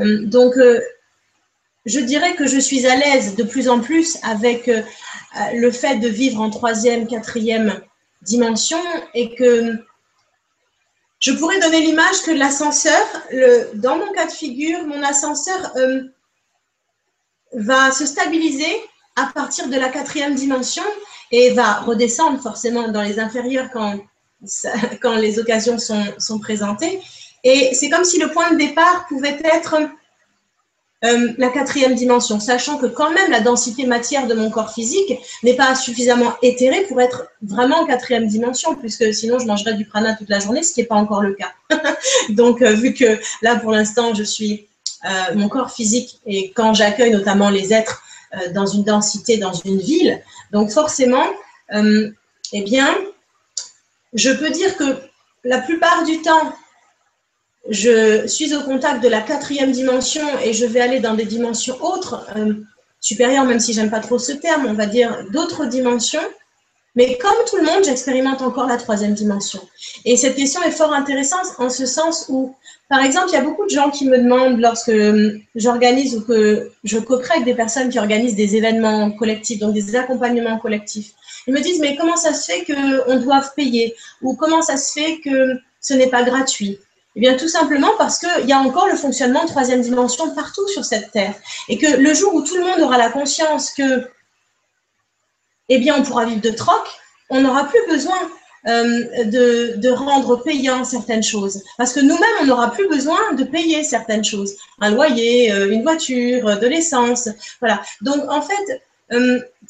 Euh, 0.00 0.26
donc, 0.26 0.54
je 1.86 2.00
dirais 2.00 2.34
que 2.34 2.46
je 2.46 2.58
suis 2.58 2.86
à 2.86 2.96
l'aise 2.96 3.36
de 3.36 3.42
plus 3.42 3.68
en 3.68 3.80
plus 3.80 4.18
avec 4.22 4.68
le 5.54 5.70
fait 5.70 5.98
de 5.98 6.08
vivre 6.08 6.40
en 6.40 6.50
troisième, 6.50 7.06
quatrième 7.06 7.80
dimension 8.22 8.80
et 9.14 9.34
que 9.34 9.78
je 11.20 11.32
pourrais 11.32 11.58
donner 11.60 11.80
l'image 11.80 12.22
que 12.22 12.30
l'ascenseur, 12.30 13.04
dans 13.74 13.96
mon 13.96 14.12
cas 14.12 14.26
de 14.26 14.32
figure, 14.32 14.84
mon 14.86 15.02
ascenseur 15.02 15.72
euh, 15.76 16.02
va 17.52 17.90
se 17.90 18.04
stabiliser 18.06 18.82
à 19.16 19.26
partir 19.34 19.68
de 19.68 19.76
la 19.76 19.88
quatrième 19.88 20.34
dimension 20.34 20.84
et 21.32 21.52
va 21.54 21.80
redescendre 21.80 22.40
forcément 22.40 22.88
dans 22.88 23.02
les 23.02 23.18
inférieurs 23.18 23.70
quand, 23.72 23.98
les 25.16 25.38
occasions 25.38 25.78
sont, 25.78 26.04
sont 26.18 26.38
présentées. 26.38 27.00
Et 27.42 27.74
c'est 27.74 27.88
comme 27.88 28.04
si 28.04 28.18
le 28.18 28.30
point 28.30 28.50
de 28.50 28.56
départ 28.56 29.06
pouvait 29.08 29.40
être 29.42 29.76
euh, 31.06 31.32
la 31.38 31.48
quatrième 31.48 31.94
dimension, 31.94 32.40
sachant 32.40 32.78
que 32.78 32.86
quand 32.86 33.10
même 33.10 33.30
la 33.30 33.40
densité 33.40 33.86
matière 33.86 34.26
de 34.26 34.34
mon 34.34 34.50
corps 34.50 34.72
physique 34.72 35.12
n'est 35.42 35.54
pas 35.54 35.74
suffisamment 35.74 36.34
éthérée 36.42 36.82
pour 36.82 37.00
être 37.00 37.28
vraiment 37.42 37.80
en 37.82 37.86
quatrième 37.86 38.26
dimension, 38.26 38.74
puisque 38.74 39.14
sinon 39.14 39.38
je 39.38 39.46
mangerais 39.46 39.74
du 39.74 39.84
prana 39.84 40.14
toute 40.14 40.28
la 40.28 40.40
journée, 40.40 40.62
ce 40.62 40.72
qui 40.72 40.80
n'est 40.80 40.86
pas 40.86 40.96
encore 40.96 41.22
le 41.22 41.34
cas. 41.34 41.52
Donc, 42.30 42.62
euh, 42.62 42.72
vu 42.72 42.92
que 42.92 43.18
là, 43.42 43.56
pour 43.56 43.72
l'instant, 43.72 44.14
je 44.14 44.22
suis 44.22 44.66
euh, 45.04 45.34
mon 45.34 45.48
corps 45.48 45.70
physique 45.70 46.18
et 46.26 46.50
quand 46.52 46.74
j'accueille 46.74 47.12
notamment 47.12 47.50
les 47.50 47.72
êtres 47.72 48.02
dans 48.52 48.66
une 48.66 48.82
densité, 48.82 49.38
dans 49.38 49.52
une 49.52 49.78
ville, 49.78 50.20
donc 50.52 50.70
forcément, 50.70 51.24
eh 51.72 52.62
bien, 52.62 52.94
je 54.12 54.30
peux 54.30 54.50
dire 54.50 54.76
que 54.76 54.84
la 55.44 55.58
plupart 55.58 56.04
du 56.04 56.20
temps, 56.20 56.52
je 57.68 58.26
suis 58.26 58.54
au 58.54 58.62
contact 58.62 59.02
de 59.02 59.08
la 59.08 59.20
quatrième 59.20 59.72
dimension 59.72 60.26
et 60.44 60.52
je 60.52 60.66
vais 60.66 60.80
aller 60.80 61.00
dans 61.00 61.14
des 61.14 61.24
dimensions 61.24 61.76
autres, 61.82 62.26
euh, 62.36 62.54
supérieures, 63.00 63.44
même 63.44 63.60
si 63.60 63.72
j'aime 63.72 63.90
pas 63.90 64.00
trop 64.00 64.18
ce 64.18 64.32
terme, 64.32 64.66
on 64.66 64.74
va 64.74 64.86
dire 64.86 65.24
d'autres 65.32 65.66
dimensions. 65.66 66.26
Mais 66.96 67.18
comme 67.18 67.36
tout 67.48 67.56
le 67.56 67.62
monde, 67.62 67.84
j'expérimente 67.84 68.40
encore 68.40 68.66
la 68.66 68.78
troisième 68.78 69.12
dimension. 69.12 69.60
Et 70.06 70.16
cette 70.16 70.34
question 70.34 70.62
est 70.62 70.70
fort 70.70 70.94
intéressante 70.94 71.46
en 71.58 71.68
ce 71.68 71.84
sens 71.84 72.26
où, 72.30 72.54
par 72.88 73.04
exemple, 73.04 73.26
il 73.28 73.34
y 73.34 73.36
a 73.36 73.42
beaucoup 73.42 73.66
de 73.66 73.70
gens 73.70 73.90
qui 73.90 74.08
me 74.08 74.16
demandent 74.16 74.58
lorsque 74.58 74.88
euh, 74.88 75.38
j'organise 75.54 76.16
ou 76.16 76.22
que 76.22 76.70
je 76.84 76.98
co-crée 76.98 77.34
avec 77.34 77.44
des 77.44 77.54
personnes 77.54 77.90
qui 77.90 77.98
organisent 77.98 78.34
des 78.34 78.56
événements 78.56 79.10
collectifs, 79.10 79.58
donc 79.58 79.74
des 79.74 79.94
accompagnements 79.94 80.58
collectifs. 80.58 81.12
Ils 81.46 81.52
me 81.52 81.60
disent, 81.60 81.80
mais 81.80 81.96
comment 81.96 82.16
ça 82.16 82.32
se 82.32 82.50
fait 82.50 82.64
qu'on 82.64 83.16
doive 83.16 83.50
payer? 83.54 83.94
Ou 84.22 84.34
comment 84.34 84.62
ça 84.62 84.78
se 84.78 84.92
fait 84.98 85.20
que 85.20 85.58
ce 85.82 85.92
n'est 85.92 86.08
pas 86.08 86.22
gratuit? 86.22 86.78
Eh 87.16 87.20
bien, 87.20 87.34
tout 87.34 87.48
simplement 87.48 87.92
parce 87.96 88.18
qu'il 88.18 88.46
y 88.46 88.52
a 88.52 88.58
encore 88.58 88.88
le 88.88 88.94
fonctionnement 88.96 89.42
de 89.44 89.48
troisième 89.48 89.80
dimension 89.80 90.34
partout 90.34 90.68
sur 90.68 90.84
cette 90.84 91.12
Terre. 91.12 91.34
Et 91.68 91.78
que 91.78 91.96
le 91.96 92.12
jour 92.12 92.34
où 92.34 92.42
tout 92.42 92.56
le 92.56 92.62
monde 92.62 92.80
aura 92.80 92.98
la 92.98 93.08
conscience 93.08 93.72
que, 93.72 94.06
eh 95.70 95.78
bien, 95.78 95.96
on 95.98 96.02
pourra 96.02 96.26
vivre 96.26 96.42
de 96.42 96.50
troc, 96.50 96.86
on 97.30 97.40
n'aura 97.40 97.64
plus 97.64 97.80
besoin 97.88 98.18
euh, 98.68 99.24
de, 99.24 99.76
de, 99.76 99.88
rendre 99.88 100.42
payant 100.42 100.84
certaines 100.84 101.22
choses. 101.22 101.62
Parce 101.78 101.94
que 101.94 102.00
nous-mêmes, 102.00 102.36
on 102.42 102.46
n'aura 102.46 102.70
plus 102.70 102.86
besoin 102.86 103.32
de 103.32 103.44
payer 103.44 103.82
certaines 103.82 104.24
choses. 104.24 104.54
Un 104.80 104.90
loyer, 104.90 105.52
euh, 105.52 105.70
une 105.70 105.84
voiture, 105.84 106.46
euh, 106.46 106.56
de 106.56 106.66
l'essence. 106.66 107.30
Voilà. 107.60 107.80
Donc, 108.02 108.30
en 108.30 108.42
fait, 108.42 108.82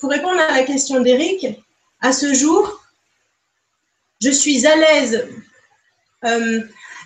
pour 0.01 0.10
répondre 0.10 0.40
à 0.40 0.56
la 0.56 0.64
question 0.64 1.01
d'Eric, 1.01 1.47
à 2.01 2.12
ce 2.12 2.35
jour, 2.35 2.82
je 4.20 4.31
suis 4.31 4.66
à 4.66 4.74
l'aise 4.74 5.28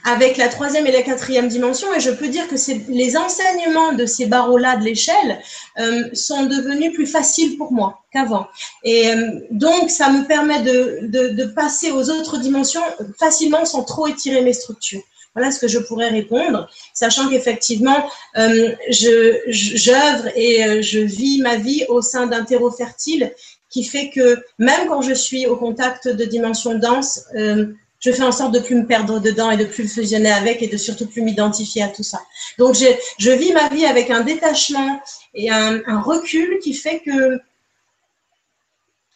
avec 0.05 0.37
la 0.37 0.49
troisième 0.49 0.87
et 0.87 0.93
la 0.93 1.03
quatrième 1.03 1.49
dimension, 1.49 1.93
et 1.95 2.01
je 2.01 2.11
peux 2.11 2.29
dire 2.29 2.49
que 2.49 2.57
les 2.91 3.17
enseignements 3.17 3.93
de 3.93 4.07
ces 4.07 4.27
barreaux-là 4.27 4.77
de 4.77 4.85
l'échelle 4.85 5.41
euh, 5.79 6.09
sont 6.15 6.47
devenus 6.47 6.93
plus 6.93 7.07
faciles 7.07 7.57
pour 7.57 7.73
moi 7.73 8.03
qu'avant. 8.13 8.47
Et 8.85 9.09
euh, 9.09 9.41
donc, 9.51 9.91
ça 9.91 10.11
me 10.11 10.27
permet 10.27 10.63
de, 10.63 11.01
de, 11.03 11.45
passer 11.45 11.91
aux 11.91 12.11
autres 12.11 12.39
dimensions 12.39 12.83
facilement 13.19 13.65
sans 13.65 13.83
trop 13.83 14.07
étirer 14.07 14.43
mes 14.43 14.53
structures. 14.53 15.03
Voilà 15.35 15.53
ce 15.53 15.61
que 15.61 15.69
je 15.69 15.79
pourrais 15.79 16.09
répondre, 16.09 16.69
sachant 16.93 17.29
qu'effectivement, 17.29 18.11
euh, 18.37 18.75
j'œuvre 18.89 20.29
et 20.35 20.65
euh, 20.65 20.83
je 20.83 20.99
vis 20.99 21.41
ma 21.41 21.57
vie 21.57 21.85
au 21.89 22.03
sein 22.03 22.27
d'un 22.27 22.45
terreau 22.45 22.71
fertile 22.71 23.33
qui 23.69 23.85
fait 23.85 24.11
que 24.11 24.43
même 24.59 24.89
quand 24.89 25.03
je 25.03 25.15
suis 25.15 25.47
au 25.47 25.57
contact 25.57 26.09
de 26.09 26.25
dimensions 26.25 26.75
denses, 26.75 27.27
euh, 27.37 27.67
je 28.01 28.11
fais 28.13 28.23
en 28.23 28.33
sorte 28.33 28.53
de 28.53 28.61
plus 28.61 28.75
me 28.75 28.87
perdre 28.87 29.21
dedans 29.21 29.51
et 29.51 29.57
de 29.57 29.65
plus 29.65 29.87
fusionner 29.87 30.33
avec 30.33 30.63
et 30.63 30.67
de 30.67 30.77
surtout 30.77 31.07
plus 31.07 31.23
m'identifier 31.23 31.83
à 31.83 31.89
tout 31.89 32.03
ça. 32.03 32.21
Donc, 32.59 32.75
je 32.75 33.31
vis 33.31 33.53
ma 33.53 33.69
vie 33.69 33.87
avec 33.87 34.11
un 34.11 34.23
détachement 34.23 35.01
et 35.35 35.51
un, 35.51 35.81
un 35.87 36.01
recul 36.01 36.59
qui 36.61 36.75
fait 36.75 37.01
que 37.01 37.41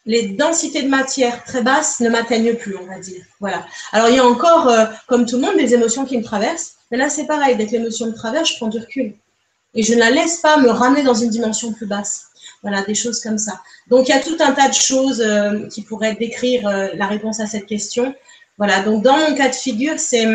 les 0.05 0.29
densités 0.29 0.83
de 0.83 0.87
matière 0.87 1.43
très 1.43 1.61
basses 1.61 1.99
ne 1.99 2.09
m'atteignent 2.09 2.55
plus, 2.55 2.77
on 2.77 2.85
va 2.85 2.99
dire. 2.99 3.23
Voilà. 3.39 3.65
Alors, 3.91 4.09
il 4.09 4.15
y 4.15 4.19
a 4.19 4.25
encore, 4.25 4.69
euh, 4.69 4.85
comme 5.07 5.25
tout 5.25 5.37
le 5.37 5.41
monde, 5.41 5.57
des 5.57 5.73
émotions 5.73 6.05
qui 6.05 6.17
me 6.17 6.23
traversent. 6.23 6.75
Mais 6.91 6.97
là, 6.97 7.09
c'est 7.09 7.25
pareil. 7.25 7.55
Dès 7.55 7.65
que 7.65 7.71
l'émotion 7.71 8.07
me 8.07 8.13
traverse, 8.13 8.51
je 8.51 8.57
prends 8.57 8.67
du 8.67 8.77
recul. 8.77 9.15
Et 9.73 9.83
je 9.83 9.93
ne 9.93 9.99
la 9.99 10.11
laisse 10.11 10.37
pas 10.37 10.57
me 10.57 10.69
ramener 10.69 11.03
dans 11.03 11.15
une 11.15 11.29
dimension 11.29 11.73
plus 11.73 11.87
basse. 11.87 12.27
Voilà, 12.61 12.83
des 12.83 12.95
choses 12.95 13.19
comme 13.19 13.37
ça. 13.37 13.59
Donc, 13.87 14.07
il 14.07 14.11
y 14.11 14.13
a 14.13 14.19
tout 14.19 14.37
un 14.39 14.51
tas 14.51 14.69
de 14.69 14.73
choses 14.73 15.21
euh, 15.21 15.67
qui 15.67 15.81
pourraient 15.81 16.15
décrire 16.15 16.67
euh, 16.67 16.89
la 16.93 17.07
réponse 17.07 17.39
à 17.39 17.47
cette 17.47 17.65
question. 17.65 18.13
Voilà. 18.57 18.81
Donc, 18.81 19.03
dans 19.03 19.17
mon 19.17 19.35
cas 19.35 19.49
de 19.49 19.55
figure, 19.55 19.99
c'est 19.99 20.25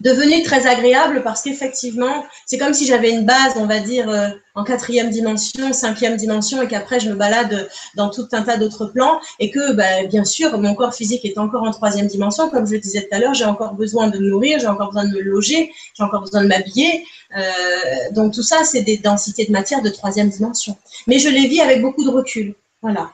devenu 0.00 0.42
très 0.42 0.66
agréable 0.66 1.22
parce 1.22 1.42
qu'effectivement, 1.42 2.26
c'est 2.46 2.58
comme 2.58 2.74
si 2.74 2.86
j'avais 2.86 3.10
une 3.10 3.24
base, 3.24 3.54
on 3.56 3.66
va 3.66 3.80
dire, 3.80 4.08
euh, 4.08 4.28
en 4.54 4.62
quatrième 4.62 5.08
dimension, 5.10 5.72
cinquième 5.72 6.16
dimension, 6.16 6.60
et 6.62 6.68
qu'après 6.68 7.00
je 7.00 7.08
me 7.08 7.14
balade 7.14 7.68
dans 7.96 8.10
tout 8.10 8.28
un 8.32 8.42
tas 8.42 8.56
d'autres 8.56 8.86
plans, 8.86 9.20
et 9.38 9.50
que, 9.50 9.72
bah, 9.72 10.04
bien 10.08 10.24
sûr, 10.24 10.58
mon 10.58 10.74
corps 10.74 10.94
physique 10.94 11.24
est 11.24 11.38
encore 11.38 11.62
en 11.62 11.70
troisième 11.70 12.06
dimension, 12.06 12.50
comme 12.50 12.66
je 12.66 12.72
le 12.72 12.80
disais 12.80 13.02
tout 13.02 13.16
à 13.16 13.18
l'heure, 13.18 13.34
j'ai 13.34 13.46
encore 13.46 13.74
besoin 13.74 14.08
de 14.08 14.18
me 14.18 14.28
nourrir, 14.28 14.58
j'ai 14.58 14.66
encore 14.66 14.88
besoin 14.88 15.06
de 15.06 15.14
me 15.14 15.20
loger, 15.20 15.72
j'ai 15.96 16.04
encore 16.04 16.20
besoin 16.20 16.42
de 16.42 16.48
m'habiller. 16.48 17.04
Euh, 17.36 17.42
donc 18.12 18.34
tout 18.34 18.42
ça, 18.42 18.62
c'est 18.64 18.82
des 18.82 18.98
densités 18.98 19.46
de 19.46 19.52
matière 19.52 19.80
de 19.80 19.88
troisième 19.88 20.28
dimension. 20.28 20.76
Mais 21.06 21.18
je 21.18 21.28
les 21.28 21.48
vis 21.48 21.60
avec 21.60 21.80
beaucoup 21.80 22.04
de 22.04 22.10
recul. 22.10 22.54
Voilà. 22.82 23.10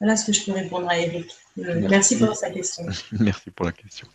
Voilà 0.00 0.16
ce 0.16 0.24
que 0.26 0.32
je 0.32 0.44
peux 0.44 0.52
répondre 0.52 0.88
à 0.88 0.98
Eric. 0.98 1.30
Euh, 1.58 1.86
merci 1.88 2.18
pour 2.18 2.34
sa 2.34 2.50
question. 2.50 2.86
Merci 3.12 3.50
pour 3.50 3.66
la 3.66 3.72
question. 3.72 4.06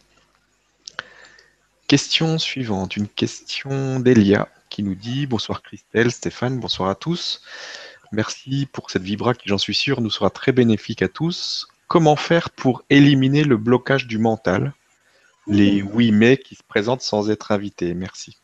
Question 1.88 2.40
suivante, 2.40 2.98
une 2.98 3.08
question 3.08 4.00
d'Elia 4.00 4.50
qui 4.70 4.82
nous 4.82 4.96
dit 4.96 5.28
Bonsoir 5.28 5.62
Christelle, 5.62 6.12
Stéphane, 6.12 6.60
bonsoir 6.60 6.90
à 6.90 6.96
tous. 6.96 7.44
Merci 8.12 8.68
pour 8.72 8.90
cette 8.90 9.04
vibra 9.04 9.36
qui, 9.36 9.48
j'en 9.48 9.60
suis 9.60 9.76
sûr, 9.76 10.02
nous 10.02 10.10
sera 10.10 10.32
très 10.32 10.52
bénéfique 10.52 11.04
à 11.04 11.08
tous. 11.08 11.68
Comment 11.88 12.16
faire 12.16 12.50
pour 12.50 12.84
éliminer 12.90 13.44
le 13.44 13.58
blocage 13.58 14.08
du 14.08 14.18
mental? 14.18 14.74
Les 15.46 15.84
oui 15.84 16.12
mais 16.12 16.38
qui 16.38 16.56
se 16.56 16.64
présentent 16.64 17.04
sans 17.04 17.30
être 17.30 17.52
invités 17.52 17.94
Merci. 17.94 18.40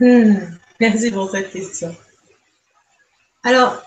Hmm, 0.00 0.36
merci 0.80 1.10
pour 1.10 1.30
cette 1.30 1.52
question. 1.52 1.94
Alors, 3.44 3.82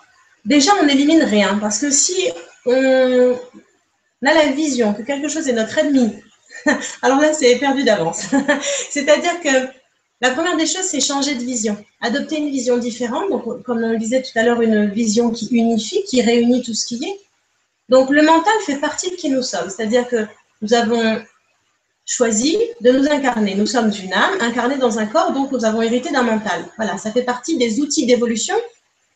déjà, 0.46 0.72
on 0.80 0.86
n'élimine 0.86 1.24
rien 1.24 1.58
parce 1.58 1.80
que 1.80 1.90
si 1.90 2.30
on 2.66 3.38
a 4.26 4.34
la 4.34 4.52
vision 4.52 4.94
que 4.94 5.02
quelque 5.02 5.28
chose 5.28 5.48
est 5.48 5.54
notre 5.54 5.78
ennemi 5.78 6.16
Alors 7.02 7.20
là, 7.20 7.34
c'est 7.34 7.56
perdu 7.58 7.84
d'avance. 7.84 8.26
C'est-à-dire 8.90 9.40
que 9.42 9.72
la 10.22 10.32
première 10.32 10.58
des 10.58 10.66
choses, 10.66 10.84
c'est 10.84 11.00
changer 11.00 11.36
de 11.36 11.44
vision, 11.44 11.78
adopter 12.02 12.38
une 12.38 12.50
vision 12.50 12.78
différente. 12.78 13.30
Donc, 13.30 13.64
comme 13.64 13.84
on 13.84 13.92
le 13.92 13.98
disait 13.98 14.22
tout 14.22 14.38
à 14.38 14.44
l'heure, 14.44 14.62
une 14.62 14.90
vision 14.90 15.32
qui 15.32 15.48
unifie, 15.52 16.04
qui 16.04 16.22
réunit 16.22 16.62
tout 16.64 16.74
ce 16.74 16.86
qui 16.86 16.96
est. 16.96 17.20
Donc, 17.88 18.10
le 18.10 18.22
mental 18.22 18.54
fait 18.66 18.78
partie 18.78 19.12
de 19.12 19.16
qui 19.16 19.30
nous 19.30 19.42
sommes. 19.42 19.70
C'est-à-dire 19.70 20.08
que 20.08 20.28
nous 20.62 20.74
avons 20.74 21.22
choisi 22.06 22.58
de 22.82 22.92
nous 22.92 23.08
incarner. 23.10 23.56
Nous 23.56 23.68
sommes 23.68 23.92
une 24.04 24.14
âme 24.14 24.38
incarnée 24.42 24.78
dans 24.78 25.00
un 25.00 25.06
corps, 25.06 25.32
donc 25.32 25.52
nous 25.52 25.64
avons 25.64 25.82
hérité 25.82 26.12
d'un 26.12 26.24
mental. 26.24 26.66
Voilà, 26.76 26.98
ça 26.98 27.12
fait 27.12 27.24
partie 27.24 27.58
des 27.58 27.80
outils 27.80 28.06
d'évolution 28.06 28.56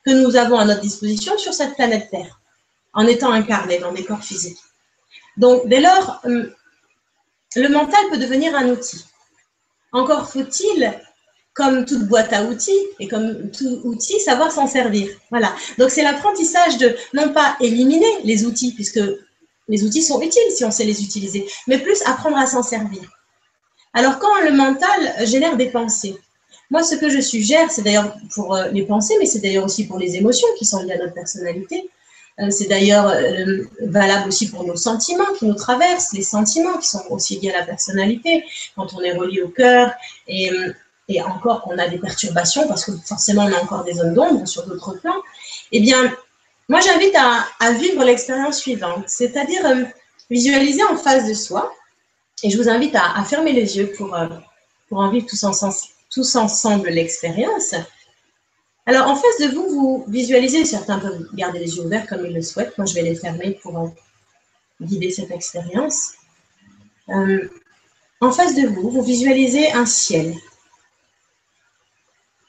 que 0.06 0.12
nous 0.12 0.36
avons 0.36 0.58
à 0.58 0.66
notre 0.66 0.82
disposition 0.82 1.38
sur 1.38 1.54
cette 1.54 1.74
planète 1.76 2.10
Terre, 2.12 2.40
en 2.94 3.08
étant 3.08 3.32
incarnés 3.32 3.80
dans 3.80 3.92
des 3.92 4.04
corps 4.04 4.24
physiques. 4.24 4.60
Donc, 5.38 5.68
dès 5.68 5.82
lors, 5.82 6.20
hum, 6.24 6.52
le 7.56 7.70
mental 7.70 8.04
peut 8.12 8.18
devenir 8.18 8.56
un 8.56 8.70
outil. 8.70 9.06
Encore 9.92 10.30
faut-il, 10.32 10.94
comme 11.54 11.86
toute 11.86 12.08
boîte 12.08 12.34
à 12.34 12.44
outils 12.44 12.72
et 13.00 13.08
comme 13.08 13.52
tout 13.52 13.82
outil, 13.84 14.20
savoir 14.20 14.52
s'en 14.52 14.68
servir. 14.68 15.10
Voilà. 15.30 15.54
Donc 15.78 15.92
c'est 15.92 16.02
l'apprentissage 16.02 16.78
de 16.78 16.96
non 17.14 17.32
pas 17.32 17.56
éliminer 17.60 18.08
les 18.24 18.46
outils, 18.46 18.74
puisque 18.74 19.02
les 19.68 19.84
outils 19.84 20.04
sont 20.04 20.22
utiles 20.22 20.52
si 20.52 20.66
on 20.66 20.72
sait 20.72 20.84
les 20.84 21.04
utiliser, 21.04 21.48
mais 21.68 21.78
plus 21.78 22.02
apprendre 22.04 22.38
à 22.38 22.48
s'en 22.48 22.64
servir. 22.64 23.04
Alors 23.94 24.18
quand 24.18 24.42
le 24.42 24.52
mental 24.52 25.28
génère 25.28 25.56
des 25.56 25.70
pensées, 25.70 26.18
moi 26.72 26.82
ce 26.82 26.96
que 26.96 27.10
je 27.10 27.20
suggère, 27.20 27.70
c'est 27.70 27.84
d'ailleurs 27.84 28.16
pour 28.34 28.56
euh, 28.56 28.70
les 28.70 28.84
pensées, 28.84 29.16
mais 29.20 29.28
c'est 29.28 29.40
d'ailleurs 29.40 29.66
aussi 29.66 29.86
pour 29.86 30.00
les 30.00 30.16
émotions 30.16 30.48
qui 30.58 30.66
sont 30.66 30.82
liées 30.82 30.94
à 30.94 30.98
notre 30.98 31.14
personnalité, 31.14 31.78
euh, 31.82 31.88
c'est 32.50 32.68
d'ailleurs 32.68 33.08
euh, 33.08 33.64
valable 33.82 34.28
aussi 34.28 34.50
pour 34.50 34.66
nos 34.66 34.76
sentiments 34.76 35.32
qui 35.38 35.46
nous 35.46 35.54
traversent, 35.54 36.14
les 36.14 36.24
sentiments 36.24 36.78
qui 36.78 36.88
sont 36.88 37.04
aussi 37.10 37.40
liés 37.40 37.52
à 37.52 37.60
la 37.60 37.66
personnalité, 37.66 38.44
quand 38.76 38.94
on 38.94 39.02
est 39.02 39.14
relié 39.14 39.42
au 39.42 39.50
cœur 39.50 39.92
et, 40.28 40.50
et 41.10 41.22
encore 41.22 41.62
qu'on 41.62 41.78
a 41.78 41.88
des 41.88 42.00
perturbations, 42.00 42.68
parce 42.68 42.86
que 42.86 42.92
forcément 43.06 43.44
on 43.44 43.54
a 43.54 43.62
encore 43.62 43.84
des 43.84 43.94
zones 43.94 44.14
d'ombre 44.16 44.48
sur 44.48 44.66
d'autres 44.66 44.94
plans. 45.00 45.22
Eh 45.72 45.80
bien, 45.80 46.12
moi 46.70 46.80
j'invite 46.82 47.16
à, 47.16 47.72
vivre 47.74 48.04
l'expérience 48.04 48.60
suivante, 48.60 49.06
c'est-à-dire 49.08 49.66
euh, 49.66 49.84
visualiser 50.32 50.84
en 50.86 50.98
face 50.98 51.28
de 51.28 51.36
soi, 51.36 51.72
et 52.42 52.50
je 52.50 52.58
vous 52.58 52.68
invite 52.68 52.96
à, 52.96 53.24
fermer 53.26 53.54
les 53.54 53.78
yeux 53.78 53.92
pour, 53.96 54.18
pour 54.90 54.98
en 55.00 55.10
vivre 55.10 55.28
tous 55.30 56.36
ensemble 56.36 56.90
l'expérience. 56.90 57.76
Alors, 58.86 59.08
en 59.08 59.16
face 59.16 59.40
de 59.40 59.56
vous, 59.56 59.70
vous 59.70 60.06
visualisez, 60.10 60.66
certains 60.66 61.00
peuvent 61.00 61.28
garder 61.34 61.60
les 61.60 61.78
yeux 61.78 61.86
ouverts 61.86 62.06
comme 62.06 62.26
ils 62.26 62.34
le 62.34 62.42
souhaitent. 62.42 62.78
Moi, 62.78 62.86
je 62.86 62.94
vais 62.94 63.02
les 63.02 63.16
fermer 63.16 63.58
pour 63.62 63.80
euh, 63.80 63.88
guider 64.82 65.10
cette 65.10 65.32
expérience. 65.32 66.16
Euh, 67.10 67.50
en 68.20 68.32
face 68.32 68.56
de 68.56 68.68
vous, 68.68 68.90
vous 68.90 69.02
visualisez 69.02 69.72
un 69.72 69.86
ciel. 69.86 70.36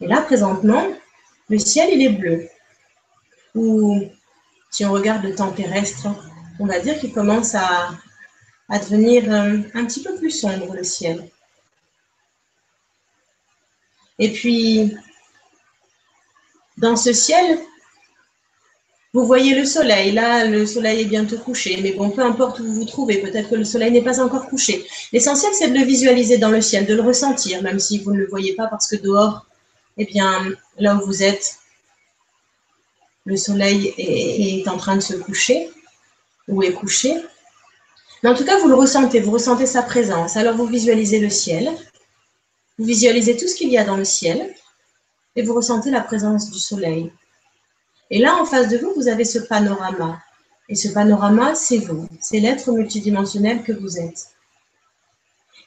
Et 0.00 0.08
là, 0.08 0.22
présentement, 0.22 0.88
le 1.48 1.58
ciel, 1.58 1.90
il 1.92 2.02
est 2.02 2.12
bleu. 2.12 2.48
Ou, 3.54 4.02
si 4.70 4.84
on 4.84 4.92
regarde 4.92 5.22
le 5.22 5.36
temps 5.36 5.52
terrestre, 5.52 6.08
on 6.58 6.66
va 6.66 6.80
dire 6.80 6.98
qu'il 6.98 7.12
commence 7.12 7.54
à, 7.54 7.90
devenir 8.70 9.32
euh, 9.32 9.58
un 9.74 9.84
petit 9.84 10.02
peu 10.02 10.16
plus 10.16 10.30
sombre, 10.32 10.74
le 10.74 10.82
ciel. 10.82 11.28
Et 14.18 14.32
puis, 14.32 14.96
dans 16.76 16.96
ce 16.96 17.12
ciel, 17.12 17.58
vous 19.14 19.24
voyez 19.26 19.54
le 19.54 19.64
soleil. 19.64 20.10
Là, 20.10 20.44
le 20.44 20.66
soleil 20.66 21.02
est 21.02 21.06
bientôt 21.06 21.38
couché. 21.38 21.78
Mais 21.80 21.92
bon, 21.92 22.10
peu 22.10 22.22
importe 22.22 22.58
où 22.58 22.64
vous 22.64 22.74
vous 22.74 22.84
trouvez, 22.84 23.18
peut-être 23.18 23.48
que 23.48 23.54
le 23.54 23.64
soleil 23.64 23.92
n'est 23.92 24.02
pas 24.02 24.20
encore 24.20 24.48
couché. 24.48 24.84
L'essentiel, 25.12 25.52
c'est 25.54 25.68
de 25.68 25.78
le 25.78 25.84
visualiser 25.84 26.36
dans 26.36 26.50
le 26.50 26.60
ciel, 26.60 26.84
de 26.84 26.94
le 26.94 27.02
ressentir, 27.02 27.62
même 27.62 27.78
si 27.78 28.00
vous 28.00 28.12
ne 28.12 28.18
le 28.18 28.26
voyez 28.26 28.54
pas 28.54 28.66
parce 28.66 28.88
que 28.88 28.96
dehors, 28.96 29.46
eh 29.98 30.04
bien, 30.04 30.52
là 30.78 30.96
où 30.96 31.06
vous 31.06 31.22
êtes, 31.22 31.58
le 33.24 33.36
soleil 33.36 33.94
est, 33.96 34.68
en 34.68 34.76
train 34.76 34.96
de 34.96 35.00
se 35.00 35.14
coucher 35.14 35.70
ou 36.48 36.62
est 36.64 36.72
couché. 36.72 37.14
Mais 38.22 38.30
en 38.30 38.34
tout 38.34 38.44
cas, 38.44 38.58
vous 38.58 38.68
le 38.68 38.74
ressentez, 38.74 39.20
vous 39.20 39.30
ressentez 39.30 39.66
sa 39.66 39.82
présence. 39.82 40.36
Alors, 40.36 40.56
vous 40.56 40.66
visualisez 40.66 41.20
le 41.20 41.30
ciel. 41.30 41.70
Vous 42.78 42.84
visualisez 42.84 43.36
tout 43.36 43.46
ce 43.46 43.54
qu'il 43.54 43.70
y 43.70 43.78
a 43.78 43.84
dans 43.84 43.96
le 43.96 44.04
ciel 44.04 44.52
et 45.36 45.42
vous 45.42 45.54
ressentez 45.54 45.90
la 45.90 46.00
présence 46.00 46.50
du 46.50 46.58
soleil. 46.58 47.12
Et 48.10 48.18
là, 48.18 48.36
en 48.36 48.44
face 48.44 48.68
de 48.68 48.78
vous, 48.78 48.92
vous 48.94 49.08
avez 49.08 49.24
ce 49.24 49.38
panorama. 49.38 50.20
Et 50.68 50.74
ce 50.74 50.88
panorama, 50.88 51.54
c'est 51.54 51.78
vous, 51.78 52.08
c'est 52.20 52.40
l'être 52.40 52.70
multidimensionnel 52.70 53.62
que 53.62 53.72
vous 53.72 53.98
êtes. 53.98 54.28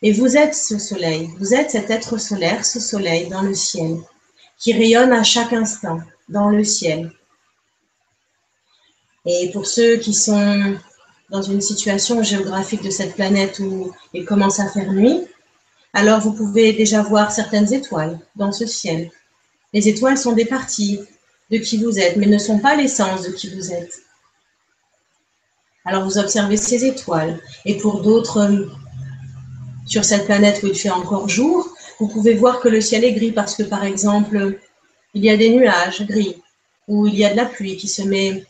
Et 0.01 0.11
vous 0.11 0.37
êtes 0.37 0.55
ce 0.55 0.77
soleil, 0.77 1.29
vous 1.39 1.53
êtes 1.53 1.71
cet 1.71 1.89
être 1.89 2.17
solaire, 2.17 2.65
ce 2.65 2.79
soleil 2.79 3.27
dans 3.29 3.41
le 3.41 3.53
ciel, 3.53 3.97
qui 4.57 4.73
rayonne 4.73 5.11
à 5.11 5.23
chaque 5.23 5.53
instant 5.53 5.99
dans 6.29 6.49
le 6.49 6.63
ciel. 6.63 7.11
Et 9.25 9.51
pour 9.51 9.65
ceux 9.65 9.97
qui 9.97 10.13
sont 10.13 10.77
dans 11.29 11.41
une 11.41 11.61
situation 11.61 12.23
géographique 12.23 12.83
de 12.83 12.89
cette 12.89 13.15
planète 13.15 13.59
où 13.59 13.91
il 14.13 14.25
commence 14.25 14.59
à 14.59 14.69
faire 14.69 14.91
nuit, 14.93 15.25
alors 15.93 16.21
vous 16.21 16.33
pouvez 16.33 16.73
déjà 16.73 17.01
voir 17.01 17.31
certaines 17.31 17.73
étoiles 17.73 18.19
dans 18.35 18.51
ce 18.51 18.65
ciel. 18.65 19.11
Les 19.73 19.89
étoiles 19.89 20.17
sont 20.17 20.33
des 20.33 20.45
parties 20.45 20.99
de 21.51 21.57
qui 21.57 21.77
vous 21.77 21.99
êtes, 21.99 22.17
mais 22.17 22.25
ne 22.25 22.37
sont 22.37 22.59
pas 22.59 22.75
l'essence 22.75 23.23
de 23.23 23.31
qui 23.31 23.53
vous 23.53 23.71
êtes. 23.71 24.01
Alors 25.85 26.03
vous 26.03 26.17
observez 26.17 26.57
ces 26.57 26.85
étoiles. 26.85 27.41
Et 27.65 27.77
pour 27.77 28.01
d'autres 28.01 28.67
sur 29.85 30.03
cette 30.03 30.25
planète 30.25 30.61
où 30.63 30.67
il 30.67 30.75
fait 30.75 30.89
encore 30.89 31.29
jour, 31.29 31.73
vous 31.99 32.07
pouvez 32.07 32.33
voir 32.33 32.59
que 32.59 32.67
le 32.67 32.81
ciel 32.81 33.03
est 33.03 33.13
gris 33.13 33.31
parce 33.31 33.55
que, 33.55 33.63
par 33.63 33.83
exemple, 33.83 34.59
il 35.13 35.23
y 35.23 35.29
a 35.29 35.37
des 35.37 35.49
nuages 35.49 36.05
gris, 36.05 36.35
ou 36.87 37.07
il 37.07 37.15
y 37.15 37.25
a 37.25 37.31
de 37.31 37.37
la 37.37 37.45
pluie 37.45 37.77
qui 37.77 37.87
se 37.87 38.01
met 38.01 38.45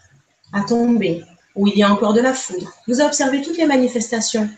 à 0.51 0.61
tomber, 0.61 1.23
ou 1.55 1.67
il 1.67 1.77
y 1.77 1.83
a 1.83 1.91
encore 1.91 2.13
de 2.13 2.21
la 2.21 2.33
foudre. 2.33 2.73
Vous 2.87 2.99
observez 2.99 3.41
toutes 3.41 3.57
les 3.57 3.67
manifestations 3.67 4.49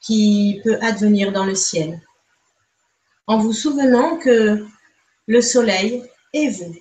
qui 0.00 0.60
peuvent 0.64 0.78
advenir 0.82 1.32
dans 1.32 1.44
le 1.44 1.54
ciel, 1.54 2.00
en 3.26 3.38
vous 3.38 3.52
souvenant 3.52 4.16
que 4.16 4.64
le 5.30 5.42
soleil 5.42 6.02
est 6.32 6.48
vous, 6.48 6.74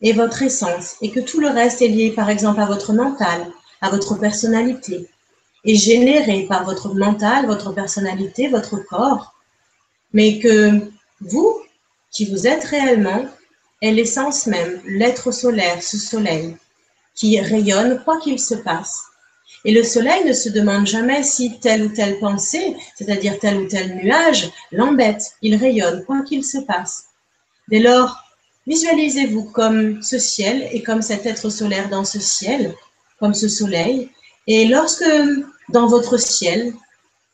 et 0.00 0.14
votre 0.14 0.40
essence, 0.42 0.96
et 1.02 1.10
que 1.10 1.20
tout 1.20 1.38
le 1.38 1.48
reste 1.48 1.82
est 1.82 1.88
lié, 1.88 2.10
par 2.10 2.30
exemple, 2.30 2.62
à 2.62 2.64
votre 2.64 2.94
mental, 2.94 3.46
à 3.82 3.90
votre 3.90 4.14
personnalité, 4.14 5.06
et 5.66 5.74
généré 5.74 6.46
par 6.48 6.64
votre 6.64 6.94
mental, 6.94 7.44
votre 7.44 7.72
personnalité, 7.72 8.48
votre 8.48 8.78
corps, 8.78 9.34
mais 10.14 10.38
que 10.38 10.80
vous, 11.20 11.60
qui 12.10 12.24
vous 12.24 12.46
êtes 12.46 12.64
réellement, 12.64 13.26
est 13.82 13.92
l'essence 13.92 14.46
même, 14.46 14.80
l'être 14.86 15.30
solaire, 15.30 15.82
ce 15.82 15.98
soleil, 15.98 16.56
qui 17.14 17.38
rayonne 17.38 18.02
quoi 18.02 18.18
qu'il 18.18 18.40
se 18.40 18.54
passe. 18.54 19.02
Et 19.66 19.72
le 19.72 19.84
soleil 19.84 20.24
ne 20.24 20.32
se 20.32 20.48
demande 20.48 20.86
jamais 20.86 21.22
si 21.22 21.60
telle 21.60 21.82
ou 21.82 21.90
telle 21.90 22.18
pensée, 22.18 22.78
c'est-à-dire 22.96 23.38
tel 23.38 23.58
ou 23.58 23.68
tel 23.68 23.94
nuage, 23.96 24.50
l'embête. 24.72 25.34
Il 25.42 25.56
rayonne 25.56 26.02
quoi 26.06 26.22
qu'il 26.22 26.42
se 26.42 26.56
passe. 26.60 27.09
Dès 27.70 27.78
lors, 27.78 28.24
visualisez-vous 28.66 29.44
comme 29.44 30.02
ce 30.02 30.18
ciel 30.18 30.68
et 30.72 30.82
comme 30.82 31.02
cet 31.02 31.26
être 31.26 31.50
solaire 31.50 31.88
dans 31.88 32.04
ce 32.04 32.18
ciel, 32.18 32.74
comme 33.18 33.34
ce 33.34 33.48
soleil. 33.48 34.10
Et 34.46 34.66
lorsque 34.66 35.04
dans 35.68 35.86
votre 35.86 36.18
ciel 36.18 36.72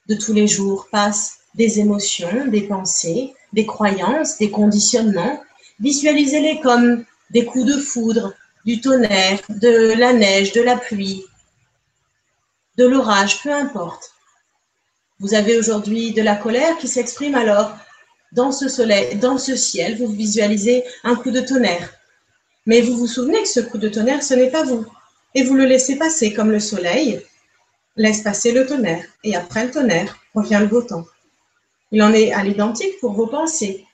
de 0.09 0.15
tous 0.15 0.33
les 0.33 0.47
jours 0.47 0.89
passent 0.91 1.39
des 1.55 1.81
émotions, 1.81 2.47
des 2.47 2.63
pensées, 2.63 3.35
des 3.53 3.67
croyances, 3.67 4.39
des 4.39 4.51
conditionnements. 4.51 5.43
Visualisez-les 5.81 6.61
comme 6.61 7.05
des 7.31 7.45
coups 7.45 7.65
de 7.65 7.81
foudre, 7.81 8.35
du 8.65 8.81
tonnerre, 8.81 9.41
de 9.49 9.95
la 9.99 10.13
neige, 10.13 10.53
de 10.53 10.61
la 10.61 10.77
pluie, 10.77 11.25
de 12.77 12.85
l'orage, 12.85 13.43
peu 13.43 13.53
importe. 13.53 14.13
Vous 15.19 15.35
avez 15.35 15.59
aujourd'hui 15.59 16.13
de 16.13 16.23
la 16.23 16.37
colère 16.37 16.77
qui 16.79 16.89
s'exprime 16.89 17.35
alors 17.35 17.75
dans 18.37 18.53
ce 18.53 18.69
soleil, 18.69 19.17
dans 19.17 19.39
ce 19.39 19.57
ciel, 19.57 19.97
vous 19.97 20.09
visualisez 20.09 20.85
un 21.03 21.17
coup 21.17 21.31
de 21.31 21.41
tonnerre. 21.41 21.91
Mais 22.67 22.83
vous 22.83 22.97
vous 22.97 23.07
souvenez 23.07 23.43
que 23.43 23.49
ce 23.49 23.61
coup 23.61 23.79
de 23.79 23.89
tonnerre, 23.89 24.23
ce 24.23 24.35
n'est 24.35 24.51
pas 24.51 24.63
vous. 24.63 24.85
Et 25.35 25.43
vous 25.43 25.55
le 25.55 25.65
laissez 25.65 25.97
passer 25.97 26.33
comme 26.35 26.51
le 26.51 26.61
soleil 26.61 27.25
laisse 27.97 28.21
passer 28.21 28.53
le 28.53 28.67
tonnerre. 28.67 29.05
Et 29.25 29.35
après 29.35 29.65
le 29.65 29.71
tonnerre, 29.71 30.19
revient 30.35 30.59
le 30.61 30.67
beau 30.67 30.83
temps. 30.83 31.07
Il 31.93 32.03
en 32.03 32.13
est 32.13 32.31
à 32.33 32.45
l'identique 32.45 33.01
pour 33.01 33.13
vos 33.13 33.27
pensées, 33.27 33.87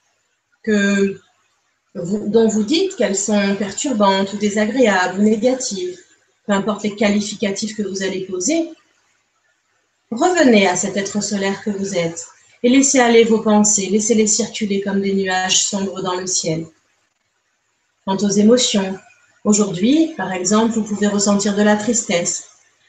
dont 0.67 2.47
vous 2.49 2.63
dites 2.63 2.97
qu'elles 2.97 3.15
sont 3.15 3.55
perturbantes 3.55 4.33
ou 4.33 4.37
désagréables 4.37 5.21
ou 5.21 5.23
négatives, 5.23 5.97
peu 6.45 6.51
importe 6.51 6.83
les 6.83 6.95
qualificatifs 6.95 7.77
que 7.77 7.83
vous 7.83 8.03
allez 8.03 8.25
poser. 8.25 8.71
Revenez 10.11 10.67
à 10.67 10.75
cet 10.75 10.97
être 10.97 11.23
solaire 11.23 11.63
que 11.63 11.69
vous 11.69 11.95
êtes 11.95 12.27
et 12.63 12.69
laissez 12.69 12.99
aller 12.99 13.25
vos 13.25 13.41
pensées, 13.41 13.89
laissez-les 13.89 14.27
circuler 14.27 14.81
comme 14.81 15.01
des 15.01 15.13
nuages 15.13 15.63
sombres 15.63 16.01
dans 16.01 16.15
le 16.15 16.25
ciel. 16.25 16.65
Quant 18.05 18.17
aux 18.17 18.29
émotions, 18.29 18.97
aujourd'hui, 19.43 20.13
par 20.15 20.31
exemple, 20.31 20.73
vous 20.73 20.83
pouvez 20.83 21.07
ressentir 21.07 21.55
de 21.55 21.61
la 21.61 21.75
tristesse. 21.75 22.45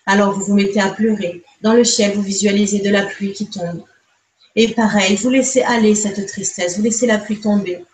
Alors 0.07 0.33
vous 0.33 0.45
vous 0.45 0.55
mettez 0.55 0.81
à 0.81 0.91
pleurer. 0.91 1.43
Dans 1.61 1.73
le 1.73 1.85
ciel, 1.85 2.15
vous 2.15 2.23
visualisez 2.23 2.81
de 2.81 2.91
la 2.91 3.05
pluie 3.07 3.33
qui 3.33 3.47
tombe. 3.47 3.83
Et 4.55 4.69
pareil, 4.69 5.17
vous 5.17 5.31
laissez 5.31 5.63
aller 5.63 5.97
cette 5.97 6.27
tristesse, 6.27 6.77
vous 6.77 6.85
laissez 6.85 7.07
la 7.07 7.19
pluie 7.19 7.41
tomber. 7.41 7.85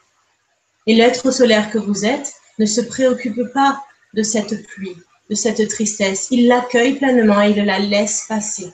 Et 0.86 0.94
l'être 0.94 1.30
solaire 1.30 1.70
que 1.70 1.78
vous 1.78 2.04
êtes 2.04 2.34
ne 2.58 2.66
se 2.66 2.82
préoccupe 2.82 3.42
pas 3.54 3.82
de 4.12 4.22
cette 4.22 4.66
pluie, 4.66 4.96
de 5.30 5.34
cette 5.34 5.66
tristesse. 5.68 6.28
Il 6.30 6.48
l'accueille 6.48 6.96
pleinement 6.96 7.42
et 7.42 7.50
il 7.50 7.64
la 7.64 7.78
laisse 7.78 8.26
passer. 8.28 8.72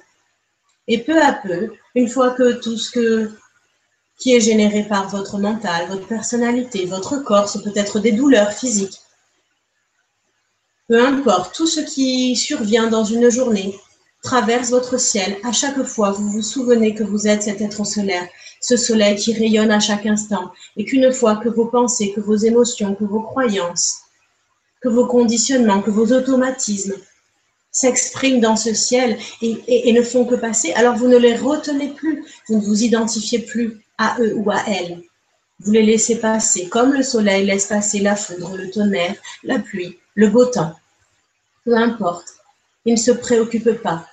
Et 0.89 0.99
peu 0.99 1.20
à 1.20 1.33
peu, 1.33 1.73
une 1.97 2.09
fois 2.09 2.31
que 2.31 2.52
tout 2.52 2.77
ce 2.77 3.31
qui 4.18 4.35
est 4.35 4.40
généré 4.40 4.85
par 4.85 5.09
votre 5.09 5.39
mental, 5.39 5.89
votre 5.89 6.06
personnalité, 6.06 6.85
votre 6.85 7.16
corps, 7.24 7.48
ce 7.48 7.59
peut 7.59 7.73
être 7.74 7.98
des 8.01 8.12
douleurs 8.12 8.52
physiques, 8.52 9.01
peu 10.89 11.05
importe, 11.05 11.55
tout 11.55 11.66
ce 11.66 11.81
qui 11.81 12.36
survient 12.36 12.89
dans 12.89 13.02
une 13.02 13.31
journée, 13.31 13.74
traverse 14.23 14.70
votre 14.70 15.01
ciel. 15.01 15.39
À 15.43 15.52
chaque 15.52 15.82
fois, 15.85 16.10
vous 16.10 16.28
vous 16.28 16.43
souvenez 16.43 16.94
que 16.94 17.02
vous 17.02 17.27
êtes 17.27 17.44
cet 17.44 17.60
être 17.62 17.85
solaire, 17.85 18.28
ce 18.60 18.77
soleil 18.77 19.16
qui 19.16 19.32
rayonne 19.32 19.70
à 19.70 19.81
chaque 19.81 20.06
instant, 20.06 20.52
et 20.77 20.85
qu'une 20.85 21.12
fois 21.12 21.36
que 21.36 21.48
vos 21.48 21.66
pensées, 21.66 22.12
que 22.14 22.20
vos 22.20 22.36
émotions, 22.36 22.94
que 22.94 23.05
vos 23.05 23.23
croyances, 23.23 24.02
que 24.82 24.90
vos 24.90 25.06
conditionnements, 25.06 25.82
que 25.82 25.90
vos 25.90 26.12
automatismes 26.12 26.94
s'expriment 27.77 28.40
dans 28.40 28.57
ce 28.57 28.73
ciel 28.73 29.19
et, 29.43 29.93
ne 29.93 30.01
font 30.03 30.24
que 30.24 30.35
passer, 30.35 30.73
alors 30.73 30.97
vous 30.97 31.09
ne 31.09 31.19
les 31.19 31.36
retenez 31.36 31.89
plus, 31.89 32.24
vous 32.48 32.57
ne 32.57 32.65
vous 32.65 32.85
identifiez 32.85 33.40
plus 33.40 33.85
à 33.98 34.16
eux 34.19 34.35
ou 34.35 34.51
à 34.51 34.62
elles. 34.66 35.03
Vous 35.61 35.73
les 35.73 35.82
laissez 35.82 36.16
passer, 36.19 36.69
comme 36.69 36.94
le 36.94 37.03
soleil 37.03 37.44
laisse 37.44 37.66
passer 37.66 38.01
la 38.01 38.16
foudre, 38.16 38.57
le 38.57 38.70
tonnerre, 38.70 39.15
la 39.44 39.59
pluie, 39.59 39.98
le 40.15 40.28
beau 40.28 40.47
temps. 40.47 40.73
Peu 41.66 41.77
importe, 41.77 42.28
il 42.86 42.94
ne 42.94 42.98
se 42.98 43.11
préoccupe 43.11 43.82
pas. 43.82 44.07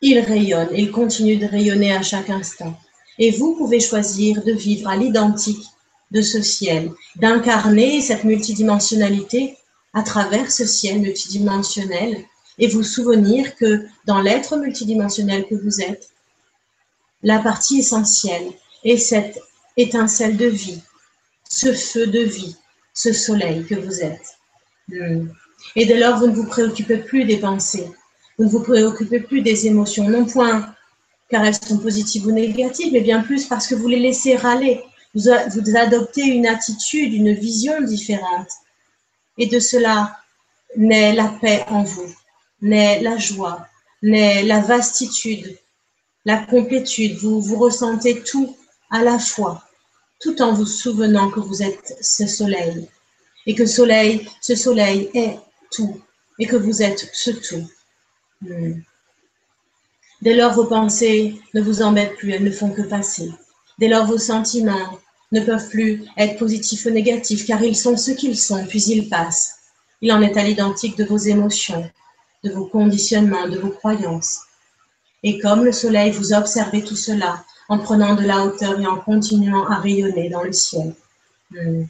Il 0.00 0.20
rayonne 0.20 0.68
et 0.72 0.82
il 0.82 0.92
continue 0.92 1.38
de 1.38 1.46
rayonner 1.46 1.92
à 1.92 2.02
chaque 2.02 2.30
instant. 2.30 2.78
Et 3.18 3.32
vous 3.32 3.56
pouvez 3.56 3.80
choisir 3.80 4.44
de 4.44 4.52
vivre 4.52 4.88
à 4.88 4.96
l'identique 4.96 5.66
de 6.12 6.22
ce 6.22 6.40
ciel, 6.40 6.92
d'incarner 7.16 8.00
cette 8.00 8.22
multidimensionnalité 8.22 9.56
à 9.92 10.02
travers 10.02 10.52
ce 10.52 10.66
ciel 10.66 11.00
multidimensionnel 11.00 12.24
et 12.58 12.68
vous 12.68 12.82
souvenir 12.82 13.56
que 13.56 13.86
dans 14.06 14.20
l'être 14.20 14.56
multidimensionnel 14.56 15.46
que 15.46 15.54
vous 15.54 15.80
êtes, 15.80 16.10
la 17.22 17.38
partie 17.38 17.80
essentielle 17.80 18.50
est 18.84 18.96
cette 18.96 19.38
étincelle 19.76 20.36
de 20.36 20.46
vie, 20.46 20.80
ce 21.48 21.72
feu 21.72 22.06
de 22.06 22.20
vie, 22.20 22.56
ce 22.94 23.12
soleil 23.12 23.64
que 23.66 23.74
vous 23.74 24.00
êtes. 24.00 24.38
Hmm. 24.88 25.28
Et 25.76 25.86
dès 25.86 25.98
lors, 25.98 26.18
vous 26.18 26.26
ne 26.26 26.34
vous 26.34 26.46
préoccupez 26.46 26.98
plus 26.98 27.24
des 27.24 27.36
pensées, 27.36 27.90
vous 28.38 28.44
ne 28.44 28.50
vous 28.50 28.62
préoccupez 28.62 29.20
plus 29.20 29.42
des 29.42 29.66
émotions, 29.66 30.08
non 30.08 30.24
point 30.24 30.74
car 31.30 31.44
elles 31.44 31.54
sont 31.54 31.78
positives 31.78 32.26
ou 32.26 32.32
négatives, 32.32 32.92
mais 32.92 33.00
bien 33.00 33.22
plus 33.22 33.46
parce 33.46 33.66
que 33.66 33.74
vous 33.74 33.88
les 33.88 34.00
laissez 34.00 34.36
râler. 34.36 34.82
Vous, 35.14 35.22
vous 35.54 35.76
adoptez 35.76 36.22
une 36.22 36.46
attitude, 36.46 37.14
une 37.14 37.32
vision 37.32 37.80
différente. 37.82 38.48
Et 39.38 39.46
de 39.46 39.60
cela 39.60 40.16
naît 40.76 41.14
la 41.14 41.28
paix 41.40 41.64
en 41.68 41.82
vous, 41.82 42.12
naît 42.62 43.00
la 43.00 43.16
joie, 43.16 43.66
naît 44.02 44.42
la 44.42 44.60
vastitude, 44.60 45.58
la 46.24 46.38
complétude. 46.38 47.16
Vous, 47.18 47.40
vous 47.40 47.58
ressentez 47.58 48.22
tout 48.22 48.56
à 48.90 49.02
la 49.02 49.18
fois, 49.18 49.64
tout 50.20 50.40
en 50.42 50.52
vous 50.52 50.66
souvenant 50.66 51.30
que 51.30 51.40
vous 51.40 51.62
êtes 51.62 51.96
ce 52.00 52.26
soleil. 52.26 52.88
Et 53.46 53.54
que 53.54 53.66
soleil, 53.66 54.28
ce 54.40 54.54
soleil 54.54 55.10
est 55.14 55.38
tout 55.70 56.00
et 56.38 56.46
que 56.46 56.56
vous 56.56 56.82
êtes 56.82 57.08
ce 57.12 57.30
tout. 57.30 57.66
Hmm. 58.42 58.80
Dès 60.22 60.34
lors, 60.34 60.52
vos 60.52 60.66
pensées 60.66 61.40
ne 61.54 61.62
vous 61.62 61.80
embêtent 61.80 62.16
plus, 62.16 62.32
elles 62.32 62.44
ne 62.44 62.50
font 62.50 62.70
que 62.70 62.82
passer. 62.82 63.30
Dès 63.78 63.88
lors, 63.88 64.06
vos 64.06 64.18
sentiments 64.18 64.98
ne 65.32 65.40
peuvent 65.40 65.68
plus 65.68 66.04
être 66.18 66.38
positifs 66.38 66.84
ou 66.84 66.90
négatifs, 66.90 67.46
car 67.46 67.62
ils 67.62 67.76
sont 67.76 67.96
ce 67.96 68.10
qu'ils 68.10 68.38
sont, 68.38 68.66
puis 68.66 68.82
ils 68.82 69.08
passent. 69.08 69.54
Il 70.02 70.12
en 70.12 70.20
est 70.20 70.36
à 70.36 70.42
l'identique 70.42 70.96
de 70.96 71.04
vos 71.04 71.16
émotions, 71.16 71.88
de 72.44 72.50
vos 72.50 72.66
conditionnements, 72.66 73.48
de 73.48 73.58
vos 73.58 73.70
croyances. 73.70 74.40
Et 75.22 75.38
comme 75.38 75.64
le 75.64 75.72
soleil, 75.72 76.10
vous 76.12 76.32
observez 76.32 76.82
tout 76.82 76.96
cela 76.96 77.44
en 77.68 77.78
prenant 77.78 78.14
de 78.14 78.24
la 78.24 78.44
hauteur 78.44 78.80
et 78.80 78.86
en 78.86 78.96
continuant 78.96 79.66
à 79.68 79.76
rayonner 79.76 80.28
dans 80.30 80.42
le 80.42 80.52
ciel. 80.52 80.94
Hmm. 81.50 81.84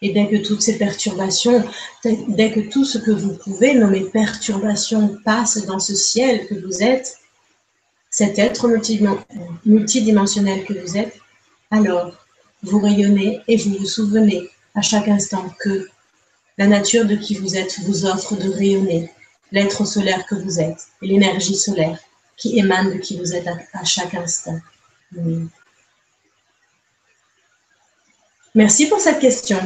Et 0.00 0.12
dès 0.12 0.28
que 0.28 0.36
toutes 0.36 0.62
ces 0.62 0.78
perturbations, 0.78 1.64
dès 2.04 2.50
que 2.50 2.60
tout 2.60 2.84
ce 2.84 2.98
que 2.98 3.12
vous 3.12 3.34
pouvez 3.34 3.74
nommer 3.74 4.00
perturbations 4.00 5.16
passe 5.24 5.64
dans 5.64 5.78
ce 5.78 5.94
ciel 5.94 6.46
que 6.48 6.54
vous 6.54 6.82
êtes, 6.82 7.18
cet 8.10 8.38
être 8.38 8.68
multidimensionnel 9.64 10.64
que 10.64 10.74
vous 10.74 10.96
êtes, 10.96 11.16
alors 11.70 12.12
vous 12.64 12.80
rayonnez 12.80 13.40
et 13.46 13.56
vous 13.56 13.74
vous 13.78 13.86
souvenez 13.86 14.50
à 14.74 14.82
chaque 14.82 15.08
instant 15.08 15.48
que 15.60 15.88
la 16.58 16.66
nature 16.66 17.06
de 17.06 17.14
qui 17.14 17.34
vous 17.36 17.56
êtes 17.56 17.78
vous 17.80 18.04
offre 18.04 18.36
de 18.36 18.50
rayonner, 18.50 19.10
l'être 19.52 19.84
solaire 19.84 20.26
que 20.26 20.34
vous 20.34 20.58
êtes 20.58 20.88
et 21.02 21.06
l'énergie 21.06 21.54
solaire 21.54 21.98
qui 22.36 22.58
émane 22.58 22.94
de 22.94 22.98
qui 22.98 23.18
vous 23.18 23.34
êtes 23.34 23.46
à, 23.46 23.84
chaque 23.84 24.14
instant. 24.14 24.58
Merci 28.54 28.88
pour 28.88 29.00
cette 29.00 29.20
question. 29.20 29.60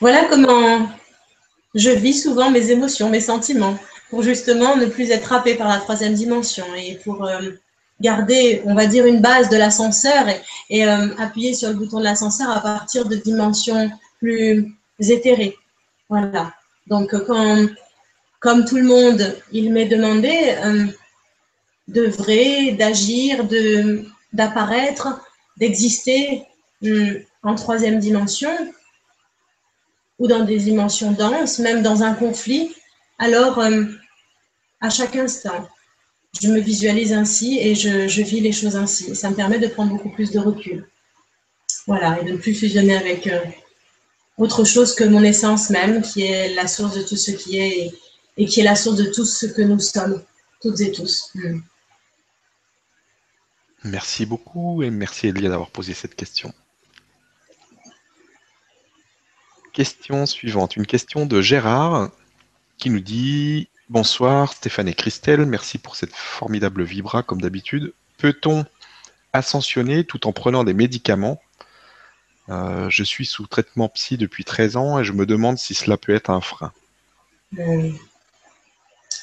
Voilà 0.00 0.26
comment 0.26 0.88
je 1.74 1.90
vis 1.90 2.22
souvent 2.22 2.50
mes 2.50 2.70
émotions, 2.70 3.08
mes 3.08 3.20
sentiments. 3.20 3.78
pour 4.10 4.22
justement 4.22 4.76
ne 4.76 4.84
plus 4.84 5.10
être 5.10 5.32
happé 5.32 5.54
par 5.54 5.68
la 5.68 5.78
troisième 5.78 6.12
dimension 6.12 6.66
et 6.76 6.96
pour 7.02 7.26
garder, 8.02 8.60
on 8.66 8.74
va 8.74 8.86
dire, 8.86 9.06
une 9.06 9.22
base 9.22 9.48
de 9.48 9.56
l'ascenseur 9.56 10.26
et, 10.68 10.84
appuyer 10.84 11.54
sur 11.54 11.70
le 11.70 11.76
bouton 11.76 11.98
de 11.98 12.04
l'ascenseur 12.04 12.50
à 12.50 12.60
partir 12.60 13.06
de 13.06 13.16
dimensions 13.16 13.90
plus 14.18 14.70
éthérées. 15.00 15.56
Voilà. 16.12 16.52
Donc, 16.88 17.16
quand, 17.26 17.66
comme 18.38 18.66
tout 18.66 18.76
le 18.76 18.82
monde, 18.82 19.34
il 19.50 19.72
m'est 19.72 19.86
demandé 19.86 20.54
d'œuvrer, 21.88 22.72
d'agir, 22.72 23.48
d'apparaître, 24.34 25.22
d'exister 25.56 26.42
hum, 26.82 27.18
en 27.42 27.54
troisième 27.54 27.98
dimension 27.98 28.54
ou 30.18 30.28
dans 30.28 30.44
des 30.44 30.58
dimensions 30.58 31.12
denses, 31.12 31.58
même 31.60 31.82
dans 31.82 32.02
un 32.02 32.12
conflit, 32.12 32.74
alors 33.18 33.56
hum, 33.56 33.98
à 34.82 34.90
chaque 34.90 35.16
instant, 35.16 35.66
je 36.42 36.48
me 36.48 36.60
visualise 36.60 37.14
ainsi 37.14 37.58
et 37.58 37.74
je, 37.74 38.22
vis 38.22 38.40
les 38.40 38.52
choses 38.52 38.76
ainsi. 38.76 39.16
Ça 39.16 39.30
me 39.30 39.34
permet 39.34 39.58
de 39.58 39.68
prendre 39.68 39.92
beaucoup 39.92 40.10
plus 40.10 40.30
de 40.30 40.40
recul. 40.40 40.86
Voilà, 41.86 42.20
et 42.20 42.24
de 42.26 42.32
ne 42.32 42.36
plus 42.36 42.54
fusionner 42.54 42.96
avec 42.98 43.26
euh, 43.28 43.40
autre 44.38 44.64
chose 44.64 44.94
que 44.94 45.04
mon 45.04 45.22
essence 45.22 45.70
même, 45.70 46.02
qui 46.02 46.22
est 46.22 46.54
la 46.54 46.66
source 46.66 46.94
de 46.94 47.02
tout 47.02 47.16
ce 47.16 47.30
qui 47.30 47.58
est 47.58 47.92
et, 48.36 48.46
qui 48.46 48.60
est 48.60 48.64
la 48.64 48.74
source 48.74 48.96
de 48.96 49.04
tout 49.04 49.24
ce 49.24 49.46
que 49.46 49.62
nous 49.62 49.78
sommes, 49.78 50.22
toutes 50.60 50.80
et 50.80 50.92
tous. 50.92 51.30
Hum. 51.36 51.62
Merci 53.84 54.26
beaucoup 54.26 54.82
et 54.82 54.90
merci 54.90 55.26
Elia 55.26 55.50
d'avoir 55.50 55.70
posé 55.70 55.92
cette 55.92 56.14
question. 56.14 56.54
Question 59.72 60.26
suivante, 60.26 60.76
une 60.76 60.86
question 60.86 61.26
de 61.26 61.40
Gérard 61.40 62.10
qui 62.78 62.90
nous 62.90 63.00
dit 63.00 63.68
Bonsoir 63.88 64.52
Stéphane 64.52 64.88
et 64.88 64.94
Christelle, 64.94 65.44
merci 65.46 65.78
pour 65.78 65.96
cette 65.96 66.14
formidable 66.14 66.84
vibra 66.84 67.22
comme 67.22 67.40
d'habitude. 67.40 67.92
Peut-on 68.18 68.64
ascensionner 69.32 70.04
tout 70.04 70.26
en 70.26 70.32
prenant 70.32 70.62
des 70.62 70.74
médicaments 70.74 71.40
euh, 72.48 72.88
Je 72.90 73.04
suis 73.04 73.26
sous 73.26 73.46
traitement 73.46 73.88
psy 73.88 74.16
depuis 74.16 74.44
13 74.44 74.76
ans 74.76 74.98
et 74.98 75.04
je 75.04 75.12
me 75.12 75.26
demande 75.26 75.58
si 75.58 75.74
cela 75.74 75.96
peut 75.96 76.14
être 76.14 76.30
un 76.30 76.40
frein. 76.40 76.72
Euh, 77.58 77.90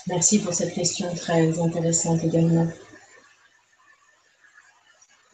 merci 0.07 0.39
pour 0.39 0.53
cette 0.53 0.73
question 0.73 1.13
très 1.15 1.59
intéressante 1.59 2.23
également. 2.23 2.67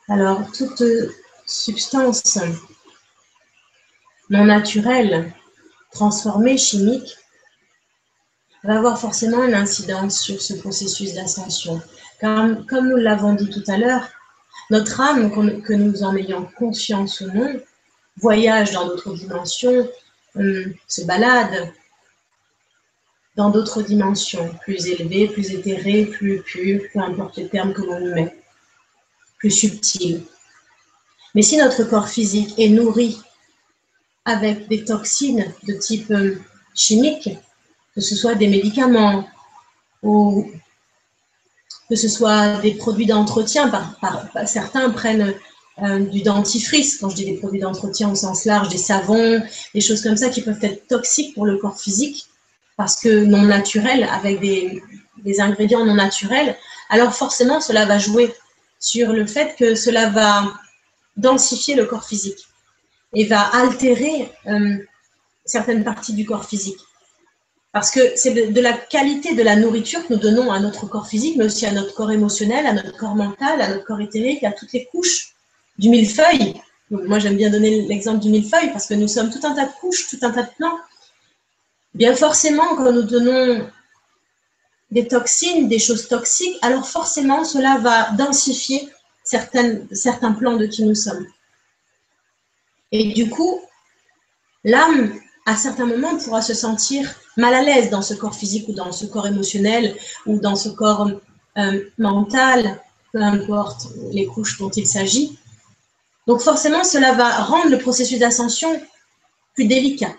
Alors, 0.08 0.52
toute 0.52 0.84
substance 1.46 2.40
non 4.30 4.46
naturelle, 4.46 5.34
transformée, 5.92 6.58
chimique, 6.58 7.18
va 8.64 8.78
avoir 8.78 9.00
forcément 9.00 9.44
une 9.44 9.54
incidence 9.54 10.20
sur 10.20 10.42
ce 10.42 10.54
processus 10.54 11.14
d'ascension. 11.14 11.82
Comme, 12.20 12.66
comme 12.66 12.90
nous 12.90 12.98
l'avons 12.98 13.34
dit 13.34 13.50
tout 13.50 13.64
à 13.68 13.78
l'heure, 13.78 14.10
notre 14.72 15.00
âme, 15.00 15.32
que 15.62 15.74
nous 15.74 16.04
en 16.04 16.16
ayons 16.16 16.48
conscience 16.58 17.22
ou 17.22 17.28
non, 17.32 17.60
voyage 18.18 18.72
dans 18.72 18.88
d'autres 18.88 19.14
dimensions, 19.14 19.90
hum, 20.36 20.74
se 20.88 21.04
balade 21.04 21.74
dans 23.36 23.50
d'autres 23.50 23.82
dimensions, 23.82 24.50
plus 24.62 24.88
élevées, 24.88 25.28
plus 25.28 25.52
éthérées, 25.52 26.06
plus 26.06 26.42
pures, 26.42 26.82
peu 26.94 27.00
importe 27.00 27.38
les 27.38 27.50
termes 27.50 27.74
que 27.74 27.82
l'on 27.82 28.16
met 28.16 28.36
plus 29.38 29.52
subtil. 29.52 30.24
Mais 31.34 31.42
si 31.42 31.58
notre 31.58 31.84
corps 31.84 32.08
physique 32.08 32.58
est 32.58 32.70
nourri 32.70 33.20
avec 34.24 34.68
des 34.70 34.86
toxines 34.86 35.54
de 35.68 35.74
type 35.74 36.10
euh, 36.12 36.38
chimique, 36.74 37.30
que 37.94 38.02
ce 38.02 38.16
soit 38.16 38.36
des 38.36 38.48
médicaments 38.48 39.28
ou 40.02 40.50
que 41.90 41.96
ce 41.96 42.08
soit 42.08 42.58
des 42.62 42.76
produits 42.76 43.06
d'entretien, 43.06 43.72
certains 44.46 44.90
prennent 44.90 45.36
euh, 45.84 46.00
du 46.00 46.22
dentifrice, 46.22 46.98
quand 46.98 47.10
je 47.10 47.16
dis 47.16 47.26
des 47.26 47.34
produits 47.34 47.60
d'entretien 47.60 48.10
au 48.10 48.16
sens 48.16 48.46
large, 48.46 48.70
des 48.70 48.78
savons, 48.78 49.42
des 49.74 49.82
choses 49.82 50.02
comme 50.02 50.16
ça 50.16 50.30
qui 50.30 50.42
peuvent 50.42 50.64
être 50.64 50.88
toxiques 50.88 51.34
pour 51.36 51.46
le 51.46 51.58
corps 51.58 51.80
physique 51.80 52.28
parce 52.78 53.00
que 53.00 53.24
non 53.24 53.42
naturels, 53.44 54.08
avec 54.12 54.40
des, 54.40 54.82
des 55.24 55.42
ingrédients 55.42 55.86
non 55.86 55.96
naturels, 55.96 56.56
alors 56.90 57.14
forcément 57.14 57.62
cela 57.62 57.86
va 57.86 58.00
jouer 58.00 58.34
sur 58.80 59.14
le 59.14 59.26
fait 59.26 59.56
que 59.58 59.76
cela 59.76 60.10
va 60.10 60.54
densifier 61.18 61.76
le 61.76 61.86
corps 61.86 62.06
physique 62.06 62.48
et 63.14 63.26
va 63.26 63.42
altérer 63.42 64.32
euh, 64.48 64.78
certaines 65.46 65.84
parties 65.84 66.14
du 66.14 66.26
corps 66.26 66.46
physique. 66.46 66.80
Parce 67.72 67.92
que 67.92 68.00
c'est 68.16 68.32
de, 68.34 68.62
la 68.62 68.74
qualité 68.74 69.36
de 69.36 69.44
la 69.44 69.58
nourriture 69.58 70.06
que 70.08 70.14
nous 70.14 70.20
donnons 70.20 70.52
à 70.52 70.60
notre 70.60 70.86
corps 70.88 71.08
physique, 71.08 71.36
mais 71.38 71.46
aussi 71.46 71.66
à 71.66 71.72
notre 71.72 71.94
corps 71.94 72.12
émotionnel, 72.12 72.66
à 72.66 72.74
notre 72.74 72.96
corps 72.98 73.16
mental, 73.16 73.60
à 73.60 73.68
notre 73.68 73.84
corps 73.84 74.00
éthérique, 74.00 74.44
à 74.46 74.54
toutes 74.54 74.72
les 74.72 74.86
couches 74.86 75.35
du 75.78 75.90
millefeuille. 75.90 76.62
moi, 76.90 77.20
j'aime 77.20 77.38
bien 77.38 77.50
donner 77.50 77.82
l'exemple 77.84 78.20
du 78.20 78.30
millefeuille 78.30 78.72
parce 78.72 78.88
que 78.88 78.94
nous 78.94 79.08
sommes 79.08 79.30
tout 79.30 79.46
un 79.46 79.54
tas 79.54 79.66
de 79.66 79.74
couches, 79.80 80.08
tout 80.10 80.20
un 80.22 80.32
tas 80.32 80.44
de 80.44 80.52
plans. 80.58 80.78
Bien 81.94 82.16
forcément, 82.16 82.76
quand 82.76 82.92
nous 82.92 83.04
donnons 83.04 83.68
des 84.92 85.08
toxines, 85.08 85.68
des 85.68 85.80
choses 85.80 86.08
toxiques, 86.08 86.58
alors 86.62 86.88
forcément, 86.88 87.44
cela 87.44 87.78
va 87.80 88.12
densifier 88.12 88.90
certains 89.24 90.34
plans 90.34 90.58
de 90.58 90.66
qui 90.68 90.84
nous 90.84 90.96
sommes. 90.96 91.26
Et 92.92 93.14
du 93.14 93.30
coup, 93.30 93.62
l'âme, 94.64 95.14
à 95.46 95.56
certains 95.56 95.86
moments, 95.86 96.18
pourra 96.18 96.42
se 96.42 96.54
sentir 96.54 97.14
mal 97.38 97.54
à 97.54 97.62
l'aise 97.62 97.90
dans 97.90 98.02
ce 98.02 98.14
corps 98.14 98.36
physique 98.36 98.68
ou 98.70 98.74
dans 98.74 98.92
ce 98.92 99.06
corps 99.06 99.28
émotionnel 99.28 99.96
ou 100.26 100.40
dans 100.40 100.56
ce 100.56 100.70
corps 100.70 101.10
euh, 101.58 101.84
mental, 101.98 102.82
peu 103.12 103.22
importe 103.22 103.88
les 104.12 104.26
couches 104.26 104.58
dont 104.60 104.70
il 104.70 104.88
s'agit. 104.88 105.38
Donc 106.28 106.42
forcément, 106.42 106.84
cela 106.84 107.14
va 107.14 107.30
rendre 107.44 107.70
le 107.70 107.78
processus 107.78 108.20
d'ascension 108.20 108.82
plus 109.54 109.66
délicat, 109.66 110.14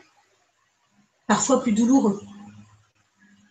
parfois 1.26 1.62
plus 1.62 1.72
douloureux 1.72 2.20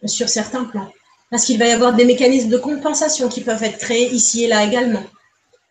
sur 0.06 0.30
certains 0.30 0.66
plans. 0.66 0.92
Parce 1.32 1.46
qu'il 1.46 1.58
va 1.58 1.66
y 1.66 1.72
avoir 1.72 1.94
des 1.94 2.06
mécanismes 2.06 2.50
de 2.50 2.58
compensation 2.58 3.28
qui 3.28 3.42
peuvent 3.42 3.64
être 3.64 3.80
créés 3.80 4.12
ici 4.14 4.44
et 4.44 4.48
là 4.48 4.64
également. 4.64 5.04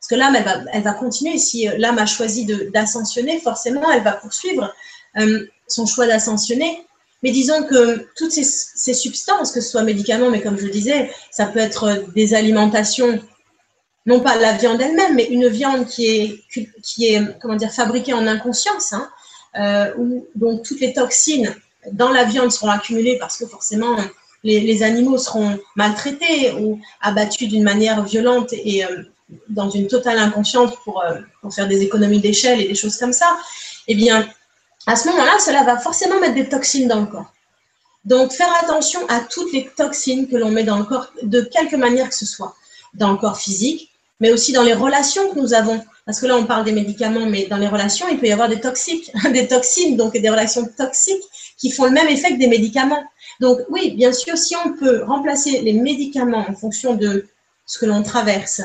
Parce 0.04 0.08
que 0.10 0.14
l'âme, 0.16 0.36
elle 0.72 0.82
va, 0.82 0.92
continuer. 0.92 1.38
Si 1.38 1.66
euh, 1.66 1.76
l'âme 1.78 1.98
a 1.98 2.04
choisi 2.04 2.44
d'ascensionner, 2.44 3.40
forcément, 3.40 3.90
elle 3.90 4.02
va 4.02 4.12
poursuivre 4.12 4.74
euh, 5.16 5.46
son 5.66 5.86
choix 5.86 6.06
d'ascensionner. 6.06 6.84
Mais 7.22 7.30
disons 7.30 7.62
que 7.62 8.06
toutes 8.14 8.32
ces, 8.32 8.44
ces, 8.44 8.92
substances, 8.92 9.50
que 9.50 9.62
ce 9.62 9.70
soit 9.70 9.82
médicaments, 9.82 10.30
mais 10.30 10.42
comme 10.42 10.58
je 10.58 10.66
le 10.66 10.70
disais, 10.70 11.10
ça 11.30 11.46
peut 11.46 11.60
être 11.60 12.04
des 12.14 12.34
alimentations, 12.34 13.18
non 14.06 14.20
pas 14.20 14.36
la 14.36 14.52
viande 14.52 14.80
elle-même, 14.80 15.14
mais 15.14 15.24
une 15.24 15.48
viande 15.48 15.86
qui 15.86 16.06
est, 16.06 16.42
qui 16.82 17.06
est 17.06 17.22
comment 17.40 17.56
dire, 17.56 17.72
fabriquée 17.72 18.12
en 18.12 18.26
inconscience, 18.26 18.92
hein, 18.92 19.08
euh, 19.58 19.92
où 19.96 20.26
donc 20.34 20.62
toutes 20.62 20.80
les 20.80 20.92
toxines 20.92 21.54
dans 21.92 22.10
la 22.10 22.24
viande 22.24 22.50
seront 22.50 22.70
accumulées 22.70 23.18
parce 23.18 23.36
que 23.38 23.46
forcément, 23.46 23.96
les, 24.42 24.82
animaux 24.82 25.16
seront 25.16 25.58
maltraités 25.74 26.52
ou 26.52 26.78
abattus 27.00 27.48
d'une 27.48 27.62
manière 27.62 28.02
violente 28.04 28.52
et 28.52 28.84
euh, 28.84 29.04
dans 29.48 29.70
une 29.70 29.86
totale 29.86 30.18
inconscience 30.18 30.72
pour, 30.84 31.02
euh, 31.02 31.20
pour 31.40 31.54
faire 31.54 31.66
des 31.66 31.82
économies 31.82 32.20
d'échelle 32.20 32.60
et 32.60 32.68
des 32.68 32.74
choses 32.74 32.96
comme 32.98 33.12
ça, 33.12 33.38
eh 33.88 33.94
bien, 33.94 34.28
à 34.86 34.96
ce 34.96 35.08
moment-là, 35.08 35.38
cela 35.38 35.64
va 35.64 35.78
forcément 35.78 36.20
mettre 36.20 36.34
des 36.34 36.48
toxines 36.48 36.88
dans 36.88 37.00
le 37.00 37.06
corps. 37.06 37.32
Donc, 38.04 38.32
faire 38.32 38.52
attention 38.62 39.00
à 39.08 39.20
toutes 39.20 39.52
les 39.52 39.70
toxines 39.76 40.28
que 40.28 40.36
l'on 40.36 40.50
met 40.50 40.64
dans 40.64 40.76
le 40.76 40.84
corps, 40.84 41.10
de 41.22 41.40
quelque 41.40 41.76
manière 41.76 42.10
que 42.10 42.14
ce 42.14 42.26
soit, 42.26 42.54
dans 42.92 43.12
le 43.12 43.16
corps 43.16 43.38
physique, 43.38 43.93
mais 44.24 44.32
aussi 44.32 44.52
dans 44.52 44.62
les 44.62 44.72
relations 44.72 45.28
que 45.30 45.38
nous 45.38 45.52
avons. 45.52 45.84
Parce 46.06 46.18
que 46.18 46.24
là, 46.24 46.34
on 46.38 46.46
parle 46.46 46.64
des 46.64 46.72
médicaments, 46.72 47.26
mais 47.26 47.44
dans 47.44 47.58
les 47.58 47.68
relations, 47.68 48.06
il 48.10 48.18
peut 48.18 48.26
y 48.26 48.32
avoir 48.32 48.48
des 48.48 48.58
toxiques, 48.58 49.12
des 49.34 49.46
toxines, 49.46 49.98
donc 49.98 50.14
des 50.14 50.30
relations 50.30 50.66
toxiques 50.78 51.22
qui 51.58 51.70
font 51.70 51.84
le 51.84 51.90
même 51.90 52.08
effet 52.08 52.30
que 52.32 52.38
des 52.38 52.46
médicaments. 52.46 53.04
Donc 53.40 53.58
oui, 53.68 53.90
bien 53.90 54.14
sûr, 54.14 54.38
si 54.38 54.56
on 54.56 54.72
peut 54.78 55.04
remplacer 55.04 55.60
les 55.60 55.74
médicaments 55.74 56.46
en 56.48 56.54
fonction 56.54 56.94
de 56.94 57.26
ce 57.66 57.78
que 57.78 57.84
l'on 57.84 58.02
traverse, 58.02 58.62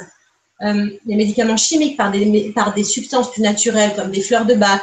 euh, 0.62 0.88
les 1.06 1.16
médicaments 1.16 1.58
chimiques 1.58 1.98
par 1.98 2.10
des, 2.10 2.54
par 2.56 2.74
des 2.74 2.86
substances 2.86 3.30
plus 3.30 3.42
naturelles 3.42 3.92
comme 3.98 4.12
des 4.12 4.22
fleurs 4.22 4.46
de 4.46 4.54
bac, 4.54 4.82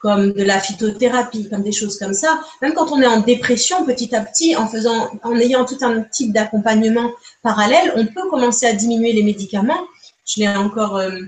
comme 0.00 0.32
de 0.32 0.42
la 0.42 0.58
phytothérapie, 0.58 1.48
comme 1.48 1.62
des 1.62 1.72
choses 1.72 1.98
comme 1.98 2.14
ça, 2.14 2.40
même 2.62 2.74
quand 2.74 2.90
on 2.90 3.00
est 3.00 3.06
en 3.06 3.20
dépression, 3.20 3.84
petit 3.84 4.14
à 4.14 4.20
petit, 4.20 4.56
en 4.56 4.66
faisant, 4.66 5.10
en 5.22 5.36
ayant 5.36 5.64
tout 5.64 5.78
un 5.82 6.02
type 6.02 6.32
d'accompagnement 6.32 7.10
parallèle, 7.42 7.92
on 7.94 8.06
peut 8.06 8.28
commencer 8.28 8.66
à 8.66 8.72
diminuer 8.72 9.12
les 9.12 9.22
médicaments. 9.22 9.86
Je 10.26 10.40
l'ai 10.40 10.48
encore 10.48 10.96
euh, 10.96 11.20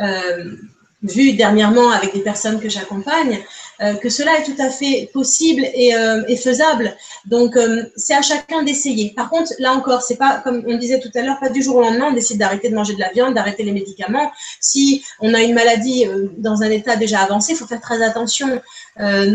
euh, 0.00 0.56
vu 1.02 1.34
dernièrement 1.34 1.90
avec 1.90 2.12
des 2.12 2.20
personnes 2.20 2.60
que 2.60 2.68
j'accompagne, 2.68 3.38
euh, 3.80 3.94
que 3.94 4.08
cela 4.08 4.36
est 4.38 4.42
tout 4.42 4.60
à 4.60 4.70
fait 4.70 5.08
possible 5.12 5.62
et, 5.62 6.36
faisable. 6.36 6.96
Donc, 7.26 7.56
c'est 7.96 8.14
à 8.14 8.22
chacun 8.22 8.64
d'essayer. 8.64 9.10
Par 9.14 9.30
contre, 9.30 9.52
là 9.60 9.72
encore, 9.72 10.02
c'est 10.02 10.16
pas, 10.16 10.38
comme 10.38 10.64
on 10.66 10.76
disait 10.76 10.98
tout 10.98 11.10
à 11.14 11.22
l'heure, 11.22 11.38
pas 11.38 11.50
du 11.50 11.62
jour 11.62 11.76
au 11.76 11.82
lendemain, 11.82 12.08
on 12.10 12.12
décide 12.12 12.38
d'arrêter 12.38 12.68
de 12.68 12.74
manger 12.74 12.94
de 12.94 13.00
la 13.00 13.12
viande, 13.12 13.34
d'arrêter 13.34 13.62
les 13.62 13.70
médicaments. 13.70 14.32
Si 14.60 15.04
on 15.20 15.32
a 15.34 15.42
une 15.42 15.54
maladie 15.54 16.06
dans 16.36 16.62
un 16.62 16.70
état 16.70 16.96
déjà 16.96 17.20
avancé, 17.20 17.52
il 17.52 17.56
faut 17.56 17.66
faire 17.66 17.80
très 17.80 18.02
attention. 18.02 18.60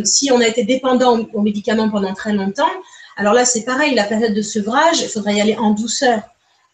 si 0.03 0.29
on 0.33 0.41
a 0.41 0.47
été 0.47 0.65
dépendant 0.65 1.25
aux 1.33 1.41
médicaments 1.41 1.89
pendant 1.89 2.13
très 2.13 2.33
longtemps, 2.33 2.73
Alors 3.15 3.33
là, 3.33 3.45
c'est 3.45 3.63
pareil, 3.63 3.95
la 3.95 4.05
période 4.05 4.33
de 4.33 4.41
sevrage, 4.41 5.01
il 5.01 5.07
faudra 5.07 5.31
y 5.31 5.39
aller 5.39 5.55
en 5.55 5.71
douceur. 5.71 6.19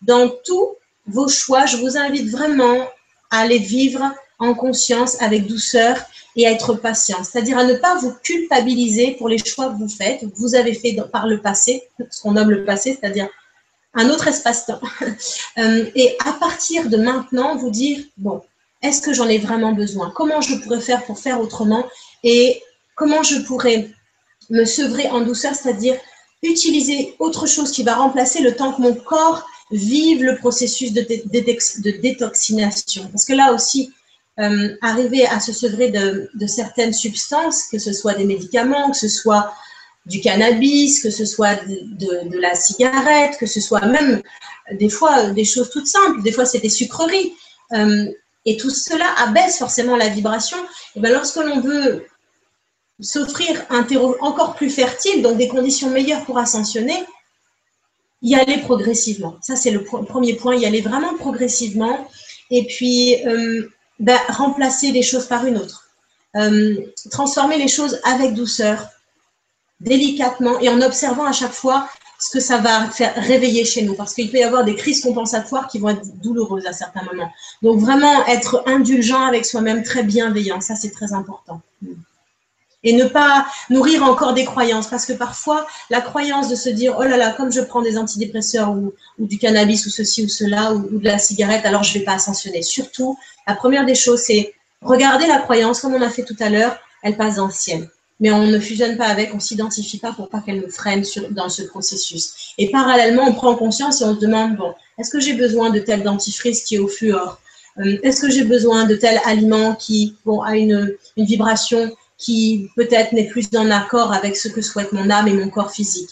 Dans 0.02 0.30
tous 0.46 0.79
vos 1.10 1.28
choix, 1.28 1.66
je 1.66 1.78
vous 1.78 1.98
invite 1.98 2.30
vraiment 2.30 2.88
à 3.32 3.48
les 3.48 3.60
vivre 3.60 4.02
en 4.40 4.54
conscience, 4.54 5.22
avec 5.22 5.48
douceur 5.48 5.98
et 6.36 6.48
à 6.48 6.52
être 6.52 6.74
patient. 6.74 7.24
C'est-à-dire 7.24 7.58
à 7.58 7.66
ne 7.66 7.74
pas 7.74 7.96
vous 7.98 8.14
culpabiliser 8.24 9.12
pour 9.12 9.28
les 9.28 9.38
choix 9.38 9.70
que 9.70 9.78
vous 9.78 9.90
faites, 9.90 10.24
vous 10.38 10.56
avez 10.56 10.74
fait 10.74 10.96
par 11.12 11.28
le 11.28 11.42
passé, 11.42 11.84
ce 12.10 12.22
qu'on 12.22 12.32
nomme 12.32 12.50
le 12.50 12.64
passé, 12.64 12.98
c'est-à-dire 13.00 13.28
un 13.94 14.10
autre 14.10 14.28
espace-temps. 14.28 14.82
Euh, 15.58 15.90
et 15.94 16.16
à 16.26 16.32
partir 16.34 16.88
de 16.88 16.96
maintenant, 16.96 17.58
vous 17.58 17.70
dire, 17.70 18.00
bon, 18.16 18.42
est-ce 18.82 19.02
que 19.02 19.14
j'en 19.14 19.28
ai 19.28 19.40
vraiment 19.40 19.74
besoin? 19.74 20.10
Comment 20.16 20.40
je 20.40 20.56
pourrais 20.56 20.80
faire 20.80 21.04
pour 21.04 21.20
faire 21.20 21.42
autrement? 21.42 21.86
Et 22.24 22.62
comment 22.96 23.24
je 23.24 23.40
pourrais 23.40 23.90
me 24.50 24.64
sevrer 24.64 25.10
en 25.10 25.20
douceur, 25.22 25.54
c'est-à-dire 25.54 25.98
utiliser 26.44 27.16
autre 27.20 27.46
chose 27.46 27.72
qui 27.72 27.84
va 27.84 27.96
remplacer 27.96 28.42
le 28.42 28.56
temps 28.56 28.72
que 28.72 28.82
mon 28.82 28.94
corps 28.94 29.46
vive 29.72 30.24
le 30.24 30.38
processus 30.38 30.94
de, 30.94 31.02
de 31.02 32.02
détoxination. 32.02 33.08
Parce 33.08 33.26
que 33.26 33.34
là 33.34 33.54
aussi, 33.54 33.94
euh, 34.40 34.70
arriver 34.82 35.26
à 35.26 35.42
se 35.42 35.52
sevrer 35.52 35.92
de, 35.92 36.48
certaines 36.48 36.94
substances, 36.94 37.64
que 37.70 37.78
ce 37.78 37.92
soit 37.92 38.14
des 38.14 38.24
médicaments, 38.24 38.90
que 38.92 38.98
ce 38.98 39.10
soit 39.10 39.54
du 40.06 40.22
cannabis, 40.22 41.04
que 41.04 41.10
ce 41.10 41.26
soit 41.26 41.56
de, 41.66 42.40
la 42.40 42.56
cigarette, 42.56 43.38
que 43.38 43.46
ce 43.46 43.60
soit 43.60 43.86
même 43.86 44.22
des 44.72 44.88
fois 44.88 45.32
des 45.32 45.44
choses 45.44 45.70
toutes 45.70 45.88
simples, 45.88 46.22
des 46.22 46.32
fois 46.32 46.46
c'est 46.46 46.60
des 46.60 46.70
sucreries. 46.70 47.34
Euh, 47.74 48.06
et 48.46 48.56
tout 48.56 48.70
cela 48.70 49.14
abaisse 49.18 49.58
forcément 49.58 49.98
la 49.98 50.08
vibration. 50.08 50.58
Et 50.96 51.02
bien 51.02 51.12
lorsque 51.12 51.36
l'on 51.36 51.60
veut 51.60 52.06
s'offrir 53.02 53.66
un 53.70 53.84
terreau 53.84 54.16
encore 54.22 54.56
plus 54.56 54.70
fertile, 54.70 55.22
donc 55.22 55.38
des 55.38 55.50
conditions 55.50 55.90
meilleures 55.90 56.24
pour 56.24 56.38
ascensionner, 56.38 57.04
y 58.22 58.36
aller 58.36 58.58
progressivement. 58.58 59.38
Ça, 59.42 59.56
c'est 59.56 59.72
le 59.72 59.84
premier 59.84 60.34
point, 60.34 60.56
y 60.56 60.66
aller 60.66 60.82
vraiment 60.82 61.16
progressivement. 61.16 62.08
Et 62.52 62.66
puis, 62.66 63.26
euh, 63.26 63.70
ben, 64.00 64.20
remplacer 64.30 64.92
les 64.92 65.02
choses 65.02 65.26
par 65.26 65.46
une 65.46 65.58
autre. 65.58 65.90
Euh, 66.36 66.76
transformer 67.12 67.58
les 67.58 67.68
choses 67.68 68.00
avec 68.04 68.34
douceur, 68.34 68.88
délicatement 69.80 70.60
et 70.60 70.70
en 70.70 70.82
observant 70.82 71.26
à 71.26 71.32
chaque 71.32 71.54
fois 71.54 71.90
ce 72.20 72.30
que 72.32 72.40
ça 72.40 72.58
va 72.58 72.90
faire 72.90 73.16
réveiller 73.16 73.64
chez 73.64 73.82
nous. 73.82 73.94
Parce 73.94 74.14
qu'il 74.14 74.30
peut 74.30 74.40
y 74.40 74.44
avoir 74.44 74.66
des 74.66 74.76
crises 74.76 75.02
compensatoires 75.02 75.68
qui 75.68 75.80
vont 75.80 75.90
être 75.90 76.06
douloureuses 76.22 76.66
à 76.66 76.74
certains 76.74 77.04
moments. 77.04 77.32
Donc, 77.62 77.80
vraiment 77.80 78.26
être 78.28 78.64
indulgent 78.66 79.22
avec 79.22 79.46
soi-même, 79.46 79.84
très 79.84 80.04
bienveillant. 80.04 80.60
Ça, 80.60 80.76
c'est 80.76 80.92
très 80.92 81.14
important 81.14 81.62
et 82.84 82.94
ne 82.94 83.06
pas 83.06 83.46
nourrir 83.70 84.04
encore 84.04 84.34
des 84.34 84.46
croyances. 84.46 84.88
Parce 84.88 85.06
que 85.06 85.14
parfois, 85.14 85.68
la 85.90 86.02
croyance 86.02 86.50
de 86.50 86.56
se 86.56 86.70
dire, 86.70 86.96
oh 87.00 87.04
là 87.04 87.18
là, 87.18 87.32
comme 87.32 87.52
je 87.52 87.62
prends 87.62 87.82
des 87.82 87.98
antidépresseurs 87.98 88.72
ou, 88.72 88.94
du 89.20 89.38
cannabis 89.38 89.86
ou 89.86 89.90
ceci 89.90 90.24
ou 90.24 90.30
cela, 90.30 90.74
ou, 90.74 91.00
de 91.00 91.06
la 91.06 91.18
cigarette, 91.18 91.66
alors 91.66 91.84
je 91.84 91.94
ne 91.94 92.00
vais 92.00 92.06
pas 92.06 92.14
ascensionner. 92.14 92.62
Surtout, 92.62 93.18
la 93.48 93.56
première 93.56 93.86
des 93.86 93.96
choses, 93.96 94.22
c'est 94.22 94.54
regarder 94.82 95.28
la 95.28 95.40
croyance, 95.40 95.82
comme 95.82 95.94
on 95.94 96.02
a 96.02 96.10
fait 96.10 96.24
tout 96.24 96.38
à 96.40 96.50
l'heure, 96.50 96.78
elle 97.04 97.18
passe 97.18 97.36
dans 97.36 97.48
le 97.48 97.54
ciel. 97.54 97.90
Mais 98.22 98.32
on 98.32 98.46
ne 98.46 98.60
fusionne 98.60 98.98
pas 98.98 99.08
avec, 99.08 99.32
on 99.32 99.38
ne 99.38 99.42
s'identifie 99.42 99.98
pas 99.98 100.12
pour 100.12 100.28
pas 100.28 100.42
qu'elle 100.42 100.60
nous 100.60 100.70
freine 100.70 101.04
dans 101.32 101.48
ce 101.48 101.64
processus. 101.64 102.54
Et 102.58 102.70
parallèlement, 102.70 103.24
on 103.26 103.34
prend 103.34 103.56
conscience 103.56 104.02
et 104.02 104.04
on 104.04 104.16
se 104.16 104.20
demande, 104.20 104.58
bon, 104.58 104.74
est-ce 104.98 105.10
que 105.10 105.22
j'ai 105.22 105.34
besoin 105.34 105.70
de 105.70 105.80
tel 105.80 106.04
dentifrice 106.04 106.64
qui 106.64 106.76
est 106.76 106.80
au 106.80 106.90
fluor? 106.90 107.40
Euh, 107.78 107.98
Est-ce 108.04 108.22
que 108.22 108.30
j'ai 108.30 108.44
besoin 108.44 108.86
de 108.86 108.96
tel 108.96 109.22
aliment 109.24 109.74
qui 109.76 110.16
a 110.46 110.58
une 110.58 110.96
vibration 111.16 111.96
qui 112.20 112.70
peut-être 112.76 113.14
n'est 113.14 113.28
plus 113.28 113.48
en 113.56 113.72
accord 113.72 114.14
avec 114.14 114.38
ce 114.38 114.50
que 114.50 114.62
souhaite 114.62 114.92
mon 114.92 115.10
âme 115.10 115.28
et 115.28 115.34
mon 115.34 115.50
corps 115.50 115.72
physique. 115.72 116.10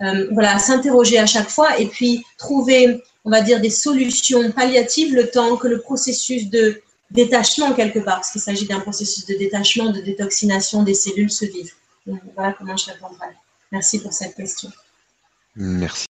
Euh, 0.00 0.28
voilà, 0.32 0.58
s'interroger 0.58 1.18
à 1.18 1.26
chaque 1.26 1.50
fois 1.50 1.78
et 1.78 1.86
puis 1.86 2.24
trouver, 2.38 3.02
on 3.24 3.30
va 3.30 3.42
dire, 3.42 3.60
des 3.60 3.70
solutions 3.70 4.50
palliatives 4.50 5.14
le 5.14 5.30
temps 5.30 5.56
que 5.56 5.68
le 5.68 5.80
processus 5.80 6.48
de 6.48 6.80
détachement 7.10 7.74
quelque 7.74 7.98
part, 7.98 8.16
parce 8.16 8.30
qu'il 8.30 8.40
s'agit 8.40 8.66
d'un 8.66 8.80
processus 8.80 9.26
de 9.26 9.34
détachement, 9.34 9.90
de 9.90 10.00
détoxination 10.00 10.82
des 10.82 10.94
cellules 10.94 11.30
se 11.30 11.44
vive. 11.44 11.72
voilà 12.34 12.54
comment 12.54 12.76
je 12.76 12.86
répondrai. 12.86 13.26
Merci 13.70 14.00
pour 14.00 14.12
cette 14.14 14.34
question. 14.34 14.70
Merci. 15.54 16.06